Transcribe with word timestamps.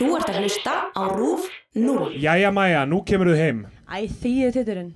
Þú 0.00 0.06
ert 0.16 0.30
að 0.32 0.36
hlusta 0.40 0.74
á 0.96 1.02
RÚF 1.12 1.42
0. 1.76 2.14
Jæja 2.16 2.48
Maja, 2.56 2.86
nú 2.88 3.02
kemur 3.04 3.28
þú 3.28 3.34
heim 3.36 3.58
Æ, 3.84 4.08
þýðið 4.08 4.54
titturinn. 4.54 4.92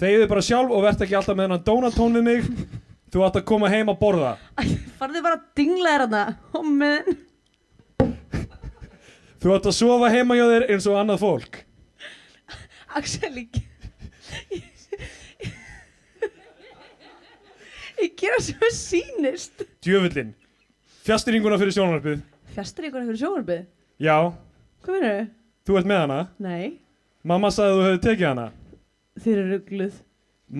Þegiðu 0.00 0.28
bara 0.30 0.42
sjálf 0.46 0.70
og 0.72 0.84
verð 0.86 1.02
ekki 1.04 1.16
alltaf 1.18 1.36
með 1.36 1.44
hennan 1.44 1.64
dónatón 1.66 2.14
við 2.16 2.22
mig 2.24 2.46
Þú 3.12 3.24
átt 3.26 3.34
að 3.36 3.44
koma 3.50 3.68
heim 3.68 3.90
að 3.92 3.98
borða 4.00 4.30
Æ, 4.56 4.62
farðu 4.96 5.20
bara 5.26 5.36
að 5.36 5.42
dingla 5.60 5.92
þér 5.92 6.04
hana. 6.06 6.22
Hommiðin. 6.54 7.18
Þú 9.44 9.52
átt 9.58 9.68
að 9.68 9.76
sofa 9.76 10.08
heima 10.14 10.38
hjá 10.38 10.44
þér 10.54 10.64
eins 10.72 10.86
og 10.88 10.96
annað 11.02 11.20
fólk 11.26 11.58
Axel, 12.96 13.34
ég... 13.42 13.60
Ég 18.00 18.14
gera 18.16 18.38
sem 18.40 18.56
það 18.56 18.72
sýnist. 18.78 19.66
Djöfullin 19.84 20.32
Fjastýringuna 21.04 21.60
fyrir 21.60 21.76
sjónvarpið 21.76 22.24
Fjastur 22.56 22.88
ykkur 22.88 23.04
fyrir 23.04 23.20
sjónarbið? 23.20 23.68
Já, 24.00 24.16
Hvað 24.80 24.94
finnur 24.96 25.10
þau? 25.12 25.26
þú 25.68 25.76
ert 25.80 25.88
með 25.90 26.00
hana 26.04 26.18
Nei, 26.40 26.68
Mamma 27.28 27.50
sagði 27.52 27.70
að 27.72 27.76
þú 27.80 27.84
hefði 27.88 28.02
tekið 28.06 28.28
hana 28.30 28.46
þeir 29.20 29.34
eru 29.36 29.50
ruggluð. 29.52 29.96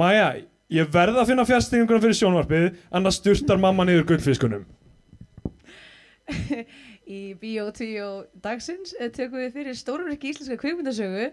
Maja, 0.02 0.26
ég 0.76 0.90
verð 0.92 1.16
að 1.22 1.30
finna 1.30 1.46
fjastýringuna 1.48 2.02
fyrir 2.04 2.18
sjónvarpið 2.18 2.66
Annars 2.98 3.20
sturtar 3.22 3.60
mamma 3.62 3.86
niður 3.88 4.04
gullfiskunum 4.12 4.66
Í 7.10 7.20
2 7.34 8.04
dagsins 8.44 8.92
eh, 9.00 9.08
tökum 9.10 9.40
við 9.42 9.56
fyrir 9.56 9.74
stórverki 9.78 10.30
íslenska 10.30 10.60
kvikmyndasögu 10.60 11.30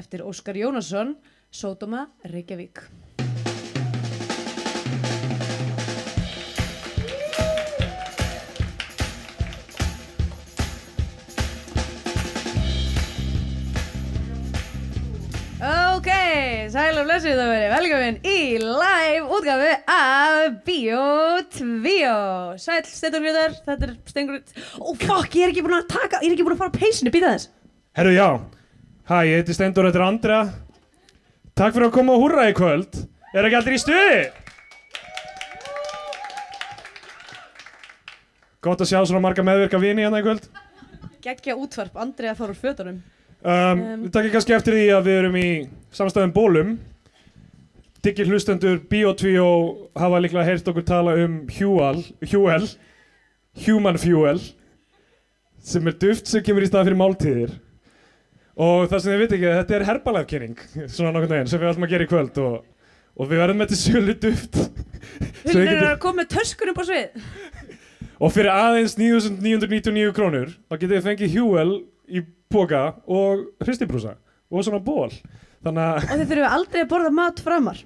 eftir 0.00 0.22
Óskar 0.24 0.56
Jónasson, 0.56 1.10
Sódóma, 1.52 2.06
Reykjavík. 2.24 2.80
Sæl 16.72 16.96
og 16.96 17.04
blessuð 17.04 17.36
það 17.36 17.50
verið 17.52 17.72
velkomin 17.74 18.18
í 18.24 18.36
live 18.62 19.34
útgafu 19.36 19.72
af 19.92 20.54
2 20.64 21.02
Sæl, 22.62 22.78
Steindur 22.88 23.20
Gryðar, 23.20 23.56
þetta 23.66 23.88
er 23.88 23.92
Steindur 24.08 24.38
Ó, 24.38 24.86
oh, 24.86 24.96
fuck, 24.96 25.36
ég 25.36 25.44
er 25.44 25.52
ekki 25.52 25.64
búin 25.66 25.76
að 25.76 25.90
taka, 25.92 26.22
ég 26.22 26.30
er 26.30 26.36
ekki 26.36 26.46
búin 26.46 26.56
að 26.56 26.62
fara 26.62 26.74
peysinu, 26.78 27.12
býta 27.12 27.34
þess 27.34 27.50
Herru, 27.98 28.14
já. 28.16 28.28
Hæ, 29.04 29.16
ég 29.28 29.42
heiti 29.42 29.56
Steindur, 29.58 29.84
þetta 29.90 30.00
er 30.00 30.06
Andrea. 30.06 30.42
Takk 31.58 31.74
fyrir 31.74 31.90
að 31.90 31.96
koma 31.98 32.14
og 32.16 32.22
húrra 32.22 32.46
í 32.48 32.54
kvöld. 32.56 33.02
Er 33.36 33.44
ekki 33.44 33.58
allir 33.58 33.76
í 33.76 33.80
stuði? 33.82 34.22
Gott 38.64 38.80
að 38.80 38.94
sjá 38.94 39.02
svona 39.02 39.20
marga 39.20 39.44
meðvirka 39.44 39.80
vini 39.82 40.06
hérna 40.06 40.22
í 40.22 40.24
kvöld. 40.24 40.48
Gekkja 41.20 41.58
útvarp, 41.60 42.00
Andrea 42.00 42.32
fór 42.38 42.54
úr 42.54 42.62
fötunum 42.62 43.02
um, 43.44 43.82
Um. 43.82 44.02
Við 44.06 44.12
takkir 44.14 44.32
kannski 44.36 44.54
eftir 44.56 44.76
því 44.78 44.86
að 44.96 45.06
við 45.08 45.18
erum 45.22 45.36
í 45.40 45.46
samstæðum 45.94 46.32
bólum. 46.36 46.72
Diggir 48.02 48.26
hlustendur 48.30 48.80
Biotvíó 48.90 49.46
hafa 49.98 50.18
líklega 50.22 50.46
heyrt 50.48 50.66
okkur 50.70 50.84
tala 50.88 51.12
um 51.22 51.36
Huel, 51.58 52.00
Huel 52.32 52.64
Human 53.66 53.98
Fuel 54.02 54.40
sem 55.62 55.86
er 55.86 55.94
duft 56.02 56.26
sem 56.26 56.42
kemur 56.42 56.64
í 56.64 56.70
stað 56.70 56.88
fyrir 56.88 56.98
máltíðir. 56.98 57.52
Og 58.58 58.88
það 58.90 58.98
sem 59.04 59.12
þið 59.12 59.20
veit 59.22 59.34
ekki, 59.36 59.52
þetta 59.60 59.76
er 59.78 59.84
herbalafkynning 59.86 60.56
svona 60.90 61.12
nokkurn 61.14 61.30
veginn 61.36 61.50
sem 61.52 61.62
við 61.62 61.70
ætlum 61.70 61.86
að 61.86 61.92
gera 61.94 62.06
í 62.06 62.10
kvöld 62.10 62.40
og, 62.42 62.56
og 63.14 63.30
við 63.30 63.40
verðum 63.44 63.62
með 63.62 63.70
til 63.72 63.78
sölu 63.84 64.16
duft. 64.26 64.58
Við 65.46 65.54
er 65.62 65.70
getum- 65.70 65.86
að 65.92 66.00
koma 66.02 66.22
með 66.24 66.32
töskur 66.34 66.72
upp 66.74 66.82
á 66.82 66.84
svið. 66.90 67.22
Og 68.22 68.34
fyrir 68.34 68.50
aðeins 68.54 68.98
9.999 68.98 70.10
krónur 70.18 70.50
þá 70.66 70.74
getið 70.76 70.96
þið 70.98 71.06
fengið 71.08 71.38
Huel 71.38 71.70
í 72.12 72.22
póka 72.52 72.82
og 73.08 73.46
hristibrúsa 73.64 74.16
og 74.52 74.64
svona 74.66 74.82
ból 74.84 75.08
þannig 75.64 75.82
að 75.86 75.98
Og 76.02 76.20
þið 76.20 76.28
þurfum 76.32 76.54
aldrei 76.58 76.80
að 76.84 76.90
borða 76.92 77.12
mat 77.16 77.40
framar. 77.42 77.82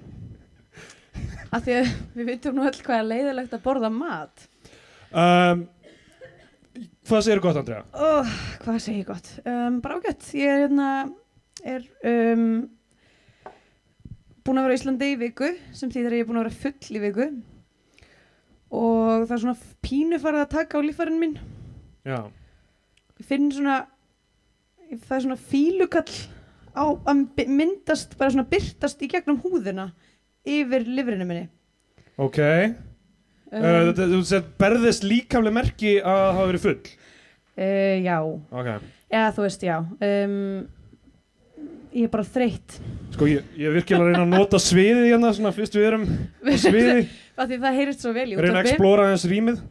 Af 1.55 1.63
því 1.63 1.75
að 1.79 1.89
við 2.17 2.29
veitum 2.33 2.57
nú 2.57 2.65
öll 2.67 2.79
hvað 2.83 2.97
er 2.99 3.05
leiðilegt 3.07 3.53
að 3.55 3.61
borða 3.63 3.91
mat. 3.93 4.47
Um, 5.15 5.61
hvað 7.07 7.21
segir 7.23 7.41
gott 7.45 7.59
Andrea? 7.61 7.85
oh, 7.95 8.33
Hvað 8.65 8.81
segi 8.83 8.99
ég 8.99 9.07
gott? 9.07 9.29
Um, 9.47 9.77
bara 9.83 10.01
ágætt, 10.01 10.25
ég 10.35 10.51
er 10.51 10.65
hérna 10.65 10.89
er 11.63 11.85
um, 12.11 12.49
búin 14.43 14.59
að 14.59 14.67
vera 14.67 14.75
á 14.75 14.79
Íslandi 14.81 15.13
í 15.13 15.19
viku 15.23 15.53
sem 15.75 15.89
þýðir 15.93 16.11
að 16.11 16.19
ég 16.19 16.25
er 16.25 16.29
búin 16.29 16.41
að 16.41 16.49
vera 16.49 16.59
full 16.65 16.97
í 16.99 17.03
viku. 17.07 17.29
Og 18.67 19.23
það 19.29 19.35
er 19.37 19.41
svona 19.45 19.71
pínu 19.87 20.19
farið 20.19 20.43
að 20.43 20.51
taka 20.57 20.81
á 20.81 20.81
lífærin 20.83 21.21
minn 21.21 21.37
Já, 22.07 22.17
ég 23.15 23.27
finn 23.29 23.47
svona 23.55 23.77
það 24.95 25.15
er 25.17 25.23
svona 25.25 25.39
fílukall 25.51 26.17
á 26.77 26.83
að 27.09 27.23
myndast, 27.49 28.13
bara 28.19 28.33
svona 28.33 28.47
byrtast 28.49 29.01
í 29.01 29.09
gegnum 29.11 29.39
húðina 29.43 29.89
yfir 30.47 30.85
livrinu 30.87 31.25
minni. 31.27 31.47
Ok. 32.21 32.39
Um, 33.47 33.63
þetta, 33.63 34.07
Þú 34.11 34.21
sett 34.27 34.47
berðist 34.59 35.05
líkamlega 35.07 35.55
merki 35.55 35.93
að 36.01 36.23
hafa 36.35 36.47
verið 36.51 36.65
full? 36.65 36.79
Uh, 37.57 37.95
já, 38.05 38.17
Ok, 38.53 38.67
eða 39.09 39.29
þú 39.37 39.45
veist 39.47 39.63
já. 39.65 39.77
Um, 39.79 40.35
ég 41.95 42.05
er 42.05 42.11
bara 42.13 42.27
þreytt. 42.27 42.77
Sko 43.15 43.29
ég, 43.31 43.47
ég 43.57 43.69
er 43.71 43.77
virkilega 43.79 44.03
að 44.03 44.11
reyna 44.11 44.25
að 44.27 44.33
nota 44.35 44.59
sviðið 44.61 45.07
hérna 45.09 45.31
svona 45.33 45.53
fyrst 45.55 45.77
við 45.77 45.87
erum 45.89 46.03
á 46.45 46.53
sviði 46.61 46.97
af 47.39 47.47
því 47.49 47.59
það 47.63 47.77
heyrist 47.79 48.03
svo 48.05 48.13
vel 48.13 48.27
í 48.27 48.35
reyna 48.35 48.43
að 48.43 48.51
útvarpi. 48.51 48.73
explora 48.75 49.07
þess 49.13 49.29
rýmið. 49.31 49.63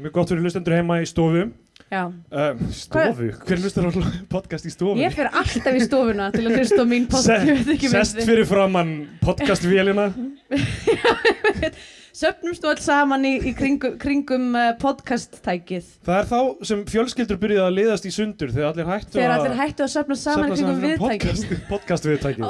Mjög 0.00 0.14
gott 0.18 0.32
fyrir 0.32 0.44
hlustendur 0.44 0.76
heima 0.76 0.98
í 1.00 1.08
stofu 1.08 1.46
uh, 1.90 2.54
Stofu? 2.70 3.30
Hver 3.46 3.58
hlustar 3.58 3.88
á 3.88 3.90
podcast 4.30 4.66
í 4.68 4.70
stofu? 4.70 4.98
ég 5.00 5.14
fer 5.14 5.30
alltaf 5.30 5.74
í 5.74 5.80
stofuna 5.82 6.28
til 6.34 6.44
að 6.46 6.60
hlusta 6.60 6.82
á 6.82 6.86
mín 6.86 7.08
podcast 7.10 7.90
Sest 7.90 8.20
fyrir 8.22 8.46
framann 8.46 8.92
podcastvélina. 9.24 10.10
Söpnumst 12.20 12.62
þú 12.62 12.70
alls 12.72 12.84
saman 12.84 13.24
í, 13.24 13.32
í 13.48 13.52
kringum, 13.56 13.94
kringum 14.00 14.48
uh, 14.58 14.72
podcast-tækið? 14.80 15.86
Það 16.06 16.16
er 16.18 16.26
þá 16.30 16.66
sem 16.70 16.80
fjölskyldur 16.90 17.38
byrjuði 17.40 17.62
að 17.64 17.76
liðast 17.78 18.08
í 18.10 18.12
sundur 18.14 18.50
þegar 18.52 18.72
allir 18.72 18.90
hættu 18.90 19.16
þegar 19.16 19.34
allir 19.36 19.54
hættu 19.60 19.86
að 19.86 19.92
söpna 19.94 20.16
saman 20.18 20.50
í 20.50 20.58
kringum 20.58 20.82
viðtækið. 20.84 21.62
podcast, 21.70 22.08
viðtækið 22.10 22.44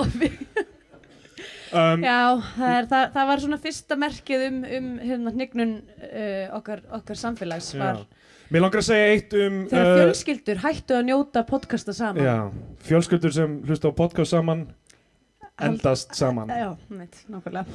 um, 1.77 2.07
Já, 2.09 2.21
það, 2.57 2.73
er, 2.79 2.89
það, 2.91 3.05
það 3.19 3.29
var 3.31 3.45
svona 3.45 3.61
fyrsta 3.67 4.01
merkið 4.01 4.47
um, 4.49 4.63
um 4.79 4.89
hérna, 5.05 5.35
hnignun 5.37 5.77
uh, 6.09 6.57
okkar, 6.57 6.83
okkar 7.01 7.21
samfélags 7.21 7.71
var 7.77 8.01
já. 8.01 8.20
Mér 8.51 8.65
langar 8.65 8.81
að 8.81 8.87
segja 8.89 9.11
eitt 9.15 9.35
um 9.39 9.59
þegar 9.71 9.89
uh, 9.89 9.97
fjölskyldur 10.01 10.61
hættu 10.65 10.95
að 10.99 11.05
njóta 11.07 11.43
podcasta 11.47 11.93
saman. 11.95 12.25
Já, 12.25 12.39
Fjölskyldur 12.83 13.35
sem 13.37 13.53
hlusta 13.63 13.91
á 13.91 13.95
podcast 13.95 14.35
saman 14.35 14.65
endast 15.63 16.17
saman. 16.19 16.51
Uh, 16.57 16.59
Já, 16.59 16.71
neitt, 16.99 17.21
nákvæmlega. 17.31 17.67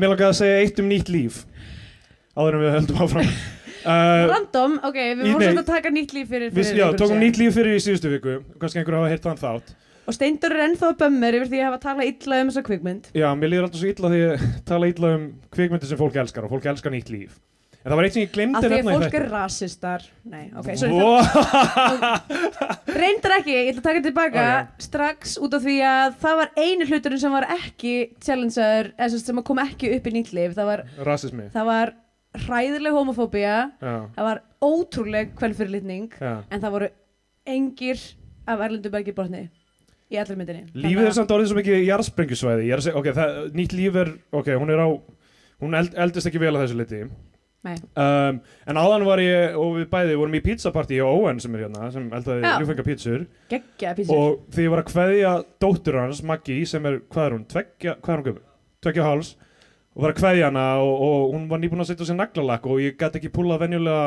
Mér 0.00 0.10
langar 0.10 0.32
að 0.32 0.38
segja 0.40 0.56
eitt 0.64 0.82
um 0.82 0.90
nýtt 0.90 1.12
líf 1.14 1.44
áður 2.34 2.58
en 2.58 2.64
við 2.64 2.74
höldum 2.78 3.04
áfram. 3.06 3.30
Uh, 3.84 4.22
Random, 4.30 4.78
ok, 4.80 4.94
við 4.96 5.18
vorum 5.20 5.42
svolítið 5.42 5.58
að 5.60 5.66
taka 5.68 5.90
nýtt 5.92 6.12
líf 6.16 6.30
fyrir, 6.32 6.52
Við 6.56 6.70
fyrir 6.70 6.78
já, 6.78 6.84
ykkur 6.86 7.00
tókum 7.02 7.18
nýtt 7.20 7.36
líf 7.36 7.50
fyrir 7.52 7.74
í 7.76 7.82
síðustu 7.84 8.12
viku. 8.14 8.36
Kannski 8.56 8.80
einhver 8.80 8.96
hafa 8.96 9.10
heyrt 9.12 9.26
þann 9.28 9.40
þátt. 9.42 9.74
Og 10.08 10.16
Steindur 10.16 10.54
er 10.56 10.62
ennþá 10.70 10.88
að 10.88 11.02
bömmur 11.02 11.36
yfir 11.36 11.50
því 11.50 11.60
að 11.60 11.68
hafa 11.68 11.80
talað 11.82 12.08
illa 12.08 12.38
um 12.40 12.48
þessa 12.48 12.62
kvikmynd. 12.64 13.10
Já, 13.12 13.26
mér 13.36 13.52
líður 13.52 13.66
alltaf 13.68 13.82
svo 13.82 13.90
illa 13.92 14.12
því 14.14 14.22
að 14.30 14.46
tala 14.72 14.88
illa 14.88 15.10
um 15.18 15.26
kvikmyndir 15.52 15.92
sem 15.92 16.00
fólk 16.00 16.16
elskar 16.24 16.48
og 16.48 16.54
fólk 16.56 16.70
elskar 16.72 16.96
nýtt 16.96 17.12
líf 17.12 17.36
En 17.84 17.92
það 17.92 17.98
var 17.98 18.06
eitt 18.06 18.14
sem 18.16 18.22
ég 18.24 18.30
glemdi 18.32 18.56
Af 18.56 18.62
því 18.64 18.68
að 18.68 18.72
nefna 18.74 18.92
í 18.92 19.00
fólk 19.02 19.14
er 19.18 19.24
rasistar. 19.28 20.04
Nei, 20.32 20.44
ok, 20.56 20.68
það, 20.80 20.92
Vó- 20.94 21.20
Reyndar 23.02 23.34
ekki, 23.36 23.52
ég 23.52 23.66
ætla 23.74 23.82
að 23.82 23.84
taka 23.84 23.98
þetta 23.98 24.06
tilbaka. 24.08 24.44
Ok. 24.62 24.84
strax 24.86 25.34
út 25.44 25.56
af 25.58 25.66
því 25.66 25.74
að 25.88 26.14
það 26.22 26.38
var 26.40 26.54
einu 26.64 26.86
hluturinn 26.88 27.20
sem 27.20 27.34
var 27.36 27.46
ekki 27.58 27.92
challengeaður, 28.24 28.88
eða 28.96 29.20
sem 29.20 29.42
kom 29.50 29.60
ekki 29.66 29.90
upp 29.98 30.08
í 30.08 30.12
nýtt 30.14 30.32
líf 30.38 30.54
það 30.56 30.70
var, 30.70 30.82
Rasismi. 31.10 31.48
það 31.52 31.68
var 31.68 31.92
hræðileg 32.46 32.96
homofóbía. 32.96 33.58
Já, 33.84 33.94
það 34.16 34.28
var 34.30 34.40
ótrúleg 34.64 35.34
kvelfyrirlitning 35.36 36.08
já. 36.16 36.32
En 36.48 36.64
það 36.64 36.74
voru 36.78 36.88
engir 37.52 38.00
af 38.48 38.64
Erlendu 38.64 38.94
Bergi 38.94 39.12
brotni 39.12 39.44
í 40.08 40.16
allir 40.20 40.40
myndinni. 40.40 40.64
Lífið 40.72 41.10
er 41.10 41.18
samt 41.20 41.36
orðið 41.36 41.52
svo 41.52 41.60
mikið 41.60 41.84
jarðsprengjusvæði. 41.84 42.64
Ég 42.70 42.80
að 42.80 42.98
ok, 43.02 43.12
það, 43.20 43.36
nýtt 43.60 43.76
líf 43.76 44.00
er, 44.00 44.14
ok, 44.32 44.50
hún 44.56 44.72
er 44.72 44.80
á 44.80 44.88
Hún 45.62 45.76
eld, 45.78 45.94
eldist 45.96 46.26
ekki 46.28 46.40
vel 46.42 46.50
að 46.56 46.64
þessu 46.64 46.76
liti. 46.80 46.98
Um, 47.64 48.40
En 48.68 48.78
áðan 48.80 49.04
var 49.08 49.22
ég, 49.22 49.54
og 49.56 49.78
við 49.78 49.86
bæði 49.92 50.18
vorum 50.20 50.36
í 50.38 50.42
pizzapartí 50.44 50.98
á 51.00 51.06
Owen 51.08 51.40
sem 51.42 51.54
er 51.56 51.64
hérna 51.66 51.88
Sem 51.94 52.10
eldaði 52.12 52.44
Já. 52.44 52.52
ljúfenga 52.60 52.84
pizzur 52.86 53.24
Og 54.18 54.44
því 54.54 54.66
var 54.74 54.82
að 54.84 54.90
kveðja 54.92 55.32
dóttur 55.64 55.98
hans, 56.02 56.20
Maggi, 56.26 56.60
sem 56.68 56.86
er, 56.90 57.00
hvað 57.08 57.26
er 57.26 57.36
hún, 57.38 57.48
tveggja, 57.54 57.96
hvað 58.04 58.14
er 58.14 58.20
hún 58.22 58.28
gömur? 58.28 58.44
Tveggja 58.84 59.08
háls 59.08 59.32
Og 59.94 60.02
var 60.04 60.14
að 60.14 60.20
kveðja 60.20 60.48
hana 60.50 60.66
og, 60.82 60.94
og 61.08 61.34
hún 61.36 61.48
var 61.50 61.62
nýbúin 61.62 61.84
að 61.84 61.92
setja 61.92 62.08
sér 62.10 62.20
naglalakk 62.20 62.68
Og 62.68 62.82
ég 62.82 62.98
gæti 63.00 63.20
ekki 63.22 63.32
púlað 63.34 63.64
venjulega 63.64 64.06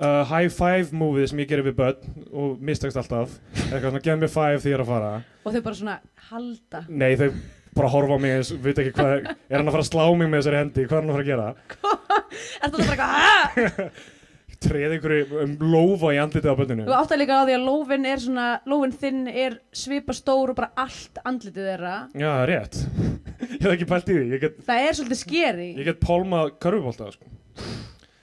uh, 0.00 0.24
high 0.30 0.48
five 0.48 0.96
movie 0.96 1.28
sem 1.30 1.42
ég 1.44 1.50
gerir 1.50 1.66
við 1.68 1.78
börn 1.82 2.26
Og 2.32 2.58
mistakst 2.64 2.98
alltaf. 3.00 3.38
Eitthvað 3.68 3.90
svona, 3.90 4.04
gef 4.08 4.20
mér 4.24 4.32
five 4.32 4.60
því 4.64 4.72
ég 4.72 4.78
er 4.78 4.84
að 4.86 4.92
fara. 4.94 5.14
Og 5.44 5.54
þau 5.54 5.62
bara 5.66 5.78
svona 5.78 5.98
halda. 6.30 6.84
Nei, 6.88 7.12
þau 7.20 7.28
bara 7.76 7.88
horfa 7.92 8.16
á 8.16 8.20
mig 8.22 8.32
eins, 8.38 8.50
veit 8.64 8.78
ekki 8.82 8.94
hvað 8.96 9.12
er 9.30 9.58
hann 9.60 9.68
að 9.68 9.74
fara 9.76 9.84
að 9.84 9.90
slá 9.92 10.04
mig 10.18 10.28
með 10.32 10.40
þessari 10.42 10.60
hendi, 10.62 10.86
hvað 10.86 10.96
er 10.96 11.02
hann 11.02 11.10
að 11.10 11.18
fara 11.18 11.26
að 11.26 11.30
gera 11.30 11.48
er 11.50 12.70
þetta 12.70 12.78
bara 12.78 12.90
eitthvað 12.90 13.12
"Ah!" 13.20 13.90
treð 14.60 14.92
einhverju 14.92 15.38
um 15.40 15.52
lófa 15.72 16.10
í 16.12 16.18
andlitið 16.20 16.50
á 16.52 16.56
bönninu 16.58 16.84
Þú 16.84 16.92
áttar 16.98 17.16
líka 17.22 17.38
á 17.40 17.44
því 17.48 17.54
að 17.56 17.62
lófin 17.64 18.02
er 18.10 18.18
svona, 18.20 18.48
lófin 18.68 18.92
þinn 19.00 19.22
er 19.32 19.54
svipa 19.72 20.12
stór 20.12 20.52
og 20.52 20.58
bara 20.58 20.68
allt 20.82 21.16
andlitið 21.24 21.68
þeirra. 21.70 21.94
Já, 22.12 22.28
það 22.28 22.44
rétt 22.50 22.76
Ég 23.54 23.64
hef 23.64 23.70
ekki 23.72 23.88
pælt 23.88 24.10
í 24.12 24.18
því 24.18 24.26
Ég 24.34 24.42
get, 24.44 24.58
Það 24.68 24.84
er 24.90 24.98
svolítið 24.98 25.20
skeri. 25.22 25.68
ég 25.80 25.88
get 25.88 26.02
pálmað 26.04 26.52
körfubólta 26.60 27.08
sko. 27.14 27.32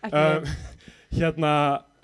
Ekki 0.05 0.21
um, 0.21 0.47
Hérna 1.17 1.53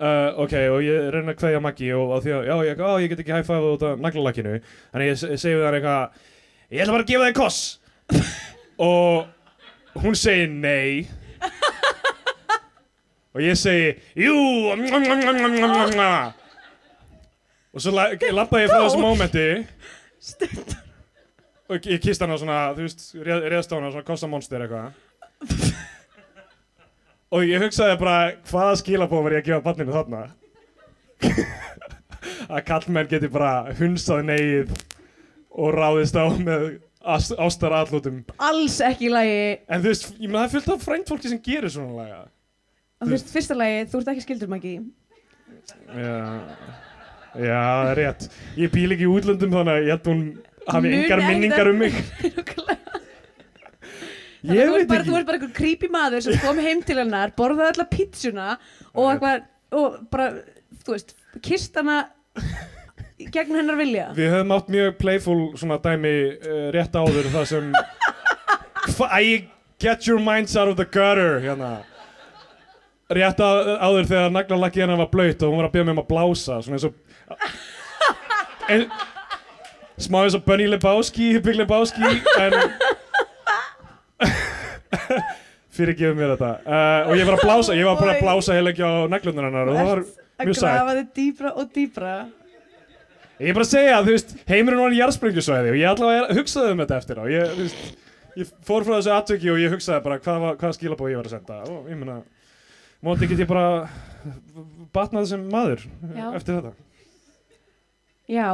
uh, 0.02 0.42
Ok, 0.42 0.56
og 0.74 0.80
ég 0.82 1.08
reyna 1.14 1.30
að 1.36 1.38
kveðja 1.44 1.62
Maggi 1.62 1.92
og, 1.94 2.16
og 2.18 2.24
því 2.26 2.34
að, 2.40 2.48
já, 2.50 2.54
ég, 2.72 2.82
á, 2.82 2.90
ég 3.04 3.12
get 3.14 3.22
ekki 3.22 3.36
hæfað 3.38 3.68
út 3.70 3.86
af 3.92 4.02
naglalakinu 4.02 4.56
Þannig 4.90 5.12
ég 5.12 5.20
se- 5.22 5.36
segi 5.44 5.62
hann 5.62 5.78
eitthvað 5.78 6.22
Ég 6.74 6.82
ætla 6.82 6.90
bara 6.96 7.04
að 7.04 7.10
gefa 7.12 7.26
þig 7.28 7.36
koss. 7.38 7.58
Og 8.82 10.00
hún 10.02 10.16
segir 10.18 10.48
nei. 10.50 11.04
Og 13.34 13.42
ég 13.42 13.54
segi 13.58 13.92
Jú 14.18 14.34
Og 17.74 17.82
svo 17.82 17.92
la- 17.94 18.10
labbaði 18.10 18.64
ég 18.66 18.72
frá 18.72 18.80
þessu 18.82 18.98
mómenti. 19.02 19.46
Stund. 20.18 20.74
Og 21.70 21.86
ég 21.86 22.02
kist 22.02 22.20
hann 22.20 22.34
á 22.34 22.38
svona, 22.38 22.58
þú 22.74 22.82
veist, 22.88 23.06
réðst 23.22 23.70
á 23.70 23.78
svona 23.78 24.02
kossamonster 24.06 24.62
eitthvað. 24.66 24.92
Og 27.34 27.42
ég 27.46 27.62
hugsaði 27.62 27.98
bara, 27.98 28.32
hvaða 28.50 28.74
skilabóð 28.82 29.22
var 29.22 29.32
ég 29.32 29.42
að 29.42 29.46
gefa 29.46 29.62
barninu 29.62 29.94
þarna? 29.94 30.24
að 32.54 32.64
kallmenn 32.66 33.10
geti 33.10 33.30
bara 33.30 33.74
hunsað 33.78 34.26
neyið 34.28 34.74
og 35.54 35.74
ráðist 35.76 36.16
á 36.18 36.24
með 36.34 36.64
ást- 37.14 37.36
ástar 37.38 37.74
aðlútum 37.78 38.22
Alls 38.42 38.78
ekki 38.82 39.08
í 39.08 39.12
lagi. 39.12 39.36
En 39.68 39.82
þú 39.84 39.90
veist, 39.92 40.08
ég 40.18 40.28
meina 40.30 40.44
það 40.44 40.48
er 40.48 40.54
fullt 40.56 40.72
af 40.74 40.86
frænt 40.88 41.10
fólki 41.12 41.30
sem 41.30 41.40
gerir 41.44 41.70
svona 41.72 41.94
laga. 42.02 42.22
Þú 43.04 43.10
veist, 43.12 43.30
fyrsta 43.34 43.56
lagi, 43.58 43.84
þú 43.92 44.00
ert 44.00 44.10
ekki 44.14 44.24
skildur, 44.24 44.50
Maggi. 44.54 44.74
Já, 45.94 46.16
já, 47.38 47.60
það 47.60 47.90
er 47.92 48.00
rétt. 48.00 48.26
Ég 48.60 48.72
bíl 48.74 48.90
ekki 48.96 49.06
í 49.06 49.12
útlöndum 49.14 49.54
þannig 49.54 49.74
að 49.74 49.84
ég 49.84 49.94
held 49.94 50.10
hún 50.10 50.24
hafi 50.74 50.92
engar 50.98 51.22
minningar 51.28 51.70
um 51.72 51.78
mig. 51.84 51.94
Þannig 54.44 54.58
Ég 54.58 54.60
að 54.60 54.68
þú 54.68 54.74
veit 54.74 54.82
ert 54.82 54.88
bara, 54.90 55.00
ekki. 55.00 55.08
þú 55.08 55.16
ert 55.18 55.26
bara 55.28 55.38
einhver 55.38 55.52
creepy 55.56 55.88
maður 55.88 56.24
sem 56.26 56.34
kom 56.42 56.58
heim 56.60 56.82
til 56.84 56.98
hennar, 57.00 57.30
borðaði 57.38 57.70
alla 57.72 57.86
pítsuna 57.88 58.48
og 58.92 59.24
og 59.74 59.94
bara, 60.12 60.26
þú 60.84 60.92
veist, 60.92 61.14
kist 61.42 61.78
hana 61.80 62.02
gegn 63.18 63.54
hennar 63.60 63.78
vilja. 63.78 64.10
Við 64.16 64.30
höfum 64.34 64.54
átt 64.56 64.70
mjög 64.74 64.96
playful 64.98 65.40
svona 65.58 65.78
dæmi 65.82 66.14
uh, 66.34 66.68
rétt 66.74 66.94
áður 66.98 67.30
það 67.32 67.50
sem 67.52 67.74
I 69.10 69.48
get 69.78 70.06
your 70.06 70.20
minds 70.20 70.56
out 70.56 70.68
of 70.68 70.76
the 70.76 70.84
gutter 70.84 71.40
hérna 71.44 71.76
rétt 73.14 73.40
áður 73.40 74.08
þegar 74.08 74.32
naglalakki 74.32 74.82
hennar 74.82 75.00
var 75.02 75.10
blöyt 75.12 75.42
og 75.44 75.52
hún 75.52 75.60
var 75.60 75.68
að 75.68 75.74
byrja 75.76 75.86
með 75.88 75.94
um 75.94 76.02
að 76.02 76.10
blása 76.10 76.60
svona 76.64 76.78
eins 76.78 76.86
og 76.88 76.94
en, 78.72 78.86
smá 80.00 80.18
eins 80.24 80.36
og 80.38 80.44
Bunny 80.46 80.66
Lebowski 80.70 81.34
Big 81.44 81.58
Lebowski 81.58 82.06
en 82.40 82.56
fyrir 85.74 85.98
gefum 85.98 86.18
mér 86.20 86.34
þetta 86.34 86.52
uh, 86.64 87.10
og 87.10 87.18
ég 87.18 87.28
var 87.28 87.36
að 87.38 87.44
blása, 87.44 87.76
ég 87.76 87.88
var 87.88 88.00
bara 88.00 88.16
að 88.16 88.24
blása 88.24 88.56
heil 88.56 88.70
ekki 88.72 88.86
á 88.86 88.92
naglunar 89.10 89.50
hennar 89.50 89.70
og 89.70 89.78
það 89.78 89.90
var 89.90 90.02
að 90.04 90.48
mjög 90.48 90.58
sætt. 90.58 90.70
grafa 90.70 90.96
þið 90.98 91.08
dýbra 91.18 91.52
og 91.54 91.70
dýbra. 91.74 92.14
Ég 93.40 93.50
er 93.50 93.56
bara 93.56 93.66
að 93.66 93.72
segja 93.72 93.94
að 93.98 94.06
þú 94.08 94.14
veist, 94.14 94.32
heimurinn 94.46 94.80
var 94.84 94.94
í 94.94 94.98
jarðsprengjusvæði 95.00 95.70
og 95.72 95.78
ég 95.80 95.88
allavega 95.90 96.36
hugsaði 96.38 96.74
um 96.74 96.82
þetta 96.84 96.98
eftir 97.00 97.18
á. 97.18 97.24
Ég, 97.32 97.54
þú 97.56 97.64
veist, 97.64 98.04
ég 98.38 98.52
fór 98.68 98.86
frá 98.86 98.94
þessu 98.98 99.12
aðtöki 99.16 99.50
og 99.50 99.58
ég 99.62 99.74
hugsaði 99.74 100.04
bara 100.04 100.18
hvað, 100.22 100.44
hvaða 100.60 100.76
skilabóð 100.78 101.10
ég 101.10 101.18
var 101.20 101.28
að 101.30 101.34
senda 101.34 101.56
og 101.74 101.88
ég 101.90 101.98
meina, 101.98 102.16
móti 103.04 103.28
get 103.32 103.42
ég 103.42 103.50
bara 103.50 103.66
batnað 104.94 105.26
sem 105.32 105.42
maður 105.50 105.82
Já. 106.14 106.28
eftir 106.38 106.60
þetta. 106.60 106.74
Já, 108.30 108.48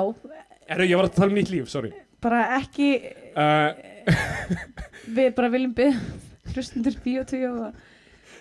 Er, 0.70 0.84
ég 0.86 0.94
var 0.98 1.08
að 1.08 1.16
tala 1.16 1.32
um 1.32 1.36
nýtt 1.38 1.50
líf, 1.50 1.68
sorry. 1.70 1.92
bara 2.22 2.44
ekki, 2.60 2.90
Uh, 3.30 3.70
við 5.16 5.28
bara 5.36 5.48
viljum 5.52 5.70
byggja 5.76 6.54
hlustundur 6.54 6.96
bíotví 7.04 7.44
og 7.46 7.76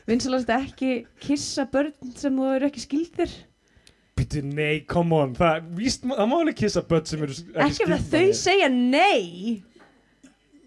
vinsalast 0.10 0.50
ekki 0.50 1.04
kissa 1.22 1.68
börn 1.70 1.92
sem 2.18 2.34
þú 2.34 2.48
eru 2.56 2.70
ekki 2.72 2.82
skildir. 2.82 3.36
Býttu, 4.20 4.44
nei, 4.44 4.84
come 4.90 5.16
on, 5.16 5.34
það, 5.38 5.68
víst, 5.80 6.04
það 6.04 6.28
má 6.28 6.38
alveg 6.42 6.58
kissa 6.60 6.84
börn 6.90 7.06
sem 7.08 7.22
eru 7.24 7.36
ekki, 7.36 7.58
Ekki 7.66 7.86
ef 7.86 7.92
að 7.96 8.08
þau 8.12 8.38
segja 8.42 8.70
nei. 8.74 9.62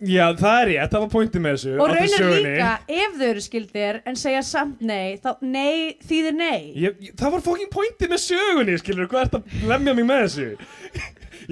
Já, 0.02 0.24
það 0.34 0.56
er 0.56 0.66
rétt, 0.72 0.90
það 0.90 1.02
var 1.04 1.10
pointið 1.12 1.42
með 1.44 1.52
þessu. 1.54 1.72
Og 1.76 1.82
af 1.84 1.92
því 1.92 1.98
raunar 2.02 2.22
sögunni. 2.24 2.46
líka, 2.48 2.70
ef 2.90 3.12
þau 3.20 3.26
eru 3.28 3.42
skildir 3.44 3.98
en 4.10 4.16
segja 4.18 4.40
samt 4.48 4.80
nei, 4.82 5.12
þá 5.22 5.28
nei 5.46 5.74
þýðir 6.08 6.34
nei. 6.34 6.62
Ég, 6.82 6.96
ég, 7.06 7.12
það 7.20 7.34
var 7.36 7.44
fókin 7.44 7.70
pointið 7.70 8.10
með 8.10 8.22
sögunni, 8.24 8.78
skilur, 8.82 9.10
hvað 9.12 9.26
ert 9.28 9.36
að 9.38 9.68
lemja 9.70 9.94
mig 9.98 10.08
með 10.08 10.24
þessu? 10.24 10.48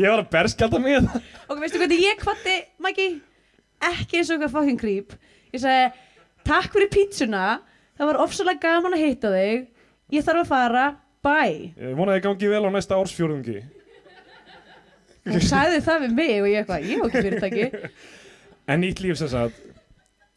Ég 0.01 0.07
var 0.07 0.23
að 0.25 0.33
berskjálta 0.33 0.81
mig 0.83 0.97
það. 0.99 1.29
Ok, 1.47 1.61
veistu 1.63 1.83
hvernig 1.83 2.03
ég 2.03 2.19
kvatti, 2.25 2.57
Maggi? 2.83 3.07
Ekki 3.91 4.19
eins 4.19 4.33
og 4.33 4.37
eitthvað 4.39 4.57
fucking 4.57 4.81
creep. 4.83 5.15
Ég 5.55 5.63
sagði, 5.63 5.87
takk 6.51 6.75
fyrir 6.75 6.91
pítsuna, 6.97 7.45
það 7.99 8.11
var 8.11 8.21
ofsalega 8.25 8.65
gaman 8.67 8.99
að 8.99 9.07
hitta 9.07 9.33
þig, 9.37 9.65
ég 10.17 10.27
þarf 10.27 10.43
að 10.43 10.51
fara, 10.57 10.85
bye. 11.27 11.71
Ég 11.77 11.99
vonaði 11.99 12.21
að 12.23 12.27
gangi 12.29 12.53
vel 12.53 12.65
á 12.65 12.71
næsta 12.75 12.99
ársfjórðungi. 13.01 13.59
Hún 15.31 15.45
sagði 15.45 15.83
það 15.85 16.07
við 16.07 16.17
mig 16.17 16.37
og 16.41 16.49
ég 16.49 16.63
eitthvað, 16.63 16.87
ég 16.89 17.03
hef 17.03 17.11
ekki 17.11 17.27
fyrirtæki. 17.29 17.93
En 18.71 18.85
nýtt 18.85 19.01
líf 19.03 19.19
sem 19.19 19.27
sagt 19.33 19.57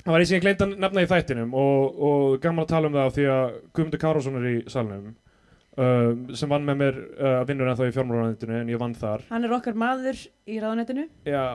Það 0.04 0.12
var 0.12 0.24
eins 0.24 0.32
og 0.32 0.36
ég 0.36 0.44
gleyndi 0.44 0.66
að 0.66 0.72
nefna 0.84 1.04
í 1.06 1.08
þættinum 1.08 1.54
og, 1.56 2.00
og 2.08 2.24
gaman 2.44 2.66
að 2.66 2.72
tala 2.74 2.90
um 2.90 2.96
það 2.98 3.12
því 3.16 3.28
að 3.32 3.44
Guðmundur 3.78 4.02
Kárásson 4.02 4.40
er 4.40 4.48
í 4.50 4.56
salnum 4.74 5.06
um, 5.14 6.26
sem 6.36 6.52
vann 6.52 6.66
með 6.68 6.80
mér 6.82 6.98
uh, 7.00 7.36
vinnur 7.48 7.70
ennþá 7.72 7.88
í 7.88 7.94
fjármálaranitinu 7.96 8.58
en 8.58 8.72
ég 8.74 8.82
vann 8.82 8.98
þar 9.00 9.24
Hann 9.30 9.48
er 9.48 9.56
okkar 9.56 9.78
maður 9.80 10.20
í 10.20 10.58
ráðanettinu. 10.60 11.06
Já, 11.30 11.46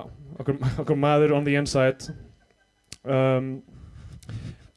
okkur, 0.40 0.62
okkur 0.84 1.00
maður 1.02 1.36
on 1.36 1.48
the 1.48 1.58
inside 1.60 2.14
um, 3.04 3.52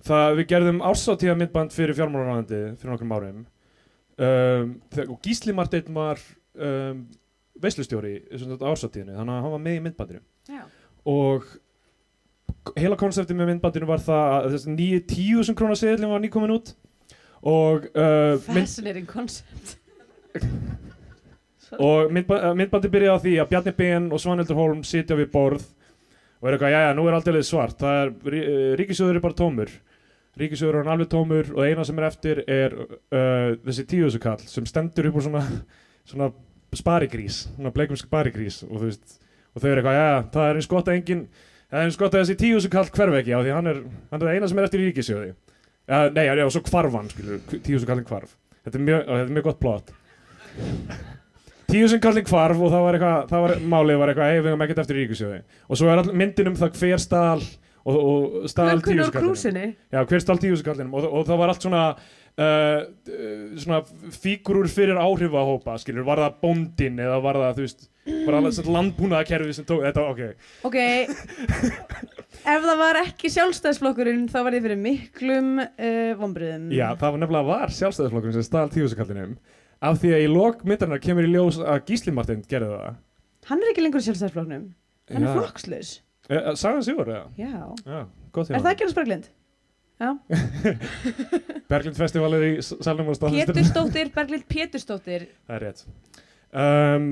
Það 0.04 0.38
við 0.42 0.50
gerðum 0.52 0.84
ársáttíða 0.92 1.38
myndband 1.40 1.72
fyrir 1.76 1.96
fjármálaraniti 1.96 2.62
fyrir 2.82 2.92
nokkrum 2.92 3.16
árum 3.16 3.42
um, 4.28 4.76
og 5.08 5.18
Gísli 5.26 5.56
Marteinn 5.56 5.96
var 5.96 6.22
um, 6.56 7.04
veislustjóri 7.62 8.16
á 8.32 8.72
ársáttíðinu 8.72 9.18
þannig 9.18 9.36
að 9.36 9.44
hann 9.46 9.54
var 9.56 9.64
með 9.66 9.78
í 9.78 9.84
myndbandinu 9.88 10.22
Já. 10.50 10.64
og 11.10 11.48
heila 12.78 12.98
konseptið 13.00 13.40
með 13.40 13.52
myndbandinu 13.54 13.90
var 13.90 14.04
það 14.06 14.36
að 14.38 14.48
þessi 14.56 14.76
nýju 14.76 15.04
tíu 15.10 15.46
sem 15.46 15.58
krónar 15.58 15.80
seðlum 15.80 16.14
var 16.14 16.24
nýkomin 16.24 16.56
út 16.56 16.74
og, 17.42 17.88
uh, 17.98 18.38
Fascinating 18.46 19.08
concept. 19.10 19.78
og 21.82 22.12
myndba, 22.14 22.38
uh, 22.52 22.58
myndbandið 22.58 22.94
byrjaði 22.94 23.18
á 23.18 23.24
því 23.24 23.36
að 23.42 23.54
Bjarni 23.54 23.76
Ben 23.78 24.10
og 24.12 24.22
Svanhildur 24.22 24.60
Holm 24.60 24.84
sitja 24.86 25.18
við 25.18 25.32
borð 25.34 25.66
og 26.42 26.50
er 26.50 26.56
eitthvað, 26.56 26.76
jæja, 26.76 26.94
nú 26.98 27.08
er 27.08 27.18
aldrei 27.18 27.42
svart 27.46 27.82
það 27.82 28.02
er, 28.04 28.14
uh, 28.42 28.68
ríkissjóður 28.80 29.20
er 29.20 29.26
bara 29.26 29.40
tómur 29.42 29.74
ríkissjóður 30.40 30.80
er 30.80 30.86
hann 30.86 30.94
alveg 30.96 31.12
tómur 31.12 31.52
og 31.56 31.66
eina 31.66 31.86
sem 31.88 32.00
er 32.00 32.08
eftir 32.08 32.44
er 32.48 32.76
uh, 32.78 33.52
þessi 33.66 33.88
tíðusukall 33.92 34.40
sem 34.48 34.68
stendur 34.70 35.10
upp 35.10 35.20
úr 35.20 35.26
svona, 35.28 35.44
svona 36.08 36.32
sparigrís, 36.78 37.44
svona 37.56 37.74
bleikum 37.76 38.00
sparigrís 38.00 38.62
og 38.70 38.86
veist, 38.86 39.18
og 39.52 39.64
þau 39.64 39.72
eru 39.72 39.82
eitthvað, 39.82 40.00
jæja, 40.00 40.20
það 40.36 40.50
er 40.50 40.62
eins 40.62 40.72
gott 40.72 40.92
að 40.92 41.00
engin 41.00 41.24
það 41.72 41.80
er 41.80 41.88
eins 41.90 42.00
gott 42.00 42.16
að 42.16 42.24
þessi 42.24 42.40
tíðusukall 42.40 42.92
hverf 42.96 43.18
ekki. 43.22 43.36
Á 43.36 43.40
því 43.44 43.56
hann 43.56 43.72
er, 43.72 43.82
hann 44.12 44.24
er 44.24 44.36
eina 44.36 44.52
sem 44.52 44.60
er 44.60 44.68
eftir 44.68 44.84
í 44.84 44.90
ríkissjóði. 44.90 45.34
Uh, 45.92 46.08
nei, 46.16 46.26
já, 46.28 46.36
já, 46.40 46.46
og 46.46 46.54
svo 46.56 46.64
hvarf 46.68 46.96
hann, 46.96 47.12
skilur 47.12 47.42
tíðusukallin 47.52 48.08
hvarf, 48.08 48.38
þetta 48.64 48.80
er 48.80 48.86
mjög, 48.88 49.02
þetta 49.08 49.24
er 49.26 49.34
mjög 49.36 49.50
gott 49.50 49.64
plott 49.64 49.96
tíu 51.72 51.88
sem 51.88 52.02
kallin 52.04 52.28
hvarf 52.28 52.60
og 52.60 52.72
það 52.74 52.86
var 52.86 52.98
eitthvað, 52.98 53.28
það 53.30 53.44
var 53.46 53.54
málið 53.74 54.00
var 54.02 54.12
eitthvað, 54.12 54.32
hei 54.32 54.40
við 54.40 54.50
hefum 54.50 54.64
ekkert 54.66 54.82
eftir 54.84 54.98
ríkisjóði 55.00 55.38
og 55.42 55.80
svo 55.80 55.92
er 55.92 56.02
all 56.02 56.16
myndin 56.22 56.52
um 56.52 56.58
það 56.60 56.80
hver 56.82 57.02
stál 57.02 57.44
og, 57.86 57.96
og 57.98 58.50
stál 58.52 58.72
tíu 58.82 58.98
Lönkunur 58.98 59.08
sem 59.10 59.16
á 59.16 59.22
krúsinni. 59.22 59.68
já, 59.92 60.02
hver 60.06 60.22
stál 60.24 60.40
tíu 60.42 60.56
sem 60.58 60.66
kallinum 60.68 60.94
og, 61.00 61.08
og 61.10 61.26
það 61.30 61.40
var 61.42 61.54
allt 61.54 61.66
svona 61.66 61.84
uh, 61.92 62.82
svona 63.62 63.82
fígurur 64.16 64.70
fyrir 64.72 65.00
áhrifahópa 65.02 65.78
skilur, 65.82 66.06
var 66.08 66.22
það 66.24 66.38
bóndin 66.46 67.00
eða 67.02 67.22
var 67.24 67.40
það, 67.42 67.56
þú 67.60 67.66
veist 67.68 67.88
var 68.26 68.38
það 68.48 68.70
landbúnaðakerfi 68.76 69.56
sem 69.58 69.68
tók, 69.70 69.84
þetta, 69.86 70.06
ok 70.10 70.68
Ok, 70.70 70.78
ef 72.42 72.66
það 72.66 72.78
var 72.82 73.02
ekki 73.04 73.32
sjálfstæðsflokkurinn 73.36 74.28
þá 74.32 74.38
var 74.48 74.58
ég 74.58 74.66
fyrir 74.66 74.80
miklum 74.82 75.52
uh, 75.62 76.12
vonbriðum. 76.22 76.70
já, 76.74 76.88
það 76.98 77.16
var 77.16 77.24
nefnilega 77.26 77.50
var 77.52 77.76
sjálfstæðisflokkurinn 77.78 78.38
sem 78.40 78.48
stál 78.48 78.70
tíu 78.74 78.90
sem 78.90 79.00
kallinum 79.02 79.36
af 79.82 79.98
því 80.02 80.14
að 80.14 80.24
í 80.28 80.30
lok 80.30 80.62
myndarinnar 80.70 81.02
kemur 81.02 81.26
í 81.26 81.32
ljós 81.34 81.58
að 81.62 81.80
Gísli 81.90 82.14
Martin 82.14 82.44
gerði 82.46 82.76
það 82.78 83.00
Hann 83.50 83.64
er 83.66 83.72
ekki 83.72 83.82
lengur 83.82 84.04
sjálfstæðsflokknum. 84.06 84.66
Hann 85.10 85.24
er 85.26 85.32
Já. 85.32 85.34
flokkslaus. 85.40 85.90
Eh, 85.98 86.11
Sagan 86.30 86.84
Sigur? 86.86 87.10
Já. 87.10 87.24
Já, 87.38 87.54
hjá 87.86 88.00
Er 88.42 88.62
það 88.62 88.72
ekki 88.72 88.86
alveg 88.86 88.94
spraglind? 88.96 89.30
Já. 90.02 90.12
Berglind 91.72 91.98
Festival 91.98 92.38
er 92.38 92.46
í 92.48 92.54
salnum 92.62 93.12
og 93.12 93.18
staðfestur. 93.18 93.54
Pétursdóttir, 93.54 94.10
Berglind 94.16 94.48
Pétursdóttir. 94.50 95.28
Það 95.50 95.58
er 95.58 95.66
rétt. 95.68 95.84
Um, 96.52 97.12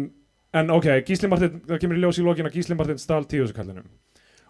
en 0.58 0.74
ok, 0.74 0.88
Gísli 1.06 1.30
Martin, 1.30 1.60
það 1.68 1.84
kemur 1.84 2.00
í 2.00 2.01
ljós 2.01 2.20
í 2.20 2.25
lokin 2.25 2.50
að 2.50 2.58
Gísli 2.58 2.78
Martin 2.80 3.01
stál 3.01 3.28
tíusukallinum. 3.30 3.86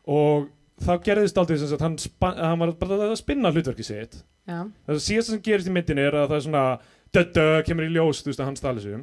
Og 0.10 0.48
þá 0.80 0.94
gerðist 1.04 1.39
aldrei 1.42 1.60
sem 1.60 1.70
sagt 1.72 1.84
hann, 1.84 1.98
hann 2.39 2.62
var 2.62 2.72
bara 2.80 3.01
að 3.10 3.18
spinna 3.20 3.51
hlutverki 3.51 3.84
sitt 3.84 4.22
Já. 4.48 4.63
það 4.88 5.01
síðasta 5.04 5.34
sem 5.34 5.42
gerist 5.44 5.68
í 5.70 5.74
myndinni 5.75 6.06
er 6.08 6.16
að 6.22 6.30
það 6.32 6.38
er 6.38 6.46
svona 6.46 6.63
dödö, 7.18 7.46
kemur 7.68 7.88
í 7.88 7.92
ljós, 7.92 8.22
þú 8.24 8.32
veist 8.32 8.44
að 8.44 8.50
hann 8.50 8.60
stali 8.60 8.84
sig 8.84 8.96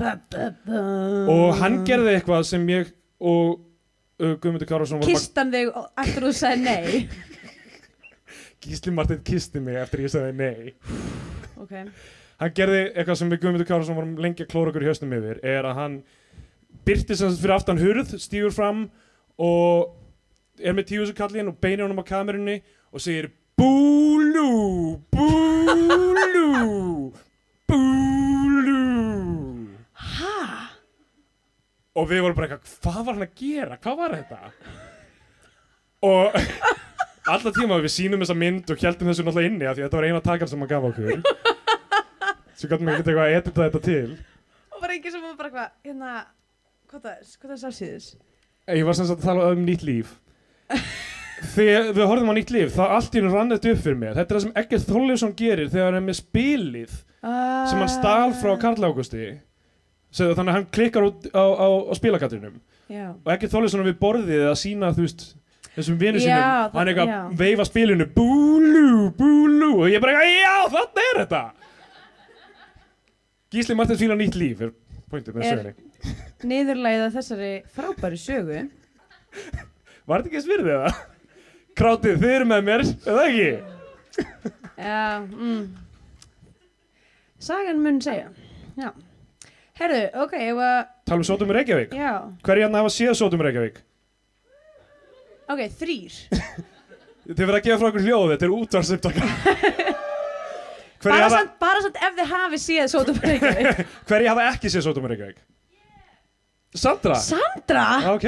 og 1.36 1.60
hann 1.60 1.80
gerði 1.86 2.14
eitthvað 2.16 2.46
sem 2.48 2.64
ég 2.70 2.92
og 3.20 3.58
Guðmundur 4.18 4.68
Kárásson 4.70 5.00
vorum 5.00 5.10
að- 5.10 5.14
Kist 5.18 5.36
hann 5.36 5.50
þig 5.52 5.72
eftir 6.02 6.22
að 6.22 6.28
þú 6.30 6.34
sagði 6.38 6.62
nei. 6.64 7.08
Gísli 8.66 8.92
Martin 8.96 9.20
kisti 9.26 9.60
mig 9.62 9.76
eftir 9.82 10.00
ég 10.06 10.12
sagði 10.14 10.32
nei. 10.38 10.74
Ok, 11.62 11.70
hann 12.40 12.52
gerði 12.56 12.80
eitthvað 12.92 13.16
sem 13.20 13.30
við 13.32 13.40
Guðmundur 13.42 13.68
Kárásson 13.68 13.96
vorum 13.96 14.16
lengi 14.20 14.44
að 14.44 14.50
klóra 14.52 14.68
okkur 14.72 14.84
í 14.84 14.88
haustum 14.90 15.14
yfir 15.16 15.38
er 15.44 15.64
að 15.70 15.78
hann 15.80 15.94
byrti 16.86 17.16
sem 17.16 17.32
fyrir 17.36 17.54
aftan 17.56 17.80
hurð 17.80 18.12
stígur 18.20 18.52
fram 18.52 18.82
og 19.40 19.94
er 20.60 20.76
með 20.76 20.90
tíusu 20.92 21.16
kallin 21.16 21.48
og 21.52 21.56
beinir 21.64 21.84
honum 21.86 22.00
á 22.00 22.04
kamerunni 22.08 22.58
og 22.92 23.00
segir 23.04 23.30
Búlú 23.56 25.00
Búlú 25.16 26.44
Búlú 27.68 28.15
og 31.96 32.08
við 32.10 32.22
vorum 32.24 32.36
bara 32.38 32.48
eitthvað, 32.50 32.76
hvað 32.84 33.00
var 33.00 33.16
hann 33.16 33.26
að 33.26 33.40
gera? 33.40 33.80
Hvað 33.82 33.98
var 34.02 34.16
þetta? 34.18 34.38
Og 36.06 36.38
alla 37.34 37.52
tíma 37.56 37.80
við 37.82 37.94
sínum 37.96 38.22
þessa 38.22 38.38
mynd 38.38 38.72
og 38.72 38.86
heldum 38.86 39.10
þessu 39.10 39.26
náttúrulega 39.26 39.52
inni 39.52 39.66
af 39.66 39.76
því 39.76 39.84
að 39.84 39.88
þetta 39.88 40.00
var 40.00 40.08
eina 40.10 40.24
takan 40.28 40.52
sem 40.52 40.64
hann 40.64 40.72
gaf 40.72 40.88
okkur. 40.92 41.20
Svo 42.56 42.70
gætum 42.70 42.88
við 42.88 42.94
ekki 42.94 43.10
eitthvað 43.10 43.26
að 43.26 43.36
edita 43.40 43.66
þetta 43.66 43.84
til. 43.88 44.16
Og 44.72 44.80
bara 44.84 44.96
ekki 44.96 45.12
sem 45.12 45.24
var 45.24 45.36
bara 45.40 45.52
hvað, 45.52 45.76
hérna 45.88 46.16
Hvað 46.86 47.02
það 47.02 47.12
er, 47.16 47.30
hvað 47.40 47.50
það 47.50 47.54
er 47.56 47.60
sársýðis 47.64 48.04
ég 48.74 48.86
var 48.86 48.96
sem 48.98 49.06
sagt 49.06 49.22
að 49.22 49.26
tala 49.28 49.50
um 49.54 49.62
nýtt 49.66 49.82
líf. 49.86 50.12
Þegar 51.54 51.90
við 51.94 52.08
horfum 52.08 52.30
á 52.30 52.34
nýtt 52.34 52.52
líf 52.54 52.72
þá 52.74 52.84
allt 52.96 53.14
í 53.14 53.20
hennu 53.20 53.32
rann 53.34 53.52
þetta 53.52 53.72
upp 53.74 53.82
fyrir 53.84 53.98
mér. 54.00 54.14
Þetta 54.16 54.32
er 54.32 54.38
það 54.38 54.44
sem 54.44 54.56
Egert 54.62 54.88
Þorleifsson 54.90 55.34
gerir 55.38 55.70
þegar 55.70 55.88
hann 55.90 55.98
er 56.00 56.06
með 56.06 56.18
spilið 56.20 56.94
sem 56.96 57.82
hann 57.82 57.92
stál 57.92 58.34
frá 58.40 58.52
Karl 58.62 58.88
Águsti 58.88 59.26
Segðu, 60.16 60.36
þannig 60.38 60.52
að 60.52 60.56
hann 60.56 60.70
klikkar 60.72 61.06
út 61.10 61.26
á, 61.28 61.44
á, 61.44 61.68
á 61.68 61.92
spilakatrinum 61.98 62.56
og 62.86 63.32
ekki 63.34 63.50
Þorleifsson 63.50 63.82
er 63.82 63.88
við 63.90 63.98
borðið 64.00 64.44
að 64.46 64.56
sína 64.60 64.92
þú 64.94 65.04
veist 65.04 65.24
þessum 65.76 65.98
vinnu 66.00 66.22
sínum. 66.22 66.72
Hann 66.72 66.90
eitthvað 66.90 67.38
veifa 67.40 67.66
spilinu 67.68 68.06
búlú, 68.14 69.10
búlú. 69.18 69.70
Og 69.82 69.90
ég 69.92 70.02
bara 70.02 70.24
já, 70.24 70.54
þetta 70.72 71.04
er 71.04 71.20
þetta. 71.22 71.42
Gísli 73.52 73.76
Martins 73.78 74.00
fíla 74.00 74.16
nýtt 74.18 74.38
líf 74.38 74.62
er 74.64 74.72
pointið 75.10 75.36
með 75.36 75.50
sögunni. 75.50 76.14
niðurlæða 76.46 77.10
þessari 77.14 77.50
frábæri 77.74 78.20
sögu? 78.20 78.62
Var 80.06 80.22
þetta 80.22 80.30
ekki 80.30 80.40
eins 80.40 80.48
virðið 80.50 80.80
það? 80.84 81.02
Krátið, 81.76 82.20
þið 82.22 82.34
eru 82.38 82.46
með 82.48 82.62
mér, 82.66 82.84
eða 83.04 83.26
ekki? 83.26 83.50
Já, 84.76 85.02
mm. 85.26 85.62
Sagan 87.46 87.82
mun 87.84 88.00
segja. 88.04 88.30
Já 88.80 88.90
Herðu, 89.76 90.02
ok, 90.24 90.32
ég 90.40 90.54
var, 90.56 90.86
Tala 91.06 91.20
um 91.20 91.26
Sótum 91.28 91.50
í 91.52 91.56
Reykjavík? 91.58 91.90
Já. 91.96 92.12
Hverju 92.46 92.64
hann 92.64 92.78
hafa 92.78 92.92
séð 92.94 93.12
Sótum 93.18 93.42
í 93.42 93.46
Reykjavík? 93.46 93.82
Ok, 95.52 95.60
þrýr 95.80 96.14
Þið 97.26 97.42
verða 97.42 97.58
að 97.58 97.66
gefa 97.66 97.78
frá 97.82 97.88
okkur 97.90 98.06
hljóð, 98.06 98.30
þetta 98.32 98.46
er 98.46 98.54
útvarsiptaka 98.56 99.26
Hverju 101.02 101.12
bara 101.12 101.26
hafa, 101.26 101.42
bara 101.60 101.82
samt 101.84 101.98
ef 102.00 102.16
þið 102.16 102.32
hafi 102.32 102.58
séð 102.62 102.88
Sótum 102.94 103.20
Reykjavík. 103.20 103.84
Hverju 104.08 104.32
hafa 104.32 104.48
ekki 104.54 104.72
séð 104.72 104.86
Sótum 104.88 105.06
í 105.06 105.12
Reykjavík? 105.12 105.44
Sandra? 106.76 107.18
Sandra? 107.22 107.84
Ok. 108.12 108.26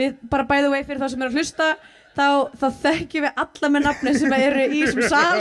Við 0.00 0.16
bara 0.32 0.44
by 0.48 0.64
the 0.64 0.72
way 0.72 0.82
fyrir 0.84 1.00
þá 1.00 1.12
sem 1.12 1.22
eru 1.22 1.32
að 1.32 1.38
hlusta 1.40 1.68
þá, 2.16 2.26
þá 2.56 2.66
þekkjum 2.82 3.28
við 3.28 3.44
alla 3.44 3.70
með 3.72 3.86
nafni 3.86 4.16
sem 4.16 4.34
eru 4.36 4.66
í 4.66 4.82
þessum 4.82 5.04
sal 5.12 5.38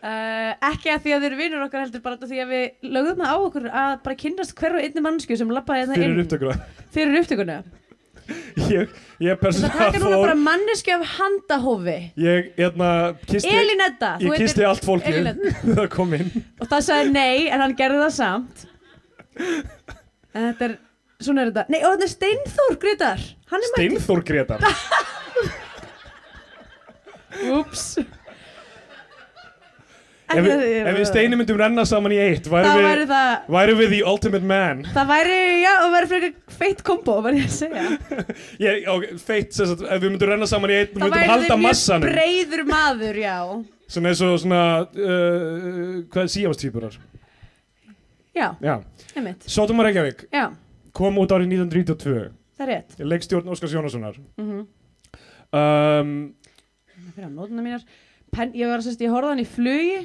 Uh, 0.00 0.56
ekki 0.70 0.88
að 0.94 1.02
því 1.04 1.10
að 1.12 1.18
þið 1.20 1.26
eru 1.28 1.36
vinnur 1.36 1.60
okkar 1.66 1.82
heldur 1.82 2.00
bara 2.00 2.16
því 2.24 2.38
að 2.40 2.48
við 2.54 2.62
lögðum 2.94 3.18
það 3.20 3.28
á 3.28 3.36
okkur 3.36 3.64
að 3.68 3.90
bara 4.06 4.16
kynnast 4.22 4.54
hverju 4.56 4.80
einni 4.86 5.00
mannsku 5.04 5.36
sem 5.36 5.50
lappaði 5.52 5.82
hérna 5.82 5.92
Fyrir 5.98 6.14
inn. 6.14 6.22
upptökuna 6.22 6.54
fyrir 6.94 7.18
upptökuna 7.20 7.56
Ég, 8.70 8.86
ég 9.20 9.34
Það 9.34 9.42
persónulega 9.42 9.76
taka 9.76 9.98
núna 10.00 10.14
fór 10.14 10.22
bara 10.24 10.38
mannesku 10.40 10.90
af 10.94 11.02
handahófi 11.18 11.98
Ég, 12.22 12.48
hérna, 12.56 12.88
kisti 13.26 13.50
Elinetta 13.52 14.10
Ég 14.24 14.32
kisti 14.40 14.64
allt 14.70 14.84
fólkið. 14.88 15.28
Það 15.80 15.88
kom 15.92 16.10
inn. 16.16 16.30
Og 16.56 16.64
það 16.70 16.80
sagði 16.86 17.10
nei 17.16 17.38
en 17.50 17.60
hann 17.64 17.74
gerði 17.78 17.98
það 18.04 18.14
samt. 18.16 18.56
En 20.30 20.42
þetta 20.46 20.62
er 20.68 20.74
svona 21.20 21.42
er 21.44 21.48
þetta. 21.50 21.64
Nei 21.74 21.80
og 21.82 21.88
þetta 21.92 22.06
er 22.06 22.12
Steinþór 22.14 22.74
mættur. 23.74 23.74
Steinþór 23.74 24.20
Gretar 24.30 24.60
Úps 27.60 27.84
Ef, 30.30 30.44
við- 30.46 30.62
ef 30.86 30.96
við 30.98 31.06
Steini 31.08 31.36
myndum 31.40 31.58
renna 31.58 31.84
saman 31.88 32.12
í 32.14 32.18
eitt 32.22 32.46
þá 32.46 32.52
væri 32.54 32.84
við, 33.00 33.02
það 33.10 33.48
væru 33.56 33.74
við 33.80 33.88
the 33.94 34.00
ultimate 34.06 34.46
man. 34.46 34.82
Það 34.94 35.08
væri, 35.10 35.38
já, 35.64 35.70
það 35.82 35.94
væri 35.96 36.10
frekar 36.12 36.56
feitt 36.60 36.82
kombo 36.86 37.16
væri 37.24 37.40
ég 37.40 37.48
að 37.48 37.56
segja. 37.56 37.84
Ég, 38.66 38.88
ok, 38.94 39.06
Feitt, 39.26 39.52
sem 39.56 39.70
sagt, 39.72 39.82
ef 39.86 40.02
við 40.04 40.12
myndum 40.14 40.30
renna 40.32 40.48
saman 40.50 40.70
í 40.70 40.78
eitt 40.78 40.92
Við 40.94 41.02
það 41.02 41.10
myndum 41.10 41.32
væri 41.34 41.44
þið 41.46 41.54
mjög 41.54 41.62
massanum. 41.66 42.08
breiður 42.14 42.64
maður, 42.70 43.20
já. 43.24 43.36
Svona 43.90 44.12
eins 44.12 44.20
og 44.22 44.34
svona 44.44 44.60
uh, 44.86 45.94
Hvað 46.12 46.20
er 46.22 46.32
síamastýpurar? 46.36 46.98
já, 48.38 48.48
Já. 48.62 48.74
Sótum 49.50 49.80
að 49.82 49.88
Reykjavík 49.90 50.20
já, 50.32 50.44
Kom 50.94 51.18
út 51.18 51.32
árið 51.34 51.50
1932 51.56 52.28
það 52.60 52.62
er 52.66 52.70
rétt. 52.70 52.94
Leikstjórn 53.02 53.50
Óskars 53.50 53.74
Jónassonar. 53.74 54.20
Mm 54.38 54.60
um, 55.50 56.12
fyrir 57.14 57.26
að 57.26 57.34
nótuna 57.34 57.62
mínar. 57.64 57.82
Pen, 58.30 58.52
ég 58.54 58.68
var 58.70 58.78
að 58.78 58.86
sérst, 58.86 59.00
ég 59.02 59.10
horfði 59.10 59.32
hann 59.32 59.42
í 59.42 59.46
flugi 59.50 59.96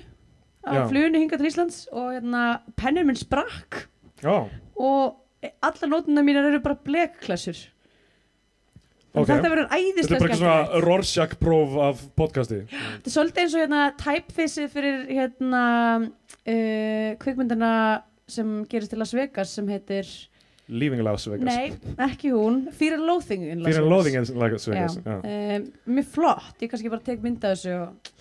á 0.66 0.74
fluginu 0.90 1.22
hingað 1.22 1.42
til 1.42 1.52
Íslands 1.52 1.84
og 1.94 2.10
hérna, 2.16 2.46
pennur 2.80 3.08
minn 3.08 3.20
sprakk. 3.20 3.86
Já, 4.24 4.50
og 4.76 5.54
allar 5.62 5.90
nótuna 5.92 6.24
mínar 6.26 6.50
eru 6.50 6.62
bara 6.64 6.78
blekklessur 6.86 7.58
ok. 9.16 9.30
þetta 9.30 9.52
verður 9.52 9.68
Þetta 9.70 9.78
er 9.78 9.86
æðislega 9.86 10.20
bara 10.20 10.36
eitthvað 10.36 10.42
svona 10.44 10.84
Rorschach 10.86 11.36
próf 11.42 11.76
af 11.88 12.04
podcasti. 12.20 12.62
Þetta 12.70 13.12
er 13.12 13.16
svolítið 13.16 13.44
eins 13.44 13.56
og 13.56 13.64
hérna 13.64 13.82
typefaceið 14.02 14.72
fyrir 14.74 15.04
hérna 15.12 15.66
uh, 16.04 17.10
kvikmyndina 17.22 17.74
sem 18.32 18.56
gerist 18.70 18.94
til 18.94 19.04
Las 19.04 19.14
Vegas 19.16 19.54
sem 19.54 19.70
heitir, 19.70 20.10
Leaving 20.66 21.04
Las 21.06 21.28
Vegas. 21.30 21.46
Nei, 21.46 21.96
ekki 22.08 22.32
hún. 22.34 22.64
Fear 22.74 22.98
and 22.98 23.06
Loathing 23.06 23.44
in 23.46 23.62
Las 23.62 23.76
Vegas. 23.76 23.92
Loðing 23.92 24.16
in 24.18 24.40
Las 24.42 24.66
Vegas 24.72 24.98
Já. 24.98 25.04
Já. 25.06 25.20
Um, 25.22 25.68
Mér 25.94 26.08
flott, 26.10 26.56
ég 26.64 26.72
kannski 26.72 26.90
bara 26.90 27.06
tek 27.06 27.22
mynda 27.22 27.54
þessu 27.54 27.76
og 27.84 28.15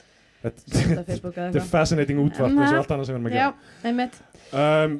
Þetta 0.44 1.00
er 1.00 1.10
eitthvað. 1.16 1.58
fascinating 1.72 2.20
eins 2.20 2.38
og 2.40 2.78
allt 2.82 2.94
annað 2.94 3.08
sem 3.08 3.14
við 3.14 3.18
erum 3.18 3.28
að 3.30 3.36
gera 3.38 3.50
um, 4.52 4.96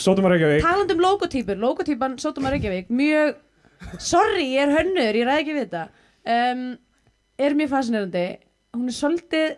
Sótum 0.00 0.26
að 0.26 0.34
Reykjavík. 0.34 0.64
Talandi 0.64 0.94
um 0.96 1.02
logotýpur, 1.04 1.60
logotýpan 1.60 2.16
Sótum 2.22 2.48
að 2.48 2.56
Reykjavík 2.56 2.88
Mjög, 2.90 3.36
sorry, 4.00 4.46
ég 4.56 4.64
er 4.64 4.72
hönnur, 4.78 5.18
ég 5.20 5.28
ræði 5.28 5.44
ekki 5.44 5.56
við 5.58 5.66
þetta. 5.66 5.84
Um, 6.24 6.64
Er 7.34 7.54
mjög 7.58 7.72
fascinerandi. 7.72 8.26
Hún 8.74 8.90
er 8.90 8.94
svolítið, 8.94 9.54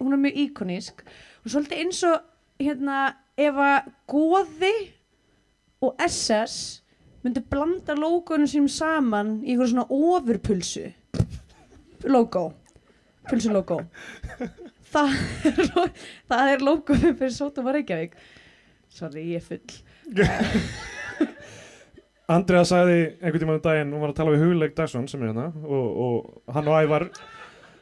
hún 0.00 0.16
er 0.16 0.20
mjög 0.22 0.38
íkonísk. 0.44 1.04
Hún 1.04 1.46
er 1.46 1.52
svolítið 1.52 1.82
eins 1.84 2.00
og 2.08 2.24
hérna, 2.62 3.02
ef 3.38 3.60
að 3.62 3.92
Góði 4.10 4.72
og 5.84 6.02
SS 6.02 6.56
myndi 7.24 7.42
blanda 7.50 7.94
logonum 7.96 8.50
sínum 8.50 8.68
saman 8.70 9.38
í 9.42 9.54
einhverjum 9.54 9.72
svona 9.72 9.86
ofurpulsu 9.88 10.90
logo 12.10 12.48
pulsu 13.30 13.52
logo 13.54 13.80
það 14.94 15.14
er, 15.50 15.92
það 16.30 16.52
er 16.54 16.64
logo 16.64 16.96
fyrir 17.02 17.34
Sótum 17.34 17.70
að 17.70 17.80
Reykjavík 17.80 18.18
sorry, 18.94 19.24
ég 19.34 19.42
er 19.42 19.46
full 19.48 19.68
Andrea 22.34 22.64
sagði 22.64 22.98
einhvern 23.20 23.42
tímann 23.42 23.58
um 23.58 23.64
daginn, 23.64 23.90
hún 23.92 24.00
var 24.04 24.12
að 24.14 24.18
tala 24.20 24.32
við 24.32 24.44
Hugleik 24.46 24.76
Dagsson 24.78 25.08
sem 25.10 25.22
er 25.24 25.32
hérna 25.32 25.50
og, 25.64 25.86
og 26.06 26.54
hann 26.56 26.70
og 26.70 26.78
Ævar 26.80 27.08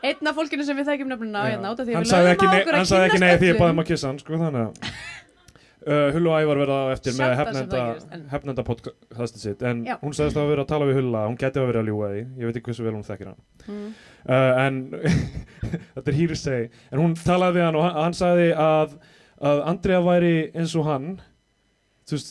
Einn 0.02 0.26
af 0.26 0.34
fólkinu 0.34 0.64
sem 0.66 0.78
við 0.78 0.88
þekkjum 0.90 1.12
nefnina 1.12 1.42
á 1.42 1.46
Já. 1.46 1.50
hérna 1.54 1.70
út 1.70 1.82
af 1.82 1.86
því 1.86 1.92
að 1.92 1.98
hann 2.00 2.06
við 2.08 2.10
sagði 2.10 2.26
lögum 2.26 2.34
ekki, 2.34 2.46
á 2.46 2.50
nei, 2.50 2.60
okkur 2.62 2.74
að 2.74 2.80
hann 2.80 2.90
sagði 2.90 3.10
ekki 3.10 3.20
nei 3.22 3.34
því 3.38 3.50
ég 3.52 3.60
baði 3.60 3.74
um 3.76 3.82
að 3.82 3.90
kissa 3.92 4.08
hann 4.10 4.18
sko 4.22 4.40
þannig 4.40 4.64
að 4.64 4.72
uh, 5.92 6.08
Hull 6.16 6.24
og 6.26 6.38
Ævar 6.40 6.62
verða 6.64 6.78
á 6.82 6.86
eftir 6.96 7.14
með 7.18 7.36
það 7.38 7.52
sem 7.60 8.24
hefnenda, 8.32 8.56
það 8.62 8.68
podcastið 8.72 9.44
sitt 9.46 9.62
en 9.70 9.84
Já. 9.86 9.94
hún 10.02 10.16
sagðist 10.18 10.40
að 10.42 10.50
vera 10.50 10.66
að 10.66 10.72
tala 10.74 10.88
við 10.90 10.98
Hulla 10.98 11.22
hún 11.28 11.38
geti 11.38 11.62
að 11.62 11.70
vera 11.70 11.84
að 11.84 11.92
ljúga 11.92 12.10
því, 12.16 12.24
ég 12.42 12.50
veit 12.50 12.58
ekki 12.58 12.72
hversu 12.72 12.88
vel 12.88 12.96
hún 12.98 13.06
þekkir 13.06 13.30
hann 13.30 13.40
Mm. 13.62 13.92
Uh, 14.28 14.66
en 14.66 14.78
þetta 15.94 16.06
er 16.12 16.18
hearsay 16.20 16.62
en 16.92 17.00
hún 17.02 17.16
talaði 17.18 17.58
við 17.60 17.66
hann 17.68 17.78
og 17.80 17.98
hann, 17.98 18.14
sagði 18.18 18.48
að, 18.58 18.94
að 19.42 19.64
Andrea 19.72 20.00
væri 20.04 20.34
eins 20.54 20.76
og 20.78 20.86
hann. 20.90 21.10
Þú 22.08 22.16
veist 22.18 22.30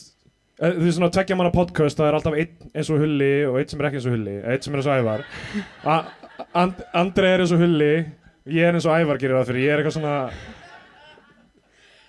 eh, 0.60 0.72
þú 0.76 0.86
veist 0.86 0.98
svona 1.00 1.12
tveggja 1.16 1.36
manna 1.40 1.52
podcast 1.54 1.98
það 2.00 2.08
er 2.10 2.18
alltaf 2.20 2.36
einn 2.38 2.72
eins 2.72 2.90
og 2.92 3.00
Hulli 3.02 3.30
og 3.50 3.60
einn 3.60 3.70
sem 3.72 3.80
er 3.82 3.88
ekki 3.90 4.00
eins 4.02 4.08
og 4.10 4.16
Hulli 4.16 4.34
einn 4.42 4.64
sem 4.66 4.74
er 4.76 4.82
eins 4.82 4.90
og 4.90 4.98
Ævar. 5.02 5.24
A- 5.84 6.02
And, 6.58 6.80
Andrea 6.96 7.36
er 7.36 7.42
eins 7.44 7.52
og 7.54 7.60
Hulli 7.62 7.92
ég 8.50 8.64
er 8.66 8.74
eins 8.74 8.86
og 8.88 8.96
Ævar 8.98 9.20
gerir 9.20 9.36
það 9.38 9.50
fyrir. 9.52 9.64
Ég 9.68 9.72
er 9.76 9.82
eitthvað 9.82 9.96
svona 10.00 10.16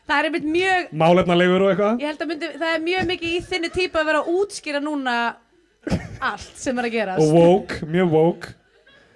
Það 0.04 0.18
er 0.20 0.28
einmitt 0.28 0.48
mjög 0.52 0.90
málefnalegur 1.00 1.63
og 1.63 1.70
eitthvað. 1.72 2.02
Ég 2.04 2.10
held 2.12 2.24
að 2.25 2.32
myndi, 2.34 2.48
það 2.60 2.74
er 2.75 2.82
mjög 2.84 3.06
mikið 3.13 3.36
í 3.38 3.38
þinni 3.52 3.70
típu 3.72 4.00
að 4.02 4.10
vera 4.10 4.20
að 4.24 4.32
útskýra 4.34 4.82
núna 4.84 5.13
allt 6.24 6.60
sem 6.60 6.80
er 6.82 6.88
að 6.90 6.96
gerast. 6.98 7.24
Og 7.24 7.32
woke, 7.38 7.78
mjög 7.88 8.12
woke 8.12 8.52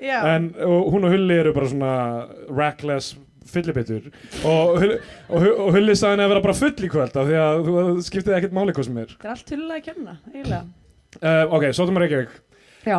en 0.01 0.51
og 0.65 0.91
hún 0.93 1.07
og 1.07 1.15
Hulli 1.15 1.39
eru 1.41 1.53
bara 1.55 1.69
svona 1.71 1.93
reckless 2.49 3.15
fyllibittur 3.47 4.09
og, 4.43 4.83
og, 4.83 5.45
og 5.47 5.69
Hulli 5.75 5.95
sagði 5.95 6.17
henni 6.17 6.25
að 6.25 6.33
vera 6.33 6.43
bara 6.43 6.57
full 6.57 6.73
í 6.73 6.91
kvöld 6.91 7.15
af 7.15 7.29
því 7.29 7.37
að 7.41 7.61
þú 7.65 7.75
það 7.77 7.91
skiptið 8.09 8.37
ekkert 8.39 8.57
máli 8.57 8.75
hvað 8.75 8.89
sem 8.89 8.99
er. 9.03 9.13
Þetta 9.13 9.29
er 9.29 9.35
allt 9.35 9.47
tullulega 9.51 9.79
að 9.79 9.85
kenna, 9.87 10.17
eiginlega. 10.33 10.63
Uh, 11.17 11.55
ok, 11.57 11.67
Sótum 11.77 12.01
Reykjavík. 12.01 12.33
Já, 12.87 12.97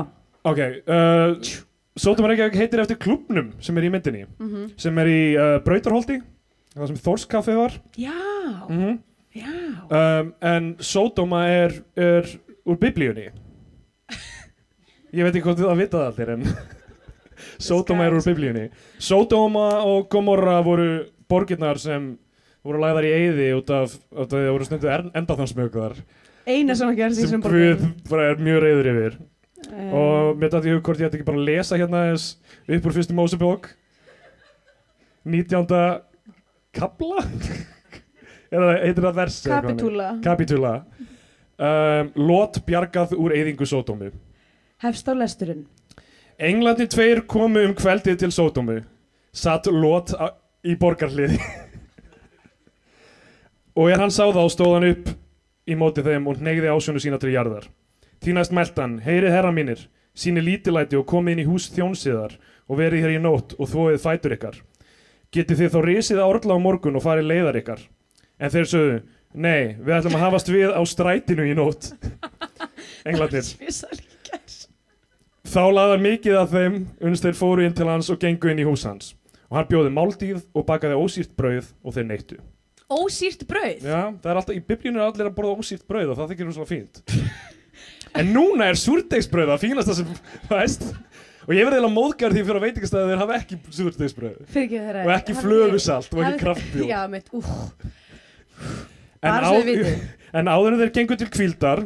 ok, 0.48 0.62
uh, 0.88 1.52
Sótum 1.98 2.30
Reykjavík 2.30 2.56
heitir 2.62 2.82
eftir 2.84 3.00
klubnum 3.02 3.52
sem 3.64 3.76
er 3.78 3.88
í 3.88 3.92
myndinni 3.92 4.24
mhm. 4.30 4.72
sem 4.80 5.04
er 5.04 5.12
í 5.12 5.20
uh, 5.36 5.58
Brautarholti 5.66 6.18
það 6.72 6.90
sem 6.92 7.02
Þórskaffi 7.04 7.58
var. 7.58 7.76
Já, 7.98 8.16
mm 8.70 8.96
já. 9.38 9.52
Um, 9.90 10.32
en 10.40 10.76
Sódóma 10.80 11.44
er, 11.46 11.76
er 11.96 12.26
úr 12.66 12.78
biblíunni. 12.80 13.28
Ég 15.16 15.24
veit 15.24 15.34
ekki 15.34 15.44
hvort 15.46 15.60
þið 15.60 15.70
að 15.70 15.80
vita 15.82 16.00
það 16.00 16.08
allir 16.10 16.32
en 16.34 16.48
Sódóma 17.58 18.06
er 18.06 18.16
úr 18.16 18.24
biblíunni. 18.26 18.68
Sódóma 18.98 19.68
og 19.86 20.08
Gomorra 20.12 20.58
voru 20.66 20.88
borgirnar 21.28 21.80
sem 21.82 22.14
voru 22.66 22.80
lagðar 22.82 23.08
í 23.08 23.12
eyði 23.16 23.50
út 23.56 23.70
af, 23.72 23.98
því 24.12 24.42
að 24.44 24.50
voru 24.52 24.66
stundu 24.68 24.90
endaþansmjögðar 25.16 26.00
Eina 26.48 26.74
sem 26.76 26.88
að 26.88 27.02
gerst 27.02 27.20
í 27.20 27.28
sem 27.28 27.42
bara 27.42 28.30
er 28.30 28.38
mjög 28.40 28.62
reyður 28.64 28.88
yfir. 28.92 29.16
Eh, 29.68 29.90
og 29.92 30.38
mér 30.38 30.52
dætti 30.54 30.72
hug 30.72 30.84
hvort 30.86 31.00
ég 31.02 31.10
ætti 31.10 31.18
ekki 31.18 31.26
bara 31.26 31.40
að 31.40 31.48
lesa 31.50 31.76
hérna 31.76 32.04
þess 32.08 32.54
upp 32.76 32.88
úr 32.88 32.94
fyrstu 32.96 33.16
Mósebók. 33.16 33.68
19. 35.28 35.66
kabla 36.78 37.24
eða 38.54 38.70
heitir 38.80 39.04
það 39.04 39.18
vers 39.18 39.40
eða 39.42 39.58
eitthvað 39.58 39.74
þannig? 39.74 39.82
Kapitúla 39.84 40.06
Kapitúla 40.24 40.72
um, 41.58 42.12
Lot 42.30 42.60
bjargað 42.64 43.12
úr 43.18 43.34
eyðingu 43.36 43.68
Sódómu. 43.68 44.12
Hefst 44.80 45.10
á 45.10 45.12
lesturinn 45.18 45.66
Englarnir 46.38 46.86
tveir 46.86 47.24
komu 47.26 47.64
um 47.66 47.72
kveldið 47.74 48.18
til 48.20 48.30
Sódómu. 48.34 48.82
Satt 49.34 49.66
Lot 49.66 50.12
á- 50.14 50.36
í 50.64 50.76
borgarliði 50.78 51.38
Og 53.78 53.90
er 53.90 54.00
hann 54.02 54.10
sá 54.10 54.24
þá 54.34 54.42
stóð 54.50 54.72
hann 54.74 54.86
upp 54.88 55.10
í 55.68 55.76
móti 55.78 56.02
þeim 56.02 56.26
og 56.30 56.40
hnegði 56.40 56.70
ásjónu 56.72 57.02
sína 57.02 57.18
til 57.22 57.30
jarðar. 57.34 57.66
Mælt 58.26 58.78
hann, 58.78 58.96
heyrið 59.04 59.34
herra 59.34 59.52
mínir 59.54 59.84
síni 60.18 60.42
lítilæti 60.42 60.98
og 60.98 61.06
komið 61.06 61.36
inn 61.36 61.42
í 61.44 61.46
hús 61.46 61.68
þjónsiðar 61.74 62.34
og 62.66 62.80
verið 62.80 63.04
hér 63.04 63.14
í 63.14 63.20
nótt 63.22 63.54
og 63.58 63.70
þvóið 63.70 64.00
fætur 64.02 64.34
ykkar. 64.34 64.56
Getið 65.30 65.60
þið 65.62 65.70
þá 65.74 65.78
risið 65.86 66.18
að 66.22 66.32
orla 66.32 66.56
á 66.58 66.64
morgun 66.64 66.98
og 66.98 67.04
farið 67.04 67.28
leiðar 67.30 67.58
ykkar? 67.60 67.84
En 68.42 68.50
þeir 68.54 68.66
sögðu, 68.72 68.98
nei, 69.34 69.76
við 69.78 69.94
ætlum 69.98 70.16
að 70.18 70.24
hafast 70.26 70.50
við 70.50 70.72
á 70.74 70.82
strætinu 70.88 71.46
í 71.46 71.54
nótt. 71.58 71.92
Líkæs 73.06 73.54
Þá 75.48 75.62
laðar 75.72 76.02
mikið 76.04 76.34
af 76.36 76.50
þeim 76.52 76.74
uns 77.08 77.22
þeir 77.24 77.36
fóru 77.38 77.64
inn 77.64 77.74
til 77.76 77.86
hans 77.88 78.10
og 78.12 78.18
gengu 78.20 78.50
inn 78.52 78.60
í 78.60 78.66
hús 78.68 78.82
hans. 78.84 79.14
Og 79.48 79.56
hann 79.56 79.68
bjóði 79.70 79.92
máltíð 79.96 80.42
og 80.52 80.66
bakaði 80.68 80.98
ósýrt 81.00 81.32
brauð 81.38 81.70
og 81.80 81.94
þeir 81.96 82.08
neittu. 82.10 82.36
Ósýrt 82.92 83.46
brauð? 83.48 83.80
Já, 83.80 84.02
það 84.20 84.28
er 84.28 84.40
alltaf, 84.42 84.56
í 84.58 84.64
biblíunum 84.68 85.00
er 85.00 85.06
allir 85.06 85.30
að 85.30 85.36
borða 85.38 85.56
ósýrt 85.62 85.86
brauð 85.88 86.12
og 86.12 86.18
það 86.18 86.34
þykir 86.34 86.50
rosalega 86.50 86.72
fínt. 86.74 87.00
En 88.18 88.32
núna 88.34 88.68
er 88.68 88.80
súrdegsbrauð 88.80 89.54
að 89.54 89.64
fínast 89.64 89.88
það 89.88 89.98
sem 90.02 90.12
fæst. 90.50 90.84
Og 91.48 91.54
ég 91.56 91.64
verði 91.64 91.78
eiginlega 91.78 91.94
móðgar 91.94 92.34
því 92.34 92.42
fyrir 92.44 92.60
að 92.60 92.66
veitingastæði 92.66 93.08
þeir 93.08 93.22
hafa 93.22 93.38
ekki 93.38 93.58
súrdegsbrauð. 93.78 94.38
Fyrir 94.52 94.66
ekki 94.66 94.82
þeirra. 94.84 95.04
Og 95.06 95.12
ekki 95.16 95.36
flöfusalt 95.38 96.12
og 96.12 96.24
ekki 96.26 96.42
kraftbjóð. 96.44 96.88
Já, 96.92 97.00
mitt, 97.08 97.32
úh 97.32 97.48
En, 99.18 100.46
áður 100.46 100.74
en 100.74 100.82
þeir 100.82 100.92
gengu 100.94 101.16
til 101.18 101.26
kvíldar 101.32 101.80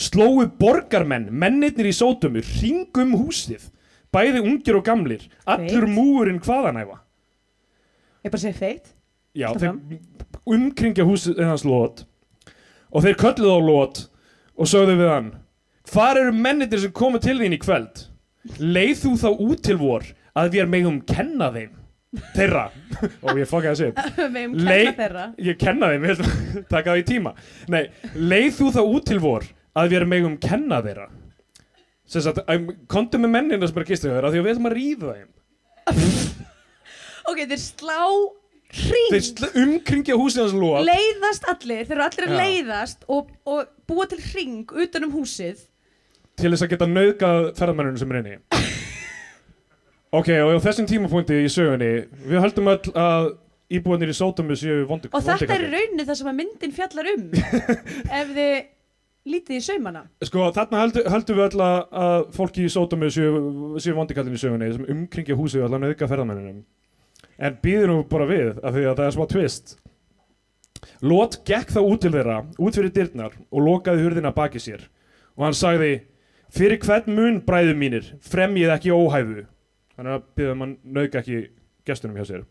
slóu 0.00 0.44
borgarmenn, 0.60 1.28
mennirnir 1.30 1.88
í 1.90 1.94
sótumu, 1.96 2.42
ringum 2.60 3.14
húsið, 3.20 3.68
bæði 4.14 4.42
ungir 4.44 4.78
og 4.78 4.84
gamlir, 4.86 5.24
allur 5.46 5.86
Feit. 5.86 5.94
múurinn 5.96 6.40
hvaðanæfa. 6.44 7.00
Ég 8.26 8.32
bara 8.32 8.42
segi 8.42 8.58
feitt 8.58 8.92
Já, 9.36 9.50
Haltu 9.52 9.66
þeir 9.68 10.00
umkringja 10.56 11.04
húsið 11.06 11.42
hans 11.44 11.64
Lot. 11.68 12.04
Og 12.90 13.04
þeir 13.04 13.18
kölluðu 13.20 13.52
á 13.52 13.60
Lot 13.60 13.98
og 14.56 14.66
sögðu 14.70 14.94
við 15.02 15.10
hann 15.12 15.32
Hvar 15.92 16.18
eru 16.18 16.32
mennir 16.34 16.80
sem 16.82 16.90
komu 16.96 17.20
til 17.22 17.36
þín 17.38 17.54
í 17.54 17.58
kvöld? 17.62 18.06
Leið 18.58 19.02
þú 19.04 19.12
þá 19.20 19.28
út 19.44 19.60
til 19.66 19.76
vor 19.78 20.06
að 20.36 20.54
við 20.56 20.70
megum 20.72 20.96
kenna 21.06 21.50
þeim 21.54 21.76
þeirra? 22.34 22.64
Og 23.26 23.38
ég 23.38 23.46
fokkaði 23.50 23.74
þessu 23.74 23.88
upp 23.92 24.18
Við 24.34 24.40
um 24.48 24.56
Lei- 24.66 24.86
kenna 24.86 24.96
þeirra. 24.98 25.26
Ég 25.46 25.58
kenna 25.60 25.92
þeim, 25.92 26.06
ég 26.08 26.16
ætla 26.16 26.32
að 26.32 26.66
taka 26.72 26.90
það 26.94 27.02
í 27.02 27.06
tíma. 27.12 27.34
Nei, 27.70 27.82
leið 28.16 28.50
þú 28.58 28.70
þá 28.74 28.80
út 28.86 29.06
til 29.12 29.20
vor 29.22 29.46
að 29.76 29.92
við 29.92 30.06
megum 30.10 30.38
kenna 30.40 30.80
þeirra. 30.84 31.06
Komdu 32.92 33.20
með 33.20 33.32
mennina 33.34 33.68
sem 33.68 33.78
er 33.78 33.84
að 33.84 33.92
gista 33.92 34.08
hjá 34.08 34.16
þeirra 34.16 34.32
því 34.32 34.40
að 34.40 34.46
við 34.46 34.54
ætlum 34.54 34.70
að 34.70 34.76
ríða 34.80 35.14
þeim. 35.14 35.30
Ok, 37.26 37.40
þeir 37.50 37.58
slá 37.58 38.02
hring. 38.76 39.14
Þeir 39.14 39.62
umkringja 39.64 40.14
húsið 40.18 40.44
hans 40.44 40.52
Lot 40.54 40.84
Leiðast 40.86 41.48
allir, 41.50 41.80
þeir 41.88 41.96
eru 41.96 42.04
allir 42.04 42.26
að 42.28 42.34
Já. 42.34 42.36
leiðast 42.44 43.08
og, 43.10 43.32
og 43.50 43.72
búa 43.90 44.06
til 44.10 44.20
hring 44.28 44.70
utan 44.70 45.08
um 45.08 45.16
húsið. 45.16 45.64
Til 46.38 46.52
þess 46.52 46.66
að 46.66 46.72
geta 46.74 46.88
nauðgað 46.90 47.48
ferðamennunum 47.58 47.98
sem 47.98 48.14
er 48.14 48.20
inni. 48.22 48.38
Ok, 50.16 50.30
og 50.38 50.54
á 50.54 50.64
þessum 50.64 50.86
tímapunkti 50.88 51.34
í 51.44 51.48
sögunni 51.50 51.88
við 52.30 52.38
höldum 52.40 52.70
öll 52.70 52.92
að 52.96 53.26
íbúinir 53.74 54.12
í 54.12 54.14
Sótomu 54.16 54.54
séu 54.56 54.84
vondi 54.88 55.10
Og 55.10 55.24
þetta 55.26 55.50
er 55.50 55.64
í 55.66 55.70
rauninni 55.72 56.06
það 56.06 56.18
sem 56.20 56.30
að 56.30 56.36
myndin 56.38 56.72
fjallar 56.72 57.10
um. 57.10 57.24
Ef 58.20 58.30
þið 58.30 58.54
lítið 59.26 59.58
í 59.58 59.64
saumana. 59.64 60.04
Sko, 60.24 60.48
þarna 60.54 60.82
höldum, 60.84 61.08
höldum 61.12 61.38
við 61.38 61.46
öll 61.48 61.64
að, 61.66 62.28
fólki 62.36 62.66
í 62.66 62.72
Sótomu 62.72 63.10
séu, 63.12 63.40
vondikallin 63.96 64.36
í 64.36 64.40
sögunni 64.40 64.70
sem 64.74 64.88
umkringja 64.94 65.36
húsið 65.38 65.64
og 65.64 65.68
allan 65.68 65.86
nauðga 65.86 66.08
ferðamennunum. 66.10 66.62
En 67.36 67.58
býður 67.62 67.92
nú 67.92 67.98
bara 68.10 68.28
við 68.30 68.54
af 68.62 68.76
því 68.76 68.86
að 68.86 68.96
það 69.00 69.06
er 69.06 69.16
smá 69.16 69.26
twist. 69.32 69.76
Lot 71.04 71.40
gekk 71.48 71.72
þá 71.74 71.80
út 71.82 72.04
til 72.04 72.12
þeirra 72.14 72.40
út 72.62 72.78
fyrir 72.78 72.94
dyrnar 72.94 73.36
og 73.50 73.64
lokaði 73.66 74.06
hurðina 74.06 74.32
baki 74.36 74.62
sér. 74.62 74.86
Og 75.36 75.48
hann 75.48 75.56
sagði 75.56 75.92
fyrir 76.54 76.80
hvern 76.84 77.16
mun 77.16 77.40
bræðu 77.44 77.76
mínir 77.76 78.12
fremjið 78.24 78.74
ekki 78.76 78.94
óhæfu? 78.94 79.46
Hann 79.96 80.10
er 80.10 80.18
að 80.18 80.28
býða 80.36 80.56
um 80.56 80.66
að 80.66 80.76
nauðga 80.96 81.24
ekki 81.24 81.40
gestunum 81.88 82.20
hjá 82.20 82.28
sér 82.30 82.46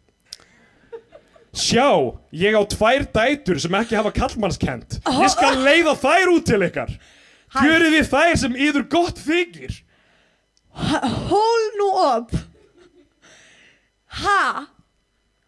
Sjá, 1.55 1.87
ég 2.35 2.51
á 2.51 2.61
tvær 2.67 3.05
dætur 3.15 3.59
sem 3.63 3.75
ekki 3.79 3.95
hafa 3.95 4.11
kallmannskent 4.15 4.97
Ég 5.07 5.29
skal 5.31 5.61
leiða 5.63 5.93
þær 6.01 6.31
út 6.33 6.47
til 6.49 6.59
ykkar. 6.67 6.91
Gjörið 7.55 7.93
þið 7.95 8.09
þær 8.11 8.33
sem 8.41 8.57
yður 8.59 8.87
gott 8.91 9.21
þykir. 9.23 9.77
Hold 10.75 11.77
nú 11.79 11.89
upp 12.03 12.35
Ha? 14.15 14.65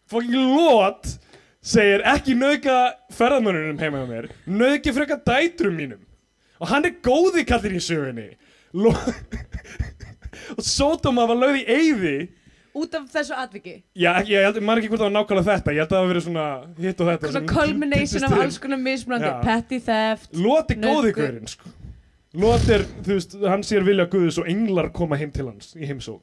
Fucking 0.08 0.56
Lot 0.56 1.08
segir 1.64 2.04
ekki 2.08 2.36
nauðga 2.36 2.76
ferðamönnunum 3.16 3.80
heima 3.80 4.02
hjá 4.02 4.08
mér 4.08 4.28
Nauðgi 4.48 4.92
frekar 4.96 5.20
dætrum 5.24 5.76
mínum. 5.76 6.02
Og 6.60 6.70
hann 6.72 6.88
er 6.88 6.96
góði 7.04 7.44
kallir 7.48 7.76
í 7.76 7.82
sögunni. 7.84 8.30
Lo 8.76 8.92
Og 10.56 10.64
Sódóma 10.64 11.26
var 11.28 11.38
lögð 11.38 11.60
í 11.60 11.64
eyði 11.68 12.16
Út 12.78 12.94
af 12.98 13.06
þessu 13.12 13.34
atviki? 13.42 13.74
Já, 13.98 14.10
ekki- 14.20 14.34
ég 14.36 14.44
held, 14.46 14.58
maður 14.68 14.80
ekki 14.82 14.90
hvort 14.92 15.02
það 15.02 15.08
var 15.08 15.14
nákvæmlega 15.16 15.48
þetta. 15.50 15.72
Ég 15.74 15.80
held 15.82 15.88
að 15.88 15.94
það 15.96 16.02
hafi 16.04 16.12
verið 16.12 16.26
svona 16.28 16.46
hitt 16.84 17.00
og 17.02 17.06
þetta 17.10 17.30
Svona 17.34 17.52
culmination 17.54 18.26
af 18.28 18.32
alls 18.38 18.58
konar 18.62 18.80
mismunandi. 18.84 19.32
Petty 19.44 19.78
theft 19.80 20.30
er 20.74 20.78
góði 20.84 21.12
gaurinn 21.18 21.48
sko. 21.54 21.66
Lot 22.38 22.66
er, 22.68 22.82
þú 23.02 23.12
veist, 23.16 23.32
hann 23.48 23.62
sér 23.64 23.82
vilja 23.88 24.04
Guðus 24.12 24.36
og 24.38 24.46
englar 24.52 24.90
koma 24.92 25.16
heim 25.16 25.30
til 25.32 25.46
hans 25.48 25.72
í 25.74 25.86
heimsókn. 25.88 26.20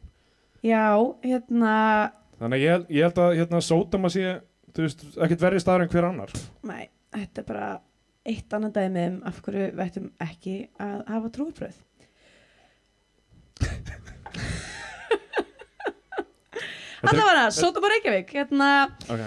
Já, 0.64 0.94
hérna 1.26 2.12
Þannig 2.40 2.60
ég, 2.62 2.70
held- 2.76 2.90
ég 2.92 3.02
held 3.08 3.16
að 3.24 3.36
hérna, 3.40 3.60
Sódóma 3.64 4.10
sé, 4.12 4.38
þú 4.76 4.80
veist, 4.86 5.04
ekkert 5.18 5.42
verri 5.42 5.60
staður 5.64 5.82
en 5.86 5.90
hver 5.90 6.04
annar. 6.10 6.30
Nei, 6.64 6.90
þetta 7.16 7.38
er 7.42 7.46
bara 7.50 7.68
eitt 8.26 8.54
annan 8.54 8.72
dæmi 8.76 9.08
um 9.08 9.22
af 9.26 9.42
hverju 9.46 9.70
við 9.76 9.86
ættum 9.86 10.10
ekki 10.20 10.56
að 10.80 11.04
hafa 11.08 11.30
er- 11.32 11.42
Allavega, 17.12 17.46
Sótum 17.56 17.86
og 17.88 17.94
Reykjavík 17.94 18.34
hérna, 18.38 18.70
Ok, 19.06 19.24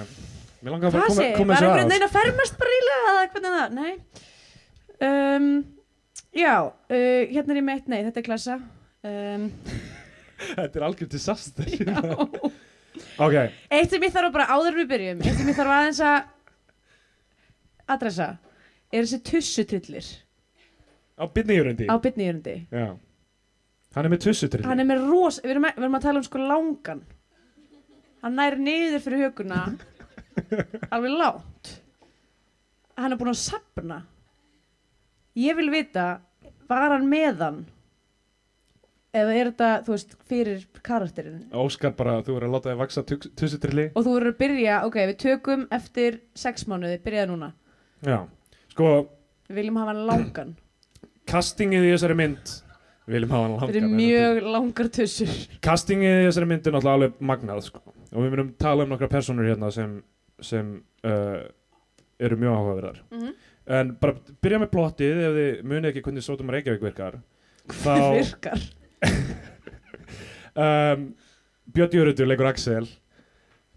mér 0.62 0.74
langar 0.74 0.88
að 0.90 1.08
koma, 1.08 1.26
koma 1.38 1.58
þessu 1.58 1.68
að 1.68 1.80
veginn 1.82 2.06
að 2.08 2.14
fermast 2.16 2.58
bara 2.60 2.78
ílega 2.78 3.10
eða 3.12 3.26
hvernig 3.34 3.50
er 3.50 3.58
það, 3.58 3.76
nei. 3.78 3.92
Um, 5.08 5.50
Já, 6.38 6.54
uh, 6.68 7.22
hérna 7.32 7.54
er 7.54 7.60
ég 7.60 7.66
meitt, 7.66 7.86
nei, 7.90 8.00
þetta 8.06 8.20
er 8.20 8.26
klassa. 8.26 8.58
Um, 9.06 9.48
Þetta 10.58 10.78
er 10.78 10.84
algjör 10.86 11.08
disaster. 11.10 11.70
Já. 11.78 12.02
Ok, 13.18 13.34
Eitt 13.70 13.92
sem 13.92 14.02
ég 14.02 14.12
þarf 14.14 14.28
að 14.30 14.34
bara 14.34 14.54
áður 14.54 14.76
við 14.80 14.88
byrjum 14.92 15.20
Eitt 15.22 15.38
sem 15.38 15.48
ég 15.50 15.56
þarf 15.58 15.74
aðeins 15.74 16.00
að 16.06 16.16
adressa 17.94 18.28
er 18.92 19.04
þessi 19.04 19.18
tussutrillir 19.28 20.08
á 21.18 21.24
byrniðjurundi 21.34 21.88
á 21.90 21.94
bytniðurundi 21.98 22.56
Já. 22.70 22.88
Hann 23.96 24.06
er 24.06 24.12
með 24.12 24.22
tussutrill 24.26 24.66
hann 24.68 24.82
er 24.82 24.88
með 24.88 25.04
ros, 25.08 25.40
við 25.44 25.54
erum, 25.54 25.68
við 25.70 25.86
erum 25.86 25.98
að 25.98 26.06
tala 26.06 26.22
um 26.22 26.26
sko 26.26 26.42
langan 26.42 27.02
hann 28.22 28.38
nær 28.38 28.58
niður 28.60 29.02
fyrir 29.04 29.26
höguna 29.28 29.64
alveg 30.94 31.18
lágt. 31.18 31.74
Hann 32.98 33.14
er 33.14 33.20
búinn 33.20 33.34
að 33.34 33.42
sapna 33.42 34.02
ég 35.38 35.58
vil 35.58 35.70
vita 35.72 36.06
var 36.68 36.94
hann 36.96 37.08
með 37.10 37.42
hann? 37.44 37.58
Eða 39.18 39.34
er 39.34 39.48
þetta, 39.48 39.68
þú 39.86 39.92
veist, 39.94 40.10
fyrir 40.28 40.64
karakterinn? 40.84 41.38
Óskar 41.56 41.94
bara, 41.96 42.18
þú 42.22 42.34
verður 42.34 42.48
að 42.50 42.54
láta 42.58 42.70
þig 42.70 42.80
vaksa 42.82 43.04
tussutrilli 43.08 43.86
og 43.94 44.04
þú 44.04 44.16
verður 44.18 44.34
að 44.34 44.40
byrja, 44.42 44.74
ok, 44.84 44.98
við 45.08 45.16
tökum 45.22 45.62
eftir 45.74 46.18
sex 46.38 46.66
mánuði, 46.68 46.98
byrjaði 47.06 47.30
núna. 47.32 47.48
Já, 48.04 48.18
sko, 48.74 48.90
við 49.48 49.62
viljum 49.62 49.80
hafa 49.80 49.94
hann 49.94 50.02
langan. 50.10 50.50
Castingið 51.28 51.88
í 51.88 51.92
þessari 51.94 52.16
mynd 52.20 52.52
Við 53.08 53.16
viljum 53.16 53.32
hafa 53.32 53.46
hann 53.46 53.54
langan 53.56 53.72
þetta 53.72 53.80
er 53.80 53.96
mjög 53.96 54.50
langar 54.52 54.92
tussur. 54.98 55.34
Castingið 55.64 56.20
í 56.20 56.28
þessari 56.28 56.50
mynd 56.52 56.68
er 56.68 56.76
náttúrulega 56.76 56.98
alveg 57.00 57.26
magnað 57.32 57.64
sko. 57.70 57.82
Og 58.12 58.22
við 58.22 58.32
myndum 58.32 58.54
tala 58.60 58.84
um 58.84 58.92
nokkra 58.92 59.10
personur 59.12 59.48
hérna 59.48 59.70
sem, 59.74 59.98
sem 60.40 60.72
uh, 61.06 61.42
eru 62.18 62.38
mjög 62.40 62.56
áhugaverðar. 62.56 63.02
Mm 63.10 63.20
-hmm. 63.20 63.34
en 63.78 63.96
bara 64.00 64.14
byrja 64.42 64.58
með 64.58 64.72
plottið 64.72 65.20
ef 65.26 65.36
þið 65.38 65.62
munið 65.64 65.90
ekki 65.90 66.02
hvernig 66.06 66.24
Sótum 66.24 66.50
Reykjavík 66.50 66.82
virkar 66.82 67.20
þá 67.84 67.94
virkar? 68.16 68.60
Um, 70.58 71.14
Björn 71.70 71.92
Jörundur 71.94 72.26
leikur 72.26 72.48
Axel. 72.48 72.86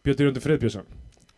Björn 0.02 0.18
Jörundur 0.18 0.42
Friðbjörnsson 0.42 0.88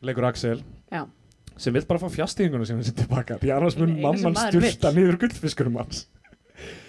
leikur 0.02 0.24
Axel. 0.24 0.64
Já. 0.92 1.10
sem 1.58 1.74
vil 1.74 1.86
bara 1.86 2.00
fá 2.00 2.10
fjastinguna 2.10 2.66
sem 2.66 2.80
hann 2.80 2.96
tilbaka 2.96 3.38
því 3.38 3.52
annars 3.54 3.76
mun 3.78 3.92
mamman 4.02 4.36
styrta 4.36 4.92
niður 4.96 5.20
gullfiskurum 5.22 5.76
hans. 5.76 6.08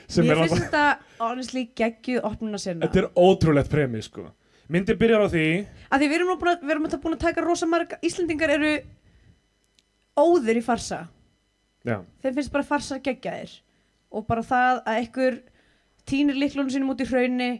Er 0.08 0.36
finnst 0.36 0.54
þetta 0.54 0.84
honestly 1.18 1.66
geggjuð 1.76 2.24
opnuna 2.28 2.60
sinna 2.60 2.86
þetta 2.86 3.02
er 3.02 3.08
ótrúlegt 3.16 3.70
premi 3.72 4.02
sko 4.04 4.28
myndin 4.72 4.98
byrjar 5.00 5.24
á 5.24 5.28
því 5.28 5.46
að 5.90 6.02
því 6.02 6.08
við 6.10 6.16
erum 6.18 6.38
búin 6.40 6.52
að, 6.52 6.62
við 6.62 6.74
erum 6.74 6.86
búin 7.04 7.16
að 7.16 7.24
taka 7.26 7.44
rosa 7.44 7.68
marga 7.68 7.98
Íslendingar 8.04 8.54
eru 8.54 8.72
óðir 10.18 10.60
í 10.60 10.64
farsa. 10.64 11.04
Já, 11.84 12.00
þeim 12.22 12.36
finnst 12.38 12.52
bara 12.54 12.66
farsar 12.66 13.02
geggjaðir. 13.04 13.52
Og 14.14 14.26
bara 14.28 14.44
það 14.46 14.80
að 14.86 14.98
einhver 15.00 15.38
týnir 16.08 16.38
liklunum 16.38 16.70
sínum 16.72 16.92
út 16.94 17.02
í 17.02 17.08
hraunni 17.08 17.50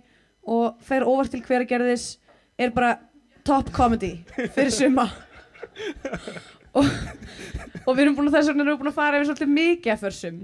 og 0.45 0.81
fer 0.85 1.07
óvart 1.07 1.33
til 1.35 1.43
hveragerðis 1.45 2.14
er 2.61 2.73
bara 2.75 2.99
top 3.45 3.73
comedy 3.75 4.17
fyrir 4.55 4.73
suma. 4.75 5.09
Og, 6.75 6.88
og 7.87 7.95
við 7.95 8.01
erum 8.03 8.17
búin 8.17 8.27
að 8.27 8.35
þess 8.35 8.49
vegna 8.51 8.64
erum 8.64 8.73
við 8.75 8.81
búin 8.81 8.90
að 8.90 8.97
fara 8.97 9.19
yfir 9.21 9.29
svolítið 9.29 9.51
mikið 9.55 9.93
af 9.93 10.01
försum. 10.03 10.38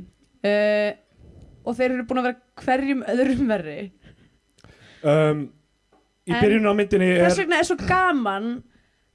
Uh, 0.46 0.90
og 1.66 1.75
þeir 1.75 1.94
eru 1.96 2.05
búin 2.07 2.20
að 2.20 2.29
vera 2.29 2.62
hverjum 2.62 3.01
öðrum 3.11 3.49
verri. 3.51 3.75
Um, 5.03 5.40
í 6.30 6.34
En 6.36 6.44
byrjun 6.44 6.70
á 6.70 6.74
myndinni 6.78 7.08
er 7.16 7.24
þess 7.26 7.42
vegna 7.42 7.58
er 7.60 7.68
svo 7.68 7.76
gaman 7.82 8.50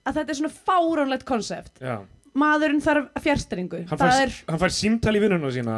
að 0.05 0.19
þetta 0.19 0.33
er 0.33 0.39
svona 0.41 0.53
fáránlegt 0.69 1.25
konsept. 1.27 1.79
Já, 1.81 1.97
maðurinn 2.37 2.83
þarf 2.83 3.09
fjärstringu 3.23 3.83
hann, 3.89 3.99
fær, 4.01 4.15
er 4.25 4.33
hann 4.51 4.61
fær 4.61 4.75
símtal 4.75 5.15
í 5.15 5.21
vinnuna 5.23 5.51
sína 5.55 5.77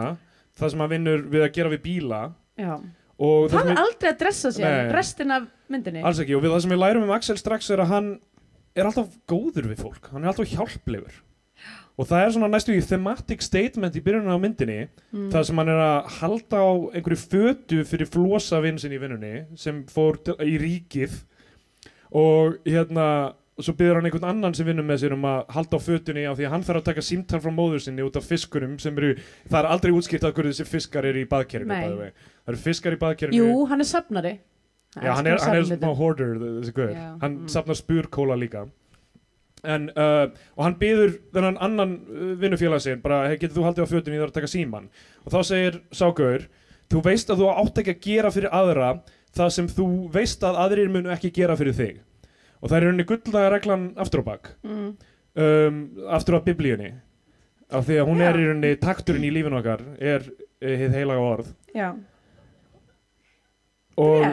það 0.58 0.74
sem 0.74 0.84
hann 0.84 0.94
vinnur 0.96 1.28
við 1.30 1.46
að 1.46 1.52
gera 1.60 1.74
við 1.76 1.84
bíla. 1.86 2.22
Já. 2.58 2.74
og 3.22 3.52
það 3.54 3.72
er 3.74 3.84
aldrei 3.84 4.10
að 4.12 4.20
dressa 4.24 4.52
sér 4.56 4.92
restin 4.96 5.34
af 5.36 5.46
myndinni. 5.70 6.02
Alls 6.06 6.20
ekki, 6.24 6.36
og 6.38 6.44
við 6.46 6.56
það 6.56 6.66
sem 6.66 6.74
við 6.74 6.82
lærum 6.84 7.06
um 7.06 7.14
Axel 7.16 7.38
strax 7.38 7.70
er 7.74 7.86
að 7.86 7.94
hann 7.94 8.10
er 8.78 8.90
alltaf 8.90 9.14
góður 9.30 9.70
við 9.72 9.82
fólk, 9.86 10.10
hann 10.14 10.26
er 10.26 10.32
alltaf 10.34 10.50
hjálplegur 10.52 11.22
og 11.98 12.06
það 12.06 12.24
er 12.24 12.34
svona 12.36 12.50
næstu 12.54 12.76
í 12.78 12.84
thematic 12.86 13.42
statement 13.46 13.96
í 13.98 14.04
byrjunum 14.06 14.38
á 14.38 14.44
myndinni 14.44 14.80
Mm. 15.14 15.32
það 15.32 15.44
sem 15.48 15.58
hann 15.58 15.70
er 15.72 15.82
að 15.82 16.10
halda 16.20 16.58
á 16.62 16.70
einhverju 16.94 17.20
fötu 17.24 17.82
fyrir 17.88 18.10
flosa 18.12 18.62
vinn 18.62 18.78
sinn 18.78 18.94
í 18.94 19.02
vinnunni 19.02 19.46
sem 19.56 19.84
fór 19.90 20.20
til, 20.24 20.36
í 20.44 20.58
ríkið 20.62 21.16
og 22.12 22.60
hérna 22.68 23.08
svo 23.58 23.74
byrður 23.74 23.96
hann 23.98 24.10
einhvern 24.10 24.30
annan 24.30 24.54
sem 24.54 24.68
vinnur 24.68 24.86
með 24.86 25.02
sér 25.02 25.16
um 25.16 25.26
að 25.26 25.40
halda 25.56 25.80
á 25.80 25.82
fötunni 25.82 26.28
af 26.30 26.38
því 26.38 26.46
að 26.46 26.54
hann 26.54 26.68
þarf 26.68 26.82
að 26.82 26.90
taka 26.92 27.06
símtal 27.08 27.40
frá 27.42 27.50
móður 27.56 27.82
sinni 27.82 28.06
út 28.06 28.20
af 28.20 28.28
fiskunum 28.30 28.78
sem 28.80 28.98
eru, 28.98 29.16
það 29.50 29.60
er 29.64 29.70
aldrei 29.72 29.96
útskipt 29.98 30.28
að 30.28 30.36
hverju 30.38 30.54
þessi 30.54 30.68
fiskar 30.70 31.08
eru 31.10 31.24
í 31.24 31.28
way. 31.32 32.12
það 32.46 32.54
eru 32.54 32.62
fiskar 32.68 32.94
í 32.94 33.02
baðkerfinu 33.02 33.42
Jú, 33.42 33.66
hann 33.72 33.82
er 33.82 33.90
safnari 33.90 34.36
Já, 34.96 35.14
hann 35.14 35.28
er, 35.28 35.38
hann 35.42 35.58
er 35.60 35.66
svona 35.68 35.94
hoarder, 35.98 36.36
þessi 36.42 36.74
guður. 36.74 37.00
Hann 37.22 37.34
mm. 37.44 37.50
safnar 37.54 37.78
spurkóla 37.78 38.38
líka. 38.40 38.64
En, 39.66 39.90
uh, 39.98 40.30
og 40.54 40.64
hann 40.68 40.78
byður 40.78 41.16
þennan 41.34 41.60
annan 41.66 41.94
uh, 42.06 42.34
vinnufélag 42.42 42.84
sinn, 42.84 43.02
bara, 43.02 43.24
hey, 43.32 43.40
getur 43.42 43.58
þú 43.58 43.66
haldið 43.66 43.88
á 43.90 43.92
fötunni, 43.92 44.18
ég 44.18 44.24
þarf 44.26 44.34
að 44.34 44.40
taka 44.40 44.52
síman. 44.52 44.90
Og 45.26 45.34
þá 45.34 45.40
segir 45.50 45.80
Ságauður, 45.98 46.48
þú 46.94 47.04
veist 47.08 47.32
að 47.34 47.42
þú 47.42 47.48
átt 47.54 47.82
ekki 47.82 47.96
að 47.96 48.04
gera 48.06 48.34
fyrir 48.36 48.54
aðra 48.54 48.92
það 49.38 49.54
sem 49.56 49.70
þú 49.72 49.88
veist 50.14 50.46
að 50.46 50.60
aðrir 50.66 50.92
munu 50.94 51.14
ekki 51.14 51.34
gera 51.36 51.58
fyrir 51.60 51.78
þig. 51.78 52.04
Og 52.62 52.70
það 52.70 52.78
er 52.78 52.86
rauninni 52.88 53.08
gullnaga 53.10 53.54
reglan 53.54 53.88
aftur 54.02 54.24
á 54.26 54.30
bak, 54.30 54.52
mm. 54.66 54.92
um, 55.42 55.82
aftur 56.18 56.38
á 56.38 56.46
biblíunni. 56.46 56.94
Af 57.68 57.90
því 57.90 57.98
að 58.02 58.08
hún 58.12 58.22
Já. 58.24 58.28
er 58.30 58.40
í 58.40 58.46
rauninni, 58.46 58.78
takturinn 58.82 59.26
í 59.28 59.34
lífinu 59.34 59.60
okkar, 59.60 59.84
er 59.98 60.30
uh, 60.30 60.70
hið 60.70 60.96
heilaga 61.02 61.26
orð. 61.34 61.52
Já, 61.76 61.90
Og, 63.98 64.26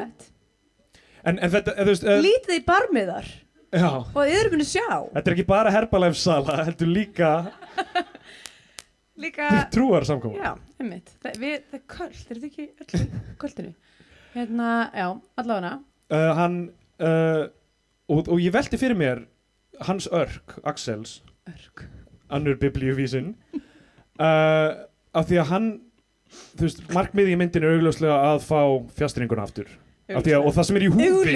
en, 1.24 1.38
en 1.38 1.50
þetta, 1.52 1.72
eða, 1.72 1.88
veist, 1.88 2.04
uh, 2.04 2.20
Lítið 2.20 2.58
í 2.58 2.62
barmiðar 2.66 3.30
já. 3.74 3.90
og 3.90 4.20
þið 4.20 4.36
eru 4.40 4.52
muni 4.54 4.66
sjá. 4.68 4.88
Þetta 5.16 5.30
er 5.30 5.36
ekki 5.36 5.46
bara 5.48 5.72
Herbalife 5.74 6.20
sala, 6.20 6.60
heldur 6.66 6.90
líka 6.90 7.32
Líka, 9.24 9.48
trúar 9.70 10.06
samkoma. 10.06 10.38
já, 10.42 10.54
einmitt. 10.82 11.12
Það, 11.22 11.36
við, 11.42 11.58
það 11.70 11.78
er 11.78 11.84
köld, 11.94 12.22
er 12.24 12.40
þetta 12.40 12.48
ekki 12.50 12.64
öll 12.84 13.02
í 13.04 13.36
kvöldinu 13.42 13.74
Hérna, 14.34 14.70
já, 14.90 15.06
allavega. 15.38 15.76
Uh, 16.10 16.30
hann, 16.34 16.56
uh, 16.98 17.44
og, 18.10 18.26
og 18.26 18.40
ég 18.42 18.50
velti 18.54 18.80
fyrir 18.80 18.98
mér 18.98 19.20
hans 19.86 20.08
örk, 20.10 20.56
Axels, 20.66 21.20
Örg 21.50 21.84
annur 22.34 22.58
biblíuvísin, 22.58 23.34
uh, 23.54 24.82
af 25.14 25.28
því 25.30 25.38
að 25.44 25.50
hann, 25.52 25.68
þú 26.56 26.66
veist, 26.66 26.82
markmiði 26.96 27.36
í 27.36 27.38
myndinu 27.38 27.68
er 27.70 27.78
augljóslega 27.78 28.16
að 28.32 28.42
fá 28.48 28.60
fjastringuna 28.98 29.46
aftur. 29.46 29.70
Af 30.04 30.20
því 30.20 30.32
að, 30.36 30.42
og 30.44 30.52
það 30.52 30.66
sem 30.68 30.76
er 30.76 30.82
í 30.84 30.88
húfi, 30.92 31.34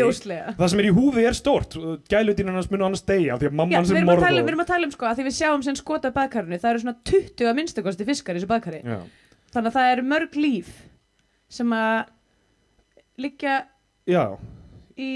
það 0.58 0.68
sem 0.68 0.80
er 0.82 0.86
í 0.86 0.90
húfi 0.92 1.22
er 1.24 1.36
stórt, 1.38 1.76
gælutinn 2.12 2.50
hans 2.52 2.66
munu 2.68 2.84
annars 2.84 3.00
deyja, 3.08 3.32
af 3.32 3.40
því 3.40 3.46
að 3.48 3.54
Já, 3.54 3.56
mamman 3.56 3.86
við 3.86 3.88
sem 3.88 3.96
erum, 3.96 4.10
að 4.12 4.20
tala, 4.20 4.28
um- 4.28 4.44
við 4.44 4.52
erum 4.52 4.60
að 4.64 4.68
tala 4.68 4.84
um 4.84 4.92
sko 4.92 5.06
að 5.08 5.14
því 5.16 5.24
við 5.28 5.36
sjáum 5.38 5.64
sem 5.64 5.78
skota 5.78 6.10
baðkarinu 6.12 6.58
það 6.60 6.70
eru 6.74 6.82
svona 6.82 6.96
20 7.08 7.48
að 7.48 7.56
minnstakosti 7.62 8.08
fiskar 8.10 8.36
í 8.36 8.42
þessu 8.42 8.50
baðkari 8.52 8.82
Já, 8.84 8.98
þannig 9.56 9.70
að 9.72 9.78
það 9.78 9.92
eru 9.94 10.04
mörg 10.12 10.36
líf 10.36 10.68
sem 11.48 11.72
að 11.72 12.12
liggja 13.24 13.56
já, 14.04 14.24
í 15.00 15.10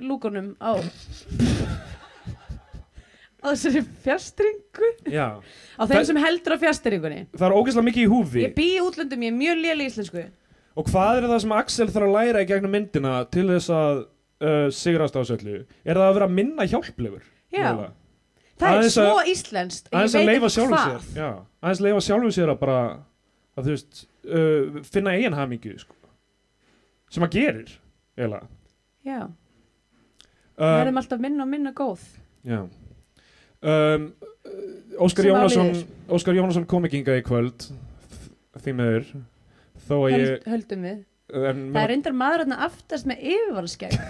lúkunum 0.00 0.54
á 0.56 0.72
á 3.40 3.46
þessari 3.52 3.84
fjastringu 4.04 4.88
já. 5.08 5.28
á 5.76 5.82
þeim 5.88 6.04
sem 6.08 6.18
heldur 6.20 6.56
á 6.56 6.62
fjastringunni 6.64 7.22
Það 7.36 7.46
er 7.46 7.56
ógeðslega 7.56 7.88
mikið 7.88 8.04
í 8.04 8.10
húfi. 8.12 8.42
ég 8.44 8.56
bý 8.56 8.66
í 8.76 8.82
útlöndum, 8.84 9.24
ég 9.24 9.32
er 9.32 9.38
mjög 9.38 9.62
léli 9.64 9.84
í 9.84 9.90
íslensku 9.92 10.24
Og 10.78 10.86
hvað 10.86 11.18
er 11.20 11.26
það 11.28 11.40
sem 11.44 11.52
Axel 11.56 11.88
þarf 11.90 12.06
að 12.06 12.14
læra 12.14 12.42
í 12.44 12.48
gegnum 12.48 12.70
myndina 12.76 13.14
til 13.34 13.46
þess 13.50 13.70
að 13.74 14.02
uh, 14.04 14.68
sigrast 14.70 15.16
á 15.18 15.22
söllu? 15.26 15.64
Er 15.84 15.98
það 15.98 16.06
að 16.10 16.14
vera 16.20 16.28
minna 16.30 16.66
hjálplegur? 16.70 17.24
Já. 17.50 17.64
mögulega? 17.72 17.92
það 18.60 18.76
er 18.84 18.90
svo 18.92 19.04
að- 19.16 19.28
íslenskt 19.32 19.86
ég 19.88 19.96
að 20.20 20.26
veit 20.28 20.36
ekki 20.36 20.66
hvað. 20.76 20.86
sér. 20.86 21.16
Já, 21.16 21.28
aðeins 21.64 21.80
leifa 21.86 22.00
sjálfu 22.06 22.32
sér 22.36 22.50
að 22.52 22.58
bara, 22.60 22.78
að 23.56 23.64
þú 23.64 23.74
veist, 23.74 24.02
uh, 24.28 24.80
finna 24.92 25.14
eigin 25.16 25.36
hamingju, 25.38 25.78
sko. 25.80 25.94
Sem 27.10 27.24
að 27.26 27.30
gerir, 27.38 27.76
eiginlega. 28.18 28.46
já, 29.06 29.20
Um, 30.60 30.66
verðum 30.76 30.98
alltaf 31.00 31.20
minna 31.24 31.42
og 31.42 31.48
minna 31.48 31.70
góð 31.72 32.02
já. 32.44 32.58
Um, 33.64 34.10
Óskar 35.00 35.24
Jónasson, 35.24 35.70
kom 36.68 36.84
ekki 36.84 36.98
hingað 37.00 37.20
í 37.22 37.24
kvöld, 37.24 37.64
því 38.60 38.74
meður, 38.76 39.06
þó 39.90 39.96
að 40.00 40.10
ég... 40.14 40.18
Höld, 40.24 40.48
höldum 40.54 40.80
við. 40.88 40.98
En, 41.30 41.58
það 41.70 41.82
er 41.84 41.90
reyndar 41.92 42.14
maður 42.18 42.40
hérna 42.42 42.56
aftast 42.66 43.04
með 43.06 43.18
yfirvalskæk 43.30 43.92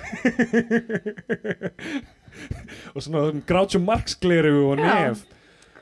og 2.95 3.01
svona 3.05 3.25
Groucho 3.49 3.81
Marx 3.83 4.15
gleru 4.23 4.55
og 4.71 4.77
nef. 4.81 5.25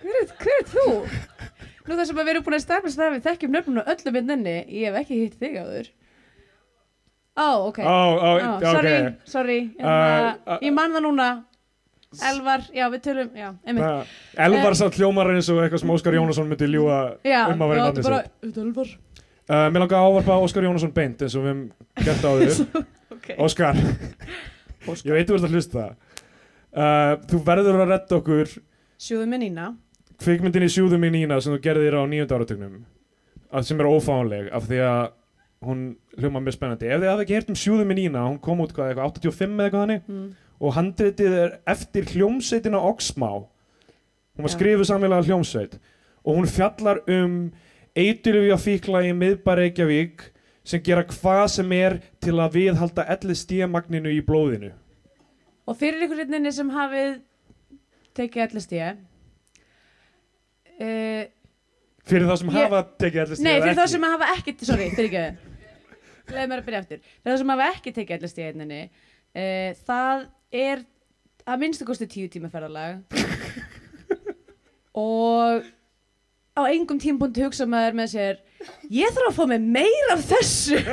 hver, 0.02 0.16
er- 0.24 0.32
hver 0.40 0.56
er 0.56 0.66
þú? 0.72 0.86
nú 1.88 1.92
sem 2.04 2.18
að 2.20 2.26
við 2.26 2.32
erum 2.34 2.44
búin 2.48 2.58
að 2.58 2.64
stafla 2.66 2.90
það 2.92 3.12
við 3.14 3.22
þekkjum 3.28 3.52
nöfnum 3.54 3.78
og 3.80 3.86
öllum 3.94 4.14
minninni 4.18 4.56
ég 4.66 4.82
hef 4.90 4.96
ekki 5.04 5.14
hitt 5.22 5.36
þig 5.40 5.54
áður. 5.62 5.86
Ó, 7.38 7.48
ok. 7.70 7.78
Ó, 7.86 7.86
ó, 7.86 7.88
Ó, 8.34 8.36
ok. 8.56 8.64
sorry, 8.66 8.94
sorry. 9.30 9.58
Uh, 9.78 9.86
uh, 10.42 10.58
ég 10.64 10.72
man 10.74 10.90
það 10.96 11.04
núna. 11.06 11.28
Elvar, 12.24 12.62
já 12.72 12.86
við 12.88 13.00
tölum 13.04 13.28
já, 13.36 13.50
einmitt. 13.68 13.84
Það- 13.84 14.06
Elvar 14.46 14.74
samt 14.80 14.96
hljómar 14.96 15.28
eins 15.34 15.48
og 15.52 15.58
eitthvað 15.62 15.82
sem 15.84 15.92
Óskar 15.92 16.14
Jónasson 16.16 16.48
myndi 16.48 16.66
ljúa 16.72 16.96
já, 17.22 17.42
um 17.52 17.60
að 17.62 17.68
vera 17.74 17.82
er 17.84 17.92
þetta 17.98 18.00
er 18.00 18.04
Elvar 18.64 18.88
uh, 19.48 19.66
Mér 19.72 19.82
langar 19.82 19.98
að 19.98 20.08
ávarpa 20.08 20.38
Óskar 20.44 20.66
Jónasson 20.66 20.94
beint 20.94 21.24
eins 21.24 21.36
og 21.38 21.44
við 21.44 21.52
hefum 21.52 21.64
gert 22.04 22.24
á 22.24 22.30
þau 22.30 22.84
ok, 23.16 23.28
Óskar, 23.44 23.82
ég 25.02 25.14
veit 25.16 25.28
þú 25.28 25.38
ert 25.38 25.48
að 25.48 25.56
hlusta. 25.56 25.88
Uh, 26.68 27.14
Þú 27.28 27.42
verður 27.46 27.82
að 27.82 27.92
redda 27.94 28.18
okkur 28.18 28.56
sjóðu 29.00 29.28
með 29.30 29.44
Nína. 29.46 29.68
kvikmyndin 30.22 30.66
í 30.66 30.72
sjúðum 30.72 31.06
í 31.08 31.12
Nína 31.14 31.38
sem 31.42 31.54
þú 31.54 31.60
gerðir 31.64 31.98
á 31.98 32.02
nýjönda 32.08 32.38
áratögnum 32.38 32.80
sem 33.64 33.80
er 33.80 33.88
ófánleg 33.88 34.50
af 34.52 34.66
því 34.68 34.80
að 34.84 35.04
hún 35.64 35.84
hljóma 36.18 36.42
mjög 36.42 36.54
spennandi. 36.58 36.88
Ef 36.90 37.00
þið 37.00 37.10
hafði 37.10 37.24
ekki 37.24 37.36
heyrt 37.38 37.52
um 37.52 37.58
sjúðum 37.58 37.94
í 37.94 37.96
Nína 38.02 38.26
hún 38.26 38.40
kom 38.42 38.60
út 38.62 38.74
hvað, 38.76 38.92
eitthvað 38.92 39.08
85 39.14 39.54
eða 39.54 39.64
eitthvað 39.64 39.84
hannig 39.84 40.02
mm. 40.04 40.26
og 40.58 40.74
handritið 40.76 41.38
er 41.38 41.54
eftir 41.72 42.10
hljómsveitina 42.12 42.82
Oxmá. 42.90 43.30
Hún 44.38 44.46
var 44.46 44.54
skrifuð 44.54 44.90
samfélaga 44.90 45.26
hljómsveit. 45.26 45.78
Og 46.22 46.38
hún 46.38 46.50
fjallar 46.50 47.00
um 47.10 47.38
eiturlifja 47.98 48.58
fíkla 48.62 49.04
í 49.06 49.14
miðbæri 49.16 49.68
Reykjavík 49.68 50.26
sem 50.68 50.82
gera 50.84 51.04
hvað 51.08 51.46
sem 51.54 51.72
er 51.76 51.98
til 52.22 52.36
að 52.36 52.58
viðhalda 52.58 53.06
LSD-magninu 53.16 54.10
í 54.12 54.20
blóðinu. 54.24 54.70
Og 55.68 55.76
fyrir 55.76 56.04
ykkur 56.06 56.22
hérna 56.22 56.52
sem 56.54 56.70
hafið 56.72 57.18
tekið 58.16 58.54
LSD 58.56 58.72
uh, 60.78 61.24
fyrir 62.08 62.26
það 62.28 62.40
sem 62.42 62.50
Ég- 62.52 62.58
hafa 62.58 62.80
tekið 63.02 63.22
LSD 63.24 63.44
Nei, 63.46 63.54
eða 63.56 63.64
fyrir 63.66 63.78
þá 63.78 63.86
sem 63.94 64.06
hafa 64.08 64.26
ekki 64.36 64.56
Sorry, 64.64 64.90
fyrir 64.96 65.10
ekki. 65.10 65.24
Leðum 66.28 66.50
mér 66.52 66.60
að 66.60 66.66
byrja 66.68 66.82
Fyrir 66.88 67.32
þá 67.32 67.38
sem 67.42 67.52
hafa 67.54 67.70
ekki 67.72 67.90
tekið 67.96 68.24
LSD 68.28 68.38
hérna 68.48 68.80
uh, 68.84 69.70
Það 69.88 70.18
er 70.64 70.78
að 71.48 71.62
minnstu 71.62 71.86
kosti 71.88 72.04
tíu 72.10 72.28
tíma 72.28 72.50
ferðalag. 72.52 72.98
Og 74.98 75.64
á 76.58 76.60
engum 76.66 76.98
tímpunkti 76.98 77.46
hugsa 77.46 77.68
maður 77.70 77.94
með 78.02 78.12
sér 78.16 78.44
Ég 78.90 79.12
þarf 79.14 79.30
að 79.30 79.36
fá 79.36 79.44
mig 79.52 79.66
meira 79.78 80.14
af 80.16 80.22
þessu. 80.26 80.78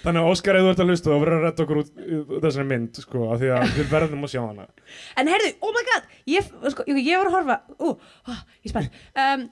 Þannig 0.00 0.22
að 0.22 0.30
Óskar, 0.30 0.56
ef 0.56 0.64
þú 0.64 0.70
ert 0.70 0.80
að 0.80 0.90
hlusta 0.90 1.10
þá 1.10 1.16
verður 1.20 1.34
að 1.36 1.42
redda 1.44 1.64
okkur 1.64 1.80
út 1.82 1.90
þessari 2.40 2.68
mynd 2.70 3.00
sko, 3.02 3.24
af 3.34 3.42
því 3.42 3.50
að 3.52 3.74
við 3.76 3.90
verðum 3.90 4.24
að 4.24 4.32
sjá 4.32 4.40
hana. 4.40 4.64
En 5.20 5.28
heyrðu, 5.28 5.50
oh 5.60 5.74
my 5.76 5.82
god 5.90 6.06
Ég, 6.30 6.48
sko, 6.72 6.86
ég, 6.88 7.10
var 7.20 7.28
að 7.28 7.36
horfa 7.36 7.56
Ú, 7.76 7.92
ó, 8.24 8.32
ég 8.64 8.78
um, 8.80 9.44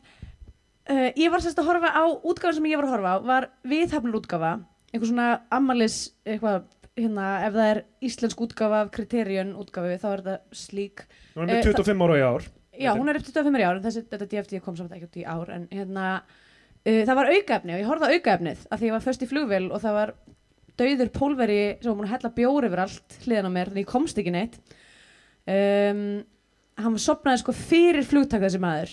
uh, 0.88 1.11
Ég 1.20 1.34
var 1.34 1.44
sérst 1.44 1.61
að 1.61 1.68
horfa 1.68 1.92
á 1.92 2.04
Útgáfan 2.16 2.56
sem 2.56 2.70
ég 2.70 2.80
var 2.80 2.88
að 2.88 2.94
horfa 2.96 3.12
á 3.12 3.16
Var 3.28 3.48
viðhafnur 3.68 4.20
útgáfa 4.22 4.54
Einhver 4.88 5.11
svona 5.11 5.28
ammalis 5.52 5.98
Eitthvað, 6.24 6.64
hérna, 6.96 7.28
ef 7.44 7.58
það 7.58 7.72
er 7.74 7.82
íslensk 8.08 8.44
útgáfa 8.48 8.84
af 8.87 8.92
kriteríun 8.96 9.52
útgáfi 9.61 10.00
Þá 10.00 10.08
er 10.14 10.24
þetta 10.24 10.62
slík. 10.64 11.04
Hún 11.37 11.44
er 11.44 11.58
með 11.58 11.61
Eh, 11.61 11.74
25 11.76 12.08
ára 12.08 12.16
í 12.16 12.24
ár 12.24 12.48
Já, 12.78 12.92
hún 12.94 13.10
er 13.10 13.18
upp 13.18 13.26
til 13.26 13.34
25 13.34 13.58
í 13.58 13.66
ár. 13.66 13.78
En 13.78 13.84
þessi, 13.84 14.04
þetta 14.12 14.28
DFT 14.30 14.60
kom 14.64 14.76
samt 14.78 14.94
ekki 14.94 15.08
út 15.08 15.20
í 15.20 15.26
ár 15.26 15.52
En 15.54 15.68
hérna, 15.74 16.08
uh, 16.22 17.02
það 17.02 17.14
var 17.20 17.30
aukaefni 17.34 17.74
Og 17.74 17.82
ég 17.82 17.90
horfði 17.90 18.08
á 18.08 18.14
aukaefnið 18.16 18.66
Af 18.70 18.80
því 18.80 18.90
ég 18.90 18.96
var 18.96 19.06
först 19.06 19.24
í 19.24 19.30
flugvél 19.30 19.64
Og 19.68 19.82
það 19.82 19.98
var 19.98 20.14
dauður 20.78 21.12
pólveri 21.14 21.60
Sem 21.80 21.90
var 21.90 21.98
múin 21.98 22.08
að 22.08 22.14
hella 22.16 22.34
bjór 22.38 22.68
yfir 22.68 22.84
allt 22.84 23.18
Hliðan 23.24 23.50
á 23.50 23.56
mér 23.56 23.72
Þannig 23.72 23.86
ég 23.86 23.90
komst 23.90 24.20
ekki 24.22 24.34
neitt. 24.34 24.60
Um, 25.48 26.02
hann 26.78 26.98
sopnaði 27.00 27.42
sko 27.42 27.54
fyrir 27.56 28.06
flugtak 28.06 28.44
þessi 28.44 28.60
maður. 28.62 28.92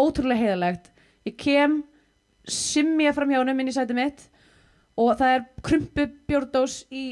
Ótrúlega 0.00 0.40
heiðalegt 0.40 0.90
ég 1.28 1.36
kem 1.38 1.80
simja 2.48 3.12
fram 3.14 3.30
hjá 3.30 3.40
honum 3.42 3.60
inn 3.60 3.70
í 3.70 3.74
sæti 3.74 3.96
mitt 3.96 4.24
og 4.98 5.12
það 5.20 5.34
er 5.34 5.44
krumpu 5.66 6.06
bjórdós 6.28 6.80
í 6.90 7.04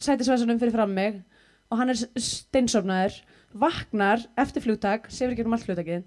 sætisvæsanum 0.00 0.60
fyrir 0.60 0.74
fram 0.74 0.94
mig 0.94 1.20
og 1.70 1.80
hann 1.80 1.92
er 1.92 1.98
steinsopnaður 1.98 3.18
vaknar 3.52 4.22
eftir 4.38 4.64
flugtak 4.64 5.08
sefur 5.10 5.34
ekki 5.34 5.46
um 5.46 5.56
allt 5.56 5.66
flugtakið 5.66 6.04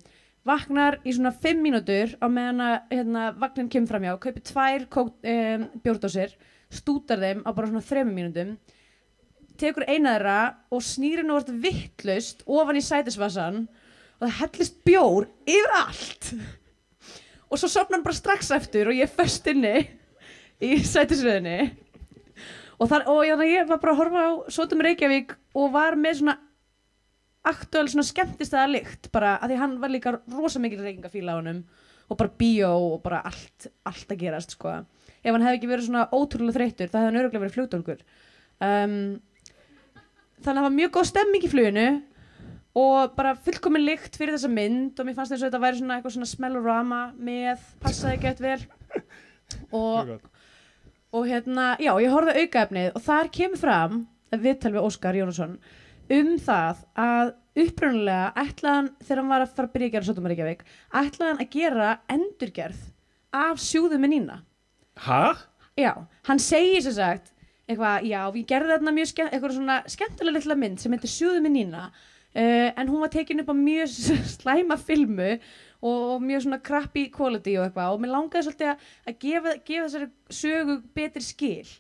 vaknar 0.47 0.99
í 1.07 1.13
svona 1.15 1.31
5 1.43 1.61
mínútur 1.63 2.15
á 2.19 2.27
meðan 2.27 2.63
að 2.63 2.75
hérna, 2.91 3.27
vagnin 3.39 3.69
kemur 3.71 3.91
fram 3.93 4.07
hjá 4.07 4.15
kaupir 4.19 4.43
tvær 4.47 4.87
um, 4.91 5.67
bjórdósir 5.83 6.35
stútar 6.73 7.21
þeim 7.21 7.43
á 7.47 7.49
bara 7.51 7.69
svona 7.69 7.85
3 7.85 8.05
mínútum 8.09 8.57
tekur 9.59 9.85
eina 9.87 10.15
þeirra 10.17 10.39
og 10.73 10.83
snýrir 10.83 11.25
nú 11.27 11.37
orðið 11.37 11.61
vittlaust 11.63 12.43
ofan 12.49 12.79
í 12.79 12.83
sætisvassan 12.83 13.63
og 13.63 14.25
það 14.25 14.37
hellist 14.39 14.79
bjór 14.87 15.27
yfir 15.45 15.75
allt. 15.77 16.31
Og 17.51 17.59
svo 17.59 17.69
sopnar 17.69 17.99
hann 17.99 18.05
bara 18.05 18.17
strax 18.17 18.49
eftir 18.55 18.89
og 18.89 18.97
ég 18.97 19.05
er 19.07 19.13
föst 19.13 19.47
inni 19.51 19.75
í 20.63 20.79
sætisvöðinni 20.81 21.59
og, 22.79 22.89
og 22.89 23.23
ég 23.27 23.67
var 23.69 23.79
bara 23.79 23.93
að 23.93 23.99
horfa 24.01 24.25
á 24.25 24.31
Sotum 24.51 24.81
Reykjavík 24.83 25.35
og 25.53 25.71
var 25.75 25.99
með 25.99 26.23
svona 26.23 26.39
aktuál 27.47 27.89
svona 27.91 28.05
skemmtistæða 28.07 28.67
lykt 28.71 29.09
bara 29.13 29.37
að 29.43 29.53
því 29.53 29.59
hann 29.59 29.75
var 29.81 29.91
líka 29.91 30.15
rosa 30.31 30.61
mikil 30.63 30.83
reykingafíla 30.83 31.35
á 31.35 31.39
honum 31.39 31.63
og 32.09 32.19
bara 32.19 32.31
bíó 32.39 32.71
og 32.93 33.01
bara 33.03 33.21
allt, 33.27 33.67
allt 33.87 34.11
að 34.11 34.21
gerast 34.21 34.55
sko. 34.55 34.71
Ef 35.23 35.31
hann 35.31 35.43
hefði 35.43 35.59
ekki 35.59 35.71
verið 35.71 35.87
svona 35.89 36.07
ótrúlega 36.11 36.57
þreyttur 36.57 36.91
það 36.91 36.99
hefði 37.01 37.09
hann 37.09 37.19
öruglega 37.21 37.43
verið 37.43 37.57
flugdólkur 37.57 38.01
um, 38.63 38.97
þannig 40.43 40.49
að 40.51 40.57
það 40.59 40.67
var 40.67 40.75
mjög 40.77 40.95
góð 40.97 41.09
stemming 41.11 41.45
í 41.47 41.51
fluginu 41.51 41.87
og 42.83 43.13
bara 43.17 43.35
fullkomin 43.37 43.85
lykt 43.85 44.17
fyrir 44.17 44.35
þessa 44.35 44.49
mynd 44.49 44.99
og 44.99 45.07
mér 45.07 45.17
fannst 45.17 45.35
eins 45.35 45.43
og 45.43 45.49
þetta 45.49 45.61
væri 45.61 45.79
svona 45.79 45.97
eitthvað 45.97 46.15
svona 46.15 46.31
smellorama 46.31 47.01
með 47.21 47.67
passaði 47.83 48.21
gett 48.23 48.41
vel. 48.41 48.57
Og, 49.69 50.15
og 51.13 51.27
hérna, 51.29 51.73
já, 51.77 51.91
ég 52.01 52.09
horfði 52.09 52.45
aukaefnið 52.45 52.95
og 52.97 53.03
þar 53.05 53.29
kemur 53.35 53.61
fram 53.61 53.99
viðtal 54.33 54.71
við 54.73 54.87
Óskar 54.87 55.17
Jónasson 55.19 55.59
um 56.11 56.33
það 56.41 56.83
að 56.99 57.33
upprunalega 57.63 58.31
ætlaðan 58.43 58.89
þegar 59.03 59.21
hann 59.21 59.33
var 59.33 59.43
að 59.45 59.53
fara 59.53 59.69
að 59.69 59.75
byrja 59.75 59.87
að 59.87 59.95
gera 59.95 60.07
Sotum 60.07 60.29
Reykjavík 60.31 60.63
ætlaðan 61.03 61.43
að 61.43 61.51
gera 61.53 61.91
endurgerð 62.11 62.81
af 63.43 63.61
sjúðu 63.61 63.99
með 64.01 64.13
Nína 64.15 64.39
Hæ? 65.03 65.49
Já, 65.77 65.91
hann 66.27 66.41
segir 66.41 66.81
sem 66.85 66.95
sagt 66.97 67.31
eitthvað, 67.69 68.07
já, 68.09 68.19
við 68.33 68.47
gerðum 68.49 68.73
þarna 68.75 68.93
mjög 68.97 69.21
eitthvað 69.23 69.55
svona 69.55 69.77
skemmtilega 69.89 70.37
litla 70.37 70.57
mynd 70.59 70.81
sem 70.81 70.93
heitir 70.93 71.11
Sjúðu 71.13 71.43
með 71.45 71.55
Nína 71.55 71.83
uh, 71.87 72.69
en 72.73 72.89
hún 72.89 73.03
var 73.03 73.13
tekin 73.13 73.43
upp 73.43 73.53
á 73.53 73.55
mjög 73.57 73.93
slæma 74.35 74.77
filmu 74.81 75.29
og, 75.33 76.01
og 76.15 76.25
mjög 76.25 76.45
svona 76.47 76.59
crappy 76.65 77.05
quality 77.13 77.55
og 77.59 77.67
eitthvað 77.67 77.95
og 77.95 78.03
mér 78.03 78.13
langaði 78.17 78.47
svolítið 78.49 78.73
að, 78.73 78.83
að 79.07 79.17
gefa, 79.23 79.55
gefa 79.69 79.87
þessari 79.87 80.09
sögu 80.41 80.77
betri 80.97 81.25
skil 81.25 81.71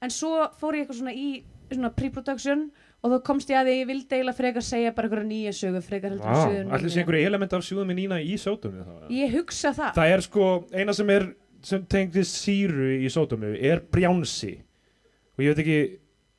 en 0.00 0.14
svo 0.14 0.46
fór 0.60 0.76
ég 0.76 0.84
eitthvað 0.84 1.00
svona 1.00 1.16
í 1.16 1.30
svona 1.70 1.92
pre-production 1.96 2.68
og 2.70 2.89
þá 3.08 3.16
komst 3.24 3.48
ég 3.50 3.56
að 3.56 3.68
því 3.70 3.74
ég 3.80 3.86
vildi 3.88 4.14
eiginlega 4.18 4.36
frekar 4.36 4.64
segja 4.66 4.92
bara 4.92 5.08
einhverja 5.08 5.28
nýja 5.30 5.52
sögu 5.56 5.80
frekar 5.86 6.10
heldur 6.12 6.34
Suður 6.36 6.64
með 6.66 6.74
allir 6.76 6.90
sé 6.90 6.96
Nínu. 6.96 7.02
einhverju 7.04 7.26
element 7.30 7.52
af 7.56 7.64
sjúðum 7.64 7.90
í 7.90 7.96
Nína 7.96 8.18
í 8.20 8.34
sótumu. 8.36 8.84
Ég 9.08 9.32
hugsa 9.38 9.72
það 9.72 9.94
það 9.96 10.14
er 10.16 10.20
sko, 10.26 10.48
eina 10.76 10.92
sem 10.98 11.10
er 11.16 11.26
sem 11.62 11.84
tengist 11.92 12.36
síru 12.42 12.90
í 13.00 13.08
sótumu 13.12 13.54
er 13.56 13.80
brjánsi 13.92 14.52
og 15.36 15.44
ég 15.44 15.54
veit 15.54 15.62
ekki 15.64 15.78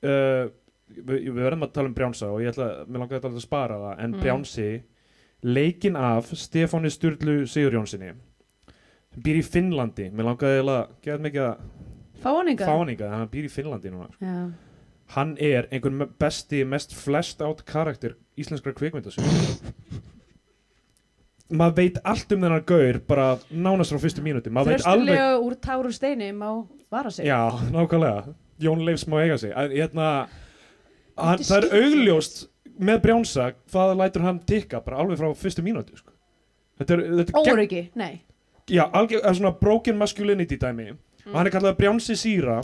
uh, 0.06 0.46
við, 0.92 1.18
við 1.32 1.42
verðum 1.42 1.66
að 1.66 1.74
tala 1.74 1.90
um 1.90 1.94
brjánsa 1.98 2.30
og 2.34 2.42
ég 2.46 2.54
ætla, 2.54 2.70
mér 2.88 3.04
langaði 3.06 3.22
að 3.32 3.42
spara 3.46 3.78
það 3.82 4.00
en 4.06 4.12
Mm. 4.12 4.22
brjánsi 4.22 4.70
leikinn 5.42 5.96
af 5.98 6.30
Stefáni 6.38 6.90
Sturlu 6.94 7.48
Sigurjónsinni 7.50 8.12
sem 9.12 9.24
býr 9.26 9.40
í 9.42 9.46
Finnlandi 9.46 10.12
mér 10.14 10.28
langaði 10.30 10.60
að 10.62 10.92
geta 11.02 11.24
mikið 11.26 11.46
að 11.48 11.64
Fáninga 12.22 13.08
að 13.10 13.16
hann 13.18 13.32
býr 13.34 13.48
í 13.48 13.50
Finnlandi 13.50 13.90
núna 13.94 14.10
Já. 14.22 14.52
Hann 15.16 15.36
er 15.40 15.68
einhver 15.72 15.92
me- 15.92 16.08
besti, 16.20 16.64
mest 16.66 16.94
flest 16.96 17.42
átt 17.44 17.66
karakter 17.68 18.16
íslenskra 18.40 18.74
kvikmyndasögu. 18.74 19.72
Maður 21.52 21.76
veit 21.82 21.98
allt 22.08 22.32
um 22.32 22.40
þennan 22.46 22.64
gaur 22.70 23.00
bara 23.10 23.26
nánast 23.52 23.92
frá 23.92 24.00
fyrstu 24.00 24.22
maður 24.24 24.72
veit 24.72 24.86
alveg, 24.88 25.18
Þröstulega 25.18 25.42
úr 25.44 25.56
táru 25.60 25.92
steini 25.92 26.32
má 26.32 26.48
vara 26.92 27.12
sig. 27.12 27.26
Já, 27.28 27.52
nákvæmlega. 27.74 28.34
Jón 28.62 28.86
Leifs 28.86 29.04
má 29.08 29.20
eiga 29.24 29.38
sig. 29.38 29.52
En, 29.52 29.72
hérna, 29.72 30.28
hann, 31.18 31.40
það 31.44 31.58
er 31.58 31.82
augljóst 31.82 32.48
með 32.80 33.02
brjánsa 33.04 33.50
hvað 33.72 33.98
lætur 34.00 34.22
hann 34.24 34.40
tikka 34.48 34.80
bara 34.86 35.02
alveg 35.04 35.20
frá 35.20 35.34
fyrstu 35.36 35.62
mínúti 35.66 35.98
sko. 36.00 36.12
þetta 36.80 36.94
er, 36.94 37.02
þetta 37.20 37.32
er 37.36 37.46
gegn- 37.46 37.54
Óryggi, 37.58 37.82
nei. 37.96 38.22
Já, 38.72 38.86
algjör, 38.94 39.26
er 39.26 39.34
svona 39.36 39.52
broken 39.60 39.98
masculinity 39.98 40.56
dæmi. 40.58 40.92
Og 41.28 41.34
hann 41.36 41.48
er 41.48 41.52
kallað 41.52 41.76
brjánsi 41.78 42.16
síra 42.16 42.62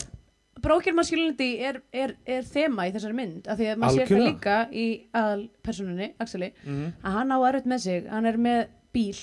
Broken 0.62 0.96
masculinity 0.98 1.48
er, 1.64 1.80
er, 1.92 2.14
er 2.26 2.46
þema 2.46 2.88
í 2.88 2.92
þessari 2.94 3.16
mynd 3.16 3.48
af 3.50 3.58
því 3.60 3.70
að 3.72 3.80
maður 3.82 3.98
sér 3.98 4.12
það 4.12 4.22
líka 4.24 4.58
í 4.72 4.86
aðalpersonunni, 5.20 6.08
Axeli 6.22 6.52
mm 6.64 6.86
að 7.02 7.18
hann 7.18 7.34
á 7.34 7.38
erfitt 7.48 7.68
með 7.70 7.82
sig, 7.84 8.08
hann 8.10 8.28
er 8.28 8.38
með 8.42 8.60
bíl. 8.94 9.18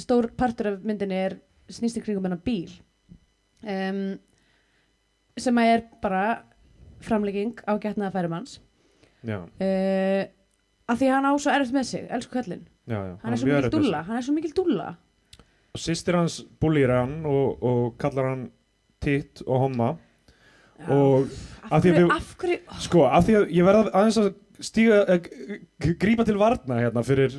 Stór 0.00 0.30
partur 0.38 0.72
af 0.72 0.84
myndinni 0.86 1.18
er 1.18 1.36
snýst 1.72 1.98
í 2.00 2.04
kringum 2.04 2.24
hennar 2.28 2.40
bíl. 2.44 2.72
Um, 3.62 4.18
sem 5.38 5.58
að 5.60 5.72
er 5.76 5.84
bara 6.02 6.24
framlegging 7.02 7.62
á 7.66 7.72
getnaða 7.82 8.14
færumanns 8.16 8.58
já, 9.22 9.38
uh, 9.38 10.22
af 10.90 10.98
því 10.98 11.10
hann 11.12 11.28
á 11.28 11.32
svo 11.38 11.52
erfitt 11.54 11.76
með 11.76 11.86
sig, 11.88 12.08
elsku 12.10 12.34
kallinn 12.34 12.64
já, 12.90 12.98
já, 12.98 13.14
hann 13.22 13.36
er 13.36 13.44
með 13.46 13.68
dúlla, 13.74 14.02
hann 14.08 14.18
er 14.18 14.26
svo 14.26 14.34
mikil 14.36 14.52
dúlla. 14.56 14.88
Og 15.72 15.80
sýstir 15.80 16.18
hans 16.18 16.42
búlýr 16.60 16.90
hann 16.92 17.22
og, 17.28 17.62
og 17.64 17.84
kallar 18.02 18.32
hann 18.32 18.42
titt 19.02 19.40
og 19.46 19.62
homma. 19.66 19.94
Og 20.88 21.28
af 21.70 21.82
því 21.82 21.92
að 21.92 21.98
við- 22.00 22.10
af 22.16 22.36
hverju 22.38 22.58
sko, 22.80 23.04
af 23.06 23.24
því 23.26 23.36
að 23.40 23.50
ég 23.52 23.64
verða 23.64 23.90
aðeins 23.92 24.18
að 24.18 24.34
stíga, 24.60 24.98
eh, 25.08 25.18
g- 25.18 25.58
g- 25.80 25.94
grípa 25.98 26.24
til 26.24 26.36
varna 26.38 26.80
hérna 26.80 27.02
fyrir 27.04 27.32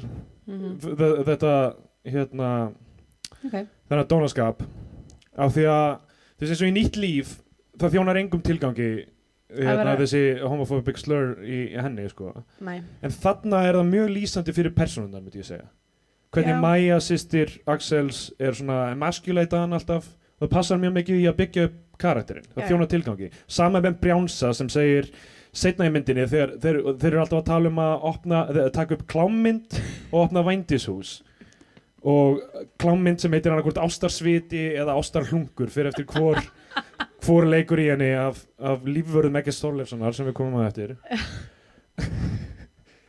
Mhm, 0.47 0.77
þ- 0.79 1.23
þetta 1.23 1.75
hérna, 2.05 2.71
ok, 3.45 3.65
þennan 3.89 4.07
dónaskap. 4.09 4.61
Af 5.37 5.53
því 5.55 5.63
að 5.71 5.99
þessi 6.39 6.49
eins 6.51 6.61
og 6.61 6.67
í 6.67 6.73
nýtt 6.75 6.97
líf 6.99 7.39
það 7.79 7.91
þjónar 7.95 8.19
engum 8.19 8.41
tilgangi 8.41 9.05
hérna, 9.55 9.95
þessi 9.97 10.41
homophobic 10.41 10.97
slur 10.97 11.37
í, 11.45 11.73
í 11.75 11.81
henni 11.81 12.09
sko. 12.09 12.43
næ 12.61 12.81
en 13.03 13.09
þarna 13.11 13.63
er 13.69 13.73
það 13.75 13.89
mjög 13.93 14.09
lýsandi 14.17 14.53
fyrir 14.53 14.75
personundar 14.75 15.21
myndi 15.21 15.39
ég 15.39 15.45
segja. 15.45 15.67
Hvernig. 16.33 16.59
Maja 16.61 16.97
sýstir 16.97 17.59
Axels 17.67 18.31
er 18.39 18.51
svona 18.51 18.91
emasculata 18.91 19.59
hann 19.61 19.71
alltaf 19.73 20.07
það 20.41 20.49
passar 20.49 20.77
mjög 20.81 20.93
mikið 20.97 21.21
í 21.21 21.27
að 21.29 21.37
byggja 21.37 21.63
upp 21.69 21.73
karakterinn, 22.01 22.47
það 22.53 22.63
Já, 22.63 22.67
þjónar 22.71 22.89
tilgangi. 22.91 23.29
Sama 23.47 23.81
með 23.83 23.99
Brjánsa 24.01 24.53
sem 24.57 24.69
segir 24.71 25.11
setna 25.53 25.87
í 25.87 25.93
myndinni, 25.93 26.25
þeir, 26.29 26.55
þeir, 26.61 26.79
þeir 27.01 27.11
eru 27.11 27.21
alltaf 27.21 27.41
að 27.43 27.49
tala 27.51 27.69
um 27.69 27.83
að 27.83 28.07
opna, 28.09 28.41
taka 28.73 28.97
upp 28.97 29.05
klámmynd 29.11 29.77
og 30.09 30.19
opna 30.25 30.43
vændishús. 30.47 31.19
Og 32.03 32.41
klámynd 32.81 33.21
sem 33.23 33.31
heitir 33.31 33.53
annarkvort 33.53 33.79
ástarsviti 33.79 34.65
eða 34.75 34.97
ástarhlungur 34.99 35.71
fyrir 35.71 35.93
eftir 35.93 36.07
hvor, 36.09 36.41
hvor 37.23 37.47
leikur 37.47 37.79
í 37.79 37.87
henni 37.93 38.11
af, 38.19 38.41
af 38.59 38.83
lífvörð 38.83 39.31
Meggis 39.37 39.61
Þorleifssonar 39.63 40.17
sem 40.17 40.27
við 40.27 40.37
komum 40.41 40.59
að 40.59 40.71
eftir. 40.71 40.95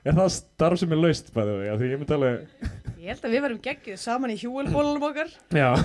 Er 0.04 0.12
það 0.12 0.34
starf 0.34 0.76
sem 0.76 0.90
er 0.92 0.98
laust 1.00 1.30
bæði 1.32 1.52
því 1.56 1.76
því 1.80 1.86
ég 1.88 2.00
myndi 2.02 2.12
alveg 2.12 2.64
Ég 3.00 3.06
held 3.08 3.22
að 3.24 3.32
við 3.34 3.42
varum 3.44 3.60
geggið 3.64 3.96
saman 4.02 4.32
í 4.34 4.36
hjúelbólunum 4.42 5.06
okkar. 5.08 5.32
Já. 5.52 5.70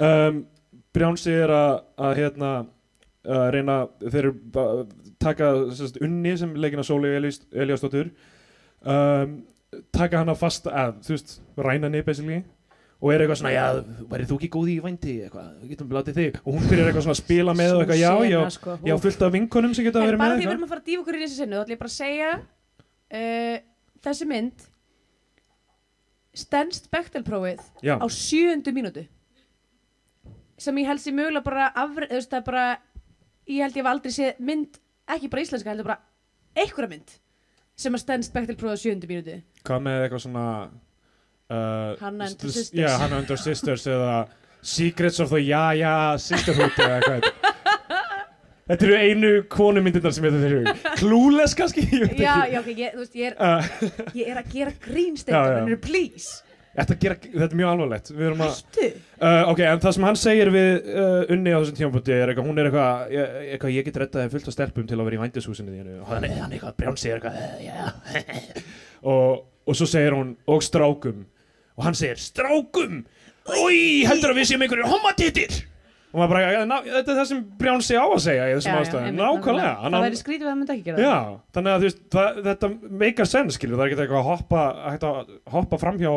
Um, 0.00 0.46
Brjánsi 0.92 1.32
er 1.32 1.52
að, 1.52 1.74
að 1.96 2.18
hérna 2.20 2.52
að 3.22 3.44
reyna 3.54 3.76
þeir 4.02 4.28
að 4.58 4.80
taka 5.22 5.52
sérst, 5.76 6.00
unni 6.02 6.34
sem 6.38 6.56
leikina 6.58 6.84
Sóli 6.86 7.12
Eliasdóttur 7.14 8.10
um, 8.82 9.36
taka 9.94 10.22
hana 10.24 10.34
fast 10.36 10.66
að 10.66 10.98
þú 11.06 11.14
veist, 11.14 11.36
ræna 11.56 11.88
henni 11.88 12.02
basically 12.06 12.40
og 13.02 13.10
er 13.10 13.24
eitthvað 13.24 13.38
svona, 13.40 13.52
já, 13.54 14.02
værið 14.10 14.28
þú 14.30 14.36
ekki 14.38 14.48
góð 14.54 14.68
í 14.70 14.74
vændi? 14.82 15.12
Eitthvað, 15.26 15.46
við 15.58 15.70
getum 15.72 15.94
látið 15.96 16.18
þig. 16.20 16.36
Og 16.44 16.54
hún 16.54 16.68
byrjar 16.70 16.90
eitthvað 16.90 17.06
svona 17.08 17.16
að 17.16 17.18
spila 17.18 17.54
með 17.58 17.72
og 17.74 17.80
eitthvað, 17.82 17.98
já, 17.98 18.10
já, 18.30 18.38
sko. 18.54 18.76
já, 18.86 18.94
fullt 19.02 19.24
af 19.26 19.32
vinkonum 19.34 19.72
sem 19.74 19.86
geta 19.88 19.98
En 19.98 20.06
verið 20.06 20.20
bara 20.20 20.28
með 20.28 20.36
því 20.36 20.38
við 20.38 20.44
eitthvað 20.44 20.54
erum 20.54 20.66
að 20.68 20.70
fara 20.70 20.82
að 20.82 20.90
dýfa 20.90 21.02
okkur 21.02 21.18
í 21.18 21.22
þessi 21.24 21.38
sinnu 21.40 21.56
þá 21.56 21.62
ætlum 21.64 21.74
ég 21.74 21.80
bara 21.80 21.90
að 21.90 21.96
segja 21.96 22.28
uh, 23.18 23.56
þessi 24.06 24.28
mynd 24.30 24.68
stendst 26.42 26.86
Bechtelprófið 26.94 27.66
á 27.82 28.06
sjöundu 28.06 28.76
mínútu 28.76 29.04
sem 30.62 30.78
ég 30.82 30.86
held 30.90 31.02
sér 31.02 31.16
mögulega 31.18 31.44
bara 31.46 31.66
afri, 31.84 32.08
þú 32.10 32.18
veist, 32.20 32.30
það 32.32 32.40
er 32.42 32.46
bara 32.50 32.66
ég 33.50 33.62
held 33.64 33.76
ég 33.76 33.82
hef 33.82 33.90
aldrei 33.92 34.14
séð 34.14 34.40
mynd 34.50 34.78
ekki 35.16 35.30
bara 35.32 35.44
íslenska, 35.46 35.72
heldur 35.72 35.88
bara 35.90 36.00
einhverja 36.62 36.92
mynd 36.94 37.16
sem 37.82 37.96
að 37.96 38.02
stendst 38.04 38.34
Bechtelprófið 38.36 38.76
á 38.76 38.82
sjöundu 38.82 39.08
mínútu. 39.10 39.38
Hvað 39.66 39.80
með 39.86 40.02
eitthvað 40.04 40.22
svona 40.26 40.46
uh, 40.62 41.96
Hannah 42.00 42.28
and 42.28 42.36
st- 42.36 42.52
Sisters. 42.52 42.78
já, 42.84 42.90
Hannah 43.00 43.18
and 43.22 43.26
the 43.30 43.38
Sisters 43.40 43.86
eða 43.90 44.12
Secrets 44.62 45.18
of 45.24 45.32
the 45.34 45.40
Ja 45.42 45.64
Ja 45.74 45.94
Sisterhood 46.22 46.76
eða 46.78 47.00
eitthvað. 47.00 47.48
Þetta 48.62 48.86
eru 48.86 48.94
einu 49.02 49.30
konumyndirnar 49.50 50.12
sem 50.14 50.24
ég 50.28 50.36
þetta 50.36 50.48
eru 50.52 50.94
Clueless 51.00 51.56
kannski, 51.58 51.82
já, 52.22 52.36
já, 52.52 52.60
ok, 52.60 52.68
ég, 52.78 52.94
veist, 53.00 53.16
ég 53.18 53.32
er, 53.32 53.34
Uh, 53.42 54.12
ég 54.14 54.30
er 54.30 54.38
að 54.38 54.52
gera 54.54 54.70
Já, 54.70 54.78
grínsteindar 54.86 55.56
já. 55.56 55.64
en 55.66 55.80
please, 55.82 56.28
þetta, 56.76 56.96
gera, 57.02 57.16
þetta 57.22 57.48
er 57.48 57.58
mjög 57.60 57.70
alvarlegt. 57.72 58.12
Uh, 58.12 59.50
ok, 59.52 59.62
en 59.68 59.82
það 59.82 59.96
sem 59.96 60.06
hann 60.08 60.18
segir 60.18 60.50
við 60.54 60.70
uh, 60.92 61.32
Unni 61.34 61.52
á 61.54 61.58
þessum 61.60 61.78
tímapunkti 61.78 62.14
er 62.16 62.32
eitthvað, 62.32 62.48
hún 62.48 62.58
er 62.62 62.68
eitthvað, 62.70 63.14
ég, 63.14 63.34
eitthvað 63.54 63.74
ég 63.76 63.88
get 63.88 64.00
rettaði 64.02 64.32
fullt 64.34 64.50
af 64.50 64.56
stelpum 64.56 64.86
til 64.90 64.98
að 64.98 65.08
vera 65.08 65.18
í 65.18 65.22
vændishúsinu 65.22 65.74
þínu. 65.76 65.98
Og 66.02 66.12
hann 66.12 66.28
er 66.28 66.38
eitthvað 66.48 66.78
brjánsi 66.80 67.12
eitthvað, 67.14 67.40
"Eh, 67.42 67.66
já. 67.68 68.62
Og, 69.12 69.42
og 69.66 69.74
svo 69.74 69.86
segir 69.90 70.14
hún, 70.14 70.36
og 70.46 70.62
strákum. 70.62 71.24
Og 71.74 71.84
hann 71.88 71.96
segir, 71.98 72.20
strákum? 72.22 73.00
Új, 73.50 74.04
heldur 74.06 74.30
að 74.30 74.38
við 74.38 74.52
séum 74.52 74.62
einhverjum 74.62 74.92
homatittir 74.92 75.56
og 76.12 76.20
maður 76.20 76.32
bara, 76.34 76.62
ná, 76.68 76.76
þetta 76.84 77.12
er 77.14 77.18
það 77.18 77.28
sem 77.30 77.42
Brjánsi 77.58 77.96
á 77.96 78.04
að 78.04 78.22
segja 78.26 78.46
í 78.48 78.54
þessum 78.58 78.78
einmitt, 79.00 79.18
nákvæmlega 79.18 79.74
það, 79.82 79.98
væri 80.04 80.20
skrítið 80.20 80.46
að 80.46 80.50
það 80.50 80.58
myndi 80.60 80.74
ekki 80.76 80.86
gera 80.88 81.04
Já, 81.06 81.16
þannig 81.56 81.72
að 81.72 81.86
veist, 81.86 82.00
það, 82.12 82.40
þetta 82.48 82.70
meikar 83.02 83.30
sense, 83.30 83.56
skilur, 83.56 83.78
það 83.78 83.84
er 83.84 83.92
ekki 83.92 84.04
eitthvað 84.04 84.20
að 84.20 84.28
hoppa, 84.28 84.64
að 84.92 85.36
hoppa 85.56 85.80
framhjá 85.80 86.12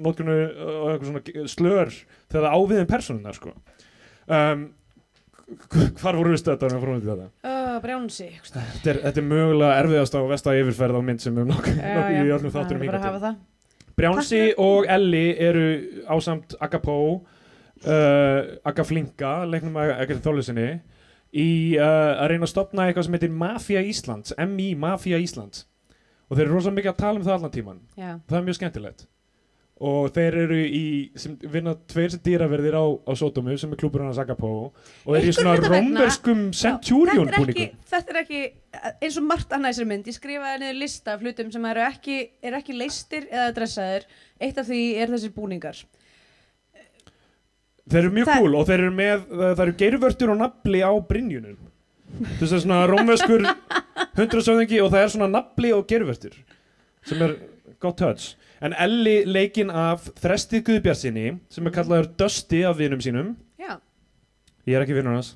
eitthvað 0.00 1.08
svona 1.10 1.48
slör 1.50 1.94
þegar 2.30 2.46
það 2.46 2.54
áviðin 2.60 2.90
personunar, 2.90 3.40
sko. 3.40 3.54
Um, 4.30 4.68
hvar 5.98 6.18
voru 6.18 6.34
við 6.34 6.42
stöðar 6.44 6.74
með 6.76 7.00
til 7.02 7.10
þetta? 7.10 7.28
uh, 7.42 7.76
Brjánsi 7.82 8.28
Þetta 8.46 8.92
er, 8.92 9.00
þetta 9.06 9.20
er 9.22 9.26
mögulega 9.26 9.78
erfiðast 9.82 10.14
á 10.14 10.20
vesta 10.30 10.54
yfirferð 10.58 11.00
á 11.00 11.02
mynd 11.02 11.24
sem 11.24 11.34
við 11.34 11.48
nokkuð 11.50 11.80
nokku 11.80 12.12
í 12.14 12.34
öllum 12.36 12.54
þátturum 12.54 12.84
bara 12.84 12.86
að 12.86 12.86
hingað 12.86 13.06
hafa 13.08 13.18
til. 13.18 13.24
það. 13.26 13.40
Brjánsi 14.00 14.42
og 14.62 14.86
Elli 14.88 15.24
eru 15.48 15.64
ásamt 16.08 16.54
Agapó, 16.62 16.96
uh, 17.86 18.40
Agaflinka, 18.70 19.34
leiknum 19.48 19.78
að 19.80 19.94
ekkert 19.98 20.26
þólusinni, 20.26 20.68
í 21.30 21.48
uh, 21.78 22.18
að 22.20 22.32
reyna 22.32 22.48
að 22.48 22.52
stopna 22.54 22.88
eitthvað 22.88 23.06
sem 23.06 23.16
heitir 23.18 23.38
Mafia 23.42 23.84
Íslands, 23.86 24.34
MI 24.38 24.72
Mafia 24.78 25.20
Íslands. 25.22 25.66
Og 26.30 26.36
þeir 26.36 26.46
eru 26.46 26.58
rosalega 26.58 26.78
mikið 26.80 26.92
að 26.92 27.00
tala 27.00 27.18
um 27.18 27.24
það 27.26 27.38
allan 27.38 27.54
tíman. 27.56 27.80
já. 27.98 28.12
Það 28.28 28.38
er 28.38 28.46
mjög 28.46 28.60
skemmtilegt. 28.60 29.08
Og 29.80 30.10
þeir 30.12 30.34
eru 30.42 30.56
í, 30.60 30.84
sem 31.16 31.38
vinna 31.40 31.72
tveir 31.88 32.12
sem 32.12 32.20
dýraverðir 32.20 32.74
á, 32.76 32.84
á 32.84 33.12
Sotomu, 33.16 33.54
sem 33.56 33.70
er 33.72 33.78
klúburinn 33.80 34.10
hans 34.10 34.18
Agapó, 34.20 34.50
og 35.06 35.16
eru 35.16 35.30
í 35.30 35.32
svona 35.32 35.54
rómverskum 35.56 36.50
Centurion 36.52 37.30
búningum. 37.32 37.78
þetta 37.88 38.12
er 38.12 38.18
ekki 38.20 38.42
eins 39.00 39.16
og 39.16 39.24
margt 39.24 39.54
annað 39.56 39.72
þessari 39.72 39.88
mynd 39.94 40.10
ég 40.10 40.18
skrifaði 40.18 40.60
niður 40.60 40.76
lista 40.82 41.14
af 41.14 41.24
hlutum 41.24 41.48
sem 41.54 41.64
eru 41.72 41.82
ekki, 41.86 42.18
er 42.44 42.58
ekki 42.60 42.76
leistir 42.76 43.24
eða 43.32 43.54
dressaðir 43.56 44.04
eitt 44.36 44.60
af 44.60 44.68
því 44.68 44.82
er 45.00 45.14
þessir 45.14 45.32
búningar 45.38 45.80
Þeir 47.90 48.00
eru 48.04 48.12
mjög 48.14 48.28
Það- 48.30 48.38
cool 48.42 48.54
og 48.60 48.66
þeir 48.68 48.78
eru 48.84 48.94
með, 48.94 49.22
það, 49.40 49.62
eru 49.64 49.72
geirvörtur 49.82 50.30
og 50.34 50.38
nafli 50.40 50.80
á 50.86 50.92
brinjunum. 51.08 51.56
Þú 52.10 52.40
veist 52.40 52.52
það 52.52 52.58
er 52.58 52.64
svona 52.64 52.80
rómverskur 52.90 53.44
hundrasöðingi 54.18 54.80
og 54.84 54.90
það 54.92 55.04
er 55.04 55.12
svona 55.14 55.28
nafli 55.30 55.72
og 55.74 55.86
geirvörtur 55.90 56.36
sem 57.06 57.22
er 57.24 57.36
gott 57.82 57.96
touch. 58.00 58.34
En 58.60 58.74
Elli 58.76 59.22
leikinn 59.24 59.70
af 59.72 60.10
Þresti 60.20 60.60
Guðbjarsinni 60.66 61.38
sem 61.48 61.66
er 61.66 61.74
kallaður 61.74 62.10
Dusty 62.20 62.62
af 62.68 62.76
vinum 62.78 63.00
sínum. 63.00 63.34
já, 63.58 63.78
Ég 64.68 64.76
er 64.76 64.84
ekki 64.84 64.94
vinur 64.98 65.14
hans. 65.16 65.34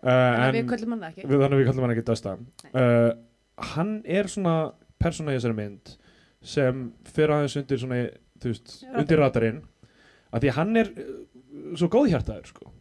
Uh, 0.00 0.08
þannig 0.10 0.46
að 0.48 0.56
við 0.56 0.68
köllum 0.72 0.92
hann 0.96 1.02
ekki 1.10 1.26
þannig 1.28 1.52
að 1.54 1.58
við 1.60 1.66
kallum 1.68 1.84
hann 1.84 1.92
ekki 1.92 2.04
Dusta 2.08 2.30
uh, 2.72 3.10
hann 3.74 3.90
er 4.08 4.28
svona 4.32 4.54
persóna 4.96 5.34
í 5.34 5.36
þessari 5.36 5.56
mynd 5.58 5.90
sem 6.40 6.78
fer 7.04 7.28
aðeins 7.34 7.56
undir 7.60 7.80
svona, 7.82 7.98
þú 8.40 8.48
veist, 8.54 8.72
undir 8.96 9.20
radarinn 9.20 9.58
að 10.32 10.46
því 10.46 10.54
hann 10.56 10.72
er 10.80 10.88
svo 11.78 11.90
góðhjartaður 11.92 12.50
sko. 12.50 12.72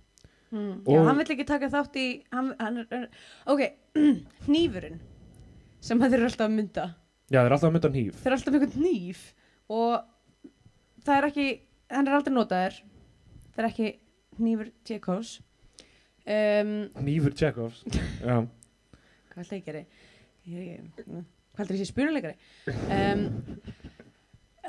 mm. 0.52 0.74
já, 0.90 1.00
hann 1.06 1.22
vill 1.22 1.34
ekki 1.36 1.48
taka 1.48 1.72
þátt 1.74 2.00
í 2.02 2.08
hann, 2.34 2.54
hann 2.60 2.84
er, 2.84 3.08
ok, 3.50 3.66
hnífurinn 4.48 5.00
sem 5.84 6.02
þeir 6.02 6.18
eru 6.20 6.30
alltaf 6.30 6.48
að 6.48 6.56
mynda. 6.58 6.88
Já, 7.30 7.40
það 7.40 7.46
er 7.46 7.56
alltaf 7.56 7.70
að 7.70 7.76
mynda 7.78 7.94
hníf. 7.94 8.16
Þeir 8.20 8.32
eru 8.32 8.40
alltaf 8.40 8.54
með 8.54 8.62
einhvern 8.62 8.84
hníf 8.84 9.26
og 9.70 10.54
það 11.06 11.18
er 11.18 11.28
ekki 11.30 11.50
hann 11.90 12.10
er 12.10 12.18
aldrei 12.18 12.34
notaður. 12.36 12.80
Það 13.54 13.64
er 13.64 13.70
ekki 13.70 13.92
hnífur 14.40 14.72
Tjekos 14.88 15.38
um, 16.30 16.74
hnífur 17.00 17.36
Tjekovs 17.36 17.84
já, 18.24 18.40
hvað 19.34 19.54
ég, 20.50 20.86
hvað 21.00 21.62
heldur 21.62 21.78
ég 21.78 21.82
sé 21.82 21.90
spunuleikari 21.90 22.36
um, 22.70 23.26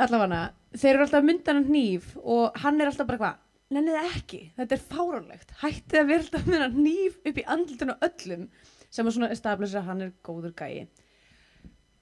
allavega 0.00 0.42
þeir 0.74 0.94
eru 0.94 1.06
alltaf 1.06 1.26
myndan 1.26 1.64
hníf 1.68 2.12
og 2.20 2.58
hann 2.64 2.80
er 2.80 2.90
alltaf 2.90 3.08
bara 3.08 3.22
hvað 3.22 3.46
nennið 3.74 3.98
ekki, 4.00 4.40
þetta 4.58 4.76
er 4.76 4.82
fáránlegt. 4.90 5.52
Hættið 5.60 6.00
að 6.00 6.08
vera 6.10 6.24
alltaf 6.24 6.48
með 6.50 6.64
hann 6.64 6.78
hníf 6.80 7.20
upp 7.30 7.38
í 7.38 7.44
andlutinu 7.54 7.94
á 7.94 8.02
öllum 8.08 8.48
sem 8.90 9.06
að 9.06 9.14
svona 9.16 9.30
establisha 9.30 9.78
að 9.80 9.90
hann 9.90 10.04
er 10.06 10.12
góður 10.26 10.54
gæi. 10.58 10.88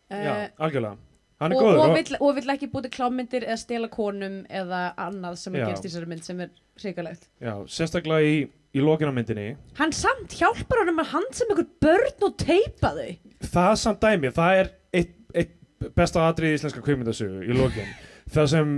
Já, 0.08 0.32
uh, 0.32 0.44
algjörlega. 0.64 0.96
Hann 1.38 1.52
er 1.54 1.58
og, 1.58 1.66
góður 1.66 1.78
og, 1.78 1.82
og, 1.84 1.96
vill, 1.98 2.18
og 2.24 2.38
vill 2.38 2.52
ekki 2.54 2.68
búti 2.72 2.90
klámyndir 2.90 3.44
eða 3.46 3.58
stela 3.60 3.90
konum 3.92 4.40
eða 4.50 4.80
annað 4.98 5.36
sem 5.38 5.54
Já. 5.54 5.60
er 5.60 5.68
gerst 5.70 5.84
í 5.84 5.90
þessari 5.90 6.08
mynd 6.10 6.24
sem 6.26 6.40
er 6.42 6.54
hrikalegt. 6.80 7.28
Já, 7.44 7.52
sérstaklega 7.70 8.26
í, 8.26 8.40
í 8.74 8.82
lokina 8.82 9.12
myndinni. 9.14 9.52
Hann 9.78 9.92
samt 9.94 10.34
hjálpar 10.40 10.82
honum 10.82 11.02
að 11.04 11.12
hand 11.12 11.36
sem 11.36 11.52
einhver 11.52 11.68
börn 11.84 12.26
og 12.26 12.40
teipa 12.40 12.94
þau. 12.96 13.12
Það 13.44 13.74
samt 13.84 14.02
dæmi, 14.02 14.32
það 14.34 14.62
er 14.62 14.72
eitt, 14.98 15.14
eitt 15.36 15.92
besta 16.00 16.24
atrið 16.26 16.56
í 16.56 16.58
íslenska 16.58 16.82
kveimindasögu 16.88 17.44
í 17.44 17.60
lokin. 17.60 17.92
Það 18.34 18.50
sem 18.56 18.72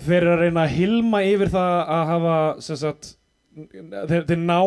þeir 0.00 0.20
eru 0.22 0.34
að 0.34 0.42
reyna 0.44 0.66
að 0.66 0.76
hilma 0.78 1.22
yfir 1.28 1.52
það 1.54 1.74
að 1.98 2.04
hafa 2.12 2.36
sagt, 2.66 3.14
þeir, 4.10 4.24
þeir 4.28 4.38
ná 4.44 4.60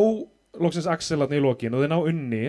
loksins 0.58 0.88
axelarni 0.90 1.38
í 1.38 1.44
lokin 1.44 1.76
og 1.78 1.84
þeir 1.84 1.92
ná 1.94 1.98
unni 2.02 2.44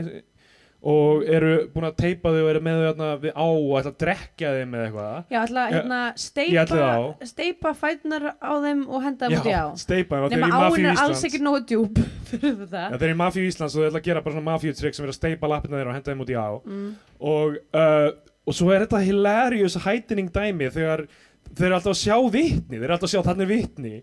og 0.88 1.24
eru 1.26 1.54
búin 1.74 1.88
að 1.88 1.96
teipa 1.98 2.30
þau 2.30 2.36
og 2.44 2.48
eru 2.52 2.60
með 2.62 2.84
þau 3.00 3.08
við 3.24 3.32
á 3.34 3.46
og 3.50 3.72
ætla 3.80 3.90
að 3.90 3.96
drekja 3.98 4.52
þeim 4.54 4.68
með 4.70 4.84
eitthvað 4.84 5.32
Já, 5.34 5.38
ætla 5.42 5.64
hérna, 5.72 5.98
steipa, 6.22 6.90
steipa 7.32 7.72
fætnar 7.80 8.26
á 8.38 8.52
þeim 8.62 8.84
og 8.86 9.02
henda 9.02 9.26
þeim 9.26 9.40
út 9.40 9.48
í 9.50 9.56
á. 9.58 9.66
steipa 9.82 10.20
þeir 10.22 10.36
Nefna 10.36 10.46
í 10.46 10.68
áin 10.78 10.86
er 10.92 11.02
alls 11.02 11.24
ekki 11.26 11.40
nógu 11.42 11.64
djúb. 11.66 11.98
Já, 12.30 12.94
þeir 12.94 13.08
eru 13.08 13.10
í 13.10 13.18
Mafíu 13.18 13.48
Íslands 13.50 13.74
og 13.74 13.82
þeir 13.82 13.90
ætla 13.90 14.02
að 14.04 14.06
gera 14.06 14.22
bara 14.22 14.36
svona 14.38 14.50
mafíutrygg 14.52 14.94
sem 15.00 15.08
er 15.08 15.10
að 15.12 15.18
steipa 15.18 15.50
lappina 15.50 15.80
þeirra 15.80 15.90
og 15.90 15.98
henda 15.98 16.12
þeim 16.14 16.22
út 16.24 16.30
í 16.30 16.38
á 16.38 16.48
Mm. 16.68 16.88
og, 17.26 17.58
uh, 17.74 18.08
og 18.48 18.54
svo 18.56 18.70
er 18.72 18.86
þetta 18.86 19.02
hilarious 19.02 19.74
heightening 19.82 20.30
dæmi 20.32 20.70
þegar 20.78 21.08
þeir 21.54 21.66
eru 21.70 21.78
alltaf 21.78 21.94
að 21.94 22.02
sjá 22.04 22.16
vitni 22.36 22.76
þeir 22.76 22.86
eru 22.88 22.96
alltaf 22.98 23.08
að 23.10 23.14
sjá 23.16 23.26
þannig 23.30 23.52
vitni 23.54 23.94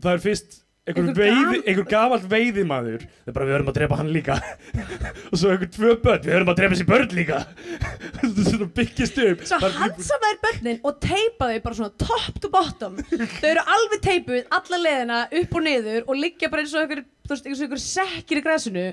það 0.00 0.12
er 0.14 0.24
fyrst 0.26 0.60
einhver, 0.88 1.10
veiði, 1.14 1.58
einhver 1.68 1.86
gamall 1.90 2.22
veiðimaður 2.30 3.02
það 3.04 3.30
er 3.30 3.36
bara 3.36 3.46
við 3.46 3.54
höfum 3.56 3.70
að 3.70 3.76
drepa 3.78 3.98
hann 4.00 4.10
líka 4.14 4.36
og 5.30 5.34
svo 5.38 5.52
einhver 5.52 5.70
tvö 5.74 5.94
börn, 6.02 6.24
við 6.24 6.34
höfum 6.34 6.52
að 6.52 6.60
drepa 6.60 6.74
þessi 6.74 6.88
börn 6.88 7.14
líka 7.18 7.40
svona 8.50 8.68
byggist 8.80 9.20
upp 9.26 9.44
Svo 9.50 9.60
Það 9.60 9.78
hansa 9.80 10.18
þær 10.24 10.40
börnin 10.46 10.80
og 10.88 10.98
teipa 11.04 11.50
þau 11.50 11.62
bara 11.66 11.78
svona 11.78 11.92
top 12.00 12.40
to 12.42 12.50
bottom. 12.52 12.98
þau 13.10 13.48
eru 13.52 13.64
alveg 13.76 14.04
teipuð 14.06 14.54
alla 14.58 14.80
leiðina 14.84 15.20
upp 15.40 15.56
og 15.60 15.66
niður 15.66 16.06
og 16.06 16.20
liggja 16.20 16.50
bara 16.52 16.64
eins 16.64 16.74
og 16.74 16.84
einhver, 16.84 17.02
þú 17.26 17.34
veist, 17.34 17.50
eins 17.50 17.60
og 17.60 17.66
einhver 17.66 17.82
sekkir 17.84 18.40
í 18.40 18.44
grasinu 18.46 18.86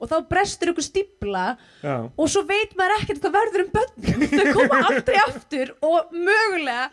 og 0.00 0.10
þá 0.10 0.16
brestur 0.30 0.72
einhver 0.72 0.86
stípla 0.88 1.44
Já. 1.84 1.96
og 2.08 2.32
svo 2.32 2.44
veit 2.48 2.72
maður 2.78 2.96
ekkert 3.02 3.20
hvað 3.26 3.36
verður 3.38 3.66
um 3.66 3.74
börnin. 3.76 4.32
þau 4.32 4.56
koma 4.62 4.80
aldrei 4.88 5.20
aftur 5.26 5.74
og 5.84 6.16
mögulega 6.16 6.88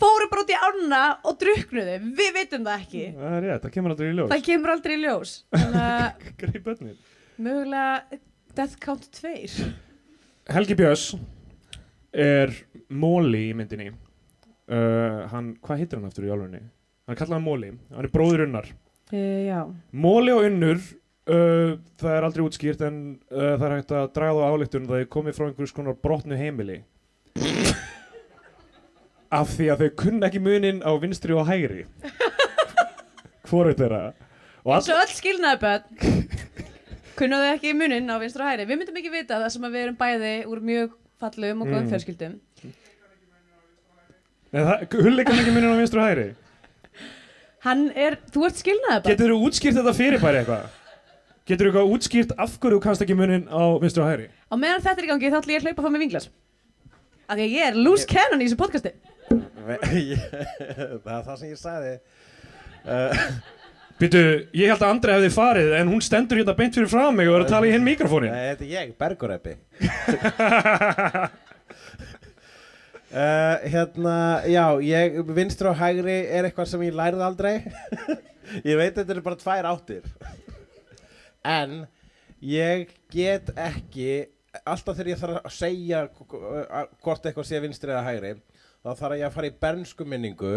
fóru 0.00 0.28
bara 0.32 0.44
út 0.44 0.50
í 0.52 0.58
ána 0.58 1.02
og 1.28 1.38
druknuðu, 1.40 1.96
við 2.18 2.34
veitum 2.36 2.66
það 2.66 2.82
ekki. 2.84 3.04
Það 3.20 3.36
er 3.36 3.46
rétt, 3.46 3.62
það 3.64 3.74
kemur 3.76 3.94
aldrei 3.94 4.10
í 4.10 4.16
ljós. 4.16 4.32
Það 4.32 4.44
kemur 4.48 4.74
aldrei 4.74 4.96
í 4.96 5.00
ljós. 5.04 5.36
Greip 6.42 6.60
börnir 6.66 6.98
mögulega 7.40 8.20
Death 8.56 8.76
Count 8.84 9.06
2 9.16 9.70
Helgi 10.50 10.76
Björns 10.76 11.14
er 12.12 12.52
móli 12.90 13.46
í 13.48 13.56
myndinni. 13.56 13.92
Uh, 14.70 15.26
hann, 15.30 15.54
hvað 15.64 15.82
heitir 15.82 15.98
hann 15.98 16.10
aftur 16.10 16.26
í 16.26 16.30
álfunni? 16.30 16.60
hann 17.10 17.16
er 17.16 17.18
kallað 17.24 17.42
móli, 17.42 17.68
hann 17.90 18.06
er 18.06 18.12
bróður 18.12 18.44
unnar. 18.44 18.68
Uh, 19.10 19.72
móli 19.90 20.30
og 20.30 20.44
unnur 20.46 20.78
uh, 20.78 21.72
það 21.98 22.12
er 22.12 22.26
aldrei 22.26 22.44
útskýrt 22.44 22.84
en 22.86 23.00
uh, 23.32 23.56
það 23.56 23.64
er 23.66 23.74
hægt 23.74 23.94
að 23.98 24.12
draga 24.14 24.44
á 24.46 24.50
áleiktun 24.54 24.86
það 24.86 25.02
er 25.02 25.08
komið 25.10 25.38
frá 25.38 25.46
einhvers 25.48 25.74
konar 25.74 25.96
brotnu 25.98 26.38
heimili 26.38 26.76
af 29.30 29.52
því 29.56 29.66
að 29.74 29.82
þau 29.84 29.90
kunna 30.02 30.26
ekki 30.30 30.40
munin 30.42 30.80
á 30.82 30.90
vinstri 31.02 31.34
og 31.38 31.46
hægri. 31.48 31.84
Hvoru 33.50 33.74
þeirra. 33.78 34.02
Og 34.64 34.74
og 34.76 34.90
öll 35.00 35.12
skilnaði 35.16 35.60
börn 35.62 36.26
kunnaðu 37.20 37.46
ekki 37.54 37.72
munin 37.76 38.08
á 38.12 38.16
vinstur 38.20 38.42
og 38.44 38.48
hæri 38.50 38.64
við 38.68 38.78
myndum 38.80 38.98
ekki 39.00 39.10
vita 39.12 39.38
það 39.40 39.50
sem 39.54 39.64
að 39.68 39.74
við 39.76 39.82
erum 39.86 39.96
bæði 40.00 40.32
úr 40.48 40.60
mjög 40.64 40.92
fallum 41.20 41.62
og 41.64 41.68
góðum 41.70 41.86
Mm. 41.86 41.90
fjölskyldum. 41.92 42.34
Hulleika 44.50 45.34
ekki 45.36 45.52
munin 45.54 45.72
á 45.72 45.76
vinstri 45.78 46.00
og 46.00 46.06
hægri. 46.08 46.28
Hann 47.64 47.82
er, 47.92 48.16
þú 48.32 48.46
ert 48.48 48.56
skilnaði 48.60 49.02
börn 49.04 49.12
getur 49.14 49.32
þú 49.34 49.40
útskýrt 49.48 49.76
þetta 49.80 49.92
fyrirbæri 49.98 50.40
eitthvað? 50.40 50.68
Getur 51.50 51.66
þú 51.66 51.70
eitthvað 51.72 51.92
útskýrt 51.96 52.32
af 52.40 52.54
hverju 52.62 52.80
kannst 52.84 53.04
ekki 53.04 53.16
munin 53.18 53.44
á 53.52 53.62
vinstri 53.82 54.02
og 54.04 54.08
hægri? 54.10 54.28
Á 54.48 54.54
meðan 54.56 54.84
þetta 54.86 54.96
er 55.02 55.06
í 55.06 55.10
gangi 55.12 55.30
þá 55.32 55.38
ætlum 55.40 55.54
ég 55.54 55.60
að 55.60 55.66
hlaupa 55.68 55.84
fá 55.84 55.90
með 55.92 56.04
vinglas 56.06 56.30
af 57.30 57.36
því 57.38 57.44
að 57.44 57.52
ég 57.54 57.68
er 57.68 57.76
loose 57.78 58.06
cannon 58.10 58.40
í 58.42 58.48
þessu 58.48 58.58
podcasti 58.58 58.90
það 61.04 61.16
er 61.16 61.24
það 61.26 61.34
sem 61.36 61.48
ég 61.50 61.60
sagði. 61.60 61.96
Uh, 62.80 63.24
Býtu, 64.00 64.20
ég 64.56 64.70
held 64.72 64.80
að 64.80 64.94
Andri 64.94 65.12
hefði 65.12 65.30
farið 65.34 65.74
en 65.76 65.90
hún 65.92 66.00
stendur 66.00 66.38
hérna 66.40 66.54
beint 66.56 66.76
fyrir 66.76 66.88
frá 66.88 67.10
mig 67.12 67.28
og 67.28 67.34
er 67.36 67.42
að 67.44 67.50
tala 67.52 67.68
í 67.68 67.72
hinn 67.74 67.84
mikrofónin 67.84 68.32
Nei, 68.32 68.46
þetta 68.54 68.64
er 68.64 68.70
ég, 68.72 68.94
Bergureppi 68.96 69.52
uh, 73.12 73.56
Hérna, 73.74 74.14
já, 74.48 74.64
ég, 74.86 75.20
vinstri 75.36 75.68
og 75.68 75.76
hægri 75.76 76.16
er 76.32 76.48
eitthvað 76.48 76.70
sem 76.70 76.86
ég 76.86 76.96
lærið 76.96 77.24
aldrei. 77.26 77.54
Ég 78.66 78.74
veit 78.80 78.96
þetta 78.96 79.12
eru 79.14 79.22
bara 79.22 79.38
tvær 79.38 79.66
áttir. 79.70 80.06
En 81.46 81.84
ég 82.42 82.88
get 83.12 83.52
ekki 83.54 84.24
Alltaf 84.64 84.96
þegar 84.96 85.10
ég 85.12 85.20
þarf 85.20 85.44
að 85.44 85.52
segja 85.54 86.00
hvort 86.10 87.28
eitthvað 87.28 87.46
sé 87.46 87.60
vinstri 87.62 87.92
eða 87.92 88.06
hægri 88.08 88.32
þá 88.84 88.90
þarf 88.96 89.18
ég 89.20 89.26
að 89.28 89.34
fara 89.36 89.50
í 89.50 89.56
bernsku 89.64 90.06
minningu. 90.08 90.54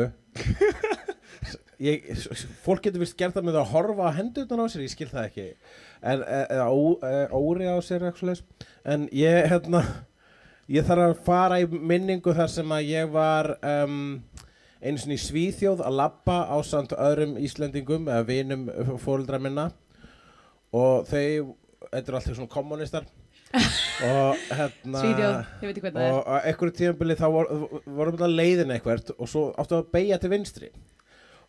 Ég, 1.83 2.05
fólk 2.63 2.83
getur 2.85 3.01
vist 3.01 3.17
gert 3.19 3.35
það 3.35 3.47
með 3.49 3.57
að 3.59 3.71
horfa 3.73 4.07
á 4.07 4.15
hendurnar 4.15 4.61
á 4.63 4.71
sér, 4.71 4.85
ég 4.85 4.93
skil 4.93 5.09
það 5.11 5.25
ekki. 5.27 5.45
En, 5.99 6.21
e- 6.23 6.45
eða 6.53 6.67
ó- 6.71 7.01
e- 7.03 7.27
óri 7.35 7.67
á 7.67 7.75
sér 7.83 8.05
en 8.85 9.07
ég 9.11 9.49
hérna 9.51 9.81
ég 10.71 10.85
þarf 10.87 11.03
að 11.09 11.23
fara 11.25 11.57
í 11.59 11.67
minningu 11.67 12.33
þar 12.37 12.51
sem 12.53 12.71
að 12.71 12.87
ég 12.87 13.09
var 13.11 13.57
um, 13.59 14.21
einu 14.79 15.01
sinni 15.01 15.17
í 15.17 15.23
Svíþjóð 15.25 15.83
að 15.83 15.97
labba 15.99 16.37
á 16.47 16.57
samt 16.63 16.95
öðrum 16.95 17.35
Íslendingum 17.41 18.07
eða 18.07 18.27
vinum 18.29 18.69
fóruldra 19.03 19.41
minna. 19.41 19.71
Og 20.71 21.03
þau 21.09 21.55
þetta 21.91 22.07
eru 22.07 22.17
alltaf 22.17 22.37
svona 22.37 22.53
kommunistar 22.53 23.03
og 24.01 24.41
hérna 24.49 25.01
Svíþjóð, 25.03 25.35
ég 25.61 25.67
veit 25.67 25.77
ekki 25.77 25.83
hvað 25.83 25.97
það 25.97 26.07
er. 26.07 26.15
og 26.17 26.47
einhverju 26.49 26.75
tíðanbili 26.79 27.17
þá 27.19 27.25
vor, 27.35 27.51
vorum 27.85 28.17
við 28.17 28.25
að 28.27 28.35
leiðin 28.39 28.73
eitthvert 28.75 29.11
og 29.17 29.29
svo 29.29 29.43
áttu 29.61 29.77
að 29.77 29.91
beigja 29.93 30.19
til 30.21 30.31
vinstri. 30.33 30.69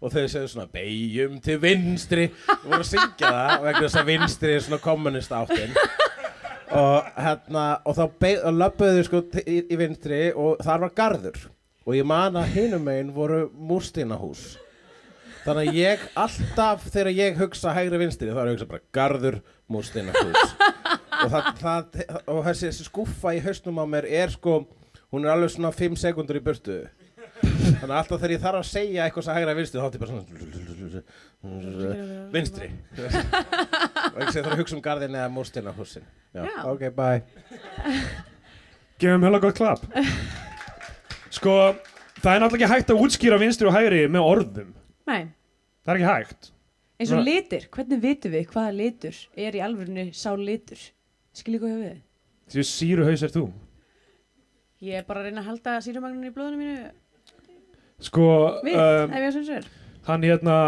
Og 0.05 0.13
þau 0.13 0.25
segðu 0.29 0.51
svona 0.53 0.69
beigjum 0.75 1.39
til 1.41 1.57
vinstri. 1.63 2.27
Og 2.51 2.67
voru 2.67 2.83
að 2.83 2.91
syngja 2.91 3.31
það 3.31 3.55
og 3.55 3.69
eitthvað 3.71 3.87
þess 3.87 4.01
að 4.01 4.11
vinstri 4.11 4.53
er 4.53 4.65
svona 4.67 4.81
kommunist 4.85 5.33
áttin. 5.33 5.79
Og 6.75 7.09
hérna 7.25 7.65
og 7.87 7.97
þá 7.97 8.05
beig, 8.21 8.45
löpuðu 8.61 9.07
sko 9.07 9.23
í, 9.47 9.57
í 9.65 9.79
vinstri 9.81 10.21
og 10.35 10.61
þar 10.65 10.85
var 10.85 10.95
garður. 10.99 11.41
Og 11.85 11.97
ég 11.97 12.07
man 12.09 12.37
að 12.41 12.53
hinum 12.59 12.85
megin 12.85 13.15
voru 13.17 13.47
múrsteinahús 13.55 14.55
þannig 15.45 15.69
að 15.69 15.77
ég 15.77 16.05
alltaf 16.17 16.87
þegar 16.89 17.11
ég 17.13 17.35
hugsa 17.37 17.75
hægri 17.77 18.01
vinstri 18.01 18.31
þá 18.33 18.39
er 18.41 18.49
ég 18.49 18.55
hugsa 18.57 18.71
bara 18.71 18.87
garður 18.97 19.41
múrsteinahús 19.69 20.55
og, 21.25 21.31
það, 21.33 21.49
það, 21.61 21.81
og 22.35 22.41
þessi, 22.49 22.69
þessi 22.71 22.87
skúffa 22.89 23.33
í 23.37 23.41
hausnum 23.45 23.81
á 23.81 23.85
mér 23.89 24.07
er 24.23 24.33
sko 24.35 24.61
hún 25.15 25.25
er 25.27 25.35
alveg 25.35 25.53
svona 25.55 25.71
5 25.75 25.97
sekundur 26.01 26.39
í 26.41 26.43
burtu. 26.45 26.79
Þannig 27.45 27.85
að 27.91 27.97
alltaf 27.99 28.19
þegar 28.21 28.33
ég 28.35 28.43
þarf 28.43 28.59
að 28.61 28.69
segja 28.71 29.05
eitthvað 29.07 29.25
sem 29.27 29.37
hægra 29.39 29.55
vinstri 29.59 29.81
þá 29.81 29.87
er 29.87 29.95
ég 29.95 30.03
bara 30.03 30.11
svona 30.13 30.25
vinstri. 32.35 32.69
Og 34.15 34.21
ég 34.23 34.31
þarf 34.35 34.53
að 34.53 34.61
hugsa 34.63 34.77
um 34.79 34.83
garðin 34.85 35.19
eða 35.19 35.31
múrstina 35.33 35.75
húsin. 35.77 36.07
Já, 36.35 36.43
Já. 36.47 36.57
ok, 36.71 36.83
bye. 36.97 37.21
Gefum 39.03 39.27
höfla 39.27 39.41
gott 39.43 39.59
klapp. 39.59 39.85
Sko, 41.35 41.55
það 42.23 42.33
er 42.37 42.45
náttúrulega 42.45 42.65
ekki 42.65 42.73
hægt 42.75 42.93
að 42.95 43.03
útskýra 43.05 43.41
vinstri 43.43 43.69
og 43.71 43.75
hægri 43.77 44.05
með 44.13 44.29
orðum. 44.35 44.75
Nei, 45.11 45.23
Það 45.85 45.93
er 45.93 45.99
ekki 46.01 46.11
hægt. 46.13 46.51
Eins 46.95 47.11
og 47.13 47.25
litir, 47.27 47.65
hvernig 47.75 47.99
vitum 48.01 48.33
við 48.33 48.45
hvaða 48.55 48.73
litur 48.79 49.17
er 49.37 49.57
í 49.59 49.61
alvörinu 49.67 50.05
sá 50.17 50.31
litur 50.39 50.81
skilji 51.37 51.63
hvað 51.63 51.73
ég 51.75 51.85
við 51.85 52.03
Því 52.55 52.67
síru 52.69 53.07
haus 53.07 53.23
er 53.25 53.33
þú. 53.33 53.47
Ég 54.85 54.99
er 55.01 55.07
bara 55.09 55.23
að 55.23 55.31
reyna 55.31 55.41
að 55.41 55.49
halda 55.49 55.79
sírumagnin 55.81 56.29
í 56.29 56.35
blóðinu 56.35 56.61
mínu. 56.61 56.91
Sko, 58.05 58.27
við, 58.67 58.77
um, 58.77 59.15
ef 59.15 59.25
ég 59.25 59.33
sem 59.39 59.47
sér 59.49 59.73
hann 60.05 60.25
hérna 60.27 60.59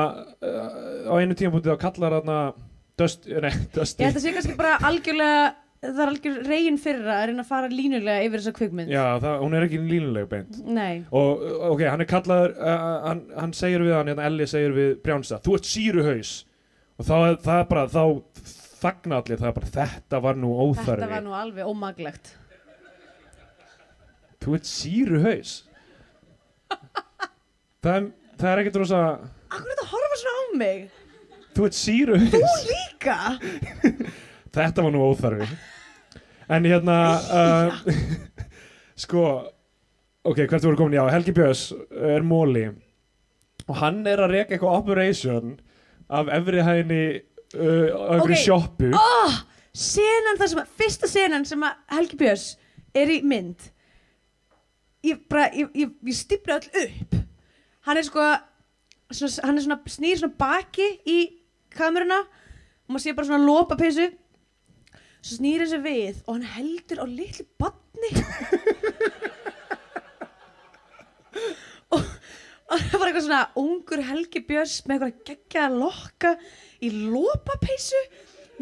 uh, 0.41 1.13
á 1.13 1.15
einu 1.21 1.37
tímapunkti 1.37 1.69
þá 1.69 1.83
kallar 1.83 2.19
hann 2.21 2.65
Dust, 2.97 3.27
nei, 3.29 3.53
ég 3.53 3.71
Dusty 3.75 4.07
held 4.07 4.17
að 4.17 4.25
sé 4.25 4.33
kannski 4.33 4.57
bara 4.57 4.79
algjörlega 4.89 5.55
það 5.85 5.99
er 6.01 6.11
algjör 6.11 6.37
reygin 6.49 6.79
fyrir 6.81 7.09
að 7.13 7.25
reyna 7.29 7.45
að 7.45 7.51
fara 7.51 7.69
línulega 7.71 8.25
yfir 8.25 8.41
þessa 8.41 8.53
kvikmynd. 8.57 8.91
Já, 8.91 9.03
það, 9.21 9.35
hún 9.43 9.57
er 9.57 9.67
ekki 9.67 9.81
línuleg 9.83 10.29
beint. 10.31 10.61
Nei, 10.65 11.03
og 11.15 11.43
ok, 11.69 11.83
hann 11.85 12.03
er 12.03 12.09
kallaður 12.11 12.55
uh, 12.57 12.87
hann, 13.05 13.21
hann 13.37 13.53
segir 13.57 13.85
við 13.85 13.95
hann, 13.99 14.11
hérna 14.11 14.27
Elli 14.31 14.49
segir 14.51 14.73
við 14.75 14.95
Brjánsa, 15.05 15.39
þú 15.45 15.59
ert 15.59 15.69
síruhaus. 15.69 16.33
Og 16.97 17.05
þá 17.11 17.15
er 17.19 17.37
það 17.45 17.61
er 17.61 17.69
bara, 17.75 17.85
þá 17.93 18.56
þagna 18.81 19.21
allir, 19.23 19.39
það 19.41 19.49
er 19.51 19.57
bara, 19.57 19.71
þetta 19.77 20.21
var 20.27 20.37
nú 20.41 20.51
óþarfi. 20.67 21.01
þetta 21.01 21.11
var 21.15 21.25
nú 21.25 21.33
alveg 21.37 21.71
ómaglegt 21.71 22.33
þú 24.45 24.55
ert 24.59 24.69
síruhaus 24.69 25.55
það, 27.83 27.97
er- 27.97 28.13
það 28.41 28.51
er 28.53 28.63
ekkert 28.63 28.79
rosa 28.83 29.01
Akkur 29.47 29.63
er 29.63 29.73
þetta 29.73 29.85
að 29.87 29.93
horfa 29.95 30.19
svona 30.21 30.37
á 30.37 30.47
mig? 30.61 30.87
þú 31.57 31.67
ert 31.69 31.79
síruhaus 31.79 32.65
Líka? 32.71 33.19
þetta 34.57 34.83
var 34.87 34.93
nú 34.95 35.03
óþarfi. 35.11 35.47
En 36.49 36.65
hérna 36.67 36.97
uh, 37.37 37.79
sko 39.03 39.23
ok, 40.27 40.41
hvert 40.47 40.65
voru 40.67 40.79
komin, 40.79 40.97
já, 40.99 41.05
Helgi 41.13 41.33
Björns 41.37 41.65
er 41.93 42.23
móli 42.27 42.67
og 43.67 43.79
hann 43.81 44.05
er 44.07 44.21
að 44.23 44.31
reka 44.37 44.55
eitthvað 44.57 44.77
operation 44.79 45.57
af 46.07 46.29
efri 46.37 46.63
hæðinni 46.63 47.01
uh, 47.57 47.89
á 47.97 48.15
einhverju 48.17 48.37
Ok. 48.37 48.45
sjoppu 48.45 48.91
Oh, 48.97 49.35
senan 49.77 50.39
það 50.41 50.53
sem 50.53 50.61
að, 50.63 50.75
fyrsta 50.81 51.11
senan 51.11 51.45
sem 51.49 51.65
að 51.67 51.73
Helgi 51.97 52.17
Björns 52.21 52.47
er 52.97 53.09
í 53.13 53.19
mynd. 53.27 53.71
Ég 55.07 55.21
bara, 55.31 55.49
ég, 55.55 55.69
ég, 55.77 55.91
ég 56.09 56.17
stipla 56.17 56.57
öll 56.61 56.71
upp. 56.87 57.17
Hann 57.87 58.01
er 58.01 58.07
sko 58.07 58.23
svona, 59.13 59.33
hann 59.47 59.59
er 59.61 59.63
svona, 59.67 59.81
snýr 59.93 60.19
svona 60.23 60.39
baki 60.41 60.89
í 61.07 61.19
kameruna 61.77 62.23
og 62.25 62.95
maður 62.95 63.05
sé 63.05 63.15
bara 63.19 63.29
svona 63.29 63.47
lopa 63.47 63.77
peysu. 63.79 64.09
Svo 65.21 65.41
snýr 65.41 65.63
þessi 65.65 65.79
við 65.85 66.17
og 66.25 66.33
hann 66.37 66.49
heldur 66.57 67.03
á 67.03 67.07
litlu 67.11 67.45
badni 67.61 68.11
og, 71.95 72.03
og 72.71 72.85
það 72.91 72.99
var 73.01 73.11
eitthvað 73.11 73.27
svona 73.29 73.43
ungur 73.63 74.05
Helgi 74.11 74.43
Björns 74.49 74.77
með 74.87 74.95
eitthvað 74.97 75.27
geggjaða 75.31 75.81
lokka 75.83 76.33
í 76.83 76.93
lopa 76.95 77.59
peysu 77.63 78.01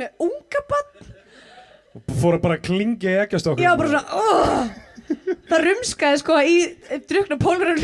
með 0.00 0.26
unga 0.26 0.64
badn 0.70 1.12
fór 2.18 2.38
að 2.38 2.42
bara 2.42 2.58
klingi 2.58 3.12
í 3.12 3.20
ekkjastokkum 3.22 3.64
Já, 3.64 3.72
bara 3.78 3.92
svona 3.92 4.06
oh! 4.18 4.64
Það 5.50 5.64
rumskaði 5.66 6.20
sko 6.22 6.36
í 6.48 6.56
drukna 7.10 7.36
pólverðum 7.40 7.80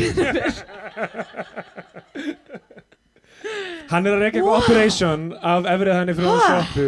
hann 3.91 4.07
er 4.07 4.15
að 4.15 4.21
reka 4.23 4.39
eitthvað 4.39 4.57
operation 4.57 5.25
af 5.37 5.67
efri 5.69 5.93
hæðinni 5.95 6.15
fyrir 6.17 6.31
Ha? 6.31 6.37
sjoppu 6.47 6.87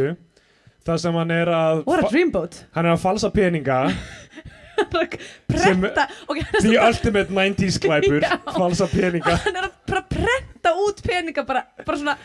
þar 0.84 1.00
sem 1.06 1.18
hann 1.20 1.32
er 1.34 1.52
að 1.54 1.84
hann 1.88 2.86
er 2.86 2.92
að 2.94 3.04
falsa 3.04 3.30
peninga 3.34 3.80
Prenta 5.48 6.08
the 6.62 6.78
ultimate 6.80 7.30
90s 7.34 7.78
glæpur 7.84 8.24
Já. 8.26 8.38
falsa 8.56 8.88
peninga. 8.92 9.38
Hann 9.46 9.60
er 9.62 9.68
að 9.70 9.78
bara 9.90 10.04
prenta 10.10 10.74
út 10.88 11.04
peninga 11.06 11.46
bara, 11.48 11.66
bara 11.86 12.00
svona 12.00 12.18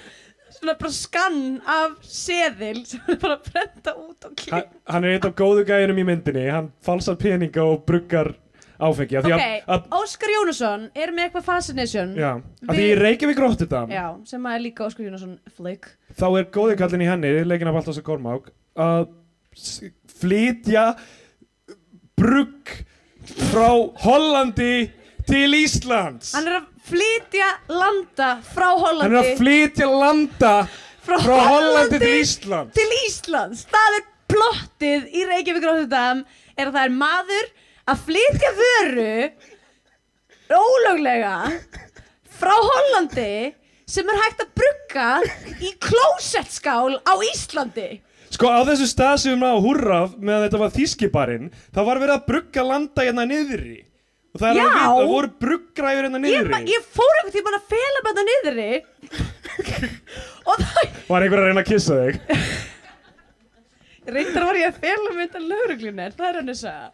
svona 0.58 0.74
bara 0.80 0.90
skann 0.94 1.40
af 1.68 1.96
seðil 2.08 2.82
sem 2.88 3.00
hann 3.06 3.14
er 3.18 3.22
bara 3.22 3.36
að 3.38 3.48
prenta 3.52 3.94
út 4.00 4.26
og 4.26 4.44
hann, 4.50 4.68
hann 4.88 5.04
er 5.06 5.16
einn 5.16 5.26
af 5.28 5.34
góðu 5.38 5.64
gæðinum 5.68 6.00
í 6.02 6.06
myndinni 6.08 6.46
hann 6.50 6.70
falsar 6.84 7.18
peninga 7.20 7.62
og 7.68 7.84
bruggar 7.86 8.32
áfengi 8.78 9.18
af 9.18 9.26
því 9.26 9.34
Ok, 9.36 9.44
að, 9.44 9.68
að, 9.74 9.86
Óskar 9.98 10.32
Jónasson 10.32 10.88
er 10.94 11.12
með 11.14 11.28
eitthvað 11.28 11.46
fascination 11.50 12.12
já, 12.18 12.30
að 12.64 12.78
því 12.80 12.88
Reykjavík 13.02 13.40
Rotterdam. 13.42 13.90
Já, 13.92 14.04
sem 14.30 14.48
er 14.50 14.62
líka 14.64 14.86
Óskar 14.86 15.06
Jónasson 15.08 15.36
flick 15.58 15.90
þá 16.18 16.26
er 16.40 16.48
góði 16.54 16.76
kallin 16.80 17.04
í 17.06 17.10
henni 17.10 17.32
leikin 17.46 17.70
af 17.70 17.78
Baltasar 17.78 18.06
Kormák 18.06 18.50
að 18.78 19.08
flytja 20.18 20.84
brugg 22.18 22.72
frá 23.48 23.68
Hollandi 24.04 24.88
til 25.28 25.56
Íslands. 25.58 26.32
Hann 26.36 26.48
er 26.48 26.60
að 26.60 26.68
flytja 26.88 27.48
landa 27.70 28.28
frá 28.48 28.68
hann 28.70 28.82
Hollandi 28.84 29.18
er 29.18 29.18
að 29.20 29.40
flytja 29.42 29.88
landa 29.92 30.52
frá, 31.04 31.18
frá 31.20 31.34
Hollandi 31.50 32.00
til 32.00 32.16
Íslands. 32.22 32.74
til 32.78 32.96
Íslands. 33.04 33.66
Það 33.68 33.98
er 34.00 34.06
plottið 34.28 35.06
í 35.12 35.26
Reykjavík 35.28 35.64
Rotterdam 35.68 36.24
er 36.56 36.70
að 36.70 36.74
það 36.78 36.82
er 36.84 36.96
maður 36.96 37.46
að 37.88 38.02
flytja 38.08 38.50
vöru 38.58 39.12
ólöglega 40.48 41.36
frá 42.38 42.54
Hollandi 42.56 43.54
sem 43.88 44.08
er 44.12 44.20
hægt 44.24 44.42
að 44.44 44.50
brugga 44.58 45.08
í 45.64 45.72
klósettskál 45.80 46.98
á 47.04 47.14
Íslandi 47.30 47.88
Sko 48.28 48.50
á 48.52 48.60
þessu 48.68 48.86
stað 48.90 49.14
sem 49.22 49.32
við 49.34 49.40
náðu 49.42 49.60
húrra 49.64 49.98
meðan 50.20 50.44
þetta 50.46 50.58
var 50.62 50.72
þýskibarinn 50.74 51.46
þá 51.74 51.80
var 51.88 52.00
verið 52.02 52.14
að 52.18 52.26
brugga 52.28 52.64
landa 52.68 53.06
hérna 53.06 53.24
niðri 53.30 53.78
og 54.34 54.42
það, 54.42 54.48
er 54.50 54.58
Já. 54.58 54.62
alveg 54.62 54.78
vit- 54.78 54.98
það 54.98 55.12
voru 55.14 55.30
bruggræður 55.44 56.06
hérna 56.08 56.18
Ég, 56.20 56.24
niðri 56.26 56.52
ma- 56.52 56.60
ég 56.68 56.88
fór 56.98 57.14
einhvern 57.16 57.34
tímann 57.38 57.56
að 57.58 57.68
fela 57.72 58.02
með 58.04 58.18
það 58.18 58.28
niðri 58.30 58.70
og 60.52 60.64
það 60.64 60.98
Var 61.08 61.24
einhver 61.24 61.40
að 61.42 61.48
reyna 61.48 61.64
að 61.64 61.70
kissa 61.72 61.98
þig? 62.02 62.20
reyndar 64.18 64.46
var 64.48 64.58
ég 64.60 64.68
að 64.70 64.78
fela 64.84 65.08
með 65.14 65.22
þetta 65.24 65.42
lauruglunir 65.48 66.14
það 66.18 66.28
er 66.30 66.38
hann 66.42 66.52
að 66.52 66.60
segja 66.60 66.86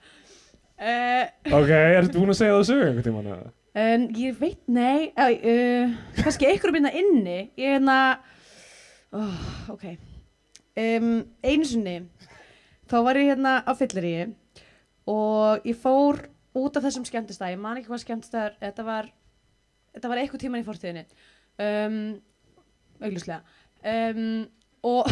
uh, 0.87 1.59
Ok, 1.59 1.74
ertu 1.99 2.22
búin 2.22 2.32
að 2.35 2.41
segja 2.41 2.57
það 2.57 2.66
sögu 2.70 2.87
einhvern 2.89 3.07
tímann? 3.09 3.28
eða? 3.35 3.53
En 3.85 4.07
ég 4.22 4.37
veit, 4.39 4.61
nei, 4.70 5.11
uh, 5.18 5.30
uh, 5.35 5.95
kannski 6.22 6.47
einhverjum 6.47 6.76
minna 6.78 6.93
inni, 6.95 7.39
ég 7.59 7.72
er 7.72 7.80
hérna, 7.80 7.97
oh, 9.18 9.39
ok, 9.74 9.89
um, 10.81 11.11
einu 11.45 11.68
sinni, 11.68 11.97
þá 12.91 12.97
var 13.07 13.20
ég 13.20 13.31
hérna 13.33 13.57
á 13.64 13.72
fylliríi 13.79 14.29
og 15.11 15.66
ég 15.68 15.79
fór 15.81 16.22
út 16.55 16.79
af 16.79 16.87
þessum 16.87 17.07
skemmtistæði, 17.09 17.57
ég 17.57 17.62
man 17.62 17.81
ekki 17.81 17.91
hvað 17.91 18.05
skemmtistæður, 18.05 18.57
þetta 18.62 18.87
var, 18.87 19.11
var 20.07 20.20
eitthvað 20.22 20.45
tíman 20.45 20.62
í 20.62 20.66
fortíðinni, 20.66 21.05
um, 21.64 21.99
augljóslega, 23.03 23.41
um, 23.95 24.29
og 24.87 25.11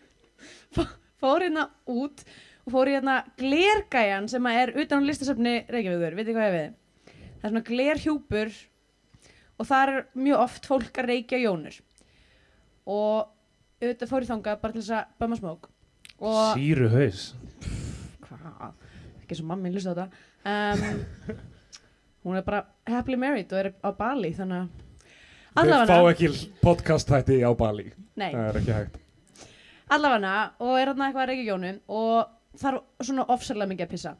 fó- 0.74 0.94
fór 1.20 1.46
hérna 1.46 1.68
út 1.90 2.24
og 2.66 2.74
fór 2.74 2.90
hérna 2.92 3.20
glergæjan 3.40 4.28
sem 4.30 4.46
er 4.52 4.74
utan 4.78 5.04
á 5.04 5.08
listasöfni 5.08 5.60
Reykjavíkur, 5.70 6.16
veit 6.18 6.32
hvað 6.32 6.48
ég 6.50 6.56
við? 6.58 6.76
það 7.40 7.46
er 7.46 7.52
svona 7.54 7.66
glerhjúpur 7.70 8.50
og 9.60 9.68
það 9.68 9.82
er 9.92 10.02
mjög 10.20 10.42
oft 10.44 10.66
fólk 10.68 10.98
að 11.00 11.08
reykja 11.10 11.40
jónur. 11.40 11.76
Og 12.88 13.28
auðvitað 13.80 14.10
fór 14.10 14.24
ég 14.24 14.30
þangað 14.30 14.58
bara 14.62 14.76
til 14.76 14.82
þess 14.82 14.96
að 14.96 15.14
böma 15.22 15.38
smók. 15.38 15.68
Og 16.20 16.40
Sýru 16.58 16.90
haus 16.92 17.22
hvað, 18.26 18.74
ekki 19.22 19.38
svo 19.38 19.46
mammi 19.48 19.72
hlusta 19.72 19.94
á 19.94 19.98
þetta. 19.98 20.26
Um, 20.50 21.38
hún 22.26 22.40
er 22.40 22.44
bara 22.46 22.64
happily 22.90 23.18
married 23.20 23.52
og 23.52 23.62
er 23.62 23.70
á 23.80 23.90
Bali 23.96 24.34
þannig 24.36 24.64
að 24.64 24.86
Við 25.50 25.66
fá 25.66 25.80
allavega, 25.82 26.10
ekki 26.12 26.50
podcast 26.62 27.08
hætti 27.10 27.40
á 27.42 27.50
Bali. 27.58 27.88
Nei, 28.20 28.30
Það 28.30 28.44
er 28.44 28.58
ekki 28.60 28.76
hægt. 28.76 29.00
Allavega 29.90 30.34
og 30.62 30.76
er 30.78 30.92
hann 30.92 31.02
eitthvað 31.02 31.24
að 31.24 31.32
reykja 31.32 31.48
jónu 31.48 31.72
og 31.90 32.60
þarf 32.60 33.08
svona 33.08 33.24
ofsalega 33.34 33.72
mikið 33.72 33.88
að 33.88 33.96
pissa. 33.96 34.12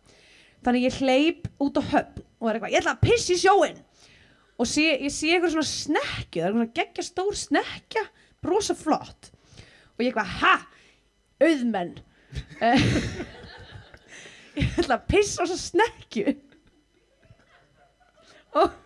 Þannig 0.65 0.89
ég 0.89 0.99
hleyp 0.99 1.47
út 1.63 1.79
á 1.79 1.83
höfn 1.93 2.25
og 2.41 2.49
er 2.49 2.57
eitthvað, 2.59 2.75
ég 2.75 2.83
ætla 2.83 2.97
að 2.97 3.05
pissa 3.05 3.37
í 3.37 3.39
sjóin 3.41 3.79
og 4.61 4.69
sé, 4.69 4.87
ég 5.01 5.13
sé 5.15 5.31
eitthvað 5.35 5.55
svona 5.55 5.71
snekkju 5.71 6.43
það 6.43 6.49
er 6.49 6.57
svona 6.57 6.73
geggja 6.81 7.05
stór 7.07 7.39
snekkja 7.39 8.03
brosa 8.45 8.77
flott 8.77 9.31
og 10.01 10.07
ég 10.07 10.15
eitthvað, 10.15 10.33
ha, 10.41 10.55
auðmenn. 11.45 11.99
Eh, 12.61 12.83
ég 14.55 14.77
ætla 14.79 15.01
að 15.01 15.07
pissa 15.11 15.43
á 15.43 15.49
svo 15.49 15.57
snekkju 15.59 16.35
og 18.61 18.77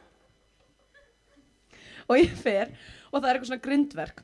og 2.04 2.20
ég 2.20 2.32
fer 2.38 2.70
og 3.10 3.18
það 3.18 3.26
er 3.28 3.34
eitthvað 3.34 3.50
svona 3.50 3.64
grindverk. 3.64 4.22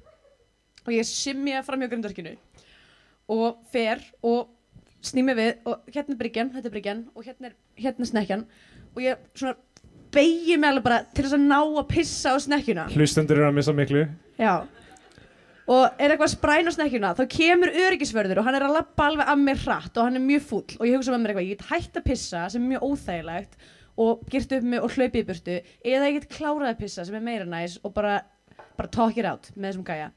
Og 0.86 0.94
ég 0.94 1.08
simja 1.08 1.60
fram 1.66 1.82
hjá 1.82 1.90
grindverkinu 1.92 2.32
og 3.30 3.60
fer 3.72 4.00
og 4.26 4.48
sný 5.04 5.24
mig 5.26 5.36
við 5.38 5.52
og 5.68 5.92
hérna 5.92 6.16
er 6.16 6.20
bryggjan, 6.22 6.52
þetta 6.56 6.70
er 6.70 6.74
bryggjan 6.76 7.04
og 7.12 7.26
hérna 7.26 7.50
er, 7.50 7.56
hérna 7.76 8.06
er 8.06 8.12
snekkjan. 8.14 8.48
Og 8.96 9.04
ég 9.04 9.28
svona 9.34 9.56
beigi 10.14 10.56
mig 10.56 10.72
alveg 10.72 10.88
bara 10.88 11.02
til 11.12 11.26
þess 11.26 11.36
að 11.38 11.48
ná 11.52 11.60
að 11.60 11.88
pissa 11.92 12.34
á 12.34 12.36
snekkjuna. 12.42 12.90
Hlustendur 12.96 13.40
eru 13.40 13.50
að 13.52 13.58
missa 13.60 13.76
miklu. 13.76 14.08
Já 14.40 14.54
Og 15.70 16.00
er 16.02 16.10
eitthvað 16.10 16.26
að 16.26 16.32
spræna 16.32 16.72
á 16.72 16.74
snekkjuna 16.74 17.10
Þá 17.18 17.22
kemur 17.30 17.70
öryggisvörður 17.84 18.40
og 18.40 18.46
hann 18.48 18.56
er 18.58 18.64
að 18.66 18.76
lappa 18.78 19.06
alveg 19.06 19.28
að 19.30 19.42
mér 19.44 19.60
hratt 19.64 19.98
Og 20.00 20.08
hann 20.08 20.18
er 20.18 20.24
mjög 20.24 20.46
fúll. 20.48 20.64
Og 20.80 20.88
ég 20.88 20.96
hugsa 20.96 21.14
með 21.14 21.22
mér 21.22 21.32
eitthvað 21.32 21.46
Ég 21.46 21.60
get 21.60 21.70
hætt 21.70 22.00
að 22.00 22.06
pissa 22.08 22.42
sem 22.50 22.64
er 22.64 22.72
mjög 22.72 22.86
óþægilegt 22.88 23.56
Og 24.00 24.24
girt 24.32 24.54
upp 24.56 24.66
mig 24.72 24.82
og 24.82 24.96
hlaupið 24.96 25.20
í 25.20 25.26
burtu 25.28 25.56
Eða 25.84 26.10
ég 26.10 26.18
get 26.18 26.28
klárað 26.34 26.72
að 26.72 26.80
pissa 26.82 27.06
sem 27.06 27.18
er 27.18 27.24
meira 27.26 27.46
næs 27.46 27.78
Og 27.84 27.94
bara, 27.94 28.18
bara 28.78 28.92
talk 28.96 29.18
it 29.20 29.28
out 29.28 29.50
með 29.54 29.70
þessum 29.70 29.86
gæja. 29.86 30.10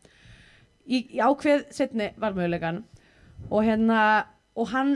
Ég, 0.89 1.09
ég 1.13 1.23
ákveð 1.23 1.65
setni 1.75 2.11
valmögulegan 2.21 2.83
Og 3.49 3.67
hérna 3.67 3.99
Og 4.57 4.71
hann 4.73 4.95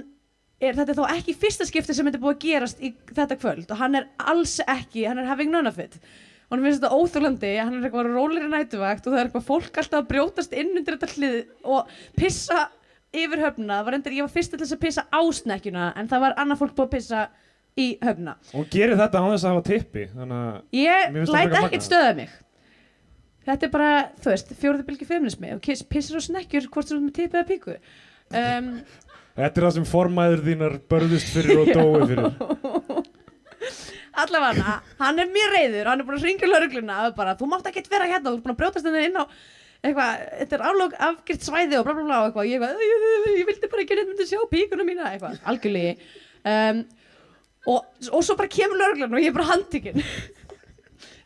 er, 0.61 0.73
Þetta 0.73 0.89
er 0.89 0.97
þó 0.97 1.05
ekki 1.13 1.37
fyrsta 1.37 1.67
skipti 1.69 1.93
sem 1.93 2.07
þetta 2.07 2.23
búið 2.23 2.37
að 2.37 2.45
gerast 2.47 2.81
í 2.81 2.95
þetta 3.11 3.37
kvöld 3.37 3.69
Og 3.69 3.81
hann 3.83 3.99
er 3.99 4.09
alls 4.25 4.57
ekki 4.65 5.05
Hann 5.05 5.21
er 5.21 5.29
having 5.29 5.53
none 5.53 5.69
of 5.69 5.77
it 5.83 5.99
og 6.47 6.55
hann 6.55 6.63
finnst 6.63 6.79
þetta 6.79 6.95
óþúlandi, 6.95 7.53
hann 7.59 7.75
er 7.75 7.87
eitthvað 7.87 8.09
rólir 8.13 8.47
í 8.47 8.51
nætuvakt 8.51 9.07
og 9.07 9.13
það 9.13 9.19
er 9.19 9.29
eitthvað 9.29 9.47
fólk 9.49 9.79
alltaf 9.81 9.99
að 9.99 10.09
brjótast 10.13 10.55
inn 10.55 10.73
undir 10.79 10.95
þetta 10.95 11.13
hlið 11.17 11.37
og 11.67 11.91
pissa 12.15 12.61
yfir 13.17 13.43
höfna, 13.43 13.81
var 13.87 13.97
endur, 13.97 14.15
ég 14.15 14.27
var 14.27 14.31
fyrst 14.31 14.53
til 14.53 14.61
þess 14.61 14.75
að 14.75 14.81
pissa 14.83 15.03
á 15.11 15.21
snekkjuna 15.41 15.91
en 15.99 16.09
það 16.11 16.23
var 16.23 16.37
annað 16.39 16.61
fólk 16.63 16.75
búið 16.77 16.87
að 16.87 16.95
pissa 16.95 17.21
í 17.77 17.87
höfna 18.01 18.35
Og 18.51 18.59
hún 18.61 18.67
gerir 18.73 18.99
þetta 18.99 19.21
á 19.21 19.25
þess 19.27 19.45
að 19.45 19.55
hafa 19.55 19.65
tippi 19.67 20.07
að 20.17 20.35
ég 20.75 21.17
læt 21.29 21.57
ekkert 21.61 21.85
stöða 21.85 22.13
mig. 22.17 22.35
Þetta 23.47 23.67
er 23.67 23.71
bara, 23.71 23.91
þú 24.19 24.31
veist, 24.33 24.49
fjóruði 24.59 24.85
bylgi 24.89 25.07
feminismi 25.07 25.53
og 25.55 25.61
pissar 25.63 26.19
á 26.19 26.21
snekkjur 26.25 26.67
hvort 26.73 26.89
sem 26.89 26.97
þú 26.97 26.99
ert 26.99 27.05
með 27.07 27.15
tippið 27.19 27.39
eða 27.39 27.47
píku. 27.47 27.75
Um, 28.27 28.71
þetta 29.37 29.61
er 29.61 29.67
það 29.67 29.75
sem 29.77 29.87
formæður 29.87 30.43
þínar 30.49 30.75
börðust 30.91 31.29
fyrir 31.31 31.61
og 31.61 31.71
dói 31.71 32.09
fyrir 32.09 32.25
allavega 34.23 34.79
hann 34.99 35.21
er 35.21 35.29
mjög 35.31 35.53
reyður, 35.53 35.91
hann 35.91 36.01
er 36.01 36.07
búin 36.07 36.19
að 36.19 36.27
ringja 36.27 36.49
laurugluna 36.49 36.97
og 37.05 37.15
bara, 37.17 37.35
þú 37.39 37.49
mátt 37.51 37.69
ekkert 37.69 37.89
vera 37.91 38.09
hérna, 38.09 38.31
þú 38.31 38.39
ert 38.39 38.45
búin 38.45 38.55
að 38.55 38.59
brjótast 38.61 38.89
henni 38.89 39.05
inn 39.07 39.19
á 39.21 39.23
eitthvað, 39.85 40.23
þetta 40.41 40.57
er 40.57 40.65
álók 40.65 40.95
afgjert 41.07 41.45
svæði 41.45 41.77
og 41.79 41.85
bla 41.87 41.95
bla 41.97 42.19
og 42.21 42.29
eitthvað, 42.29 42.49
ég, 42.49 42.65
eitthvað, 42.67 43.27
ég, 43.37 43.45
vildi 43.49 43.71
bara 43.71 43.83
ekki 43.85 43.99
myndi 44.01 44.27
sjá 44.29 44.41
píkuna 44.51 44.87
mína 44.87 45.11
eitthvað, 45.11 45.37
algjörlega. 45.51 46.09
Um, 46.47 46.81
og, 47.67 47.85
og 48.09 48.25
svo 48.25 48.37
bara 48.39 48.51
kemur 48.51 48.81
laurugluna 48.81 49.19
og 49.19 49.23
ég 49.23 49.31
er 49.31 49.37
bara 49.37 49.51
handtikinn 49.51 50.03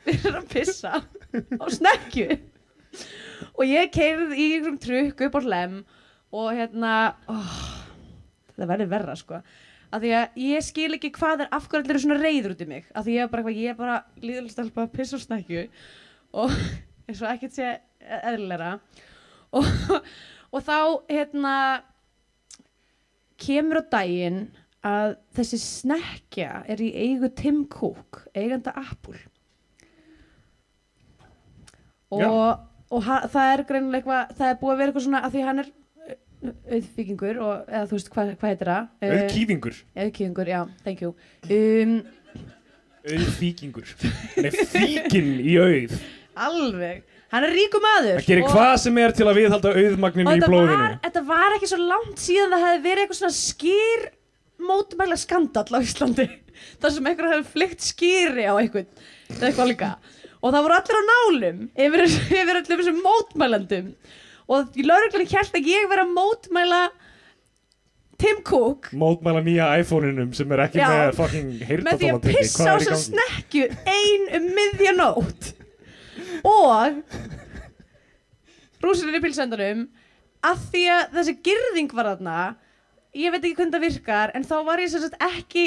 fyrir 0.05 0.37
að 0.41 0.47
pissa 0.51 0.99
á 0.99 1.65
snekkju. 1.77 2.39
Og 3.55 3.65
ég 3.67 3.91
keirði 3.93 4.37
í 4.37 4.47
einhverjum 4.57 4.79
trukk 4.81 5.25
upp 5.27 5.37
á 5.37 5.41
hlem 5.45 5.81
og 6.35 6.47
hérna 6.55 6.93
oh, 7.31 7.59
það 8.55 8.71
verður 8.73 8.91
verra 8.91 9.17
sko 9.19 9.41
að 9.91 10.05
því 10.05 10.11
að 10.17 10.41
ég 10.45 10.65
skil 10.65 10.89
ekki 10.95 11.11
hvað 11.15 11.45
er 11.45 11.51
af 11.51 11.67
hverju 11.67 11.83
allir 11.83 11.95
eru 11.95 12.03
svona 12.05 12.19
reyður 12.21 12.55
út 12.55 12.63
í 12.63 12.69
mig. 12.69 12.87
Að 12.95 13.07
því 13.07 13.15
ég 13.17 13.25
er 13.25 13.31
bara 13.31 13.55
ég 13.55 13.71
er 13.73 13.79
bara 13.79 13.97
að 14.85 14.93
pissa 14.95 15.19
á 15.19 15.25
snækju 15.25 15.63
og 16.41 16.55
eins 17.07 17.21
og 17.21 17.31
ekkert 17.31 17.57
sé 17.57 17.71
eðlilega 18.01 18.77
og, 19.51 19.67
og 20.51 20.63
þá 20.65 20.77
hérna 21.11 21.55
kemur 23.41 23.81
á 23.81 23.91
daginn 23.97 24.45
að 24.85 25.15
þessi 25.37 25.59
snekja 25.61 26.63
er 26.71 26.81
í 26.81 26.89
eigu 26.95 27.29
Tim 27.37 27.65
Cook, 27.69 28.23
eiganda 28.33 28.73
Apple. 28.79 29.19
Og, 32.11 32.57
og 32.91 33.03
ha, 33.05 33.21
það 33.31 33.51
er 33.51 33.63
greinilega 33.69 34.01
eitthvað, 34.01 34.33
það 34.39 34.49
er 34.49 34.57
búið 34.61 34.73
að 34.73 34.81
vera 34.81 34.91
eitthvað 34.91 35.05
svona 35.05 35.21
að 35.27 35.35
því 35.35 35.43
hann 35.47 35.63
er 35.63 35.69
auðvíkingur 36.41 37.37
og 37.41 37.69
eða 37.69 37.83
þú 37.89 37.97
veist 37.97 38.09
hvað, 38.13 38.31
hvað 38.41 38.51
heitir 38.51 38.71
það? 38.71 38.89
Auðkýfingur. 39.07 39.77
Auðkýfingur, 40.03 40.51
já, 40.51 40.61
thank 40.85 41.03
you. 41.05 41.13
Um, 41.45 41.99
Auðfíkingur 43.01 43.89
Nei, 44.37 44.49
fíkin 44.69 45.31
í 45.41 45.55
auð. 45.61 45.93
Alveg, 46.41 47.01
hann 47.33 47.45
er 47.47 47.53
ríku 47.55 47.81
maður. 47.83 48.19
Það 48.19 48.29
gerir 48.29 48.47
hvað 48.49 48.73
sem 48.83 48.99
er 49.01 49.15
til 49.17 49.27
að 49.27 49.39
viðhalda 49.41 49.73
auðmagninu 49.81 50.35
í 50.37 50.41
blóðinu. 50.45 50.77
var, 50.77 50.97
þetta 51.05 51.23
var 51.27 51.57
ekki 51.57 51.69
svo 51.71 51.79
langt 51.81 52.21
síðan 52.21 52.55
það 52.55 52.65
hefði 52.67 52.83
verið 52.85 53.03
eitthvað 53.03 53.19
svona 53.19 53.37
skýr 53.37 54.07
mótmæla 54.71 55.19
skandall 55.19 55.77
á 55.77 55.79
Íslandi. 55.81 56.27
Þar 56.81 56.95
sem 56.95 57.11
einhver 57.11 57.31
hefði 57.33 57.53
flykt 57.55 57.85
skýri 57.85 58.47
á 58.49 58.53
einhvern. 58.53 58.89
Eða 59.33 59.49
eitthvað 59.49 59.71
líka. 59.73 59.91
Og 60.41 60.53
það 60.53 60.65
voru 60.65 60.77
allir 60.77 61.01
á 61.01 61.03
nálum 61.11 61.63
yfir, 61.85 62.05
yfir 62.41 62.61
öllum 62.61 62.81
þessum 62.81 63.01
mótmælandum 63.05 63.93
og 64.51 64.81
lauruglan 64.83 65.29
held 65.31 65.55
að 65.57 65.69
ég 65.71 65.87
vera 65.91 66.05
að 66.05 66.13
mótmæla 66.17 66.81
Tim 68.21 68.43
Cook. 68.45 68.91
Mótmæla 68.93 69.41
nýja 69.41 69.71
iPhone-inum 69.81 70.33
sem 70.37 70.51
er 70.53 70.65
ekki 70.67 70.81
Já. 70.81 70.89
með 70.91 71.15
fucking 71.17 71.53
með 71.87 72.01
því 72.03 72.09
að 72.13 72.25
pissa 72.27 72.67
á 72.69 72.73
þessar 72.77 72.99
snekju 73.07 73.69
ein 73.89 74.27
um 74.37 74.49
miðja 74.57 74.93
nótt. 74.97 75.53
Og 76.45 77.01
rúsinir 78.81 79.17
í 79.17 79.23
pilsendanum 79.23 79.87
að 80.45 80.67
því 80.71 80.83
að 80.93 81.15
þessi 81.17 81.37
girðing 81.47 81.95
var 81.97 82.11
þarna 82.11 82.37
ég 83.17 83.33
veit 83.33 83.43
ekki 83.43 83.57
hvernig 83.57 83.75
það 83.75 83.85
virkar 83.87 84.33
en 84.37 84.45
þá 84.47 84.55
var 84.67 84.81
ég 84.81 84.91
sagt 84.93 85.17
ekki 85.21 85.65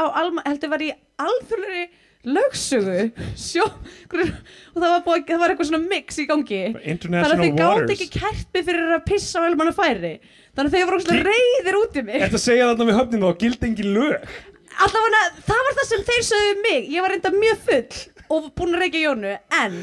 á 0.00 0.04
alma, 0.08 0.44
heldur 0.46 0.72
var 0.72 0.84
ég 0.84 0.96
alþjóðlega 1.20 1.88
lögsögu? 2.26 3.06
Sjó, 3.38 3.64
og 3.64 4.76
það 4.76 4.84
var, 4.84 5.02
búið, 5.06 5.24
það 5.30 5.42
var 5.42 5.54
eitthvað 5.54 5.70
svona 5.70 5.82
mix 5.86 6.20
í 6.20 6.26
gangi. 6.28 6.60
Þannig 6.74 7.18
að 7.20 7.42
þið 7.44 7.58
gátt 7.60 7.94
ekki 7.96 8.08
kært 8.18 8.54
mig 8.56 8.66
fyrir 8.68 8.94
að 8.96 9.04
pissa 9.08 9.42
á 9.42 9.48
elmannu 9.48 9.74
færi. 9.76 10.14
Þannig 10.56 10.70
að 10.70 10.76
þau 10.76 10.88
voru 10.90 11.02
svona 11.06 11.26
reyðir 11.30 11.80
út 11.80 11.98
í 12.00 12.06
mig. 12.06 12.22
Þetta 12.26 12.42
segja 12.44 12.70
þarna 12.70 12.88
við 12.90 12.98
höfninu 13.00 13.30
og 13.30 13.40
gildi 13.40 13.70
engin 13.70 13.92
lög? 13.96 14.32
Allavega 14.80 15.22
það 15.48 15.62
var 15.66 15.78
það 15.78 15.88
sem 15.90 16.06
þeir 16.10 16.26
sögðu 16.30 16.54
um 16.54 16.64
mig. 16.66 16.90
Ég 16.90 17.04
var 17.04 17.14
reynda 17.14 17.32
mjög 17.36 17.62
full 17.68 18.02
og 18.30 18.50
búin 18.56 18.76
að 18.76 18.84
reykja 18.84 19.06
Jónu 19.08 19.32
en 19.60 19.80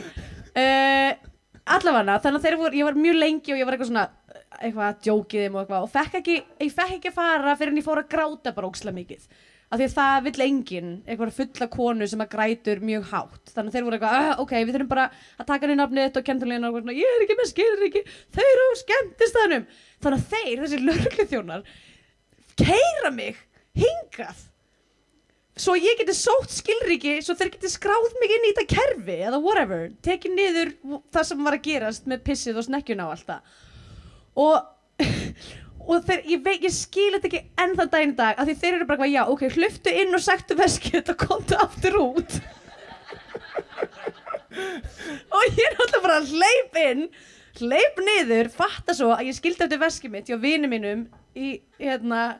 uh, 0.57 1.11
allavega 1.67 2.19
þannig 2.23 2.39
að 2.39 2.45
þeir 2.47 2.57
voru 2.61 2.79
ég 2.79 2.87
var 2.87 3.01
mjög 3.01 3.19
lengi 3.19 3.53
og 3.53 3.59
ég 3.59 3.67
var 3.67 3.75
eitthvað 3.75 3.91
svona 3.91 4.07
eitthvað 4.57 4.87
að 4.87 5.01
djókið 5.05 5.43
þeim 5.43 5.57
og 5.57 5.61
eitthvað 5.63 5.85
og 5.85 5.91
fekk 5.93 6.17
ekki, 6.21 6.37
ég 6.63 6.73
fekk 6.73 6.93
ekki 6.97 7.11
að 7.11 7.17
fara 7.17 7.55
fyrir 7.59 7.73
en 7.73 7.79
ég 7.81 7.85
fór 7.85 8.01
að 8.01 8.09
gráta 8.13 8.53
bara 8.55 8.69
óksla 8.71 8.93
mikið 8.95 9.27
af 9.67 9.79
því 9.79 9.87
að 9.87 9.95
það 9.97 10.27
vill 10.27 10.43
enginn 10.45 10.91
eitthvað 11.03 11.33
fulla 11.35 11.67
konu 11.71 12.07
sem 12.07 12.21
að 12.23 12.29
grætur 12.31 12.83
mjög 12.87 13.07
hátt. 13.11 13.51
Þannig 13.51 13.71
að 13.71 13.75
þeir 13.75 13.87
voru 13.87 13.97
eitthvað, 13.97 14.29
ok, 14.43 14.53
við 14.61 14.75
þurfum 14.77 14.91
bara 14.93 15.07
að 15.11 15.49
taka 15.49 15.67
henni 15.67 15.77
nafnið 15.81 16.07
þitt 16.07 16.19
og 16.21 16.27
kentulegina 16.29 16.69
og 16.71 16.91
ég 16.95 17.15
er 17.15 17.25
ekki 17.25 17.37
með 17.39 17.49
skilriki 17.51 18.03
þau 18.37 18.43
eru 18.45 18.67
á 18.67 18.81
skemmtistæðnum 18.83 19.65
þannig 20.05 20.21
að 20.21 20.29
þeir, 20.31 20.61
þessi 20.63 20.79
lörgluþjónar 20.85 21.65
keira 22.63 23.11
mig 23.11 23.41
hingað. 23.77 24.45
Svo 25.57 25.73
ég 25.75 25.99
geti 25.99 26.13
sótt 26.13 26.53
skilriki 26.53 27.17
svo 27.25 27.33
þeir 27.35 27.55
geti 27.55 27.71
skráð 27.73 28.11
mig 28.21 28.33
inn 28.35 28.47
í 28.47 28.53
þetta 28.53 28.71
kerfi 28.71 29.19
eða 29.25 29.41
whatever, 29.41 29.87
tekið 30.05 30.35
niður 30.37 30.73
það 31.11 31.29
sem 31.31 31.43
var 31.43 31.57
að 31.57 31.67
gerast 31.67 32.07
með 32.07 32.23
pissið 32.29 32.61
og 32.61 32.67
snekkjuna 32.69 33.07
og 33.09 33.15
allt 33.17 33.31
það. 33.33 33.55
Og 34.37 34.57
og 35.87 36.03
þeir, 36.07 36.23
ég, 36.33 36.43
veit, 36.43 36.61
ég 36.65 36.73
skil 36.75 37.09
þetta 37.15 37.29
ekki 37.29 37.43
enn 37.63 37.75
þann 37.79 37.91
daginn 37.93 38.13
í 38.13 38.17
dag 38.19 38.39
af 38.39 38.47
því 38.49 38.55
þeir 38.61 38.73
eru 38.73 38.89
bara 38.89 39.07
já, 39.09 39.21
ok, 39.31 39.47
hluftu 39.55 39.93
inn 40.03 40.17
og 40.17 40.23
sæktu 40.23 40.57
veskið 40.59 41.13
og 41.13 41.19
komdu 41.23 41.57
aftur 41.63 41.97
út. 42.01 42.37
Og 44.57 45.43
ég 45.53 45.63
er 45.63 45.81
alltaf 45.83 46.03
bara 46.03 46.21
hleyp 46.25 46.79
inn 46.81 47.07
hleyp 47.57 48.01
niður, 48.03 48.49
fatta 48.53 48.95
svo 48.95 49.11
að 49.15 49.29
ég 49.31 49.37
skildi 49.37 49.65
eftir 49.65 49.81
veskið 49.81 50.13
mitt 50.13 50.29
hjá 50.29 50.37
vini 50.41 50.69
mínum 50.69 51.05
í, 51.37 51.57
hérna, 51.79 52.37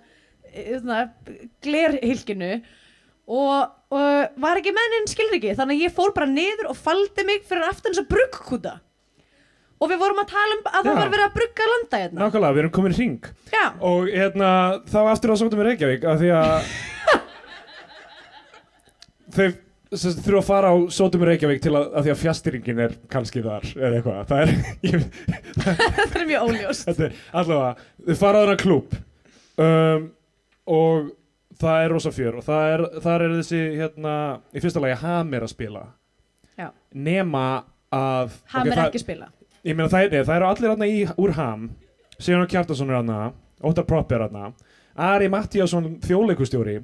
hérna 0.54 1.00
glerhylkinu 1.66 2.52
og, 3.28 3.72
og 3.94 4.42
var 4.42 4.60
ekki 4.60 4.74
með 4.76 4.98
henni 4.98 5.14
skilur 5.14 5.40
ekki 5.40 5.56
þannig 5.58 5.80
að 5.80 5.88
ég 5.88 5.96
fór 5.98 6.14
bara 6.16 6.30
niður 6.32 6.72
og 6.72 6.80
faldi 6.80 7.26
mig 7.28 7.46
fyrir 7.48 7.68
aftan 7.68 7.94
þess 7.96 8.04
að 8.06 8.12
bruggkúta 8.14 8.76
og 9.78 9.86
við 9.92 10.00
vorum 10.02 10.22
að 10.24 10.30
tala 10.34 10.56
um 10.58 10.62
að 10.66 10.72
það 10.78 10.88
Já. 10.92 10.96
var 11.00 11.10
verið 11.14 11.26
að 11.28 11.36
brugga 11.38 11.66
landa 11.72 11.98
hérna. 12.04 12.20
Nákvæmlega, 12.24 12.54
við 12.58 12.62
erum 12.64 12.74
komin 12.78 12.96
í 12.96 12.98
ring 12.98 13.24
já, 13.54 13.66
Og 13.92 14.02
hérna, 14.10 14.50
þá 14.90 15.00
aftur 15.12 15.34
á 15.34 15.36
sótum 15.42 15.62
í 15.62 15.64
Reykjavík 15.68 16.04
af 16.10 16.16
því 16.22 16.30
að 16.38 16.54
Þau 19.38 19.48
sem 19.98 20.12
þurfa 20.20 20.40
að 20.42 20.48
fara 20.50 20.68
á 20.72 20.76
sótum 20.92 21.22
í 21.24 21.26
Reykjavík 21.30 21.62
til 21.64 21.72
að, 21.78 21.86
að 21.96 22.02
því 22.08 22.12
að 22.14 22.22
fjastýringin 22.24 22.82
er 22.84 22.92
kannski 23.14 23.40
þar 23.46 23.64
eða 23.78 23.96
eitthvað. 24.02 24.18
Það 24.28 24.40
er, 24.42 24.50
ég, 24.90 24.96
þetta 25.64 26.20
er 26.20 26.26
mjög 26.32 26.42
óljóst. 26.50 26.84
Þetta 26.90 27.04
er 27.08 27.12
allavega 27.40 27.72
Þau 28.10 28.18
fara 28.20 28.36
á 28.36 28.42
þennan 28.44 28.60
klúb 28.64 28.88
um, 29.64 30.02
Og 30.78 30.96
það 31.62 31.78
er 31.86 31.90
rosa 31.96 32.12
fjör. 32.18 32.34
Og 32.42 32.46
það 32.50 32.64
er, 32.74 32.80
þar 33.06 33.20
er 33.30 33.34
þessi 33.40 33.62
hérna 33.80 34.14
Í 34.52 34.60
fyrsta 34.66 34.80
lagi 34.84 34.98
Ham 35.06 35.28
er 35.40 35.44
að 35.48 35.54
spila. 35.56 35.84
Já. 36.60 36.68
Nema 37.08 37.46
að 37.96 38.28
ok, 38.34 38.38
er 38.66 38.74
það- 38.74 38.86
ekki 38.90 39.00
að 39.00 39.06
spila 39.06 39.28
Ég 39.68 39.76
meina 39.76 39.90
það, 39.92 40.14
það 40.24 40.36
eru 40.38 40.48
allir 40.48 40.72
aðna 40.72 40.88
í, 40.88 41.00
úr 41.20 41.34
ham. 41.36 41.68
Sigurður 42.18 42.52
Kjartason 42.54 42.92
er 42.92 43.00
aðna 43.02 43.18
Óttar 43.68 43.86
Propp 43.90 44.14
er 44.16 44.24
aðna 44.28 44.52
Ari 45.08 45.28
Mattíasson 45.30 45.98
þjóðleikustjóri 46.06 46.78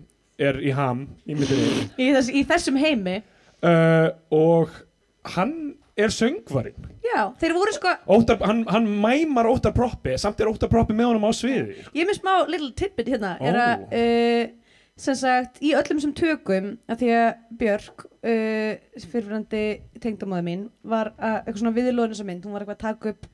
er 0.44 0.60
í 0.62 0.74
ham 0.76 1.06
í 1.26 1.38
í, 1.38 2.10
þess, 2.12 2.30
í 2.30 2.44
þessum 2.50 2.78
heimi. 2.82 3.22
Uh, 3.64 4.10
og 4.34 4.74
hann 5.34 5.54
er 5.98 6.12
söngvarinn. 6.14 6.90
Já, 7.06 7.30
þeir 7.40 7.54
voru 7.56 7.74
sko 7.76 7.94
Óttar, 8.18 8.42
hann, 8.44 8.64
hann 8.70 8.90
mæmar 9.02 9.48
Óttar 9.50 9.74
Proppi 9.78 10.18
samt 10.22 10.42
er 10.42 10.50
Óttar 10.52 10.72
Proppi 10.72 10.96
með 10.98 11.14
honum 11.14 11.30
á 11.30 11.32
sviði. 11.38 11.80
Ég 11.94 12.04
er 12.04 12.10
með 12.10 12.20
smá 12.20 12.34
little 12.50 12.74
tidbit 12.78 13.14
hérna. 13.14 13.36
Er 13.40 13.58
Ó. 13.58 13.64
að 13.64 13.88
uh, 14.02 14.44
sem 15.00 15.16
sagt, 15.18 15.60
í 15.66 15.74
öllum 15.78 16.02
sem 16.02 16.14
tökum 16.18 16.74
að 16.92 17.04
því 17.04 17.12
að 17.18 17.30
Björk 17.62 18.04
uh, 18.06 18.74
fyrirfærandi 19.02 19.64
tengdamóði 20.04 20.46
mín 20.48 20.66
var 20.86 21.14
að, 21.18 21.40
eitthvað 21.40 21.62
svona 21.64 21.78
viðlóðin 21.78 22.14
þessa 22.14 22.28
mynd 22.28 22.46
hún 22.46 22.56
var 22.56 22.66
eitthvað 22.66 22.78
að 22.78 22.86
taka 22.88 23.14
upp 23.14 23.30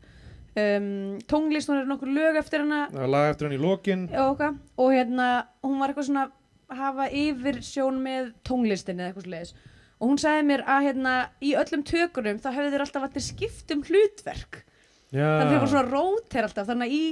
um, 0.63 0.91
tónlist, 1.29 1.71
hún 1.71 1.81
er 1.81 1.89
nokkur 1.89 2.13
lög 2.15 2.39
eftir 2.39 2.63
hana. 2.63 2.85
Það 2.93 3.03
var 3.03 3.13
lag 3.15 3.31
eftir 3.33 3.49
hann 3.49 3.57
í 3.57 3.63
lokin. 3.63 4.05
Og, 4.13 4.35
okkar, 4.35 4.55
og 4.79 4.93
hérna, 4.95 5.27
hún 5.65 5.81
var 5.81 5.91
eitthvað 5.91 6.09
svona 6.11 6.29
að 6.69 6.79
hafa 6.79 7.09
yfir 7.17 7.59
sjón 7.65 7.99
með 8.05 8.31
tónlistinni 8.45 9.03
eða 9.03 9.11
eitthvað 9.11 9.27
sliðis 9.27 9.53
og 9.99 10.13
hún 10.13 10.19
sagði 10.21 10.45
mér 10.47 10.63
að 10.63 10.85
hérna, 10.87 11.13
í 11.43 11.53
öllum 11.59 11.83
tökunum 11.87 12.39
þá 12.39 12.49
hefur 12.53 12.71
þeir 12.71 12.83
alltaf 12.85 13.05
allir 13.09 13.25
skipt 13.25 13.73
um 13.75 13.81
hlutverk. 13.83 14.61
Já, 15.09 15.25
þannig 15.25 15.43
að 15.43 15.49
þeir 15.49 15.59
voru 15.59 15.71
svona 15.73 15.89
róter 15.89 16.47
alltaf. 16.47 16.67
Þannig 16.69 16.87
að 16.87 16.95
í, 16.95 17.03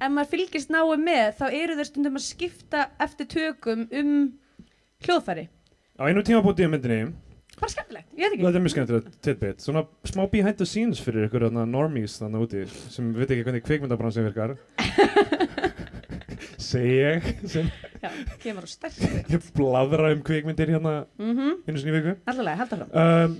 ef 0.00 0.10
maður 0.12 0.30
fylgist 0.32 0.70
náu 0.72 0.86
með 1.00 1.28
þá 1.40 1.46
eru 1.50 1.72
þeir 1.78 1.88
stundum 1.90 2.18
að 2.20 2.24
skipta 2.26 2.80
eftir 3.02 3.26
tökum 3.32 3.80
um 3.90 4.10
hljóðfæri. 5.06 5.44
Á 5.96 6.02
einu 6.08 6.20
tímabúti 6.26 6.62
í 6.66 6.68
myndinni 6.70 7.00
bara 7.56 7.70
skemmtilegt, 7.72 8.08
ég 8.12 8.20
veit 8.20 8.34
ekki. 8.34 8.44
Þetta 8.44 8.58
er 8.58 8.64
mjög 8.64 8.74
skemmtilegt 8.74 9.10
tidbit. 9.24 9.58
Svona 9.64 9.82
smá 10.04 10.22
behind 10.32 10.56
the 10.60 10.66
scenes 10.68 10.98
fyrir 11.00 11.24
ykkur 11.28 11.42
normies 11.56 12.18
þannig 12.20 12.40
úti 12.44 12.60
sem 12.92 13.04
veit 13.16 13.30
ekki 13.32 13.44
hvernig 13.46 13.64
kvikmyndabransin 13.64 14.26
virkar. 14.28 14.50
Segi 16.66 16.94
ég. 16.98 17.20
Sem 17.48 17.66
já, 18.02 18.10
kemur 18.42 18.64
á 18.66 18.68
sterk 18.68 18.96
ég 19.32 19.40
bladra 19.56 20.12
um 20.12 20.20
kvikmyndir 20.26 20.68
hérna 20.74 20.92
mm 21.16 21.52
einu 21.64 21.78
sinni 21.80 21.96
viku. 21.96 22.12
Allavega, 22.28 22.58
held 22.60 22.70
það 22.72 22.78
fram 22.82 22.90
um, 23.00 23.30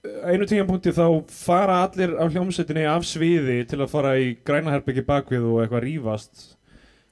einu 0.00 0.46
tímapunkti 0.48 0.94
þá 0.96 1.04
fara 1.32 1.82
allir 1.84 2.14
á 2.16 2.24
hljómsveitinni 2.24 2.86
af 2.88 3.04
sviði 3.08 3.58
til 3.68 3.80
að 3.82 3.92
fara 3.92 4.14
í 4.20 4.32
grænaherbyggi 4.46 5.04
bakvið 5.08 5.46
og 5.50 5.60
eitthvað 5.64 5.84
rífast. 5.84 6.48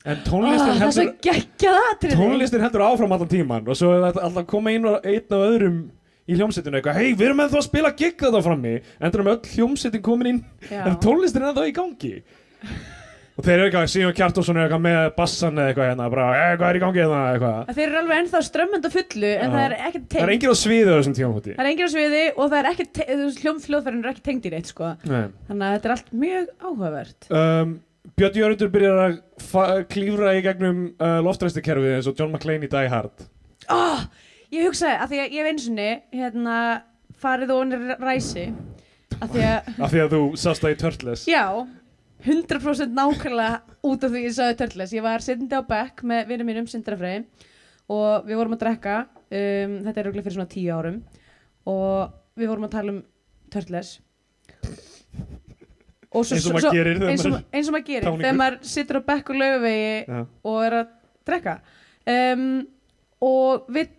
En 0.08 0.20
tónlistin 0.24 0.72
oh, 0.72 0.80
heldur 0.80 2.14
tónlistin 2.14 2.64
heldur 2.64 2.86
áfram 2.86 3.12
allan 3.12 3.30
tíman 3.30 3.66
og 3.68 3.76
svo 3.76 3.92
er 3.92 4.06
þetta 4.06 4.24
alltaf 4.28 4.46
koma 4.48 4.72
einn 4.72 4.86
og 4.88 5.00
einn 5.02 5.34
af 5.36 5.46
öðrum 5.50 5.80
í 6.28 6.36
hljómsveitinu 6.36 6.78
eitthvað, 6.78 7.00
hei, 7.00 7.16
við 7.16 7.26
erum 7.30 7.42
ennþá 7.44 7.58
að 7.58 7.66
spila 7.66 7.90
gig 7.96 8.14
þetta 8.20 8.44
frammi, 8.44 8.74
endur 9.00 9.24
um 9.24 9.30
öll 9.32 9.52
hljómsveitin 9.54 10.04
komin 10.04 10.30
inn. 10.32 10.40
Já. 10.68 10.82
en 10.84 10.98
tónlistin 11.02 11.44
er 11.44 11.50
ennþá 11.50 11.66
í 11.68 11.76
gangi 11.76 12.14
og 13.38 13.46
þeir 13.46 13.54
eru 13.54 13.66
eitthvað, 13.68 13.90
Síðan 13.92 14.14
Kjartósson 14.18 14.56
er 14.58 14.64
eitthvað 14.66 14.80
með 14.82 14.96
bassan 15.14 15.58
eða 15.60 15.70
eitthvað 15.70 15.88
hérna, 15.92 16.06
bara, 16.10 16.24
eh, 16.34 16.54
hvað 16.58 16.68
er 16.68 16.78
í 16.78 16.82
gangi 16.82 16.98
hérna, 16.98 17.20
eitthvað. 17.32 17.58
Að 17.62 17.76
þeir 17.78 17.86
eru 17.86 17.98
alveg 18.00 18.22
ennþá 18.22 18.40
strömmend 18.48 18.88
og 18.88 18.94
fullu 18.96 19.30
en 19.30 19.52
það 19.54 19.62
er 19.62 19.74
ekkert 19.78 20.08
það 20.10 20.24
er 20.24 20.32
enginn 20.34 20.50
á 20.50 20.56
sviði 20.58 20.88
á 20.90 20.98
þessum 20.98 21.16
tímapunkti. 21.18 21.52
Það 21.54 21.62
er 21.62 21.70
enginn 21.70 21.86
á 21.86 21.94
sviði 21.94 22.24
og 22.34 22.44
það 22.48 22.58
er 22.58 22.70
ekkert 22.72 22.96
hljómfljóðfærin 23.44 24.02
er 24.02 24.10
ekki 24.10 24.24
tengt 24.26 24.48
í 24.48 24.52
neitt 24.56 24.72
sko. 24.72 24.90
Nei. 25.06 25.24
þannig 25.46 25.64
að 25.68 25.74
þetta 25.76 25.88
er 25.88 25.94
allt 25.94 26.10
mjög 26.24 26.50
áhugavert. 26.66 27.20
Um, 27.30 27.68
Björn 28.18 28.38
Jörgundur 28.40 28.70
byrjar 28.74 28.98
að 29.04 29.84
klífra 29.92 30.34
í 30.34 30.42
gegnum 30.42 30.78
uh, 30.98 31.20
loftræstikerfið 31.22 31.94
eins 31.94 32.10
og 32.10 32.18
John 32.18 32.34
McClane 32.34 32.66
í 32.66 32.72
Die 32.72 32.90
Hard. 32.90 33.26
Oh, 33.70 34.02
ég 34.50 34.66
hugsaði 34.66 34.96
að 34.98 35.12
því 35.12 35.18
að 35.22 35.28
ég 35.28 35.38
hef 35.38 35.50
eins 35.52 35.68
og 35.68 35.74
hérna 36.18 36.56
farið 37.22 37.50
og 41.54 41.77
hann 42.24 42.42
ræsi 42.42 42.54
að 42.54 42.58
því 42.58 42.66
að 42.66 42.68
af 42.68 42.68
því 42.68 42.68
að 42.68 42.68
þú 42.68 42.68
sást 42.68 42.82
það 42.82 42.88
í 42.88 42.88
Turtles 42.88 42.88
já 42.88 42.88
100% 42.88 42.96
nákvæmlega 42.98 43.60
út 43.88 44.04
af 44.04 44.10
því 44.10 44.24
ég 44.24 44.34
sagði 44.34 44.58
Turtles 44.58 44.92
ég 44.92 45.02
var 45.02 45.20
sittandi 45.20 45.54
á 45.54 45.62
bekk 45.68 46.02
með 46.02 46.26
vinnum 46.28 46.46
mínum 46.46 46.66
Sindrafrey 46.66 47.24
og 47.88 48.26
við 48.26 48.36
vorum 48.36 48.56
að 48.56 48.62
drekka 48.64 48.96
um, 48.98 49.76
þetta 49.84 50.00
er 50.00 50.08
auðvitað 50.08 50.24
fyrir 50.24 50.36
svona 50.36 50.52
tíu 50.52 50.74
árum 50.74 51.02
og 51.68 52.14
við 52.38 52.48
vorum 52.48 52.64
að 52.68 52.74
tala 52.74 52.94
um 52.94 53.02
Turtles 53.52 54.00
svo, 56.08 56.34
eins 56.34 56.46
og 56.48 56.56
maður 56.56 56.72
gerir 56.72 57.02
eins 57.04 57.24
og, 57.24 57.34
maður 57.34 57.44
eins 57.52 57.68
og 57.68 57.74
maður 57.74 57.86
gerir 57.86 58.06
táningur. 58.08 58.24
þegar 58.24 58.40
maður 58.40 58.58
sittur 58.72 58.98
á 58.98 59.02
bekk 59.12 59.30
og 59.30 59.38
laugavegi 59.42 59.92
Já. 60.08 60.20
og 60.50 60.58
er 60.64 60.76
að 60.78 60.90
drekka 61.28 61.54
um, 62.08 62.66
og 63.28 63.70
við 63.76 63.94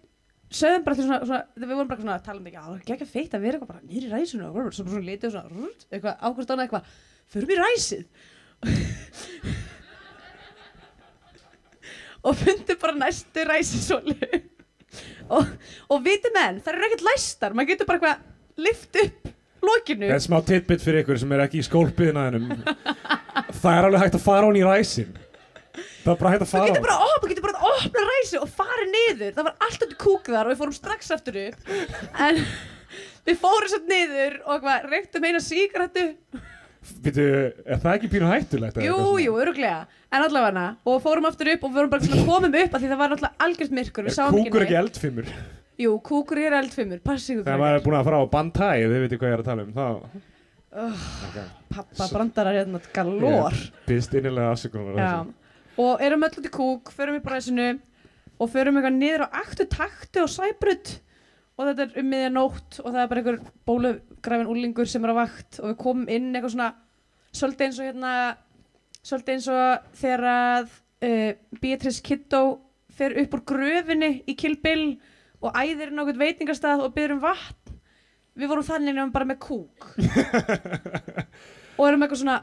sögðum 0.49 0.85
bara 0.85 0.97
til 0.97 1.05
svona, 1.05 1.19
svona 1.29 1.43
við 1.61 1.75
vorum 1.75 1.89
bara 1.91 2.01
svona 2.01 2.17
að 2.17 2.25
tala 2.25 2.41
um 2.41 2.49
ekki, 2.49 2.57
að 2.57 2.65
það 2.65 2.73
er 2.73 2.81
ekki 2.81 2.95
ekki 2.95 3.09
feitt 3.13 3.35
að 3.37 3.45
vera 3.45 3.79
nýri 3.85 4.09
ræsinu 4.09 4.49
og 4.49 4.73
svo 4.73 4.85
bara 4.85 4.95
svona 4.95 5.05
litið 5.05 5.29
og 5.29 5.33
svona 5.35 6.15
ákvæmst 6.17 6.53
annað 6.55 6.65
eitthvað, 6.65 6.83
förum 7.33 7.53
í 7.53 7.59
ræsið. 7.59 8.05
Og 12.27 12.35
fundum 12.35 12.79
bara 12.81 12.95
næstu 12.99 13.45
ræsisólu 13.47 14.15
og, 15.29 15.45
og 15.93 16.01
viti 16.03 16.31
menn, 16.35 16.57
það 16.63 16.73
eru 16.73 16.87
ekkert 16.89 17.05
læstar. 17.07 17.55
Maður 17.55 17.69
getur 17.73 17.87
bara 17.89 17.99
eitthvað 17.99 18.65
lift 18.65 18.99
upp 19.03 19.29
lokinu. 19.63 20.09
Það 20.09 20.17
er 20.17 20.25
smá 20.25 20.37
tidbit 20.49 20.83
fyrir 20.83 21.03
ykkur 21.03 21.21
sem 21.21 21.33
er 21.35 21.45
ekki 21.45 21.61
í 21.61 21.65
skólpiðinaðinum 21.67 22.61
Það 23.59 23.71
er 23.71 23.87
alveg 23.87 24.03
hægt 24.03 24.17
að 24.19 24.25
fara 24.25 24.49
hún 24.49 24.59
í 24.59 24.65
ræsin. 24.65 25.15
Það 26.03 26.11
er 26.13 26.19
bara 26.19 26.33
hægt 26.33 26.43
að 26.43 26.49
Þú 26.49 26.53
fara 26.55 26.67
getur 26.73 26.83
á 26.83 26.87
bara, 26.87 26.97
op, 27.05 27.23
þú 27.23 27.31
getur 27.31 27.45
bara 27.45 27.59
að 27.59 27.71
opna 27.77 28.05
ræsi 28.09 28.41
og 28.41 28.51
fara 28.59 28.85
niður. 28.89 29.33
Það 29.37 29.49
var 29.49 29.65
allt 29.67 29.85
út 29.85 29.97
kúk 30.03 30.29
þar 30.29 30.45
og 30.47 30.53
við 30.53 30.61
fórum 30.63 30.77
strax 30.79 31.11
aftur 31.15 31.39
upp. 31.45 31.73
En 32.27 32.43
við 33.27 33.41
fórum 33.41 33.71
satt 33.71 33.89
niður 33.89 34.39
og 34.49 34.69
reyktum 34.89 35.27
eina 35.29 35.43
sígarettu 35.43 36.07
Býtu, 37.03 37.25
er 37.65 37.79
það 37.83 37.95
ekki 37.95 38.11
pínu 38.15 38.31
hættulegt? 38.31 38.81
Jú, 38.83 38.97
jú, 39.23 39.37
öruglega 39.39 39.85
En 40.09 40.25
allavega 40.25 40.65
Og 40.89 40.99
fórum 41.03 41.29
aftur 41.29 41.51
upp 41.53 41.63
og 41.67 41.75
vorum 41.75 41.93
bara 41.93 42.05
svona 42.05 42.25
komum 42.27 42.57
upp 42.63 42.75
af 42.75 42.81
Því 42.81 42.91
það 42.91 43.01
var 43.03 43.13
náttúrulega 43.13 43.45
algjört 43.45 43.77
myrkur 43.79 44.09
Er 44.09 44.19
Kúkur 44.35 44.65
ekki 44.65 44.79
eldfimmur? 44.81 45.31
Jú, 45.79 45.93
kúkur 46.03 46.41
er 46.43 46.57
eldfimmur, 46.57 46.99
passi 46.99 47.37
ykkur 47.37 47.59
maður 47.59 47.77
er 47.77 47.83
búin 47.85 47.95
að 47.95 48.07
fara 48.09 48.17
á 48.19 48.25
Bantai, 48.27 48.81
þið 48.83 49.03
veitir 49.05 49.19
hvað 49.21 49.29
ég 49.29 49.37
er 49.37 49.43
að 49.43 49.47
tala 49.47 49.63
um, 49.63 49.69
þá... 49.77 49.85
Okay. 50.69 51.45
Pappa 51.71 52.07
brandarar 52.11 52.57
hérna 52.59 52.81
galor 52.93 53.55
Býst 53.87 54.17
innilega 54.19 54.51
afsökunar 54.53 55.29
og 55.79 56.01
erum 56.03 56.25
öll 56.27 56.35
út 56.41 56.49
í 56.49 56.51
kúk, 56.51 56.91
förum 56.91 57.15
í 57.15 57.23
bræsinu 57.23 57.69
og 58.39 58.51
förum 58.51 58.75
eitthvað 58.75 58.97
niður 58.97 59.23
á 59.23 59.27
aktu 59.39 59.65
taktu 59.71 60.25
og 60.25 60.33
sæbrut 60.33 60.97
og 61.59 61.67
þetta 61.67 61.85
er 61.85 61.97
um 61.99 62.07
miðja 62.07 62.29
nótt 62.31 62.77
og 62.79 62.93
það 62.93 63.01
er 63.01 63.09
bara 63.11 63.21
einhver 63.21 63.39
bólugræfin 63.67 64.51
úlingur 64.53 64.87
sem 64.87 65.03
er 65.03 65.11
á 65.11 65.19
vakt 65.19 65.59
og 65.59 65.73
við 65.73 65.79
komum 65.81 66.05
inn 66.07 66.29
eitthvað 66.31 66.53
svona 66.53 66.69
svolítið 67.35 67.65
eins 67.65 67.79
og 67.79 67.89
hérna 67.89 68.13
svolítið 69.09 69.33
eins 69.33 69.49
og 69.51 69.89
þegar 69.99 70.23
að 70.31 70.69
uh, 71.09 71.31
Beatrice 71.59 72.03
Kiddo 72.05 72.43
fer 72.95 73.15
upp 73.19 73.35
úr 73.35 73.43
gröfinni 73.51 74.11
í 74.23 74.35
Kill 74.39 74.55
Bill 74.63 74.85
og 75.43 75.55
æðir 75.55 75.91
inn 75.91 75.99
á 75.99 76.03
eitthvað 76.03 76.23
veitingastað 76.23 76.85
og 76.85 76.95
byrður 76.95 77.17
um 77.17 77.23
vatn. 77.23 77.75
Við 78.39 78.51
vorum 78.51 78.67
þannig 78.67 78.95
nefnum 78.95 79.11
bara 79.11 79.27
með 79.27 79.39
kúk. 79.43 79.87
Og 81.79 81.85
erum 81.87 82.03
eitthvað 82.03 82.21
svona 82.21 82.37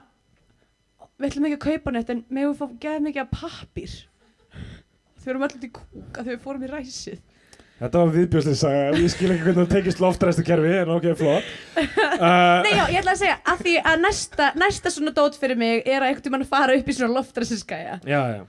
við 1.16 1.28
ætlum 1.30 1.48
ekki 1.48 1.56
að 1.56 1.66
kaupa 1.66 1.92
neitt 1.92 2.12
en 2.12 2.22
megum 2.28 2.52
við 2.52 2.60
fá 2.60 2.80
geða 2.82 3.04
mikið 3.04 3.22
af 3.22 3.30
pappír? 3.32 3.94
Þau 5.20 5.30
erum 5.32 5.46
út 5.46 5.56
í 5.64 5.72
kúk 5.78 6.20
að 6.20 6.30
þau 6.30 6.42
fórum 6.44 6.66
í 6.66 6.70
ræsið 6.72 7.22
Þetta 7.76 8.00
var 8.00 8.12
viðbjóðslega 8.14 8.56
saga, 8.56 8.84
ég 8.96 9.10
skil 9.12 9.28
ekki 9.34 9.44
hvernig 9.44 9.58
það 9.58 9.72
tekist 9.74 9.98
loftræstu 10.00 10.42
kerfi, 10.46 10.70
en 10.80 10.92
ok, 10.94 11.06
flott. 11.20 11.50
Uh, 11.76 12.62
Nei 12.64 12.70
já, 12.72 12.84
ég 12.88 13.00
ætla 13.02 13.12
að 13.12 13.20
segja 13.20 13.34
að 13.52 13.64
því 13.66 13.74
að 13.82 13.98
næsta, 14.06 14.46
næsta 14.56 14.92
svona 14.94 15.12
dót 15.18 15.36
fyrir 15.36 15.60
mig 15.60 15.82
er 15.84 15.98
að 16.00 16.06
einhvern 16.08 16.24
tímann 16.24 16.46
fara 16.48 16.78
upp 16.78 16.88
í 16.88 16.96
svona 16.96 17.18
loftræsiskæja 17.18 17.98
Já, 18.08 18.22
já. 18.32 18.40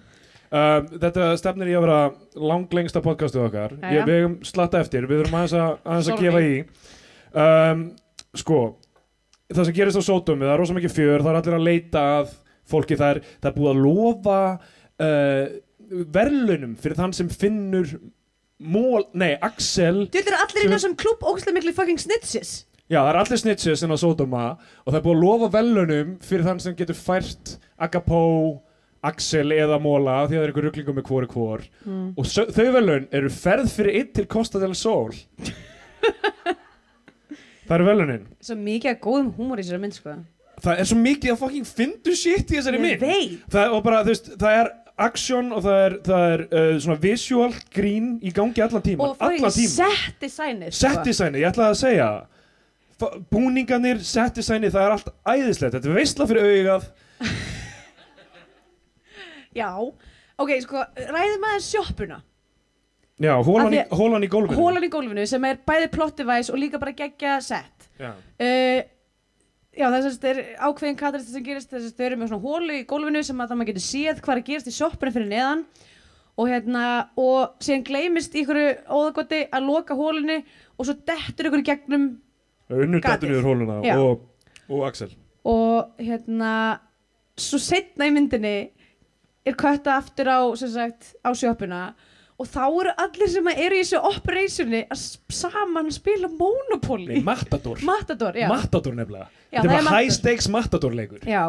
Um, 0.47 0.87
þetta 1.03 1.27
stefnir 1.41 1.73
í 1.73 1.75
að 1.75 1.83
vera 1.83 1.99
langlengsta 2.39 3.03
podcastu 3.03 3.41
okkar. 3.43 3.73
Ég, 3.91 4.05
við 4.07 4.21
hefum 4.21 4.35
slatta 4.47 4.79
eftir, 4.79 5.09
við 5.09 5.25
þurfum 5.25 5.39
aðeins 5.41 5.55
að, 5.59 5.73
aðeins 5.83 6.11
að 6.13 6.21
gefa 6.23 6.43
í. 6.45 6.53
Um, 7.43 7.81
sko, 8.39 8.59
það 9.51 9.67
sem 9.67 9.75
gerist 9.81 9.99
á 9.99 10.07
sótum, 10.07 10.45
það 10.45 10.53
er 10.53 10.61
rosa 10.63 10.77
mikið 10.77 10.95
fjör, 10.95 11.25
það 11.25 11.33
er 11.33 11.39
allir 11.41 11.57
að 11.57 11.67
leita 11.67 12.05
að 12.13 12.31
fólki, 12.71 12.95
er, 12.95 13.19
það 13.41 13.49
er 13.51 13.57
búið 13.57 13.73
að 13.73 13.83
lofa 13.83 14.39
uh, 15.03 15.43
verðlunum 16.15 16.79
fyrir 16.79 17.01
þann 17.01 17.17
sem 17.19 17.31
finnur 17.43 17.91
mól, 18.59 19.05
nei, 19.13 19.35
Axel 19.41 20.07
Þú 20.13 20.21
eru 20.23 20.39
allir 20.43 20.65
inn 20.67 20.75
á 20.77 20.79
sem 20.81 20.95
klubb 20.97 21.21
ógæslega 21.21 21.57
miklu 21.59 21.73
fucking 21.77 21.99
snitches. 22.01 22.53
Já, 22.87 23.01
það 23.03 23.09
er 23.11 23.19
allir 23.21 23.41
snitches 23.41 23.83
inn 23.83 23.91
á 23.93 23.97
Sodoma 23.99 24.45
og 24.85 24.93
það 24.93 24.99
er 25.01 25.05
búið 25.05 25.17
að 25.17 25.23
lofa 25.25 25.49
velunum 25.57 26.13
fyrir 26.23 26.47
þann 26.47 26.61
sem 26.63 26.77
getur 26.79 26.97
fært 26.97 27.57
Agapó, 27.77 28.21
Axel 29.05 29.51
eða 29.53 29.77
Móla 29.83 30.21
því 30.25 30.37
að 30.37 30.39
það 30.39 30.45
er 30.45 30.51
einhver 30.53 30.65
ruglingum 30.69 30.97
með 30.97 31.09
hvori 31.11 31.27
hvor. 31.33 31.65
Mm. 31.85 32.07
og 32.17 32.25
sö- 32.25 32.47
þau 32.55 32.71
velun 32.77 33.07
eru 33.11 33.29
ferð 33.29 33.69
fyrir 33.75 33.99
einn 33.99 34.13
til 34.15 34.25
Costa 34.31 34.59
del 34.63 34.73
Sol. 34.75 35.11
Það 37.67 37.75
eru 37.75 37.87
velunin 37.89 38.25
Svo 38.39 38.55
mikið 38.55 38.93
að 38.93 38.99
góðum 39.03 39.29
húmor 39.35 39.59
í 39.59 39.63
þessari 39.65 39.81
mynd 39.83 39.95
sko. 39.97 40.13
Það 40.63 40.79
er 40.81 40.87
svo 40.89 40.97
mikið 41.01 41.33
að 41.33 41.39
fucking 41.41 41.67
fyndu 41.67 42.13
shit 42.17 42.51
í 42.53 42.57
þessari 42.57 42.79
mynd. 42.81 43.03
það, 43.51 43.73
bara, 43.85 43.99
veist, 44.07 44.29
það 44.39 44.59
er 44.61 44.69
action 44.97 45.51
og 45.53 45.61
það 45.65 45.83
er, 45.83 45.95
það 46.05 46.23
er 46.31 46.43
uh, 46.47 46.71
svona 46.83 46.97
visual 47.01 47.51
grín 47.73 48.07
í 48.25 48.31
gangi 48.33 48.63
allan 48.65 48.83
tíman 48.85 49.11
Og 49.11 49.21
allan 49.21 49.43
fucking 49.45 49.59
tíman 49.59 49.93
set 49.93 50.23
designið 50.23 50.77
Set 50.77 51.03
designi, 51.05 51.43
ég 51.43 51.51
ætlaði 51.51 51.75
að 51.75 51.81
segja. 51.81 52.07
Búningarnir, 53.33 53.99
set 54.01 54.39
designi, 54.39 54.71
það 54.73 54.87
er 54.87 54.95
allt 54.95 55.11
æðislegt. 55.29 55.75
Þetta 55.75 55.91
er 55.91 55.97
veistla 55.99 56.27
fyrir 56.29 56.47
augað. 56.49 56.87
Já, 59.59 59.69
ok, 60.41 60.51
sko, 60.65 60.81
ræðum 60.97 61.45
aðeins 61.49 61.69
sjoppuna. 61.69 62.17
Já, 63.21 63.33
hólan, 63.41 63.73
í, 63.73 63.81
hólan 63.97 64.25
í 64.25 64.29
gólfinu. 64.29 64.57
Hólan 64.59 64.85
í 64.85 64.89
gólfinu 64.93 65.23
sem 65.29 65.45
er 65.49 65.57
bæði 65.65 65.87
plottivæs 65.93 66.51
og 66.53 66.59
líka 66.61 66.81
bara 66.81 66.93
geggja 66.97 67.37
sett. 67.41 67.87
Já, 67.97 68.11
uh, 68.13 68.81
Já, 69.77 69.85
sagt 70.01 70.23
er 70.25 70.39
ákveðin 70.57 70.97
katalist 70.97 71.29
sem 71.29 71.43
gerist 71.45 71.69
þess 71.69 71.91
að 71.91 71.99
þau 71.99 72.05
eru 72.07 72.17
með 72.17 72.31
svona 72.31 72.45
hólu 72.47 72.77
í 72.79 72.85
gólfinu 72.89 73.21
sem 73.25 73.41
að 73.43 73.51
það 73.51 73.59
maður 73.59 73.69
getur 73.71 73.85
séð 73.85 74.21
hvað 74.23 74.33
er 74.33 74.41
að 74.41 74.47
gerast 74.47 74.69
í 74.71 74.73
sjoppuna 74.73 75.13
fyrir 75.13 75.29
neðan. 75.29 75.61
Og 76.37 76.49
hérna, 76.49 76.85
og 77.17 77.61
síðan 77.65 77.83
gleymist 77.85 78.35
ykkur 78.37 78.59
óðagoti 78.89 79.43
að 79.53 79.69
loka 79.69 79.97
hólunni 79.97 80.39
og 80.77 80.87
svo 80.87 80.95
dettur 81.05 81.49
ykkur 81.49 81.65
gegnum 81.65 82.07
unnur 82.73 83.01
dettur 83.01 83.31
niður 83.31 83.47
hóluna 83.47 83.77
og, 84.01 84.25
og 84.69 84.83
Axel. 84.89 85.13
Og 85.47 86.01
hérna 86.01 86.51
svo 87.37 87.61
setna 87.61 88.09
í 88.09 88.13
myndinni 88.13 88.55
er 89.47 89.57
kötta 89.57 89.95
aftur 89.97 90.29
á 90.29 90.39
sem 90.59 90.73
sagt 90.73 91.13
á 91.21 91.29
sjoppuna 91.37 91.81
og 92.37 92.45
þá 92.49 92.61
eru 92.67 92.93
allir 93.01 93.31
sem 93.33 93.49
eru 93.53 93.77
í 93.77 93.81
þessu 93.81 93.99
operationi 94.11 94.83
að 94.93 95.03
saman 95.33 95.89
spila 95.93 96.29
Monopoly. 96.29 97.07
Nei, 97.15 97.25
Matador. 97.25 97.81
Matador, 97.85 98.37
já, 98.37 98.47
Matador 98.51 98.97
nefnilega. 98.97 99.29
Já, 99.49 99.61
Þetta 99.61 99.71
bara 99.73 99.95
high 99.97 100.13
stakes 100.13 100.49
Matador 100.53 100.97
leikur 100.97 101.25
já. 101.25 101.43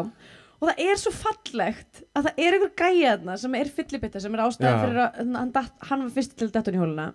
Og 0.59 0.67
það 0.67 0.81
er 0.89 0.97
svo 0.99 1.11
fallegt 1.15 2.01
að 2.17 2.25
það 2.27 2.41
er 2.43 2.55
einhver 2.57 2.71
gæja 2.81 3.11
þarna 3.13 3.35
sem 3.39 3.53
er 3.55 3.69
fyllibitta 3.77 4.19
sem 4.19 4.33
er 4.35 4.41
ástæða 4.43 4.71
Já. 4.73 4.79
fyrir 4.83 4.97
að 5.05 5.19
hann, 5.37 5.51
datt, 5.55 5.75
hann 5.87 6.01
var 6.03 6.09
fyrst 6.17 6.33
til 6.35 6.49
dattun 6.51 6.75
í 6.75 6.81
hóluna 6.81 7.05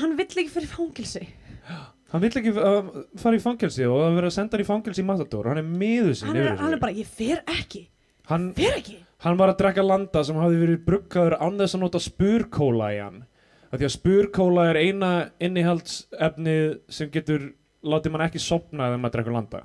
hann 0.00 0.14
vill 0.16 0.28
ekki 0.30 0.52
fyrir 0.54 0.70
fangilsi 0.70 1.26
Hann 2.10 2.24
vill 2.24 2.32
ekki 2.40 2.54
uh, 2.56 2.88
fara 3.20 3.36
í 3.38 3.42
fangelsi 3.42 3.84
og 3.86 4.00
það 4.00 4.16
verið 4.16 4.30
að 4.30 4.34
senda 4.34 4.56
hann 4.56 4.64
í 4.64 4.66
fangelsi 4.66 5.02
í 5.02 5.06
Matador. 5.06 5.46
Hann 5.46 5.60
er 5.60 5.66
miður 5.68 6.16
sín 6.18 6.26
hann 6.32 6.40
er, 6.40 6.56
hann 6.58 6.74
er 6.74 6.80
bara, 6.82 6.96
ég 6.96 7.06
fer 7.06 7.44
ekki. 7.46 7.84
Hann, 8.26 8.48
fer 8.56 8.80
ekki 8.80 8.96
hann 9.24 9.40
var 9.40 9.52
að 9.52 9.60
drekka 9.62 9.84
landa 9.84 10.22
sem 10.26 10.38
hafði 10.40 10.60
verið 10.64 10.84
bruggaður 10.86 11.36
án 11.40 11.58
þess 11.60 11.76
að 11.76 11.82
nota 11.84 12.02
spurkóla 12.02 12.92
í 12.94 13.00
hann. 13.00 13.24
Af 13.70 13.78
því 13.78 13.86
að 13.86 13.96
spurkóla 13.96 14.68
er 14.72 14.80
eina 14.80 15.10
innihaldsefnið 15.42 16.78
sem 16.90 17.10
getur 17.12 17.50
látið 17.86 18.14
mann 18.14 18.26
ekki 18.26 18.42
sopna 18.42 18.88
þegar 18.88 19.02
maður 19.02 19.16
drekkur 19.18 19.36
landa. 19.36 19.62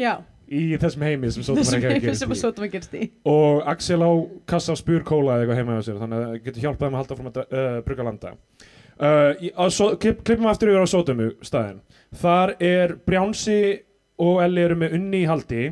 Já, 0.00 0.14
í 0.52 0.62
þessum 0.80 1.04
heimi 1.06 1.30
sem 1.32 1.44
Sótum 1.46 1.60
þessum 1.60 1.78
ekki 1.78 1.92
heimi 1.92 2.14
sem 2.18 2.30
að 2.30 2.36
að 2.36 2.40
sótum 2.40 2.66
að 2.66 2.72
gerast 2.76 2.96
í. 2.96 3.08
Og 3.28 3.62
Axel 3.72 4.00
á 4.00 4.12
kassa 4.48 4.76
spurkóla 4.78 5.36
eða 5.36 5.44
eitthvað 5.44 5.60
heima 5.60 5.76
hjá 5.76 5.86
sér 5.88 6.00
þannig 6.00 6.18
að 6.18 6.24
það 6.24 6.46
getur 6.46 6.66
hjálpað 6.66 6.86
þeim 6.86 6.96
að 6.96 7.02
halda 7.02 7.18
fram 7.18 7.30
að 7.30 7.40
uh, 7.44 7.78
brugga 7.86 8.08
landa. 8.08 8.34
Uh, 9.02 9.30
í, 9.42 9.52
á, 9.56 9.64
so, 9.72 9.92
klipp, 10.00 10.20
klippum 10.26 10.50
aftur 10.50 10.72
yfir 10.72 10.84
á 10.84 10.92
Sótumu 10.92 11.30
staðin 11.42 11.80
þar 12.22 12.52
er 12.62 12.92
Brjánsi 13.08 13.62
og 14.22 14.42
Elli 14.44 14.66
eru 14.66 14.76
með 14.78 14.98
unni 14.98 15.22
í 15.22 15.28
haldi. 15.30 15.70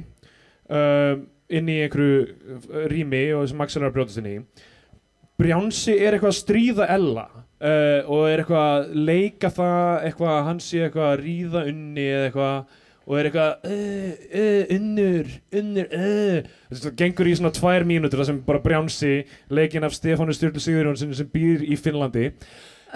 Uh, 0.70 1.20
inn 1.50 1.70
í 1.70 1.78
einhverju 1.84 2.20
uh, 2.24 2.84
rými 2.92 3.22
og 3.36 3.46
er 3.50 3.86
að 3.86 3.94
brjótast 3.96 4.20
inn 4.22 4.30
í. 4.30 4.36
Brjánsi 5.40 5.96
er 5.96 6.14
eitthvað 6.14 6.34
að 6.34 6.40
stríða 6.40 6.86
Ella 6.92 7.26
uh, 7.32 8.10
og 8.10 8.26
er 8.28 8.42
eitthvað 8.42 8.68
að 8.68 8.94
leika 9.08 9.50
það 9.56 10.06
eitthvað 10.08 10.36
að 10.36 10.46
hann 10.50 10.62
sé 10.64 10.84
eitthvað 10.84 11.10
að 11.10 11.20
ríða 11.24 11.64
unni 11.72 12.06
eða 12.06 12.28
eitthvað 12.28 12.78
og 13.10 13.16
er 13.18 13.28
eitthvað 13.28 13.70
uh, 13.70 14.10
uh, 14.40 14.74
unnur, 14.76 15.30
unnur 15.60 15.94
það 16.70 16.98
gengur 17.00 17.30
í 17.30 17.36
svona 17.38 17.54
tvær 17.56 17.86
mínútur 17.88 18.20
þar 18.20 18.30
sem 18.30 18.42
bara 18.46 18.62
Brjánsi 18.64 19.14
leikinn 19.50 19.86
af 19.88 19.96
Stefánu 19.96 20.36
Sturlu 20.36 20.62
Sigurjónsson 20.62 21.16
sem 21.16 21.30
býr 21.32 21.64
í 21.64 21.78
Finnlandi 21.80 22.28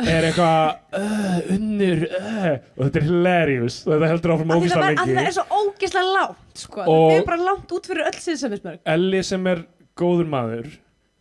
er 0.03 0.26
eitthvað 0.28 0.99
uh, 0.99 1.38
unnur 1.55 2.05
uh, 2.09 2.49
og 2.76 2.80
þetta 2.86 3.01
er 3.01 3.07
hilarious. 3.09 3.76
Og 3.86 3.92
þetta 3.95 4.11
heldur 4.12 4.34
áfram 4.34 4.55
Af 4.55 4.62
því 4.64 4.72
það, 4.72 4.86
lengi. 4.88 5.16
er 5.24 5.36
svo 5.36 5.45
ógeðslega 5.61 6.14
lágt 6.16 6.64
sko. 6.64 6.80
Og- 6.84 7.07
það 7.12 7.18
er 7.20 7.26
bara 7.28 7.40
lágt 7.51 7.74
út 7.78 7.88
fyrir 7.90 8.09
öll 8.11 8.18
sinnsæmismörg 8.24 8.80
Elli 8.97 9.22
sem 9.30 9.47
er 9.53 9.64
góður 10.01 10.28
maður 10.34 10.68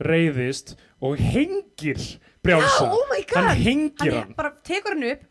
reyðist 0.04 0.76
og 1.04 1.20
hengir 1.22 2.00
já, 2.02 2.20
Brjánsa 2.44 2.90
oh 2.90 3.14
hann 3.36 3.50
hengir 3.56 4.10
hann 4.12 4.20
hann. 4.24 4.34
bara 4.36 4.52
tekur 4.68 4.96
hann 4.98 5.06
upp 5.14 5.22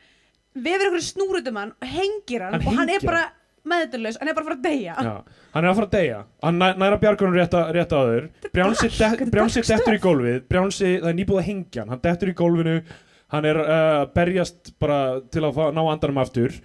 vefur 0.54 0.88
ykkur 0.90 1.04
snúrutum 1.04 1.58
hann 1.60 1.72
og 1.76 1.88
hengir 1.96 2.44
hann 2.46 2.54
Hann 2.56 2.66
og 2.68 2.78
hann 2.78 2.92
er 2.92 3.04
bara 3.04 3.24
meðdurlaus, 3.68 4.16
hann 4.18 4.26
er 4.30 4.34
bara 4.34 4.42
að 4.42 4.48
fara 4.48 4.56
að 4.58 4.64
deyja. 4.66 4.94
Já, 5.06 5.10
hann 5.54 5.64
er 5.64 5.68
að 5.70 5.76
fara 5.78 5.86
að 5.86 5.92
deyja. 5.94 6.16
Hann 6.42 6.56
næ, 6.58 6.64
næra 6.82 6.96
bjargunum 6.98 7.36
rétt, 7.38 7.52
að- 7.54 7.68
rétt 7.76 7.92
áður 7.94 8.24
Brjánsi, 8.50 8.88
dark, 8.98 9.12
de, 9.20 9.24
þetta 9.24 9.34
Brjánsi 9.36 9.60
dark 9.62 9.68
dettur 9.84 9.94
í 9.94 10.00
gólfið. 10.02 10.40
Brjánsi, 10.50 10.88
það 10.98 11.10
er 11.12 11.14
nýbúið 11.20 11.38
að 11.42 11.46
hengja 11.46 11.82
hann. 11.84 11.92
Hann 11.94 12.00
dettur 12.02 12.32
í 12.32 12.34
gólfinu 12.40 12.74
hann 13.32 13.48
er 13.48 13.60
uh, 13.62 13.74
að 14.02 14.08
berjast 14.16 14.72
bara 14.82 15.02
til 15.32 15.44
að 15.46 15.58
fá, 15.58 15.64
ná 15.74 15.82
andanum 15.84 16.20
aftur. 16.22 16.56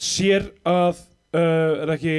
Sér 0.00 0.50
að 0.68 0.98
uh, 1.36 1.84
er 1.84 1.94
ekki 1.96 2.18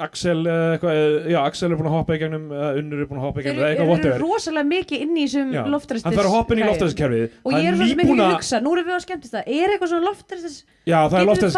Axel 0.00 0.38
eða 0.48 0.68
eitthvað, 0.74 0.98
uh, 0.98 1.28
já 1.28 1.38
Axel 1.42 1.68
er 1.68 1.76
búin 1.76 1.90
að 1.90 1.96
hoppa 1.98 2.16
í 2.16 2.20
gegnum 2.22 2.46
uh, 2.54 2.70
Unnur 2.80 3.02
er 3.02 3.08
búin 3.10 3.20
að 3.20 3.26
hoppa 3.26 3.42
í 3.42 3.44
þeir 3.44 3.50
gegnum 3.50 3.66
eða 3.66 3.74
eru, 3.74 3.88
whatever. 3.90 4.22
rosalega 4.24 4.68
mikið 4.70 5.04
inn 5.04 5.18
í 5.18 5.26
þessum 5.26 5.50
Já, 5.52 5.60
loftræstis 5.74 6.06
hann 6.06 6.16
þarf 6.16 6.30
að 6.30 6.36
hoppa 6.38 6.56
inn 6.56 6.62
í 6.62 6.68
loftæðiskerfið 6.70 7.36
og 7.44 7.56
ég 7.56 7.68
er 7.68 7.76
svo 7.76 7.88
sem 7.90 8.02
ekki 8.04 8.16
að 8.16 8.32
hugsa, 8.32 8.62
nú 8.64 8.72
erum 8.76 8.88
við 8.88 8.96
að 8.96 9.04
skemmtist 9.04 9.36
það. 9.36 9.50
Er 9.58 9.74
eitthvað 9.74 9.92
svona 9.92 10.06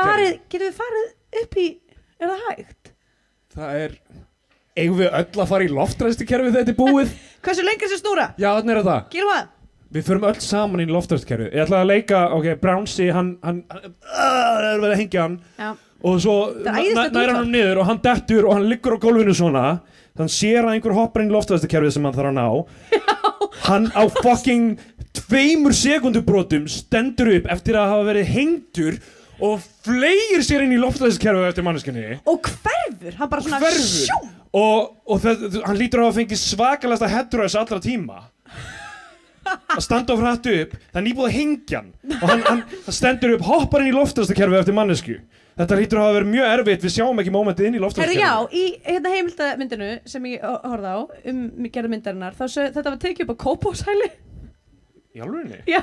það 0.01 0.27
er 0.27 0.37
getum 0.51 0.67
við, 0.67 0.77
farið, 0.81 1.09
upp 1.43 1.59
í 1.63 1.69
er 2.19 2.33
það 2.33 2.45
hægt? 2.49 2.93
það 3.53 3.81
er 3.85 3.97
eigum 4.83 5.01
við 5.03 5.11
öll 5.21 5.43
að 5.45 5.51
fara 5.53 5.67
í 5.67 5.73
loftræstikerfi 5.73 6.53
þegar 6.53 6.63
þetta 6.63 6.75
er 6.75 6.79
búið? 6.79 7.17
Hversu 7.45 7.67
lengi 7.67 7.85
er 7.85 7.93
þessi 7.93 8.03
snúra? 8.03 8.31
já, 8.41 8.49
þannig 8.59 8.75
er 8.81 8.87
það? 8.89 9.03
Við 9.93 10.07
förum 10.09 10.27
öll 10.29 10.39
saman 10.41 10.81
í 10.81 10.87
loftræstikerfi 10.89 11.51
Ég 11.53 11.65
ætla 11.67 11.83
að 11.83 11.91
leika, 11.91 12.21
ok, 12.37 12.47
Brownsi 12.63 13.11
hann, 13.13 13.35
hann, 13.45 13.63
hann 13.69 13.89
uh, 13.91 14.69
er 14.73 14.81
verið 14.81 14.95
að 14.95 15.01
hengja 15.03 15.25
hann. 15.27 15.35
Já. 15.61 15.73
og 16.03 16.21
svo 16.25 16.37
Það 16.65 17.11
næra 17.15 17.35
hann 17.39 17.51
niður 17.53 17.83
og 17.83 17.91
hann 17.91 18.01
dettur 18.03 18.49
og 18.49 18.57
hann 18.57 18.69
liggur 18.71 18.97
á 18.97 19.03
gólfinu 19.05 19.35
svona. 19.37 19.65
Þannig 20.19 20.35
sér 20.35 20.65
að 20.67 20.75
einhver 20.77 20.97
hoppar 20.97 21.23
inn 21.25 21.31
í 21.31 21.37
loftræstikerfið 21.37 21.95
sem 21.95 22.09
hann 22.09 22.17
þarf 22.17 22.33
að 22.33 22.39
ná. 22.41 22.47
Hann 23.69 23.87
á 23.95 24.03
fucking 24.19 24.73
tveimur 25.17 25.77
sekundubrotum 25.77 26.67
stendur 26.73 27.31
upp 27.37 27.47
eftir 27.53 27.77
að 27.79 27.93
hafa 27.93 28.09
verið 28.09 28.33
hengdur 28.33 28.99
og 29.43 29.61
fleir 29.85 30.43
sér 30.45 30.65
inn 30.67 30.75
í 30.77 30.81
loftræstikerfið 30.81 31.49
eftir 31.51 31.67
manneskinni 31.67 32.05
Og 32.31 32.45
hverfur? 32.49 33.17
Hann 33.19 33.31
bara 33.33 33.45
svona 33.45 33.61
hverfur. 33.61 34.07
sjó 34.07 34.19
og, 34.53 34.93
og 35.09 35.21
það, 35.25 35.45
hann 35.65 35.79
lítur 35.81 36.03
að 36.03 36.09
hafa 36.11 36.19
fengið 36.21 36.41
svakalasta 36.43 37.09
headröðs 37.13 37.57
allra 37.61 37.81
tíma 37.85 38.19
að 39.77 39.85
standa 39.87 40.15
og 40.17 40.21
frættu 40.23 40.57
upp 40.65 40.75
það 40.81 40.99
er 41.01 41.07
nýbúið 41.09 41.29
að 41.29 41.37
hengja 41.39 41.79
hann. 41.83 41.93
Og 42.19 42.27
hann, 42.31 42.43
hann, 42.49 42.63
hann 42.87 42.97
stendur 42.99 43.37
upp, 43.37 43.47
hoppar 43.51 43.85
inn 43.85 43.93
í 43.93 43.97
loftastakerfi 43.97 44.59
eftir 44.63 44.77
mannesku 44.77 45.19
þetta 45.53 45.77
lítur 45.77 45.99
að 46.01 46.07
hafa 46.07 46.17
verið 46.17 46.31
mjög 46.33 46.51
erfitt 46.57 46.85
við 46.87 46.95
sjáum 46.95 47.19
ekki 47.21 47.33
mómentið 47.35 47.67
inn 47.69 47.75
í 47.75 47.81
Herðu 47.81 47.87
loftastakerfi 47.87 48.23
já, 48.23 48.35
í 48.57 48.65
hérna 48.89 49.11
heimildamyndinu 49.13 49.91
sem 50.09 50.29
ég 50.31 50.45
ho- 50.49 50.61
horfði 50.73 50.93
á 50.97 50.99
um 51.33 51.43
gerðu 51.75 51.91
myndarinnar 51.93 52.39
þá 52.39 52.45
sög, 52.49 52.71
þetta 52.77 52.93
var 52.95 53.03
tekið 53.03 53.27
upp 53.27 53.35
á 53.37 53.43
kópóshæli 53.45 54.09
í 55.13 55.21
alvegni, 55.21 55.59
Já. 55.69 55.83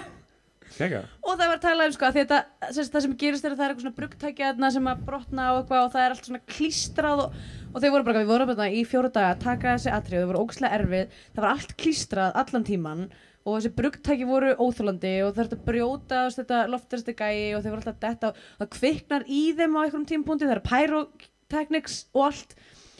Kekja 0.79 0.99
og 1.25 1.33
það 1.35 1.45
var 1.49 1.55
að 1.57 1.63
tala 1.65 1.85
um 1.89 1.93
sko 1.95 2.07
að 2.07 2.17
þetta, 2.19 2.37
sagt, 2.73 2.91
það 2.93 3.03
sem 3.05 3.13
gerist 3.21 3.45
er 3.45 3.53
að 3.53 3.59
það 3.59 3.65
er 3.65 3.71
eitthvað 3.73 3.85
svona 3.85 3.99
brugtækja 3.99 4.71
sem 4.75 4.89
að 4.91 4.99
brotna 5.07 5.47
og 5.53 5.61
eitthvað 5.63 5.85
og 5.85 5.93
það 5.95 6.03
er 6.05 6.13
allt 6.15 6.27
svona 6.29 6.41
klístrað 6.53 7.23
og, 7.23 7.39
og 7.73 7.81
þau 7.83 7.89
voru 7.93 8.05
bara, 8.09 8.21
við 8.23 8.29
vorum 8.33 8.51
bara 8.53 8.67
í 8.69 8.83
fjóra 8.89 9.09
daga 9.13 9.31
að 9.35 9.41
taka 9.45 9.73
þessi 9.75 9.93
atrið 9.95 10.19
og 10.19 10.23
þau 10.23 10.29
voru 10.31 10.43
ógæslega 10.45 10.77
erfið. 10.79 11.17
Það 11.35 11.43
var 11.45 11.49
allt 11.55 11.73
klístrað 11.81 12.37
allan 12.43 12.67
tíman 12.69 13.03
og 13.49 13.57
þessi 13.57 13.71
brugtæki 13.77 14.27
voru 14.29 14.53
óþólandi 14.55 15.13
og 15.25 15.33
það 15.35 15.43
er 15.43 15.55
að 15.55 15.63
brjóta 15.67 16.23
þetta 16.35 16.61
loftversti 16.71 17.15
gæi 17.17 17.55
og 17.57 17.63
þau 17.63 17.69
voru 17.71 17.79
alltaf 17.81 17.99
detta 18.05 18.31
og 18.31 18.41
það 18.61 18.71
kviknar 18.77 19.25
í 19.27 19.43
þeim 19.57 19.77
á 19.77 19.79
einhverjum 19.83 20.07
tímpúndi 20.13 20.47
það 20.47 20.55
er 20.55 20.63
pyrotechnics 20.69 21.99
og 22.13 22.27
allt. 22.29 22.57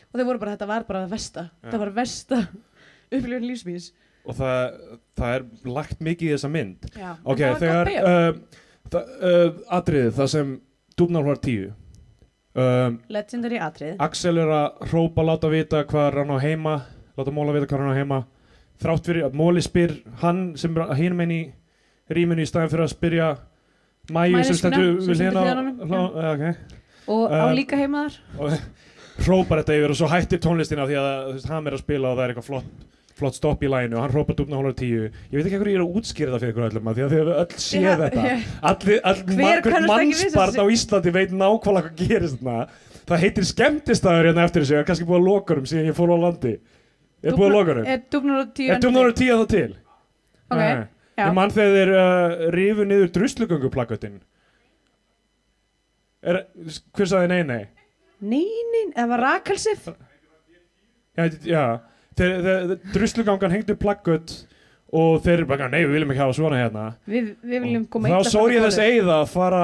Og 0.09 0.17
þau 0.17 0.25
voru 0.25 0.41
bara, 0.41 0.55
þetta 0.57 0.69
var 0.69 0.87
bara 0.87 1.03
versta. 1.09 1.49
Þetta 1.63 1.81
var 1.83 1.93
versta 1.99 2.39
upplifin 3.15 3.45
lífsmís 3.45 3.91
og 4.29 4.35
það, 4.37 4.79
það 5.17 5.35
er 5.35 5.45
lagt 5.73 6.01
mikið 6.05 6.27
í 6.27 6.33
þessa 6.35 6.49
mynd. 6.53 6.89
Já, 6.93 7.11
ok, 7.23 7.43
þegar 7.61 7.91
uh, 7.97 8.41
uh, 8.99 9.61
atriðið, 9.79 10.11
það 10.17 10.33
sem 10.33 10.57
dúbnálvar 10.99 11.39
tíu. 11.41 11.69
Um, 12.57 12.95
legendary 13.13 13.59
atrið 13.61 13.99
Axel 14.01 14.39
er 14.41 14.49
að 14.49 14.87
hrópa, 14.89 15.21
láta 15.21 15.51
vita 15.53 15.83
hvað 15.87 16.15
hann 16.17 16.31
á 16.33 16.37
heima 16.41 16.71
láta 17.13 17.29
Móla 17.29 17.53
vita 17.53 17.67
hvað 17.69 17.83
hann 17.83 17.93
á 17.93 17.99
heima 17.99 18.17
þrátt 18.79 19.09
fyrir 19.09 19.27
að 19.27 19.37
Móli 19.39 19.63
spyr 19.63 19.95
hann 20.23 20.43
sem 20.59 20.77
er 20.77 20.93
hinum 20.99 21.23
einn 21.25 21.35
í 21.35 21.41
rýminu 22.09 22.45
í 22.45 22.49
staðin 22.49 22.73
fyrir 22.73 22.85
að 22.87 22.93
spyrja 22.95 23.29
Mæju 24.09 24.43
sem 24.47 24.57
stendur 24.57 24.95
við 25.05 25.25
okay. 26.33 26.53
og 27.09 27.25
á 27.29 27.49
Um, 27.49 27.55
líka 27.57 27.77
heima 27.77 28.07
þar. 28.07 28.15
og 28.39 28.53
hrópar 29.25 29.61
þetta 29.61 29.75
yfir 29.77 29.93
og 29.93 29.99
svo 29.99 30.09
hættir 30.09 30.41
tónlistina 30.41 30.87
því 30.89 30.97
að 31.01 31.49
hann 31.51 31.67
er 31.67 31.75
að 31.75 31.83
spila 31.83 32.11
og 32.11 32.17
það 32.17 32.23
er 32.23 32.33
eitthvað 32.33 32.47
flott 32.49 32.87
flott 33.19 33.35
stopp 33.35 33.63
í 33.65 33.69
læginu 33.69 33.97
og 33.99 34.05
hann 34.05 34.13
hrópar 34.13 34.37
dúbna 34.37 34.55
hólar 34.55 34.75
tíu. 34.79 35.09
Ég 35.09 35.33
veit 35.35 35.43
ekki 35.43 35.57
hvað 35.59 35.71
ég 35.73 35.79
er 35.79 35.83
að 35.83 35.97
útskýra 35.99 36.31
það 36.31 36.43
fyrir 36.43 36.53
ykkur 36.53 36.67
öllum 36.69 36.89
því 36.89 37.03
að 37.03 37.13
þið 37.13 37.17
hefur 37.19 37.31
öll 37.41 37.63
séð 37.65 37.83
Já, 37.83 37.95
þetta. 37.99 38.23
já. 38.23 38.35
allir, 38.69 39.01
all, 39.11 39.23
mannsbarn 39.89 40.61
á 40.63 40.65
Íslandi 40.75 41.13
veit 41.17 41.33
nákvæmlega 41.35 41.89
hvað 41.89 41.99
gerist 41.99 42.39
þarna. 42.39 42.67
Það 43.09 43.23
heitir 43.25 43.49
skemmtistæður 43.49 44.29
hérna 44.29 44.45
eftir 44.47 44.63
þessu 44.63 44.77
ég 44.77 44.83
er 44.83 44.87
kannski 44.87 45.09
búið 45.09 45.19
að 45.19 45.27
loka 45.27 45.57
um 45.59 45.67
síðan 45.67 45.89
ég 45.89 45.97
fór 45.97 46.13
á 46.15 46.17
landi 46.23 46.53
er 47.23 47.37
búið 47.37 47.49
að 47.49 47.55
loka 47.57 47.75
um 47.77 47.89
Er 47.93 48.03
dúbnur 48.13 48.41
og 48.43 48.51
tíu 48.57 48.73
er 48.73 48.83
dúbna 48.83 49.03
hólar 49.03 49.17
tíu 49.19 49.37
það 49.41 49.49
til 49.53 49.71
Ok, 50.49 50.57
Nei. 50.57 50.69
já. 51.19 51.23
ég 51.25 51.33
mann 51.37 51.53
þegar 51.53 51.75
þeir 51.77 51.95
uh, 51.95 52.45
rifu 52.55 52.85
niður 52.89 53.11
druslugönguplakkötin 53.17 54.19
er, 56.23 56.43
hver 56.97 57.11
sagði 57.11 57.33
nei 57.33 57.41
nei 57.43 57.63
Nei, 58.19 58.47
nei, 58.73 58.85
það 58.95 59.11
var 59.13 59.21
rakalsif 59.23 59.89
Já, 61.19 61.25
já. 61.43 61.63
Þeir, 62.19 62.33
þeir, 62.43 62.73
druslugangan 62.93 63.53
hengdu 63.53 63.75
plaggött 63.79 64.33
og 64.95 65.19
þeir 65.23 65.45
bara, 65.49 65.69
nei, 65.71 65.83
við 65.85 65.97
viljum 65.97 66.13
ekki 66.13 66.23
hafa 66.23 66.35
svona 66.37 66.59
hérna. 66.59 66.85
Við, 67.09 67.33
við 67.45 67.63
viljum 67.65 67.85
koma 67.91 68.09
Þá 68.09 68.15
illa 68.17 68.31
sór 68.33 68.53
ég 68.55 68.65
þess 68.65 68.81
eigða 68.83 69.17
að 69.19 69.33
fara 69.33 69.63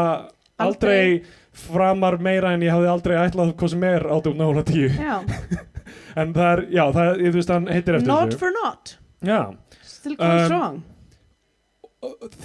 aldrei, 0.65 1.23
framar 1.65 2.19
meira 2.23 2.53
en 2.55 2.63
ég 2.63 2.75
hafði 2.75 2.91
aldrei 2.91 3.15
ætlað 3.23 3.55
hvað 3.59 3.73
sem 3.73 3.87
er 3.89 4.05
á 4.07 4.15
dúm 4.23 4.37
nála 4.39 4.63
tíu. 4.67 4.91
Já, 4.91 5.17
En 6.15 6.33
það 6.35 6.51
er, 6.51 6.61
já, 6.71 6.83
það 6.95 7.23
ég 7.25 7.33
veist, 7.35 7.51
hann 7.51 7.65
heitir 7.71 7.97
eftir 7.99 8.07
not 8.11 8.29
þessu. 8.31 8.39
for 8.39 8.55
not 8.55 8.93
Já, 9.25 9.39
Still 9.83 10.15
going 10.19 10.39
Um, 10.39 10.45
strong 10.49 10.83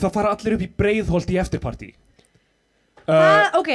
það 0.01 0.15
fara 0.15 0.33
allir 0.33 0.57
upp 0.57 0.63
í 0.65 0.71
breiðholt 0.81 1.31
í 1.35 1.37
eftirparti. 1.41 1.91
Uh, 3.05 3.11
Það, 3.11 3.59
ok, 3.61 3.71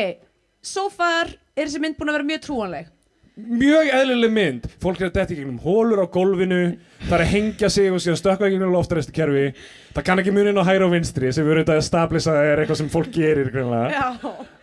so 0.65 0.87
far 0.89 1.29
er 1.53 1.67
þessi 1.67 1.81
mynd 1.83 1.97
búin 1.99 2.09
að 2.09 2.17
vera 2.19 2.29
mjög 2.31 2.45
trúanleg 2.47 2.91
mjög 3.35 3.89
eðlileg 3.91 4.31
mynd. 4.31 4.67
Fólk 4.79 5.01
er 5.01 5.09
að 5.09 5.17
detti 5.17 5.35
gegnum 5.35 5.57
hólur 5.59 5.99
á 5.99 6.07
gólfinu, 6.07 6.59
það 7.03 7.15
er 7.17 7.23
að 7.25 7.31
hengja 7.33 7.69
sig 7.73 7.89
og 7.91 7.99
síðan 7.99 8.19
stökkva 8.21 8.47
gegnum 8.51 8.71
loftaræstu 8.71 9.11
kerfi. 9.15 9.49
Það 9.95 10.05
kann 10.07 10.21
ekki 10.23 10.33
munin 10.35 10.59
á 10.59 10.63
hæra 10.63 10.87
og 10.87 10.93
vinstri 10.95 11.33
sem 11.35 11.43
við 11.43 11.51
erum 11.51 11.65
auðvitað 11.65 11.81
að 11.81 11.87
stablisa 11.89 12.35
er 12.39 12.61
eitthvað 12.63 12.79
sem 12.79 12.91
fólk 12.93 13.11
gerir 13.15 13.51
greinlega. 13.51 13.91
Já 13.91 14.54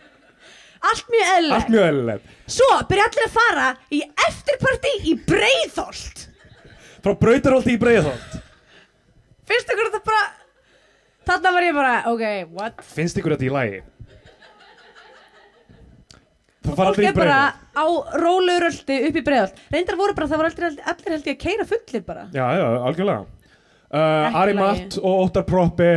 Allt 0.83 1.09
mjög 1.13 1.29
eðlilegt 1.37 1.55
Allt 1.57 1.71
mjög 1.73 1.85
eðlilegt. 1.89 2.31
Svo 2.57 2.69
byrja 2.89 3.05
allir 3.09 3.25
að 3.27 3.35
fara 3.37 3.67
í 3.93 4.01
eftirparti 4.27 4.93
í 5.09 5.15
Breiðholt 5.29 6.23
Frá 7.03 7.13
brautarholti 7.19 7.73
í 7.75 7.79
breiðholt. 7.81 8.35
Finnst 9.47 9.71
ykkur 9.73 9.89
þetta 9.89 10.03
bara 10.07 10.23
Þarna 11.23 11.51
var 11.55 11.63
ég 11.63 11.75
bara, 11.77 11.93
ok, 12.11 12.23
what 12.51 12.83
Finnst 12.93 13.19
ykkur 13.19 13.35
þetta 13.37 13.47
í 13.47 13.51
lagi? 13.53 13.81
Fara 16.63 16.91
Fólk 16.93 16.99
er 17.03 17.15
bara 17.15 17.39
á 17.75 17.85
róleguröldi 18.23 18.99
upp 19.09 19.17
í 19.19 19.23
Breiðholt 19.25 19.63
Reyndar 19.73 19.97
voru 19.99 20.15
bara, 20.15 20.29
það 20.31 20.41
voru 20.43 20.51
allir, 20.51 20.77
allir 20.93 21.15
held 21.17 21.31
ég 21.31 21.35
að 21.37 21.41
keira 21.43 21.65
fullir 21.67 22.05
bara 22.07 22.27
Já, 22.31 22.45
já, 22.59 22.67
algjörlega. 22.87 23.25
Uh, 23.93 24.37
Ari. 24.41 24.53
Matt 24.57 24.95
og 25.01 25.25
Óttar 25.27 25.43
Proppi 25.45 25.89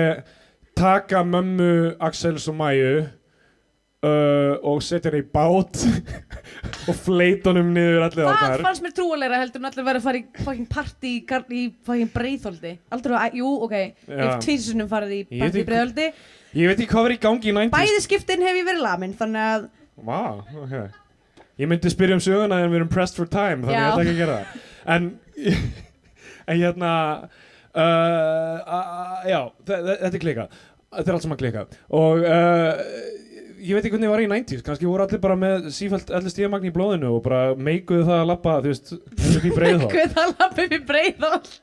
taka 0.77 1.23
mömmu 1.25 1.95
Axels 2.05 2.45
og 2.51 2.59
Mæju 2.59 3.07
uh, 4.07 4.55
og 4.71 4.81
setja 4.87 5.11
henni 5.11 5.25
í 5.25 5.29
bát 5.35 5.83
og 6.89 6.95
fleit 7.03 7.47
honum 7.51 7.73
niður 7.75 8.05
allir 8.07 8.23
Það 8.29 8.33
áttar. 8.37 8.65
fannst 8.69 8.85
mér 8.87 8.95
trúalega 8.97 9.41
heldur 9.43 9.63
en 9.63 9.69
allir 9.71 9.87
verið 9.91 10.01
að 10.03 10.07
fara 10.09 10.21
í 10.21 10.25
fucking 10.47 10.69
party 10.73 11.13
í, 11.19 11.63
fucking 11.87 12.13
Breiðholti 12.15 12.73
Aldrei, 12.95 13.17
að- 13.21 13.39
jú, 13.43 13.53
ok, 13.67 13.75
ég 13.77 14.21
hef 14.23 14.37
tvísunum 14.47 14.91
farið 14.93 15.17
í 15.19 15.23
party 15.41 15.63
í 15.65 15.67
Breiðholti 15.71 16.09
Ég 16.57 16.71
veit 16.71 16.79
ekki 16.81 16.89
hvað 16.95 17.05
verið 17.11 17.19
í 17.19 17.25
gangi 17.27 17.51
í 17.51 17.53
90s. 17.53 17.73
Bæði 17.75 17.99
skiptin 18.07 18.45
hef 18.47 18.57
ég 18.57 18.65
verið 18.71 18.85
lamin, 18.87 19.17
þannig 19.19 19.49
að 19.51 19.67
Vá, 20.07 20.21
ok. 20.63 20.77
Ég 21.61 21.69
myndi 21.69 21.91
spyrja 21.93 22.17
um 22.17 22.23
söguna 22.25 22.63
en 22.63 22.71
við 22.73 22.79
erum 22.83 22.89
pressed 22.93 23.17
for 23.19 23.29
time, 23.33 23.65
þannig 23.65 23.77
Já. 23.77 23.83
ég 23.83 23.91
ætla 23.91 24.05
ekki 24.07 24.15
að 24.15 24.23
gera 24.23 24.39
það. 24.39 24.65
En, 24.95 25.07
en 26.53 26.61
hérna, 26.63 26.91
uh, 27.77 28.57
uh, 28.77 29.29
já, 29.29 29.39
þe- 29.69 29.81
þe- 29.87 29.99
þetta 30.03 30.11
er 30.19 30.23
klika. 30.25 30.47
Þetta 30.97 31.11
er 31.13 31.17
allt 31.19 31.27
saman 31.27 31.41
klika. 31.41 31.65
Og 32.01 32.25
uh, 32.25 32.85
ég 33.61 33.77
veit 33.77 33.85
ekki 33.85 33.95
hvernig 33.95 34.09
ég 34.09 34.13
var 34.15 34.25
í 34.25 34.29
90s, 34.33 34.65
kannski 34.67 34.89
voru 34.91 35.07
allir 35.07 35.21
bara 35.23 35.37
með 35.41 35.71
sífælt 35.77 36.11
allir 36.17 36.33
stíðamagn 36.35 36.69
í 36.69 36.75
blóðinu 36.75 37.15
og 37.17 37.23
bara 37.25 37.41
meikuðu 37.57 38.05
það 38.09 38.21
að 38.23 38.29
lappa, 38.33 38.59
þú 38.65 38.73
veist, 38.75 38.93
upp 38.97 39.47
í 39.49 39.55
breiðhótt. 39.57 39.97
Hvað 39.97 40.13
það 40.19 40.35
lappi 40.41 40.67
upp 40.69 40.77
í 40.77 40.85
Breiðholt. 40.93 41.57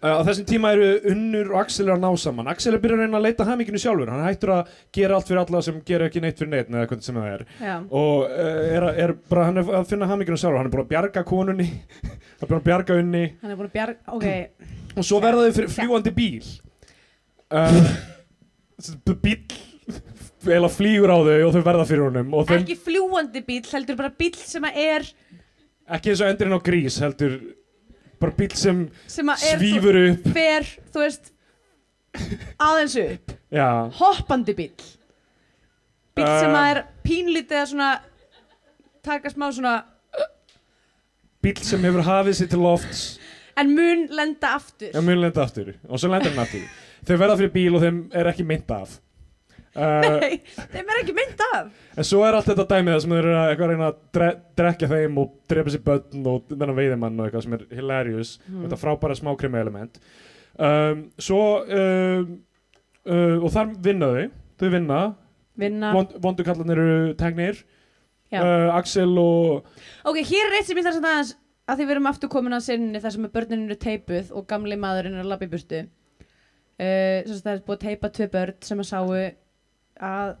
Uh, 0.00 0.14
á 0.16 0.24
þessum 0.24 0.46
tíma 0.48 0.70
eru 0.72 0.86
Unnur 1.12 1.50
og 1.52 1.58
Axel 1.60 1.90
að 1.92 1.98
ná 2.00 2.08
saman. 2.16 2.46
Axel 2.48 2.72
er 2.72 2.80
byrjað 2.80 3.02
að 3.02 3.04
reyna 3.04 3.18
að 3.18 3.24
leita 3.26 3.44
haminginu 3.44 3.80
sjálfur. 3.82 4.08
Hann 4.08 4.22
hættur 4.24 4.52
að 4.54 4.70
gera 4.96 5.18
allt 5.18 5.28
fyrir 5.28 5.40
alla 5.42 5.60
sem 5.66 5.82
gera 5.84 6.06
ekki 6.08 6.22
neitt 6.24 6.38
fyrir 6.40 6.50
neitt 6.54 6.70
eða 6.72 6.86
hvernig 6.88 7.04
sem 7.04 7.18
það 7.20 7.26
er. 7.34 7.42
Já, 7.60 7.74
og 8.00 8.22
uh, 8.24 8.62
er, 8.78 8.86
að- 8.88 9.00
er 9.04 9.12
bara, 9.28 9.44
hann 9.50 9.60
er 9.60 9.68
að 9.76 9.84
finna 9.92 10.08
haminginu 10.08 10.38
sjálfur. 10.40 10.56
Hann 10.62 10.70
er 10.70 10.72
búin 10.72 10.86
að 10.86 10.92
bjarga 10.94 11.24
konunni. 11.28 11.66
Hann 12.40 12.46
er 12.46 12.48
búin 12.54 12.62
að 12.62 12.68
bjarga 12.70 12.96
unni. 13.02 13.22
Að 13.44 13.66
bjarga, 13.76 14.16
ok. 14.16 14.96
Og 14.96 15.04
svo 15.10 15.20
verða 15.20 15.50
þau 15.52 15.68
fljúandi 15.76 16.14
bíl. 16.16 16.48
Uh, 17.52 17.92
b- 19.04 19.18
bíl 19.20 19.36
eða 20.48 20.70
flýgur 20.72 21.10
á 21.12 21.18
þau 21.20 21.38
og 21.48 21.54
þau 21.56 21.62
verða 21.66 21.86
fyrir 21.88 22.04
honum 22.06 22.34
og 22.38 22.46
þeim, 22.48 22.62
Ekki 22.64 22.76
fljúandi 22.86 23.42
bíl, 23.46 23.62
heldur 23.72 23.98
bara 23.98 24.12
bíl 24.16 24.36
sem 24.40 24.64
að 24.64 24.78
er 24.84 25.08
ekki 25.90 26.12
eins 26.12 26.22
og 26.24 26.30
endurinn 26.30 26.56
á 26.56 26.60
grís 26.64 26.96
heldur 27.02 27.34
bara 28.20 28.36
bíl 28.38 28.54
sem 28.56 28.84
sem 29.10 29.28
að 29.32 29.44
er 29.50 29.58
svífur 29.60 29.98
upp. 30.04 30.24
þú, 30.24 30.32
fer, 30.36 30.68
þú 30.94 31.04
veist 31.04 31.32
aðeins 32.60 32.96
upp, 33.04 33.34
já, 33.54 33.68
hoppandi 34.00 34.54
bíl 34.58 34.72
bíl 36.16 36.26
sem 36.26 36.50
Uh. 36.50 36.56
að 36.60 36.70
er 36.74 36.80
pínlítið 37.06 37.60
að 37.60 37.68
svona 37.74 37.90
taka 39.06 39.30
smá 39.32 39.46
svona 39.52 39.74
bíl 41.42 41.56
sem 41.64 41.84
hefur 41.86 42.02
hafið 42.04 42.34
sér 42.36 42.48
til 42.52 42.60
lofts. 42.60 43.04
En 43.60 43.70
mun 43.76 44.02
lenda 44.12 44.54
aftur. 44.56 44.90
Já, 44.92 45.00
mjög 45.04 45.20
lenda 45.22 45.42
aftur. 45.42 45.70
Og 45.88 45.98
svo 46.00 46.08
lendir 46.12 46.30
hann 46.34 46.42
aftur. 46.44 46.62
Þau 47.08 47.16
verða 47.20 47.36
fyrir 47.40 47.52
bíl 47.54 47.76
og 47.76 47.82
þeim 47.84 47.98
er 48.16 48.28
ekki 48.30 48.44
mynd 48.48 48.70
af 48.76 48.98
Nei, 49.76 50.40
þeim 50.72 50.88
er 50.90 50.98
ekki 50.98 51.14
mynd 51.14 51.42
af. 51.46 51.68
En 51.94 52.06
svo 52.06 52.24
er 52.26 52.34
allt 52.34 52.48
þetta 52.50 52.66
dæmið 52.72 52.96
sem 53.04 53.12
þeir 53.14 53.20
eru 53.22 53.36
að 53.38 53.50
eitthvað 53.52 53.70
reyna 53.70 53.90
að 53.90 54.00
dre 54.16 54.30
drekja 54.58 54.88
þeim 54.90 55.20
og 55.22 55.32
drepa 55.50 55.74
sér 55.74 55.84
börn 55.86 56.26
og 56.26 56.48
þennan 56.50 56.78
veiðimann 56.78 57.20
og 57.20 57.28
eitthvað 57.28 57.44
sem 57.46 57.56
er 57.56 57.64
hilarious. 57.78 58.32
Mm. 58.48 58.64
þetta 58.64 58.80
frábæra 58.80 59.18
smákrimi 59.18 59.60
element. 59.60 60.00
Um, 60.58 61.04
Svo 61.22 61.42
um, 61.62 62.32
uh, 63.06 63.36
og 63.38 63.50
þar 63.54 63.74
vinna 63.84 64.10
þau. 64.14 64.30
Vinna, 64.60 64.98
Vinna. 65.56 65.92
Vond, 65.96 66.16
vondukallarnir 66.20 66.80
eru 66.82 67.12
tegnir 67.16 67.62
uh, 68.34 68.74
Axel 68.76 69.14
og 69.16 69.70
Ok, 70.04 70.18
hér 70.20 70.50
er 70.50 70.58
eitt 70.58 70.68
sem 70.68 70.76
ég 70.76 70.84
þarf 70.84 71.06
að 71.08 71.30
að 71.70 71.78
því 71.78 71.86
við 71.86 71.94
erum 71.94 72.08
aftur 72.10 72.30
komin 72.32 72.56
að 72.56 72.66
sinni 72.66 73.00
þar 73.00 73.14
sem 73.14 73.24
að 73.28 73.34
börnin 73.36 73.64
eru 73.68 73.76
teipuð 73.80 74.32
og 74.36 74.46
gamli 74.50 74.76
maðurinn 74.80 75.16
er 75.16 75.22
að 75.22 75.30
labba 75.30 75.46
í 75.46 75.52
burtu. 75.52 75.84
Uh, 76.80 77.22
það 77.30 77.52
er 77.54 77.62
búið 77.64 77.76
að 77.76 77.84
teipa 77.86 78.10
tvö 78.16 78.28
börn 78.34 78.58
sem 78.66 78.82
að 78.82 78.88
sáu 78.90 79.14
að 80.00 80.38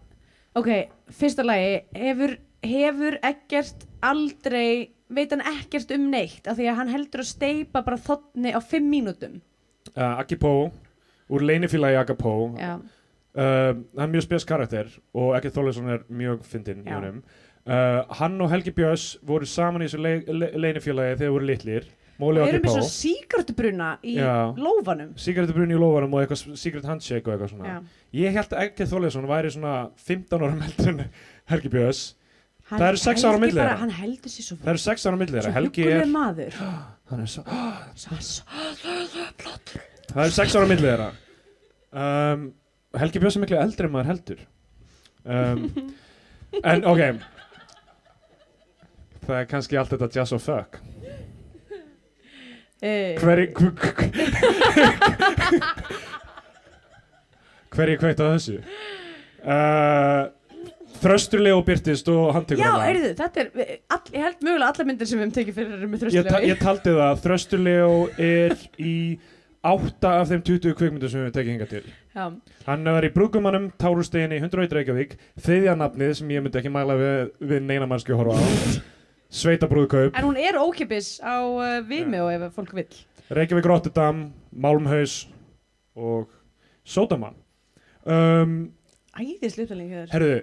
Ok, 0.58 0.66
fyrsta 1.14 1.44
lagi 1.46 1.76
hefur, 1.94 2.32
hefur 2.66 3.16
ekkert 3.22 3.84
aldrei 4.02 4.90
veit 5.10 5.30
hann 5.30 5.44
ekkert 5.46 5.92
um 5.94 6.08
neitt 6.10 6.48
af 6.50 6.58
því 6.58 6.66
að 6.70 6.78
hann 6.80 6.90
heldur 6.90 7.22
að 7.22 7.28
steipa 7.30 7.82
bara 7.86 7.98
þotni 8.00 8.50
á 8.50 8.58
fimm 8.58 8.88
mínútum? 8.90 9.38
Uh, 9.94 10.18
Agipó 10.18 10.72
úr 11.30 11.44
leinifélagi 11.46 12.00
Agapó 12.00 12.34
uh, 12.50 12.58
Já, 12.58 12.72
hann 13.36 14.02
er 14.08 14.10
mjög 14.10 14.26
spes 14.26 14.46
karakter 14.46 14.90
og 15.14 15.36
Ekkert 15.38 15.54
Þorleifsson 15.54 15.94
er 15.94 16.02
mjög 16.10 16.42
fyndinn 16.50 16.82
í 16.82 16.90
honum. 16.90 17.22
Uh, 17.62 18.02
Hann 18.18 18.40
og 18.42 18.50
Helgi 18.50 18.72
Björns 18.74 19.12
voru 19.26 19.46
saman 19.46 19.84
í 19.84 19.86
þessu 19.86 20.02
le 20.02 20.14
le 20.26 20.50
leinifélagi 20.58 21.14
þegar 21.14 21.20
þeir 21.22 21.34
voru 21.36 21.50
litlir 21.50 21.90
Móli 22.20 22.40
og 22.42 22.48
erum 22.50 22.60
við 22.60 22.68
Agipó 22.68 22.74
svo 22.76 22.84
síkartubruna 22.92 23.90
í 24.04 24.14
Já. 24.18 24.34
lófanum. 24.60 25.12
Sigarettubrunni 25.18 25.74
í 25.76 25.80
lófanum 25.80 26.14
og 26.14 26.22
eitthvað 26.26 26.56
secret 26.60 26.84
handshake 26.88 27.24
og 27.26 27.34
eitthvað 27.34 27.52
svona. 27.54 27.66
Já. 27.70 27.78
Ég 28.20 28.34
held 28.36 28.50
að 28.54 28.64
Ekkert 28.66 28.90
Þorleifsson 28.92 29.28
væri 29.30 29.52
svona 29.54 29.74
15 29.96 30.44
ára 30.44 30.56
meldur 30.60 30.90
en 30.92 31.04
Helgi 31.52 31.72
Björns. 31.72 32.02
Það 32.70 32.84
eru 32.90 33.00
sex 33.02 33.24
ára 33.24 33.30
á 33.30 33.34
heldur 33.34 33.40
milli 33.46 33.56
bara- 33.58 33.70
þeirra. 33.72 33.80
Hann 33.80 33.90
heldur 33.98 34.30
sér 34.30 34.44
svo, 34.46 34.56
Það 34.60 34.68
eru 34.74 34.82
6 34.84 35.06
ára 35.10 35.16
millir 35.18 35.34
þeirra. 35.34 35.48
Svo 35.48 35.56
Helgi 35.58 35.88
er 35.90 36.06
maður. 36.06 36.60
Hann 37.10 37.20
er 37.24 37.26
svo, 37.26 37.42
Svo- 38.04 38.20
svo- 38.20 38.44
Það 40.12 40.22
eru 40.26 40.36
6 40.36 40.54
ára 40.60 40.68
millir 40.70 40.86
þeirra. 40.90 41.10
Um, 41.90 42.44
Helgi 43.00 43.18
Björns 43.22 43.36
er 43.36 43.42
miklu 43.46 43.58
eldri 43.58 43.86
en 43.88 43.92
maður 43.96 44.10
heldur. 44.12 44.46
Um, 45.24 45.66
En 46.66 46.82
ok. 46.84 47.02
Það 49.26 49.36
er 49.36 49.44
kannski 49.50 49.76
allt 49.78 49.92
þetta 49.94 50.08
jazz 50.16 50.32
og 50.34 50.40
fuck 50.42 50.78
Eh, 52.80 53.18
Hverji 53.20 53.46
Hverji 57.70 57.96
kveikt 58.00 58.20
á 58.24 58.26
þessu? 58.32 58.60
Uh, 59.40 60.30
Þrösturlega 61.00 61.56
og 61.56 61.64
byrtist 61.64 62.08
og 62.12 62.30
handtekur 62.36 62.60
Já, 62.64 62.72
heyrðu, 62.84 63.10
þetta 63.16 63.40
er, 63.40 63.50
all, 63.88 64.00
ég 64.12 64.24
held 64.26 64.42
mögulega 64.44 64.68
allar 64.72 64.88
myndir 64.88 65.08
sem 65.08 65.16
við 65.20 65.24
höfum 65.24 65.36
tekið 65.38 65.56
fyrir 65.56 65.76
eru 65.76 65.88
með 65.88 66.06
ég, 66.12 66.28
ta 66.28 66.40
ég 66.44 66.60
taldi 66.60 66.94
það 66.98 67.22
Þrösturlega 67.24 67.86
er 68.26 68.56
í 68.80 68.94
átta 69.70 70.14
af 70.20 70.30
þeim 70.30 70.44
20 70.44 70.76
kvikmyndu 70.76 71.08
sem 71.12 71.24
við 71.26 71.34
tekið 71.36 71.52
hingað 71.54 71.72
til. 71.74 71.82
Já, 72.16 72.24
Hann 72.66 72.92
var 72.96 73.04
í 73.06 73.12
Brúkumanum, 73.12 73.68
Tárusteginni, 73.80 74.40
101 74.40 74.72
Reykjavík 74.76 75.16
Þriðja 75.40 75.76
nafnið 75.80 76.14
sem 76.20 76.32
ég 76.32 76.44
myndi 76.44 76.60
ekki 76.60 76.72
mæla 76.72 76.96
við, 77.00 77.28
við 77.52 77.68
neina 77.68 77.88
mannski 77.88 78.16
að 78.16 78.24
horfa 78.24 78.40
á 78.40 78.99
Sveitabrúðkaup, 79.30 80.16
en 80.18 80.26
hún 80.26 80.38
er 80.42 80.56
ókipis 80.58 81.20
á 81.22 81.38
uh, 81.38 81.78
Vimeo 81.86 82.26
ef 82.32 82.48
fólk 82.56 82.72
vill. 82.74 82.96
Reykjavík 83.30 83.66
Rotterdam, 83.70 84.32
Malmhaus 84.50 85.28
og 85.94 86.26
Sódaman. 86.82 87.36
Um, 88.02 88.72
Æðislega 89.14 89.68
upptalning 89.68 89.92
hér 89.94 90.10
Herðu, 90.10 90.38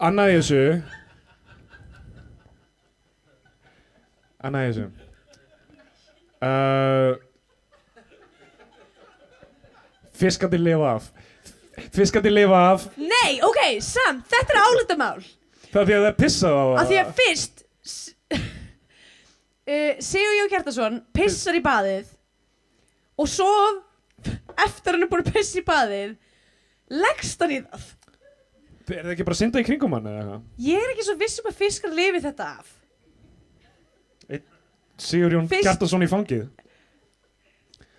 annað 0.00 0.32
í 0.32 0.38
þessu. 0.38 0.62
Annað 4.48 4.64
í 4.64 4.70
þessu. 4.70 4.86
Uh, 6.42 7.12
Fiskandi 10.22 10.60
lifa 10.62 10.94
af. 10.96 11.10
Fiskandi 11.92 12.32
lifa 12.32 12.62
af. 12.70 12.88
Nei, 12.96 13.42
ok, 13.44 13.60
samt, 13.84 14.24
þetta 14.32 14.56
er 14.56 14.62
álitamál. 14.62 15.20
Það 15.68 15.82
er 15.82 15.86
því 15.90 15.98
að 15.98 16.02
það 16.06 16.08
er 16.08 16.16
pissað 16.22 16.56
á 16.56 16.64
Af 16.80 16.88
því 16.88 16.98
að 17.02 17.12
fyrst 17.20 17.62
uh, 18.36 19.94
Sigur 20.10 20.36
Jón 20.40 20.50
Kjartason 20.52 21.00
pissar 21.16 21.58
í 21.58 21.62
baðið 21.64 22.10
og 23.22 23.28
svo 23.30 23.48
eftir 24.62 24.94
hann 24.96 25.04
er 25.06 25.10
búin 25.10 25.24
að 25.24 25.32
pissa 25.34 25.58
í 25.60 25.64
baðið 25.66 26.14
leggst 26.92 27.42
hann 27.44 27.56
í 27.58 27.60
það 27.66 27.90
Er 28.92 29.04
það 29.06 29.12
ekki 29.14 29.24
bara 29.24 29.32
að 29.36 29.38
synda 29.38 29.60
í 29.62 29.64
kringum 29.64 29.92
hann 29.94 30.06
eða 30.10 30.20
eitthvað? 30.20 30.40
Ég 30.66 30.82
er 30.84 30.90
ekki 30.92 31.04
svo 31.06 31.14
viss 31.20 31.38
um 31.40 31.46
að 31.48 31.54
fiskar 31.60 31.92
lifi 31.96 32.20
þetta 32.24 32.48
af 32.58 32.72
Sigurjón 35.02 35.46
Fyrst- 35.50 35.64
Kjartason 35.66 36.04
í 36.04 36.08
fangið? 36.10 36.42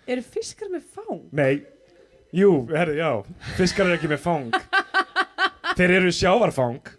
Eru 0.06 0.22
fiskar 0.22 0.68
með 0.72 0.84
fang? 0.94 1.22
Nei, 1.34 1.64
jú, 2.36 2.50
herðu, 2.70 2.94
já 3.00 3.10
Fiskar 3.58 3.88
eru 3.88 3.96
ekki 3.98 4.10
með 4.12 4.20
fang 4.22 4.54
Þeir 5.78 5.94
eru 5.98 6.12
sjávarfang 6.14 6.92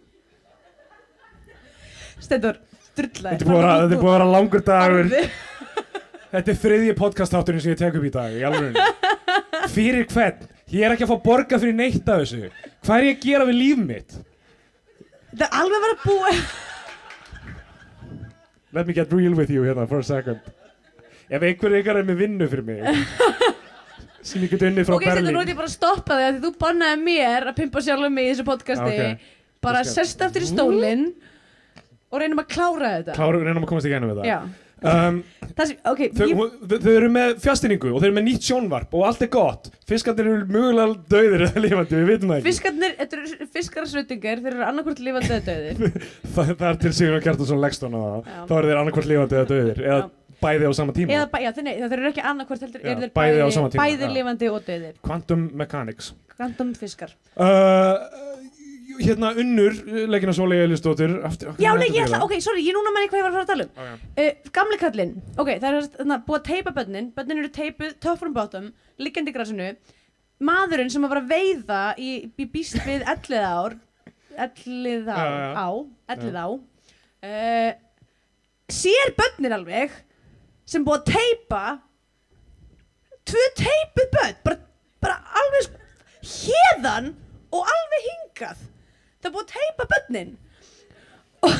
Stendur, 2.25 2.57
drulla. 2.99 3.33
Þetta 3.33 3.45
er 3.45 3.49
búið 3.49 3.59
að 3.59 3.65
vera- 3.65 3.89
þetta 3.95 4.15
er 4.15 4.25
langur 4.35 4.65
dagur. 4.69 5.13
Þetta 6.35 6.51
er 6.51 6.57
þriðji 6.59 6.93
podcast-þátturinn 6.99 7.61
sem 7.63 7.71
ég 7.71 7.79
tek 7.79 7.95
upp 7.95 8.03
í 8.03 8.11
dag, 8.11 8.33
í 8.35 8.41
alveg 8.43 8.75
Fyrir 9.71 10.03
hvern? 10.11 10.41
Ég 10.73 10.83
er 10.83 10.95
ekki 10.95 11.05
að 11.05 11.11
fá 11.13 11.21
borga 11.23 11.59
fyrir 11.61 11.75
neitt 11.77 12.09
af 12.11 12.23
þessu. 12.23 12.49
Hvað 12.83 12.97
er 12.97 13.05
ég 13.05 13.15
að 13.15 13.27
gera 13.29 13.45
við 13.47 13.55
líf 13.61 13.83
mitt? 13.85 14.15
Það 15.31 15.45
er 15.45 15.55
alveg 15.61 15.77
að 15.77 15.85
vera 15.85 15.97
búið. 16.03 16.41
Let 18.75 18.89
me 18.89 18.93
get 18.97 19.13
real 19.15 19.35
with 19.37 19.53
you 19.53 19.63
hérna 19.63 19.87
for 19.87 20.01
a 20.03 20.03
second. 20.03 20.41
Ef 21.29 21.45
einhver 21.45 21.77
ykkar 21.79 22.01
er 22.01 22.07
með 22.09 22.19
vinnu 22.25 22.47
fyrir 22.51 22.65
mig 22.67 22.83
sem 24.27 24.43
ég 24.43 24.51
get 24.51 24.65
unnið 24.67 24.89
frá 24.89 24.95
Ok, 24.97 25.05
þetta 25.05 25.21
nú 25.23 25.29
Berlín 25.29 25.39
er 25.45 25.51
ég 25.53 25.57
bara 25.57 25.69
að 25.69 25.73
stoppa 25.77 26.17
þig 26.19 26.25
að 26.25 26.35
því 26.35 26.41
þú 26.43 26.51
bannaði 26.65 26.99
mér 27.05 27.47
að 27.49 27.57
pimpa 27.61 27.81
sjálfum 27.85 28.13
mig 28.17 28.27
í 28.27 28.33
þessu 28.33 28.45
podcasti. 28.49 28.97
Ok. 29.15 29.31
bara 29.65 29.81
sest 29.87 30.21
aftur 30.21 30.45
í 30.45 30.49
stólinn 30.49 31.05
og 32.11 32.21
reynum 32.21 32.39
að 32.43 32.47
klára 32.53 32.91
þetta. 32.99 33.15
Kláru, 33.17 33.41
reynum 33.45 33.63
að 33.65 33.71
komast 33.73 33.87
í 33.89 33.91
gænum 33.93 34.11
við 34.13 34.21
það 34.21 34.29
Já, 34.29 34.37
um, 34.85 35.15
það 35.55 35.69
sem, 35.71 35.77
ok 35.91 36.01
þau, 36.15 36.25
ég, 36.29 36.35
hún- 36.39 36.51
þau, 36.69 36.75
þau 36.85 36.91
eru 36.99 37.09
með 37.15 37.29
fjastinningu 37.45 37.91
og 37.93 38.01
þau 38.01 38.07
eru 38.09 38.15
með 38.19 38.25
nýtt 38.27 38.49
sjónvarp 38.49 38.93
og 38.99 39.05
allt 39.09 39.21
er 39.25 39.31
gott. 39.33 39.69
Fiskarnir 39.89 40.27
eru 40.31 40.45
mögulega 40.51 40.97
döðir 41.15 41.45
eða 41.47 41.63
lifandi, 41.65 41.95
við 42.01 42.11
vitum 42.11 42.33
það 42.33 42.37
ekki. 42.41 42.47
Fiskarnir, 42.49 42.95
þetta 42.99 43.17
eru 43.21 43.47
fiskararsveitingar 43.55 44.43
þeir 44.45 44.53
eru 44.53 44.67
annarkvort 44.69 44.99
lifandi 45.07 45.31
eða 45.31 45.47
döðir 45.49 46.05
Það, 46.35 46.51
það 46.59 46.67
er 46.69 46.79
til 46.85 46.93
Sigur 46.99 47.23
Kjartason 47.25 47.63
Legston 47.63 47.95
á 47.97 47.99
það. 48.03 48.19
Já. 48.35 48.43
Þá 48.51 48.53
eru 48.59 48.69
þeir 48.71 48.81
annarkvort 48.83 49.09
lifandi 49.13 49.39
eða 49.39 49.49
döðir 49.53 49.81
Eða 49.85 49.99
Já. 50.03 50.11
bæði 50.45 50.67
á 50.69 50.71
sama 50.77 50.93
tíma. 50.93 51.15
Eða, 51.15 51.29
bæ- 51.31 51.41
já, 51.45 51.49
þeir, 51.55 51.63
nei, 51.65 51.73
þeir 51.79 51.97
eru 52.01 52.09
ekki 52.11 52.25
annarkvort 52.29 52.65
heldur 52.67 52.83
Já, 52.83 52.91
eru 52.91 53.01
þeir 53.05 53.13
bæði 53.15 53.35
bæði, 53.39 53.41
á 53.41 53.49
sama 53.55 53.69
tíma, 53.73 53.85
bæði 53.87 54.05
já. 54.05 54.13
lifandi 54.19 54.49
og 54.51 54.65
döðir 54.67 54.95
Quantum 55.07 55.45
Mechanics. 55.55 56.11
Random 56.35 56.73
fiskar. 56.75 57.13
Uh, 57.39 57.95
Hérna 58.99 59.31
Unnur 59.41 59.75
Leggina 60.09 60.33
Sóli 60.35 60.57
Elistóttur 60.63 61.13
Já, 61.61 61.71
nei, 61.77 61.89
ég 61.89 62.05
ætla, 62.05 62.21
ok, 62.25 62.35
sorry, 62.43 62.63
ég 62.65 62.75
núna 62.75 62.93
manni 62.95 63.09
hvað 63.11 63.21
ég 63.21 63.25
var 63.25 63.33
að 63.33 63.37
fara 63.37 63.45
að 63.45 63.51
tala 63.51 63.65
um. 63.65 63.71
Okay. 63.83 64.29
uh, 64.29 64.51
Gamli 64.55 64.79
kallinn, 64.81 65.13
ok, 65.35 65.51
það 65.61 65.67
er 65.69 65.89
þarna, 65.97 66.17
búið 66.27 66.39
að 66.39 66.47
teipa 66.49 66.73
börnin 66.75 67.09
Börnin 67.15 67.41
eru 67.41 67.51
teipuð, 67.55 67.95
from 68.19 68.35
bottom 68.35 68.69
Liggjandi 69.01 69.33
í 69.33 69.35
grasinu. 69.35 69.69
Maðurinn 70.45 70.91
sem 70.91 71.03
að 71.07 71.13
var 71.13 71.21
að 71.21 71.31
veiða 71.31 71.81
í, 72.01 72.11
í 72.27 72.47
býst 72.51 72.79
við 72.85 73.05
ellið 73.15 73.47
ár 73.47 73.77
Ellið 74.45 75.09
á, 75.11 75.23
á 75.55 75.67
Ellið 76.15 76.39
á 76.39 76.47
uh, 76.51 77.71
Sér 78.71 79.15
börnin 79.15 79.55
alveg 79.55 79.95
Sem 80.67 80.83
búið 80.85 81.03
að 81.03 81.11
teipa 81.15 81.63
Tvö 83.25 83.45
teipuð 83.61 84.09
börn 84.17 84.39
Bara, 84.45 84.59
bara 85.03 85.19
alveg 85.43 85.77
Hérðan 86.25 87.13
og 87.53 87.67
alveg 87.69 88.07
hingað 88.09 88.63
Það 89.25 89.31
er 89.31 89.33
búið 89.33 89.45
að 89.45 89.53
teipa 89.55 89.85
börnin. 89.89 90.33
Og, 91.45 91.53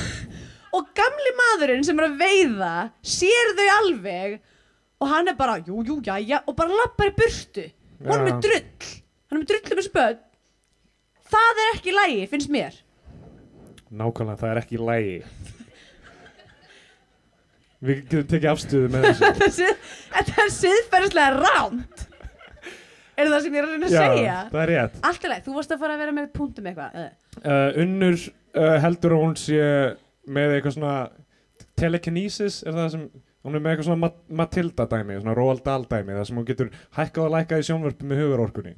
og 0.77 0.89
gamli 0.99 1.31
maðurinn 1.39 1.87
sem 1.87 1.97
er 1.97 2.05
að 2.05 2.19
veiða 2.19 2.73
sér 3.01 3.49
þau 3.57 3.65
alveg 3.79 4.35
og 5.01 5.09
hann 5.09 5.31
er 5.31 5.37
bara, 5.39 5.55
jú, 5.65 5.79
jú, 5.87 5.97
jæja 6.05 6.43
og 6.45 6.53
bara 6.59 6.77
lappar 6.77 7.09
í 7.09 7.15
burtu. 7.17 7.65
Og 8.03 8.11
hann 8.11 8.21
er 8.21 8.27
með 8.27 8.35
Já. 8.35 8.37
drull. 8.45 8.93
Hann 9.25 9.39
er 9.39 9.41
með 9.41 9.49
drull 9.49 9.63
um 9.65 9.81
þessu 9.81 9.93
börn. 9.97 10.21
Það 11.33 11.63
er 11.63 11.73
ekki 11.73 11.97
lægi, 11.97 12.29
finnst 12.35 12.53
mér. 12.53 12.79
Nákvæmlega, 13.89 14.39
það 14.43 14.51
er 14.51 14.61
ekki 14.61 14.81
lægi 14.81 15.17
Við 17.85 17.99
getum 18.01 18.29
tekið 18.29 18.51
afstöðu 18.51 18.93
með 18.93 19.09
þessu. 19.09 19.73
Þetta 20.13 20.35
er 20.37 20.45
er 20.45 20.53
siðferðislega 20.61 21.41
ránt 21.41 22.05
er 23.15 23.31
það 23.31 23.45
sem 23.45 23.55
ég 23.55 23.61
er 23.61 23.67
að 23.67 23.73
reyna 23.73 23.87
að 23.87 23.95
segja? 23.95 24.37
það 24.51 24.61
er 24.61 24.71
rétt. 24.71 24.97
Allt 25.09 25.25
í 25.25 25.31
leið, 25.31 25.43
þú 25.45 25.55
varst 25.55 25.73
að 25.75 25.83
fara 25.83 25.95
að 25.95 26.01
vera 26.03 26.15
með 26.15 26.27
punktum 26.35 26.69
eitthvað. 26.69 26.97
Uh, 26.99 27.24
Unnur 27.43 28.17
uh, 28.17 28.75
heldur 28.83 29.17
að 29.17 29.23
hún 29.25 29.37
sé 29.39 29.61
með 30.25 30.55
eitthvað 30.55 30.77
svona 30.77 30.95
telekinesis 31.79 32.63
er 32.65 32.75
það 32.75 32.89
sem 32.95 33.05
hún 33.45 33.57
er 33.57 33.61
með 33.61 33.75
eitthvað 33.75 33.89
svona 33.89 34.03
Mat 34.05 34.17
Matilda 34.41 34.87
dæmi 34.89 35.19
svona 35.19 35.37
Roald 35.37 35.63
Dahl 35.65 35.85
dæmi 35.89 36.15
það 36.15 36.27
sem 36.29 36.39
hún 36.39 36.47
getur 36.47 36.73
hækkað 36.97 37.27
og 37.27 37.33
lækkað 37.35 37.61
í 37.61 37.67
sjónvörpu 37.69 38.09
með 38.09 38.21
hugurorkunni 38.23 38.75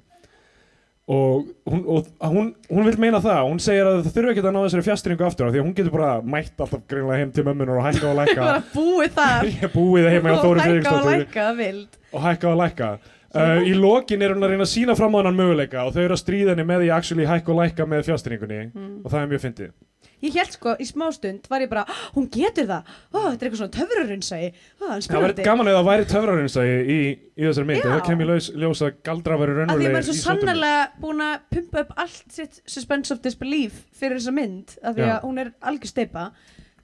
og 1.07 1.47
hún, 1.63 1.83
og 1.87 2.07
hún, 2.19 2.49
hún 2.67 2.87
vil 2.89 2.97
meina 2.99 3.21
það 3.23 3.45
hún 3.47 3.61
segir 3.63 3.87
að 3.87 4.01
það 4.01 4.15
þurfi 4.17 4.31
ekki 4.33 4.41
að 4.43 4.49
ná 4.51 4.59
þessari 4.65 4.85
fjastringu 4.89 5.23
aftur 5.23 5.47
af 5.47 5.53
því 5.53 5.61
að 5.61 5.67
hún 5.69 5.75
getur 5.77 5.93
bara 5.93 6.09
mætt 6.19 6.63
alltaf 6.65 6.81
greinlega 6.91 7.21
heim 7.21 7.31
til 7.31 7.45
mömmunar 7.47 7.79
og 7.79 7.85
hækka 7.87 8.09
og 8.09 8.17
lækka 8.19 8.41
bara 8.49 8.63
búið 8.73 9.13
þar. 9.15 9.47
Ég 9.53 9.71
búið 9.71 10.09
heima 10.11 10.33
hjá 10.33 10.35
og 10.35 10.43
Þóri 10.43 10.65
hækka 10.65 10.65
og 10.65 10.65
Friðriksdóttur 10.65 11.13
lækka 11.13 11.45
vild. 11.61 12.01
Og 12.11 12.25
hækka 12.25 12.51
og 12.51 12.59
lækka 12.59 12.89
uh, 13.37 13.61
í 13.63 13.73
lokin 13.77 14.21
er 14.25 14.33
hún 14.35 14.43
að 14.45 14.53
reyna 14.55 14.65
að 14.67 14.73
sína 14.73 14.95
fram 14.97 15.15
á 15.15 15.19
hennan 15.21 15.37
möguleika 15.39 15.85
og 15.85 15.93
þau 15.95 16.03
eru 16.05 16.15
að 16.17 16.23
stríða 16.23 16.53
henni 16.55 16.65
með 16.67 16.81
því 16.83 16.89
að 16.91 16.97
actually 16.97 17.27
hækka 17.29 17.53
og 17.53 17.59
lækka 17.61 17.87
með 17.93 18.07
fjastringunni 18.09 18.61
Mm. 18.73 18.95
og 19.05 19.11
það 19.11 19.21
er 19.21 19.29
mjög 19.33 19.45
fyndið. 19.45 19.71
Ég 20.17 20.33
held 20.33 20.49
sko, 20.55 20.71
í 20.81 20.85
smástund 20.87 21.45
var 21.49 21.61
ég 21.61 21.69
bara, 21.69 21.83
"Ah, 21.87 22.09
hún 22.15 22.25
getur 22.33 22.65
það, 22.65 22.83
Ó, 23.13 23.17
þetta 23.29 23.41
er 23.45 23.49
eitthvað 23.49 23.59
svona 23.61 23.75
töfrarunnsæi, 23.77 24.53
það 24.81 25.21
væri 25.21 25.43
gaman 25.45 25.67
eða 25.67 25.77
það 25.77 25.89
væri 25.89 26.05
töfrarinsægi 26.13 26.77
í, 26.89 27.19
í 27.37 27.43
þessari 27.45 27.65
mynd. 27.67 27.83
Já. 27.83 27.85
og 27.85 27.93
það 27.93 28.07
kemur 28.07 28.25
ljós, 28.25 28.47
ljós 28.55 28.81
að 28.81 28.93
galdra 29.03 29.33
Að 29.35 29.37
því 29.37 29.43
að 29.43 29.57
raunverulegir 29.57 29.91
maður 29.93 29.97
er 29.97 30.07
svo 30.07 30.15
í 30.17 30.23
sannarlega 30.23 30.87
búin 31.01 31.21
að 31.21 31.39
pumpa 31.53 31.79
upp 31.79 31.93
allt 31.97 32.31
sitt 32.31 32.61
suspense 32.65 33.11
of 33.13 33.21
disbelief 33.21 33.73
fyrir 33.93 34.17
þessa 34.17 34.33
mynd, 34.33 34.77
af 34.83 34.95
því 34.95 35.05
Já. 35.05 35.13
að 35.19 35.21
hún 35.21 35.39
er 35.39 35.53
algjör 35.61 35.87
steipa, 35.93 36.31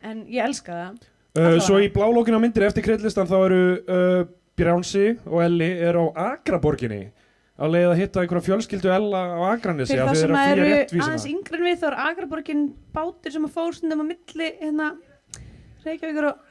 en 0.03 0.25
ég 0.27 0.43
elska 0.45 0.71
það. 0.71 1.01
Uh, 1.33 1.57
svo 1.59 1.79
í 1.81 1.89
blálókinu 1.89 2.37
á 2.37 2.41
myndir 2.45 2.67
eftir 2.67 2.83
kreddlistan 2.85 3.25
þá 3.25 3.37
eru 3.49 3.61
uh, 3.89 4.25
Brjánsi 4.53 5.15
og 5.25 5.39
Elli 5.41 5.65
er 5.81 5.97
á 5.97 6.29
Akraborginni 6.29 7.09
á 7.57 7.65
leið 7.69 7.87
að 7.89 7.99
hitta 8.01 8.19
einhverja 8.21 8.47
fjölskyldu 8.47 8.89
Ella 8.93 9.21
á 9.33 9.41
Akranesi 9.53 9.93
Fyrir 9.93 10.05
það 10.05 10.15
sem 10.19 10.35
að 10.37 10.51
eru 10.51 10.63
aðeins 11.05 11.25
en 11.29 11.63
við, 11.63 11.75
þá 11.81 11.87
er 11.89 11.95
Agraborgin 12.05 12.61
bátur 12.93 13.31
sem 13.33 13.45
að 13.47 13.55
fór 13.55 13.73
stundum 13.77 14.03
á 14.05 14.07
milli, 14.11 14.47
hérna, 14.61 14.87
Reykjavíkur 15.85 16.25
og... 16.29 16.35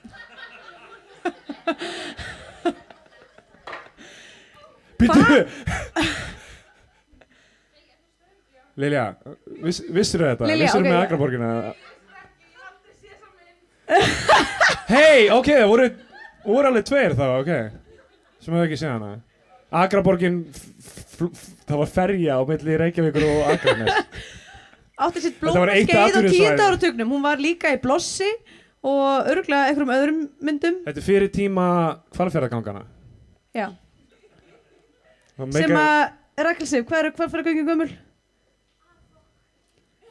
Býttu 5.03 5.23
Lilja, 8.83 9.05
viss, 9.63 9.81
vissir 9.93 10.21
þetta? 10.25 10.45
Lilja, 10.49 10.65
vissir 10.65 10.81
ok, 10.81 10.87
með. 10.89 11.01
Akraborgina? 11.05 11.49
Hei, 14.95 15.21
ok, 15.31 15.49
það 15.53 15.71
voru, 15.71 15.87
voru 16.49 16.67
alveg 16.73 16.85
tveir 16.91 17.13
þá, 17.19 17.27
ok 17.43 17.53
sem 18.43 18.55
hefur 18.55 18.67
ekki 18.67 18.81
séð 18.81 18.95
hana. 18.97 19.11
Akraborgin 19.83 20.43
það 20.53 21.77
var 21.81 21.91
ferja 21.91 22.37
á 22.37 22.41
milli 22.49 22.79
Reykjavíkur 22.83 23.25
og 23.25 23.53
Akranes 23.55 23.95
átti 25.03 25.23
sitt 25.25 25.39
blómaskeið 25.41 25.97
á 25.97 26.21
tíunda 26.29 26.67
áratugnum. 26.69 27.15
Hún 27.15 27.23
var 27.25 27.41
líka 27.41 27.73
í 27.73 27.79
blossi 27.83 28.29
og 28.83 29.31
örgulega 29.31 29.71
einhverjum 29.71 29.95
öðrum 29.95 30.21
myndum. 30.45 30.81
Þetta 30.87 31.01
er 31.01 31.07
fyrir 31.07 31.33
tíma 31.33 31.67
hvalfjörðagangana 32.17 32.85
já. 33.57 33.71
Sem 35.53 35.77
að 35.77 36.45
Rakel 36.47 36.69
Sif, 36.69 36.87
hvað 36.89 37.09
er 37.09 37.45
göngin 37.47 37.69
gömul? 37.69 37.91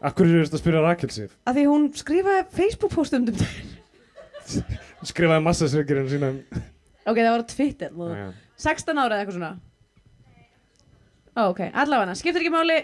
Akkur 0.02 0.26
eru 0.26 0.46
þetta 0.46 0.58
að 0.58 0.64
spyrja 0.64 0.84
Rakel 0.86 1.12
Sif? 1.14 1.34
Að 1.46 1.60
því 1.60 1.66
hún 1.70 1.88
skrifaði 1.98 2.46
Facebook 2.58 2.94
post 2.96 3.14
um 3.18 3.28
þetta. 3.30 3.48
Skrifaði 5.12 5.46
massasökirinn 5.46 6.10
sína 6.10 6.32
um 6.34 6.40
ok, 7.06 7.18
það 7.18 7.32
var 7.34 7.44
á 7.44 7.48
Twitter 7.56 7.92
Já, 7.92 8.16
já. 8.22 8.32
16 8.62 8.98
ára 9.02 9.16
eða 9.18 9.22
eitthvað 9.26 9.38
svona. 9.40 9.52
Ó, 11.32 11.42
ok, 11.50 11.62
allavega, 11.74 12.16
skiptir 12.20 12.44
ekki 12.44 12.52
máli. 12.54 12.80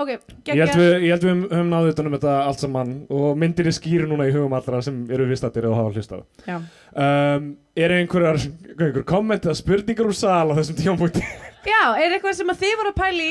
Ok, 0.00 0.08
Ég 0.14 0.20
held 0.20 0.44
geggja 0.46 0.76
við, 0.78 0.92
ég 1.04 1.10
held 1.12 1.24
við 1.26 1.40
höfum- 1.50 1.70
náðu 1.74 1.90
utan 1.92 2.06
um 2.08 2.14
þetta 2.14 2.34
allt 2.46 2.60
saman 2.62 2.92
og 3.12 3.36
myndir 3.36 3.66
er 3.68 3.74
skýri 3.76 4.06
núna 4.08 4.28
í 4.30 4.32
hugum 4.32 4.54
allra 4.56 4.78
sem 4.82 5.02
eru 5.12 5.26
vistattir 5.28 5.66
eða 5.68 5.76
hafa 5.76 5.92
hlustað. 5.96 6.22
Já. 6.46 6.56
um, 6.96 7.50
Er 7.76 7.90
einhverjar 7.98 8.38
einhver 8.78 9.04
komment 9.04 9.44
eða 9.44 9.56
spurningar 9.58 10.08
úr 10.08 10.16
sal 10.16 10.48
á 10.52 10.56
þessum 10.56 10.78
tímapunkti? 10.78 11.20
já, 11.72 11.82
er 12.00 12.16
eitthvað 12.16 12.38
sem 12.38 12.48
að 12.54 12.62
þið 12.62 12.76
voru 12.80 12.92
að 12.94 13.00
pæli 13.02 13.30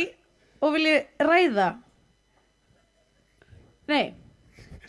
og 0.61 0.73
vilji 0.75 0.95
ræða? 1.25 1.69
Nei. 3.89 4.13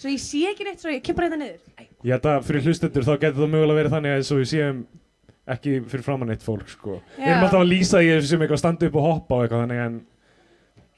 Svo 0.01 0.09
ég 0.13 0.21
sé 0.21 0.43
ekki 0.51 0.65
neitt 0.67 0.81
svo 0.83 0.93
ég 0.93 1.03
kem 1.05 1.17
bara 1.17 1.29
hérna 1.31 1.41
niður. 1.45 1.61
Æ, 1.81 1.83
Ég 2.05 2.13
held 2.17 2.29
að 2.33 2.45
fyrir 2.49 2.65
hlustendur 2.69 3.05
þá 3.05 3.15
getur 3.21 3.41
það 3.45 3.53
mögulega 3.55 3.79
verið 3.81 3.95
þannig 3.97 4.13
að 4.15 4.21
eins 4.21 4.31
og 4.35 4.39
við 4.41 4.49
séum 4.53 4.79
ekki 5.49 5.77
fyrir 5.91 6.05
framann 6.05 6.33
eitt 6.35 6.45
fólk 6.45 6.69
sko. 6.71 7.01
Við 7.17 7.29
erum 7.29 7.47
alltaf 7.47 7.63
að 7.63 7.71
lýsa 7.71 8.03
í 8.05 8.11
þessu 8.13 8.33
sem 8.33 8.43
eitthvað 8.43 8.59
að 8.59 8.65
standa 8.65 8.89
upp 8.91 8.99
og 9.01 9.07
hoppa 9.07 9.39
og 9.39 9.45
eitthvað 9.45 9.63
þannig 9.65 9.85
en 9.85 10.01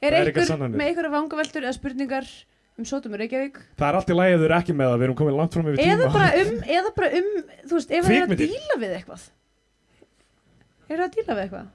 er 0.02 0.16
eitthvað 0.18 0.64
með 0.66 0.88
einhverja 0.88 1.12
vangaveltur 1.12 1.66
eða 1.66 1.76
spurningar 1.76 2.30
um 2.80 2.88
Sótum 2.88 3.14
Reykjavík? 3.20 3.60
Það 3.78 3.88
er 3.88 3.98
allt 3.98 4.10
í 4.10 4.16
lagi 4.16 4.34
að 4.34 4.42
þau 4.42 4.46
eru 4.48 4.56
ekki 4.58 4.74
með 4.76 4.90
það, 4.90 4.96
við 4.98 5.06
erum 5.08 5.18
komin 5.20 5.38
langt 5.38 5.56
fram 5.56 5.68
yfir 5.68 5.78
tíma. 5.82 5.94
eða 5.94 6.10
bara 6.16 6.30
um, 6.40 6.58
eða 6.78 6.92
bara 6.96 7.12
um 7.20 7.30
þú 7.68 7.78
veist, 7.78 7.92
ef 7.92 8.08
það 8.08 8.16
er 8.16 8.26
að 8.26 8.42
díla 8.42 8.78
við 8.82 8.96
eitthvað. 8.98 9.28
Er 10.88 10.96
það 10.96 11.06
að 11.06 11.16
díla 11.18 11.36
við 11.36 11.44
eitthvað? 11.46 11.70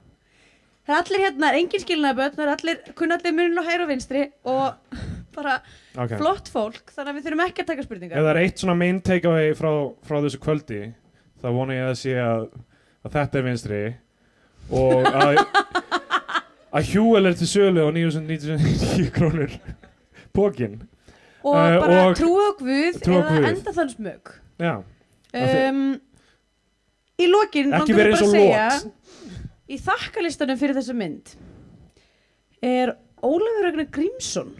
Það 0.88 0.94
er 0.96 1.02
allir 1.02 1.22
hérna, 1.26 1.48
er 1.48 1.58
engin 1.58 1.84
skilnaðaböld 1.84 2.36
það 2.36 2.44
er 2.46 2.52
allir, 2.54 2.78
kunna 2.96 3.18
allir 3.18 3.34
munin 3.36 3.60
og 3.60 3.66
hæra 3.68 3.84
og 3.84 3.90
vinstri 3.92 4.22
og 4.48 4.98
bara 5.38 5.58
okay. 5.94 6.16
flott 6.16 6.48
fólk 6.50 6.94
þannig 6.94 7.10
að 7.12 7.18
við 7.18 7.28
þurfum 7.28 7.44
ekki 7.46 7.64
að 7.64 7.70
taka 7.72 7.84
spurningar. 7.86 8.18
Ef 8.18 8.26
það 8.26 8.32
er 8.34 8.42
eitt 8.42 8.62
svona 8.62 8.78
main 8.78 9.02
takeaway 9.04 9.52
frá, 9.58 9.70
frá 10.08 10.18
þessu 10.24 10.40
kvöldi 10.42 10.80
þá 11.42 11.48
vona 11.54 11.76
ég 11.76 11.88
að 11.90 11.96
sé 12.00 12.14
að, 12.22 12.46
að 13.06 13.14
þetta 13.16 13.38
er 13.40 13.46
vinstri 13.46 13.80
og 14.74 15.06
að, 15.08 15.40
að 16.76 16.90
Hjúel 16.92 17.30
er 17.30 17.36
til 17.38 17.48
sölu 17.50 17.86
á 17.86 17.90
999 17.94 19.08
krónur. 19.16 19.54
Bókin 20.36 20.80
og 21.46 21.54
Eh, 21.54 21.78
bara 21.80 22.00
og- 22.10 22.16
trúa 22.18 22.48
á 22.50 22.52
eða 23.38 23.52
enda 23.54 23.72
þann 23.76 23.90
smög 23.94 24.32
um, 24.58 25.82
í 27.18 27.26
lokin 27.30 27.72
ekki 27.78 27.94
verið 27.96 28.16
eins 28.16 28.24
og 28.26 28.34
lot. 28.34 28.88
í 29.70 29.78
þakkalistanum 29.82 30.58
fyrir 30.60 30.76
þessa 30.78 30.96
mynd 30.98 31.32
er 32.64 32.92
Ólafur 33.22 33.64
Ragnar 33.68 33.88
Grímsson 33.94 34.50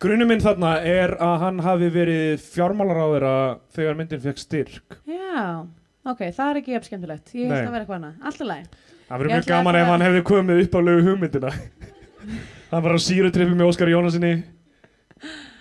Grunum 0.00 0.30
minn 0.32 0.40
þarna 0.40 0.76
er 0.86 1.12
að 1.20 1.34
hann 1.42 1.58
hafi 1.64 1.90
verið 1.92 2.40
fjármálaráðura 2.54 3.32
þegar 3.74 3.98
myndin 3.98 4.22
fekk 4.22 4.40
styrk. 4.40 4.96
Já, 5.04 5.66
ok, 6.08 6.22
það 6.32 6.46
er 6.46 6.60
ekki 6.62 6.72
jafn 6.76 6.88
skemmtilegt. 6.88 7.34
Ég 7.36 7.50
held 7.52 7.66
að 7.66 7.74
vera 7.74 7.84
eitthvað 7.84 7.98
annað, 7.98 8.14
alltaf 8.30 8.48
læg 8.48 8.70
Það 9.10 9.24
Ég 9.26 9.32
mjög 9.34 9.48
gaman 9.50 9.76
ef 9.76 9.88
hann 9.90 10.04
hefði 10.06 10.22
komið 10.30 10.62
upp 10.64 10.76
á 10.78 10.80
lögu 10.86 11.04
hugmyndina. 11.08 11.50
Hann 12.70 12.84
var 12.84 12.94
á 12.94 13.00
sírutrippi 13.02 13.56
með 13.56 13.70
Óskar 13.72 13.90
Jónasinni 13.90 14.32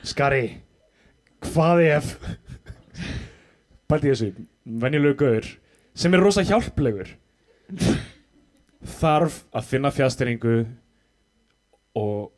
Skari 0.05 0.43
Hvað 1.47 1.81
ef 1.87 2.11
Bælti 3.89 4.11
þessu 4.11 4.29
Venjulegu 4.83 5.17
gaur 5.23 5.47
Sem 5.97 6.13
er 6.13 6.23
rosa 6.23 6.43
hjálplegur 6.45 7.15
Þarf 8.99 9.41
að 9.55 9.69
finna 9.71 9.91
fjasteringu 9.95 10.57
Og 11.97 12.29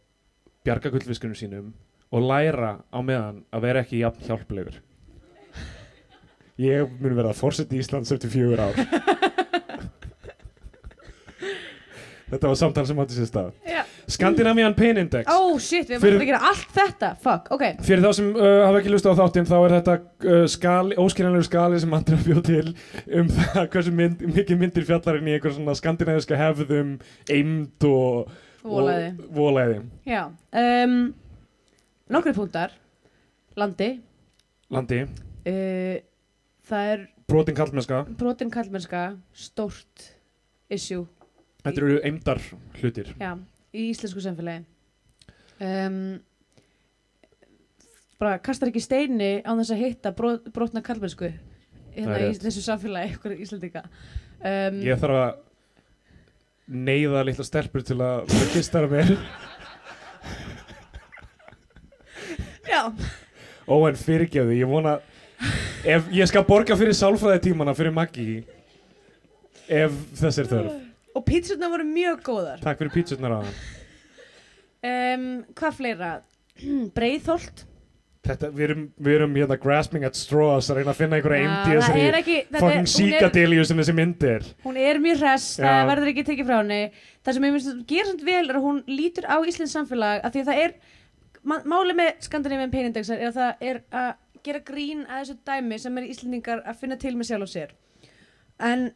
Bjarga 0.64 0.94
gullfiskunum 0.94 1.36
sínum 1.38 1.74
Og 2.12 2.26
læra 2.28 2.74
á 2.92 3.00
meðan 3.00 3.44
Að 3.56 3.64
vera 3.68 3.84
ekki 3.86 4.02
jafn 4.04 4.26
hjálplegur. 4.28 4.80
Ég 6.62 6.92
mun 7.02 7.16
vera 7.18 7.32
að 7.32 7.40
fórseti 7.42 7.80
Íslands 7.82 8.12
eftir 8.14 8.30
fjögur 8.34 8.60
ár. 8.62 8.76
Þetta 12.32 12.48
var 12.48 12.56
samtal 12.60 12.84
sem 12.88 13.00
átti 13.04 13.18
sér 13.18 13.28
stað. 13.28 13.48
Já. 13.68 13.82
Scandinavian 14.12 14.76
Pain 14.76 15.00
Index. 15.02 15.28
Ó, 15.32 15.58
shit, 15.60 15.88
við 15.90 16.00
Fyrir- 16.00 16.14
erum 16.16 16.22
að 16.24 16.30
gera 16.30 16.42
allt 16.52 16.70
þetta. 16.76 17.10
Fuck, 17.24 17.50
ok. 17.56 17.64
Fyrir 17.84 18.04
þá 18.06 18.12
sem 18.18 18.30
uh, 18.36 18.46
hafa 18.68 18.80
ekki 18.80 18.94
lustið 18.94 19.12
á 19.12 19.20
þáttinn 19.20 19.50
þá 19.50 19.56
er 19.58 19.74
þetta 19.78 19.96
uh, 19.98 20.46
skali, 20.52 20.98
óskiljanlegur 21.02 21.48
skali 21.48 21.82
sem 21.84 21.96
Andri 21.98 22.20
bjóð 22.24 22.42
til 22.48 22.74
um 23.20 23.32
það 23.36 23.68
hversu 23.76 23.94
mynd, 23.98 24.24
mikið 24.38 24.62
myndir 24.64 24.88
fjallar 24.88 25.20
inn 25.20 25.28
í 25.32 25.36
einhver 25.36 25.56
svona 25.58 25.76
skandinaviska 25.80 26.40
hefðum 26.40 26.94
eimd 27.32 27.88
og 27.92 28.32
Vólaði 28.62 29.10
og, 29.12 29.28
volæði. 29.36 29.78
Já, 30.08 30.24
um, 30.62 30.98
nokkri 32.12 32.34
punktar. 32.36 32.76
Landi. 33.60 33.94
Landi, 34.72 35.02
uh, 35.04 35.98
Það 36.72 36.92
er 36.94 37.02
brotin 37.28 37.58
kallmennska 37.58 37.98
brotin 38.20 38.52
kallmennska 38.54 39.02
Stórt 39.36 40.06
issue 40.72 41.08
þetta 41.66 41.82
eru 41.82 42.00
eimdar 42.08 42.42
hlutir. 42.80 43.12
Já, 43.20 43.36
í 43.74 43.90
íslensku 43.92 44.24
samfélagi. 44.24 44.66
Um, 45.62 46.20
Bara 48.22 48.38
kastar 48.42 48.70
ekki 48.70 48.82
steini 48.84 49.40
á 49.42 49.52
þess 49.58 49.74
að 49.74 49.80
hitta 49.82 50.12
brot, 50.14 50.50
brotna 50.54 50.84
kallmennsku 50.86 51.32
hérna 51.96 52.20
í 52.28 52.36
þessu 52.38 52.62
samfélagi 52.66 53.16
ykkur 53.16 53.34
Íslendinga. 53.34 53.82
Um, 54.42 54.78
ég 54.86 55.00
þarf 55.02 55.22
að 55.22 55.32
neyða 56.72 57.24
litla 57.28 57.46
stelpur 57.46 57.86
til 57.86 57.98
að 58.02 58.28
til 58.30 58.42
að 58.44 58.52
kistara 58.54 58.90
mér 58.92 59.16
Já, 62.82 62.90
ó 63.70 63.76
en 63.88 63.98
fyrirgefðu, 64.00 64.56
ég 64.58 64.70
vona 64.70 64.98
ef 65.86 66.10
ég 66.14 66.30
skal 66.30 66.46
borga 66.48 66.78
fyrir 66.78 66.98
sálfræði 66.98 67.44
tímana 67.50 67.76
fyrir 67.78 67.94
Maggi 67.94 68.42
ef 69.72 69.96
þess 70.18 70.42
er 70.42 70.50
þörf. 70.50 70.78
Og 71.12 71.26
pítsurna 71.28 71.68
voru 71.72 71.86
mjög 71.88 72.22
góðar. 72.26 72.62
Takk 72.64 72.80
fyrir 72.80 72.94
pítsurnar 72.96 73.36
á 73.36 73.42
um, 73.42 75.26
Hvað 75.58 75.76
fleira? 75.78 76.14
Breiðholt? 76.98 77.68
Þetta, 78.22 78.52
við 78.54 78.64
erum, 78.68 78.82
við 79.02 79.16
erum 79.18 79.32
hérna 79.34 79.56
grasping 79.58 80.04
at 80.06 80.18
straws 80.18 80.68
að 80.70 80.78
reyna 80.78 80.92
að 80.94 81.00
finna 81.00 81.18
einhverja 81.18 81.42
Já, 81.42 81.48
eindi 81.50 81.78
það 81.82 82.02
er 82.04 82.18
ekki, 82.20 82.36
þetta 82.52 82.68
er, 82.68 82.76
er, 82.78 82.90
síkadilju 82.94 83.64
sem 83.66 83.80
þessi 83.82 83.96
mynd 83.98 84.26
er. 84.30 84.46
Hún 84.62 84.78
er 84.78 85.00
mjög 85.02 85.24
hress, 85.24 85.48
Já. 85.58 85.66
það 85.66 85.90
verður 85.90 86.12
ekki 86.12 86.26
tekið 86.28 86.52
frá 86.52 86.58
henni. 86.60 86.82
Það 87.26 87.38
sem 87.38 87.48
ég 87.48 87.56
finnst 87.56 87.72
að 87.72 87.80
gera 87.90 88.12
samt 88.12 88.26
vel 88.28 88.44
er 88.44 88.60
að 88.60 88.68
hún 88.68 88.84
lítur 88.92 89.26
á 89.26 89.38
Íslands 89.42 89.74
samfélag 89.74 90.22
af 90.22 90.36
því 90.36 90.44
að 90.44 90.52
það 90.52 90.62
er, 90.68 90.76
málið 91.48 91.98
með 91.98 92.12
Skandinavian 92.28 92.74
Pain 92.74 92.90
Index 92.90 93.10
er 93.14 93.24
að 93.30 93.40
það 93.40 93.66
er 93.70 93.82
að 94.02 94.12
gera 94.46 94.62
grín 94.66 95.02
að 95.06 95.22
þessu 95.22 95.38
dæmi 95.48 95.80
sem 95.82 95.98
er 95.98 96.08
Íslendingar 96.10 96.62
að 96.66 96.80
finna 96.82 96.98
til 97.02 97.16
með 97.18 97.30
sjálf 97.30 97.48
og 97.48 97.52
sér. 97.52 97.74
En 98.62 98.88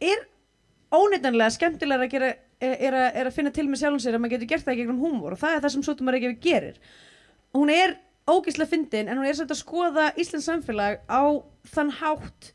er 0.00 0.22
óneitanlega 0.92 1.56
skemmtilega 1.56 2.06
að 2.06 2.14
gera 2.14 2.30
er 2.60 2.92
að, 2.96 3.06
er 3.16 3.28
að 3.28 3.36
finna 3.36 3.52
til 3.56 3.66
með 3.70 3.82
sjálf 3.82 3.98
og 3.98 4.04
sér 4.04 4.16
að 4.16 4.24
maður 4.24 4.36
getur 4.36 4.52
gert 4.52 4.68
það 4.68 4.80
gegnum 4.82 5.02
húmor. 5.02 5.34
Og 5.34 5.40
það 5.40 5.56
er 5.56 5.64
það 5.64 5.74
sem 5.74 5.84
Sotumar 5.86 6.16
Reykjavík 6.16 6.40
gerir. 6.44 6.80
Hún 7.56 7.72
er 7.72 7.96
ógislega 8.30 8.70
fyndin 8.70 9.08
en 9.08 9.20
hún 9.20 9.28
er 9.28 9.36
samt 9.38 9.52
að 9.54 9.62
skoða 9.62 10.10
Íslands 10.20 10.48
samfélag 10.48 11.00
á 11.08 11.22
þann 11.72 11.94
hátt 12.00 12.52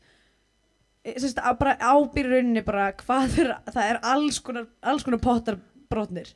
sem 1.06 1.30
sagt, 1.30 1.42
að 1.42 1.58
bara 1.60 1.76
ábyrði 1.78 2.40
rauninni 2.40 2.62
bara 2.66 2.90
hvað 2.98 3.38
er, 3.42 3.50
það 3.70 3.90
er 3.90 3.98
alls 4.14 4.40
konar, 4.42 4.66
alls 4.82 5.04
konar 5.06 5.22
pottar 5.22 5.58
brotnir 5.90 6.32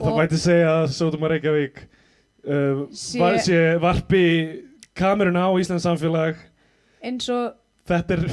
Það 0.00 0.16
mætti 0.18 0.38
segja 0.40 0.70
að 0.80 0.86
Sótum 0.96 1.24
að 1.26 1.34
Reykjavík 1.34 1.80
uh, 1.82 2.84
Sé- 2.96 3.20
var, 3.20 3.38
sé 3.44 3.58
varpi 3.82 4.22
kameruna 4.98 5.44
á 5.46 5.50
Íslands 5.60 5.84
samfélag. 5.86 6.38
Eins 7.04 7.28
og, 7.32 7.52
þetta 7.88 8.16
er, 8.16 8.24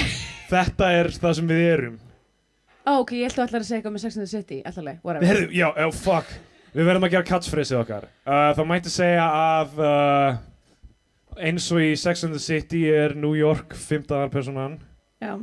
þetta 0.52 0.90
er 1.00 1.10
það 1.16 1.34
sem 1.40 1.48
við 1.50 1.64
erum. 1.72 1.96
Ó, 2.88 3.02
ok, 3.02 3.12
ég 3.18 3.32
að 3.34 3.42
allar 3.44 3.60
að 3.60 3.66
segja 3.68 3.80
eitthvað 3.82 3.96
með 3.98 4.04
Sex 4.06 4.16
and 4.16 4.24
the 4.24 4.30
City, 4.32 4.60
allarlega, 4.64 5.00
whatever. 5.04 5.28
Herðu, 5.28 5.48
já, 5.52 5.66
já, 5.76 5.88
fuck. 6.00 6.30
Við 6.72 6.86
verðum 6.88 7.04
að 7.08 7.12
gera 7.16 7.26
catchphrase 7.28 7.76
okkar. 7.80 8.06
Uh, 8.28 8.50
Það 8.56 8.66
mætti 8.70 8.92
segja 8.92 9.26
að 9.28 9.78
uh, 9.82 10.38
eins 11.48 11.66
og 11.74 11.82
í 11.84 11.90
Sex 12.00 12.24
and 12.24 12.36
the 12.36 12.40
City 12.42 12.82
er 12.92 13.14
New 13.18 13.34
York 13.36 13.74
15. 13.76 14.28
personan 14.32 14.78
já, 15.22 15.34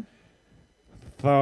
þá 1.22 1.35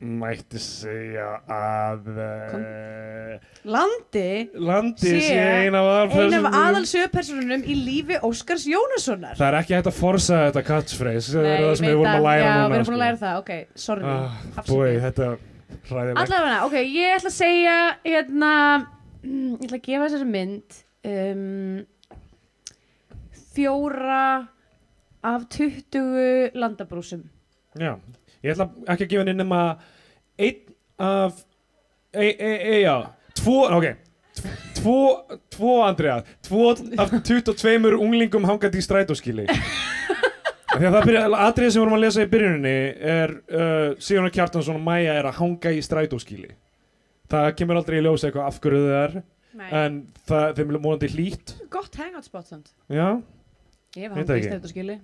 mætti 0.00 0.56
segja 0.64 1.26
að 1.44 2.06
uh, 2.14 3.48
landi 3.68 4.48
landi 4.56 5.10
Sé 5.12 5.18
sé 5.26 5.42
ein 5.66 5.76
af 5.76 6.46
aðalsögupersonunum 6.48 7.66
í 7.68 7.76
lífi 7.76 8.16
Óskars 8.24 8.64
Jónassonar 8.70 9.36
Það 9.36 9.46
er 9.50 9.58
ekki 9.58 9.76
hægt 9.76 9.90
að 9.90 9.98
forsa 9.98 10.38
þetta 10.46 10.62
catchphrase 10.70 11.34
Það 11.34 11.48
er 11.50 11.60
það 11.66 11.74
sem 11.82 11.88
við 11.90 11.98
vorum 12.00 12.14
að 12.14 12.24
læra 12.24 12.46
já, 12.46 12.48
núna 12.54 12.62
við 12.62 12.64
erum 12.64 12.72
búin 12.78 12.88
sko. 12.88 12.96
að 12.96 13.04
læra 13.04 13.20
það, 13.20 13.42
ok, 13.42 13.52
sorry 13.84 14.08
ah. 14.08 14.40
Búi, 14.70 14.94
þetta 15.04 15.26
er 15.26 15.36
hræðilegt 15.90 16.22
Allavega, 16.24 16.56
ok, 16.70 16.78
ég 16.80 17.18
ætla 17.18 17.34
að 17.34 17.36
segja 17.36 17.76
hérna, 18.08 18.54
mm, 19.20 19.52
ég 19.52 19.68
ætla 19.68 19.80
að 19.82 19.86
gefa 19.90 20.08
þessari 20.08 20.30
mynd 20.32 20.80
um, 21.12 21.76
fjóra 23.52 24.24
af 25.28 25.48
20 25.52 26.56
landabrúsum 26.56 27.28
Já, 27.76 27.98
ég 28.40 28.56
ætla 28.56 28.70
ekki 28.88 29.04
að 29.04 29.08
gefa 29.12 29.24
henni 29.26 29.36
nema 29.44 29.64
einn 30.46 30.76
af 31.00 31.42
e, 32.12 32.28
e, 32.28 32.52
e, 32.56 32.78
já, 32.82 32.96
tvo, 33.38 33.58
ok. 33.76 33.90
Tvo, 34.80 34.96
tvo 35.52 35.72
Andrea. 35.84 36.20
Tvo 36.46 36.70
af 36.72 37.12
22 37.12 37.98
unglingum 37.98 38.46
hangandi 38.48 38.80
í 38.80 38.84
strætóskili 38.84 39.44
Því 40.70 40.86
að 40.86 40.94
það 40.94 41.06
byrja, 41.08 41.22
atriðið 41.48 41.72
sem 41.74 41.82
vorum 41.82 41.96
að 41.96 42.04
lesa 42.04 42.22
í 42.24 42.28
byrjuninni 42.30 42.74
er 43.12 43.32
uh, 43.50 43.98
Sigurnar 43.98 44.32
Kjartansson 44.32 44.78
og 44.78 44.84
Maja 44.86 45.16
er 45.18 45.26
að 45.28 45.40
hanga 45.40 45.72
í 45.74 45.82
strætóskili 45.84 46.52
það 47.30 47.50
kemur 47.58 47.80
aldrei 47.80 47.98
í 48.00 48.04
ljós 48.04 48.24
eitthvað 48.26 48.48
af 48.48 48.60
hverju 48.62 48.80
það 48.86 48.96
er 49.00 49.16
Nei. 49.60 49.68
en 49.80 49.98
það, 50.30 50.44
þeim 50.56 50.68
er 50.68 50.82
múlandi 50.84 51.10
hlýtt. 51.10 51.54
Gott 51.74 51.96
hangout 51.98 52.26
spot 52.26 52.46
samt. 52.46 52.70
Já, 52.86 53.18
Ég 53.98 54.06
hef 54.06 54.14
hangið 54.14 54.36
í 54.36 54.52
ekki. 54.54 54.98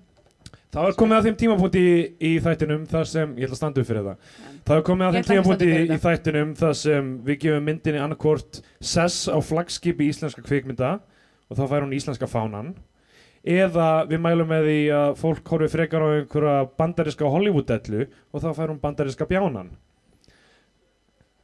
Það 0.75 0.83
var 0.87 0.97
komið 0.99 1.17
að 1.17 1.27
þeim 1.29 1.37
tímapunkti 1.41 1.81
í, 1.81 1.93
í 2.27 2.31
þættinum 2.43 2.83
þar 2.91 3.07
sem, 3.09 3.31
ég 3.39 3.47
ætla 3.47 3.55
að 3.57 3.61
standa 3.61 3.81
upp 3.83 3.89
fyrir 3.89 4.07
það. 4.07 4.33
Það 4.67 4.75
var 4.75 4.83
komið 4.89 5.07
að 5.07 5.15
þeim 5.17 5.27
tímapunkti 5.31 5.69
í, 5.71 5.79
í 5.87 5.99
þættinum 6.03 6.51
þar 6.59 6.75
sem 6.81 7.13
við 7.29 7.39
gefum 7.45 7.65
myndinni 7.71 8.03
annarkort 8.03 8.59
sess 8.81 9.31
á 9.31 9.39
flaggskipi 9.41 10.09
íslenska 10.11 10.45
kvikmynda 10.45 10.91
og 11.47 11.57
þá 11.61 11.65
fær 11.71 11.87
hún 11.87 11.95
íslenska 11.97 12.29
fánan. 12.29 12.75
Eða 13.47 13.89
við 14.11 14.21
mælum 14.27 14.51
með 14.51 14.65
því 14.67 14.79
að 14.99 15.11
fólk 15.23 15.53
horfi 15.55 15.71
frekar 15.71 16.03
á 16.03 16.09
einhverja 16.19 16.57
bandariska 16.83 17.31
Hollywood-dellu 17.31 18.09
og 18.35 18.43
þá 18.43 18.49
fær 18.59 18.73
hún 18.75 18.83
bandariska 18.83 19.29
bjánan. 19.31 19.71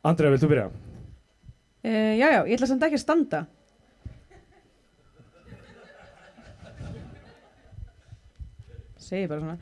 Andrea, 0.03 0.33
vilt 0.35 0.43
þú 0.43 0.51
byrja? 0.51 0.67
uh, 1.87 2.13
Já, 2.19 2.27
já, 2.27 2.41
ég 2.51 2.57
ætla 2.59 2.69
samt 2.73 2.83
ekki 2.89 2.99
að 2.99 3.05
standa 3.07 3.45
Segir 9.13 9.29
bara 9.29 9.43
svona. 9.43 9.59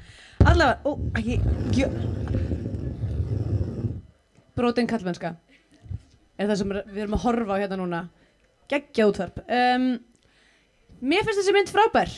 Allavega, 0.46 0.78
ó, 0.86 0.90
ekki 1.18 1.40
gjö... 1.74 1.88
Brotin 4.54 4.86
kallmennska 4.86 5.32
Er 6.38 6.46
það 6.46 6.58
sem 6.60 6.70
við 6.76 7.00
erum 7.02 7.16
að 7.16 7.24
horfa 7.24 7.56
á 7.58 7.60
hérna 7.60 7.78
núna. 7.80 8.00
Geggja 8.70 9.08
útvarp. 9.10 9.40
Um, 9.50 9.88
Mér 11.00 11.24
finnst 11.26 11.40
þessi 11.40 11.54
mynd 11.56 11.72
frábær. 11.72 12.12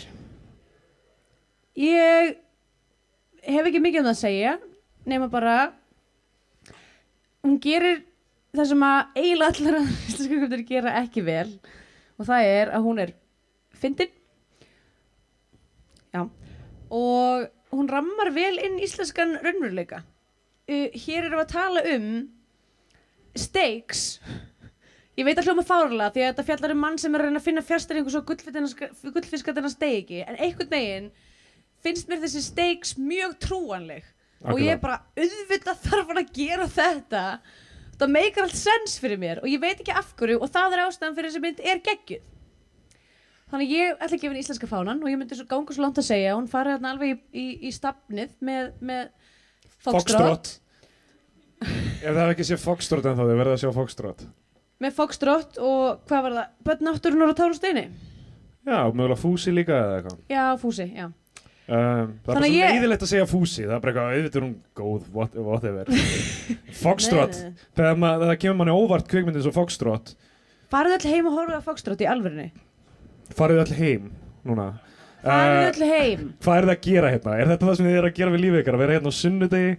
Ég 1.80 2.34
hef 3.48 3.70
ekki 3.70 3.80
mikið 3.80 4.02
um 4.02 4.09
það 4.10 4.12
að 4.12 4.20
segja 4.20 4.52
nema 5.09 5.30
bara 5.32 5.56
hún 7.42 7.56
gerir 7.64 8.02
það 8.52 8.70
sem 8.74 8.86
að 8.86 9.18
eiginlega 9.22 9.56
allar 9.56 9.80
að 9.80 9.88
íslenska 9.94 10.42
kvöldur 10.42 10.66
gera 10.68 10.94
ekki 11.00 11.24
vel. 11.26 11.48
Og 12.20 12.28
það 12.28 12.52
er 12.52 12.76
að 12.76 12.86
hún 12.90 13.02
er 13.06 13.16
fyndin. 13.80 14.12
Já 16.12 16.26
og 16.93 17.48
hún 17.73 17.89
rammar 17.89 18.31
vel 18.36 18.60
inn 18.60 18.81
íslenskan 18.85 19.39
raunveruleika. 19.40 20.02
Uh, 20.69 20.89
hér 20.93 21.24
erum 21.24 21.40
við 21.40 21.44
að 21.47 21.52
tala 21.56 21.85
um 21.97 22.09
steaks 23.32 24.20
ég 25.16 25.27
veit 25.27 25.39
að 25.40 25.48
hljóma 25.48 25.64
fárlega 25.66 26.12
því 26.12 26.23
að 26.23 26.31
þetta 26.31 26.47
fjallar 26.48 26.74
um 26.74 26.82
mann 26.85 26.98
sem 27.01 27.14
er 27.14 27.23
að 27.23 27.28
reyna 27.28 27.40
að 27.40 27.47
finna 27.47 27.64
fjastæringu 27.66 28.12
svo 28.12 28.23
gullfiskatina 28.28 29.70
steiki 29.73 30.23
en 30.24 30.39
einhvern 30.39 30.73
veginn 30.73 31.10
finnst 31.85 32.09
mér 32.09 32.23
þessi 32.23 32.44
steaks 32.47 32.94
mjög 33.01 33.36
trúanleg. 33.43 34.05
Og 34.43 34.59
ég 34.59 34.74
er 34.74 34.81
bara 34.82 35.02
auðvitað 35.14 35.85
þarf 35.85 36.12
að 36.14 36.31
gera 36.35 36.66
þetta. 36.70 37.23
Það 37.98 38.14
meikar 38.16 38.47
allt 38.47 38.59
sens 38.59 38.97
fyrir 38.98 39.20
mér 39.23 39.43
og 39.43 39.51
ég 39.51 39.62
veit 39.62 39.78
ekki 39.78 39.94
af 39.94 40.14
hverju 40.19 40.40
og 40.43 40.51
það 40.51 40.77
er 40.77 40.85
ástæðan 40.86 41.16
fyrir 41.19 41.31
þessi 41.31 41.43
mynd 41.43 41.62
er 41.62 41.82
geggjuð 41.86 42.31
þannig 43.52 43.72
ég 43.76 43.92
ætla 43.98 44.16
að 44.16 44.22
gefa 44.22 44.32
henni 44.32 44.42
íslenska 44.42 44.68
fánan 44.70 45.02
og 45.04 45.10
ég 45.12 45.18
myndi 45.20 45.36
svo 45.38 45.46
ganga 45.50 45.76
svo 45.76 45.84
langt 45.84 46.00
að 46.00 46.08
segja 46.08 46.32
að 46.32 46.38
hún 46.40 46.50
farið 46.50 46.76
þarna 46.78 46.92
alveg 46.96 47.12
í, 47.12 47.16
í, 47.36 47.46
í 47.68 47.72
stafnið 47.76 48.32
með, 48.48 48.70
með 48.80 49.10
Foxtrot. 49.82 50.54
Ef 51.62 52.08
það 52.10 52.22
hef 52.24 52.32
ekki 52.34 52.46
sé 52.48 52.58
Foxtrot 52.58 53.06
en 53.06 53.18
þá 53.18 53.22
þau 53.28 53.36
verða 53.38 53.56
að 53.56 53.60
sjá 53.62 53.72
Foxtrot. 53.76 54.24
Með 54.82 54.94
Foxtrot 54.96 55.58
og 55.62 56.00
hvað 56.10 56.24
var 56.26 56.36
það? 56.38 56.54
Börn 56.66 56.86
náttúrunar 56.88 57.30
og 57.34 57.38
tárusteini 57.38 57.84
Já, 58.62 58.78
mögulega 58.94 59.18
Fúsi 59.18 59.50
líka 59.54 59.74
eða 59.74 59.94
eitthvað. 59.98 60.18
Já, 60.30 60.42
fúsi, 60.62 60.84
já. 60.94 61.08
Um, 61.62 62.10
það 62.22 62.32
er 62.32 62.34
Þannig 62.34 62.42
að 62.42 62.52
svo 62.52 62.58
ég- 62.58 62.74
leiðilegt 62.76 63.04
að 63.06 63.10
segja 63.12 63.26
fúsi 63.30 63.62
það 63.64 63.74
er 63.76 63.80
bara 63.82 63.92
eitthvað, 63.92 64.16
auðvitað 64.16 64.38
er 64.40 64.44
hún 64.46 64.56
góð 64.78 65.06
what, 65.14 65.36
whatever. 65.46 65.90
Foxtrot, 66.82 67.38
Nei, 67.38 67.48
nei, 67.54 67.70
þegar 67.78 67.98
maður, 68.02 68.26
það 68.30 68.40
kemur 68.44 68.58
manni 68.60 68.74
óvart 68.74 69.08
kvikmyndin 69.10 69.44
svo 69.46 69.54
Foxtrot. 69.54 70.12
Farið 70.74 70.96
öll 70.98 71.10
heim 71.14 71.30
og 71.30 71.36
horfið 71.38 71.58
á 71.58 71.66
Foxtrot 71.66 72.02
í 72.02 72.08
alvörinni 72.10 72.48
farið 73.39 73.62
öll 73.65 73.77
heim 73.78 74.11
núna? 74.49 74.66
Farið 75.23 75.61
Eh, 75.62 75.69
öll 75.70 75.89
heim? 75.93 76.23
hvað 76.43 76.57
er 76.59 76.66
það 76.66 76.74
að 76.77 76.81
gera 76.89 77.11
hérna? 77.15 77.36
Er 77.39 77.51
þetta 77.53 77.66
það 77.69 77.77
sem 77.78 77.86
þið 77.86 77.99
er 78.01 78.09
að 78.09 78.15
gera 78.16 78.32
við 78.35 78.40
lífið 78.44 78.61
ykkar? 78.62 78.74
Að 78.78 78.82
vera 78.82 78.97
hérna 78.97 79.12
á 79.12 79.20
sunnudegi? 79.20 79.73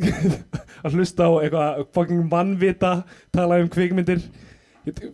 Að 0.86 0.94
hlusta 0.96 1.26
á 1.26 1.30
eitthvað 1.42 1.80
fucking 1.96 2.22
mannvita 2.30 2.92
tala 3.34 3.58
um 3.60 3.68
kvikmyndir? 3.72 4.22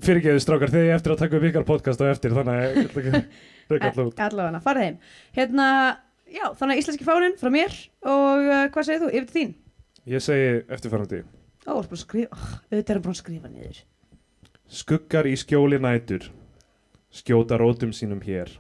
Fyrirgeðu 0.05 0.43
strákar 0.45 0.71
þegar 0.71 0.87
ég 0.87 0.95
eftir 1.01 1.15
að 1.17 1.23
taka 1.25 1.39
upp 1.41 1.47
ykkar 1.49 1.65
podcast 1.67 2.03
á 2.05 2.07
eftir 2.13 2.37
þannig 2.37 2.55
að 2.61 3.25
allavega, 4.29 4.61
farið 4.63 4.85
heim. 4.87 4.99
Hérna, 5.35 5.67
já, 6.31 6.45
þannig 6.55 6.77
að 6.77 6.83
íslenski 6.85 7.09
fánin 7.09 7.35
frá 7.41 7.51
mér 7.51 7.75
og 8.07 8.47
uh, 8.47 8.61
hvað 8.71 8.87
segir 8.87 9.03
þú, 9.03 9.09
yfir 9.19 9.33
þín. 9.35 9.51
Ég 10.07 10.23
segi 10.23 10.47
eftirfarandi. 10.77 11.25
Ó, 11.67 11.83
auðvitað 11.83 12.95
er 12.95 13.03
búin 13.03 13.17
að 13.17 13.19
skrifa 13.25 13.51
niður. 13.51 13.81
Skuggar 14.71 15.27
í 15.27 15.35
skjóli 15.41 15.81
nætur 15.83 16.29
skjóta 17.17 17.57
rótum 17.57 17.95
sínum 17.97 18.21
hér. 18.21 18.51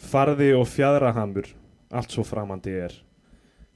Farði 0.00 0.54
og 0.56 0.64
fjadrahamur 0.70 1.50
allt 1.94 2.14
svo 2.14 2.24
framandi 2.26 2.72
er. 2.86 2.94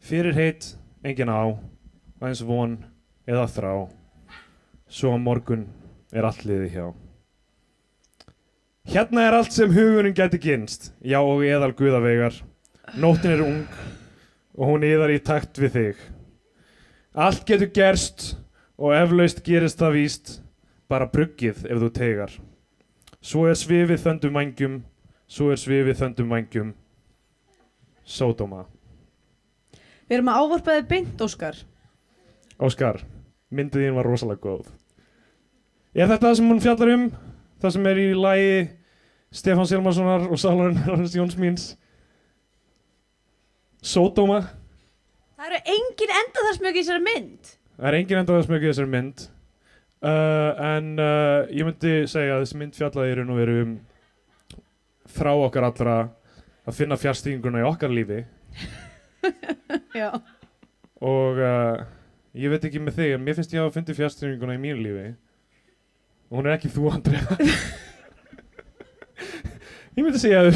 Fyrir 0.01 0.37
heitt, 0.37 0.73
engin 1.05 1.31
á 1.31 1.53
aðeins 2.19 2.43
von 2.47 2.79
eða 3.29 3.45
þrá. 3.53 3.73
Svo 4.89 5.13
á 5.13 5.19
morgun 5.21 5.67
er 6.13 6.25
allt 6.25 6.47
liði 6.49 6.73
hjá. 6.73 6.87
Hérna 8.89 9.27
er 9.29 9.37
allt 9.37 9.53
sem 9.53 9.73
hugurinn 9.75 10.17
gæti 10.17 10.41
gynst 10.41 10.93
já 11.05 11.21
og 11.21 11.45
eðal 11.45 11.75
guðavegar. 11.77 12.41
Nóttin 12.97 13.37
er 13.37 13.45
ung 13.45 13.65
og 14.57 14.73
hún 14.73 14.87
yðar 14.89 15.13
í 15.13 15.21
takt 15.21 15.61
við 15.61 15.75
þig. 15.77 16.05
Allt 17.13 17.45
getur 17.45 17.75
gerst 17.75 18.31
og 18.81 18.97
eflaust 18.97 19.45
gerist 19.45 19.83
það 19.83 19.99
víst 19.99 20.37
bara 20.89 21.11
bruggið 21.13 21.67
ef 21.69 21.83
þú 21.83 21.93
tegar 21.93 22.39
Svo 23.29 23.45
er 23.49 23.59
svifið 23.61 24.01
þöndum 24.05 24.39
vængjum 24.39 24.77
Svo 25.29 25.51
er 25.53 25.61
svifið 25.61 25.99
þöndum 26.01 26.31
vængjum 26.33 26.71
Sódóma 28.09 28.63
Við 30.09 30.17
erum 30.17 30.31
að 30.33 30.39
ávarpa 30.41 30.77
þið 30.79 30.87
beint, 30.89 31.21
Óskar. 31.21 31.59
Óskar, 32.57 33.03
myndið 33.53 33.85
þín 33.85 33.99
var 33.99 34.09
rosalega 34.09 34.41
góð 34.47 34.71
Er 35.93 36.09
þetta 36.09 36.31
það 36.31 36.39
sem 36.39 36.49
hún 36.49 36.63
fjallar 36.65 36.95
um? 36.95 37.05
Það 37.61 37.75
sem 37.75 37.91
er 37.91 38.01
í 38.01 38.07
lagi 38.17 38.55
Stefán 39.35 39.69
Silmarssonar 39.69 40.25
og 40.31 40.41
Sálarinn 40.41 40.81
Hans 40.87 41.17
Jóns 41.19 41.37
míns 41.37 41.69
Sódóma 43.85 44.47
Það 45.39 45.53
eru 45.53 45.59
engin 45.77 46.13
enda 46.19 46.43
þar 46.43 46.57
smög 46.57 46.77
í 46.77 46.81
þessari 46.83 47.03
mynd. 47.05 47.51
Það 47.79 47.89
er 47.89 47.97
engin 48.01 48.19
enda 48.19 48.35
þess 48.35 48.49
mjög 48.51 48.65
í 48.65 48.71
þessari 48.73 48.91
mynd 48.91 49.21
uh, 50.03 50.51
En 50.77 50.95
uh, 50.99 51.47
ég 51.51 51.67
myndi 51.67 51.95
segja 52.11 52.37
að 52.37 52.45
þessi 52.45 52.59
mynd 52.61 52.79
fjallaði 52.79 53.19
raun 53.19 53.33
og 53.35 53.41
veru 53.41 53.57
um 53.65 53.75
Frá 55.09 55.33
okkar 55.35 55.69
allra 55.71 55.97
Að 56.69 56.77
finna 56.77 56.99
fjárstýringuna 57.01 57.63
í 57.63 57.65
okkar 57.65 57.89
lífi. 57.89 58.19
Og 61.09 61.39
uh, 61.41 61.79
ég 62.37 62.53
veit 62.53 62.67
ekki 62.69 62.83
með 62.83 62.99
þig 62.99 63.15
En 63.17 63.25
mér 63.25 63.39
finnst 63.39 63.55
ég 63.55 63.63
að 63.63 63.71
hafa 63.71 63.77
fundið 63.79 63.99
fjárstýringuna 64.03 64.59
í 64.59 64.61
mínu 64.61 64.83
lífi. 64.85 65.07
Og 66.29 66.35
hún 66.37 66.51
er 66.51 66.59
ekki 66.59 66.69
þú, 66.75 66.91
Andrea. 66.93 67.25
Ég 69.97 70.05
myndi 70.05 70.21
segja 70.21 70.45
að 70.45 70.53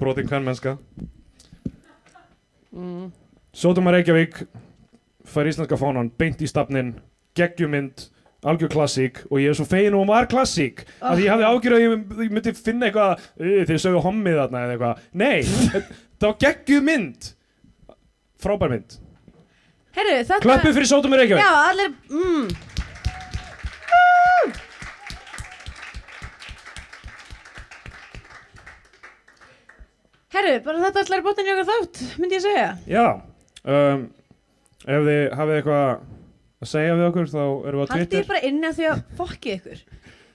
Brotin 0.00 0.28
hvern 0.28 0.44
mennska 0.44 0.74
Mm. 2.70 3.08
Sótumar 3.50 3.96
Reykjavík 3.96 4.44
fær 5.34 5.48
íslenska 5.50 5.78
fánan 5.80 6.10
beint 6.18 6.40
í 6.42 6.48
stafnin 6.50 6.94
geggjumynd, 7.38 8.06
algjör 8.44 8.70
klassík 8.72 9.20
og 9.30 9.38
ég 9.42 9.52
er 9.52 9.58
svo 9.58 9.66
fegin 9.68 9.94
og 9.94 10.02
hún 10.04 10.10
var 10.12 10.26
klassík 10.30 10.84
Oh. 11.00 11.10
að 11.12 11.22
ég 11.26 11.30
hafði 11.34 11.48
ágjörð 11.50 11.76
að 11.76 11.84
ég, 11.84 12.06
ég 12.24 12.32
myndi 12.36 12.54
finna 12.56 12.88
eitthvað 12.88 13.20
"Eh, 13.40 13.60
þeir 13.68 13.82
sögðu 13.84 14.02
hommið 14.06 14.40
þarna 14.40 14.64
eða 14.64 14.74
eitthvað 14.76 15.04
nei, 15.12 15.42
það 16.20 16.26
var 16.30 16.40
geggjuð 16.46 16.82
mynd 16.88 17.30
frábær 18.40 18.70
mynd 18.74 18.98
Herru, 19.92 20.16
þetta... 20.24 20.40
klöppið 20.46 20.74
fyrir 20.78 20.86
Sótumar 20.88 21.18
Reykjavík 21.18 21.42
Já, 21.44 21.52
allir... 21.70 21.94
Mm. 22.10 22.48
Herru, 30.30 30.52
bara 30.64 30.80
þetta 30.84 31.02
allar 31.04 31.18
er 31.20 31.24
bóttin 31.26 31.48
í 31.48 31.52
okkur 31.54 31.68
þátt, 31.70 32.00
myndi 32.22 32.36
ég 32.38 32.44
segja. 32.44 32.66
já 32.86 33.04
um, 33.66 34.04
ef 34.86 35.04
þið 35.06 35.22
hafið 35.40 35.58
eitthvað 35.58 35.84
að 36.60 36.70
segja 36.70 36.96
við 36.96 37.06
okkur 37.10 37.30
þá 37.32 37.42
erum 37.42 37.80
við 37.80 37.84
á 37.84 37.90
Haldið 37.90 38.00
Twitter 38.00 38.20
ég 38.22 38.30
bara 38.30 38.42
inni 38.48 38.68
af 38.68 38.76
því 38.78 38.88
að 38.90 39.02
fokkið 39.20 39.54
ykkur. 39.58 39.84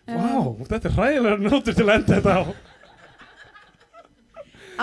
Vá, 0.06 0.32
þetta 0.70 0.90
er 0.90 0.96
hræðilega 1.00 1.38
nótur 1.42 1.78
til 1.78 1.86
að 1.88 1.94
enda 1.96 2.18
þetta 2.20 2.36
á 2.38 2.44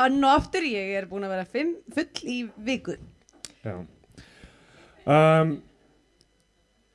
Ann 0.03 0.23
og 0.25 0.31
aftur, 0.39 0.65
ég 0.65 0.95
er 0.97 1.05
búin 1.11 1.27
að 1.27 1.35
vera 1.35 1.49
fimm, 1.53 1.75
full 1.93 2.31
í 2.33 2.39
viku. 2.65 2.95
Já 3.63 3.75
um, 3.77 5.53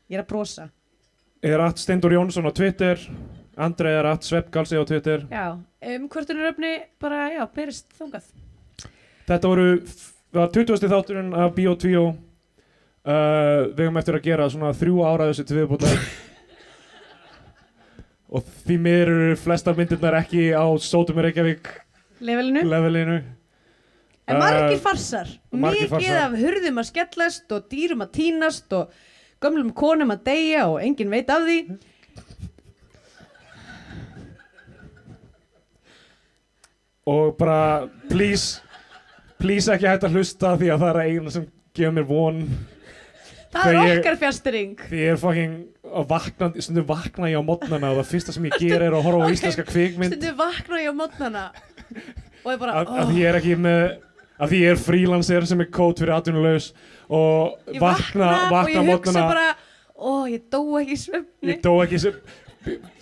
Ég 0.07 0.17
er 0.17 0.23
að 0.23 0.29
brosa. 0.31 0.69
er 1.45 1.61
að 1.61 1.77
Steindur 1.83 2.15
Jónsson 2.15 2.47
á 2.47 2.51
Twitter 2.55 3.01
Andrei 3.57 3.91
er 3.97 4.07
að 4.07 4.25
Sveppgalsi 4.27 4.77
á 4.79 4.83
Twitter 4.87 5.25
Já, 5.31 5.45
um 5.57 6.07
hvortunaröfni 6.09 6.73
bara, 7.01 7.27
já, 7.33 7.43
berist 7.53 7.91
þungað. 7.97 8.27
Þetta 9.27 9.49
voru 9.51 9.67
var 10.35 10.51
20. 10.53 10.87
þátturinn 10.91 11.33
af 11.35 11.53
Bio2 11.57 12.03
uh, 13.07 13.67
Við 13.71 13.83
hefum 13.85 13.99
eftir 14.01 14.17
að 14.19 14.27
gera 14.27 14.49
svona 14.51 14.73
þrjú 14.77 14.99
ára 15.07 15.29
þessu 15.31 15.47
til 15.47 15.57
viðbúta 15.61 15.91
Og 18.27 18.43
því 18.67 18.77
miður 18.83 19.11
eru 19.15 19.35
flestar 19.39 19.77
myndirnar 19.77 20.19
ekki 20.19 20.49
á 20.51 20.65
Sótum 20.83 21.21
Reykjavík 21.23 21.69
Levelinu. 22.27 22.63
levelinu 22.67 23.17
En 24.27 24.39
margir 24.41 24.79
farsar. 24.83 25.29
margir 25.55 25.85
Mikið 25.85 25.91
farsar. 25.93 26.17
af 26.25 26.33
hurðum 26.35 26.81
að 26.81 26.87
skellast 26.89 27.53
og 27.55 27.69
dýrum 27.71 28.01
að 28.03 28.09
tínast 28.17 28.73
og 28.75 28.89
gömlum 29.39 29.69
konum 29.71 30.11
að 30.11 30.25
deyja 30.25 30.65
og 30.67 30.81
enginn 30.83 31.13
veit 31.13 31.29
af 31.31 31.45
því. 31.45 31.59
Og 37.07 37.37
bara, 37.39 37.87
please 38.09 38.59
Please 39.37 39.69
ekki 39.69 39.85
hægt 39.85 40.03
að 40.07 40.15
hlusta 40.17 40.55
því 40.57 40.69
að 40.73 40.81
það 40.81 40.89
er 40.89 40.99
eina 41.05 41.31
sem 41.33 41.43
gefur 41.77 41.93
mér 41.93 42.05
von 42.09 42.39
Það 43.53 43.77
er 43.77 43.99
okkar 43.99 44.17
fjárstyring. 44.21 44.73
Því 44.89 44.97
ég 45.01 45.13
er 45.13 45.19
fucking 45.21 45.53
vakna, 46.09 46.49
stundum 46.59 46.87
vakna 46.89 47.29
ég 47.31 47.39
á 47.39 47.43
modnana 47.47 47.91
og 47.93 48.01
það 48.01 48.09
fyrsta 48.11 48.35
sem 48.35 48.47
ég 48.49 48.57
ger 48.59 48.83
er 48.83 48.95
að 48.97 49.05
horfa 49.07 49.23
á 49.23 49.27
Ok. 49.27 49.35
íslenska 49.37 49.65
kvikmynd 49.69 50.11
Stundu 50.13 50.33
vakna 50.37 50.81
ég 50.83 50.91
á 50.91 50.95
mótnana 50.97 51.45
og 52.43 52.51
ég 52.51 52.59
bara, 52.59 52.73
að, 52.81 52.91
oh, 52.91 53.13
ég 53.15 53.29
er 53.29 53.39
ekki 53.39 53.55
með 53.59 53.85
að 54.37 54.51
því 54.51 54.59
ég 54.61 54.73
er 54.75 54.81
freelancer 54.83 55.47
sem 55.49 55.63
er 55.63 55.69
kót 55.73 56.01
fyrir 56.03 56.13
atvinnulegs 56.17 56.73
og 57.07 57.55
ég 57.71 57.79
vakna, 57.81 58.27
vakna, 58.51 58.59
og 58.61 58.69
ég 58.73 58.91
hugsa 58.91 59.23
bara, 59.31 59.47
ó, 59.95 60.11
ég 60.29 60.43
dó 60.51 60.61
ekki 60.81 60.99
svefni. 61.07 61.53
ég 61.55 61.61
dó 61.63 61.77
ekki 61.85 61.99
sem 62.03 62.19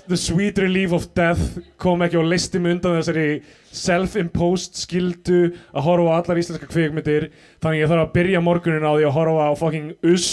the 0.08 0.18
sweet 0.18 0.58
relief 0.58 0.92
of 0.94 1.08
death 1.14 1.58
kom 1.82 2.04
ekki 2.06 2.20
og 2.20 2.28
listi 2.30 2.60
mig 2.62 2.76
undan 2.76 3.00
þessari 3.00 3.42
self-imposed 3.76 4.78
skildu 4.80 5.40
að 5.74 5.88
horfa 5.88 6.14
á 6.14 6.18
allar 6.20 6.42
íslenska 6.42 6.70
kvikmyndir. 6.70 7.30
Þannig 7.64 7.84
ég 7.84 7.92
þarf 7.92 8.06
að 8.06 8.14
byrja 8.20 8.44
morgunin 8.46 8.86
á 8.86 8.94
því 8.94 9.08
að 9.10 9.18
horfa 9.18 9.50
á 9.50 9.54
fucking 9.60 9.90
uss 10.14 10.30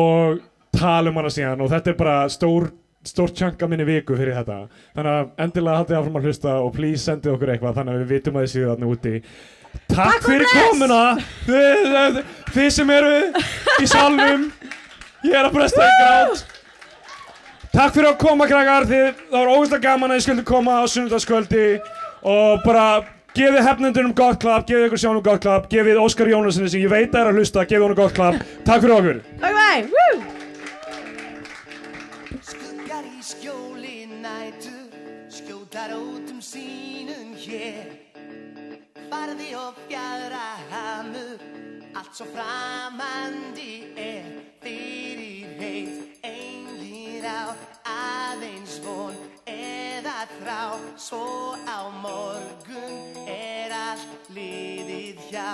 og 0.00 0.42
tala 0.74 1.12
um 1.12 1.20
hana 1.20 1.32
síðan. 1.32 1.62
Og 1.64 1.72
þetta 1.72 1.92
er 1.92 1.98
bara 2.00 2.18
stór 2.32 2.70
stór 3.08 3.30
tjanga 3.32 3.68
minni 3.70 3.86
viku 3.88 4.16
fyrir 4.18 4.36
þetta. 4.36 4.58
Þannig 4.96 5.14
að 5.14 5.44
endilega 5.46 5.82
haldið 5.82 6.00
áfram 6.00 6.18
að 6.18 6.28
hlusta 6.28 6.58
og 6.64 6.74
please 6.74 7.04
sendið 7.06 7.36
okkur 7.36 7.54
eitthvað 7.54 7.78
þannig 7.78 7.94
að 7.94 8.02
við 8.02 8.12
vitum 8.16 8.36
að 8.36 8.44
þið 8.44 8.52
séu 8.54 8.68
þarna 8.72 8.90
úti. 8.92 9.14
Takk, 9.88 10.26
fyrir 10.26 10.50
komuna! 10.52 11.00
Þið, 12.52 12.68
sem 12.74 12.90
eru 12.92 13.14
í 13.78 13.88
salnum 13.88 14.48
ég 15.24 15.34
er 15.34 15.46
að 15.46 15.54
bresta 15.54 15.84
í 15.86 15.98
grát 16.02 16.57
Takk 17.78 17.92
fyrir 17.94 18.08
að 18.10 18.16
koma 18.18 18.46
krakkar. 18.50 18.88
Þið, 18.90 19.20
það 19.28 19.36
var 19.38 19.50
ógeðslega 19.52 19.84
gaman 19.84 20.10
að 20.10 20.16
þið 20.16 20.24
skildu 20.24 20.44
koma 20.48 20.72
á 20.82 20.84
sunnudagskvöldi 20.90 21.66
og 22.26 22.64
bara 22.64 22.86
gefið 23.38 23.68
hefnendunum 23.68 24.14
gott 24.18 24.40
klapp, 24.42 24.64
gefið 24.66 24.88
ykkur 24.88 25.00
sjónum 25.04 25.22
gott 25.22 25.44
klapp 25.44 25.68
gefið 25.70 26.00
Óskar 26.02 26.26
Jónassoni 26.32 26.72
sem 26.72 26.82
ég 26.82 26.90
veit 26.90 27.14
er 27.14 27.30
að 27.30 27.38
hlusta 27.38 27.62
gefið 27.62 27.84
honum 27.86 28.00
gott 28.00 28.16
klapp, 28.18 28.42
takk 28.66 28.82
fyrir 28.82 28.96
okkur. 28.96 29.22
Ok, 29.38 29.54
woo! 29.94 30.16
Skuggar 32.50 33.06
í 33.06 33.22
skjóli 33.30 34.10
nætur 34.26 34.90
Skjótar 35.38 35.94
út 36.00 36.34
um 36.34 36.42
sínum 36.42 37.30
hér. 37.38 37.94
Farði 39.06 39.54
og 39.54 39.78
fjara 39.86 40.48
hamur 40.74 41.38
Allt 41.94 42.10
svo 42.10 42.26
framandi 42.34 43.94
er 43.94 44.26
Fyrir 44.66 45.46
heit 45.62 46.17
þrá, 47.28 47.52
aðeins 47.84 48.78
von 48.84 49.16
eða 49.44 50.24
þrá, 50.38 50.60
svo 50.96 51.52
á 51.68 51.92
morgun 52.00 53.28
er 53.28 53.74
allt 53.76 54.32
liðið 54.32 55.20
hjá. 55.28 55.52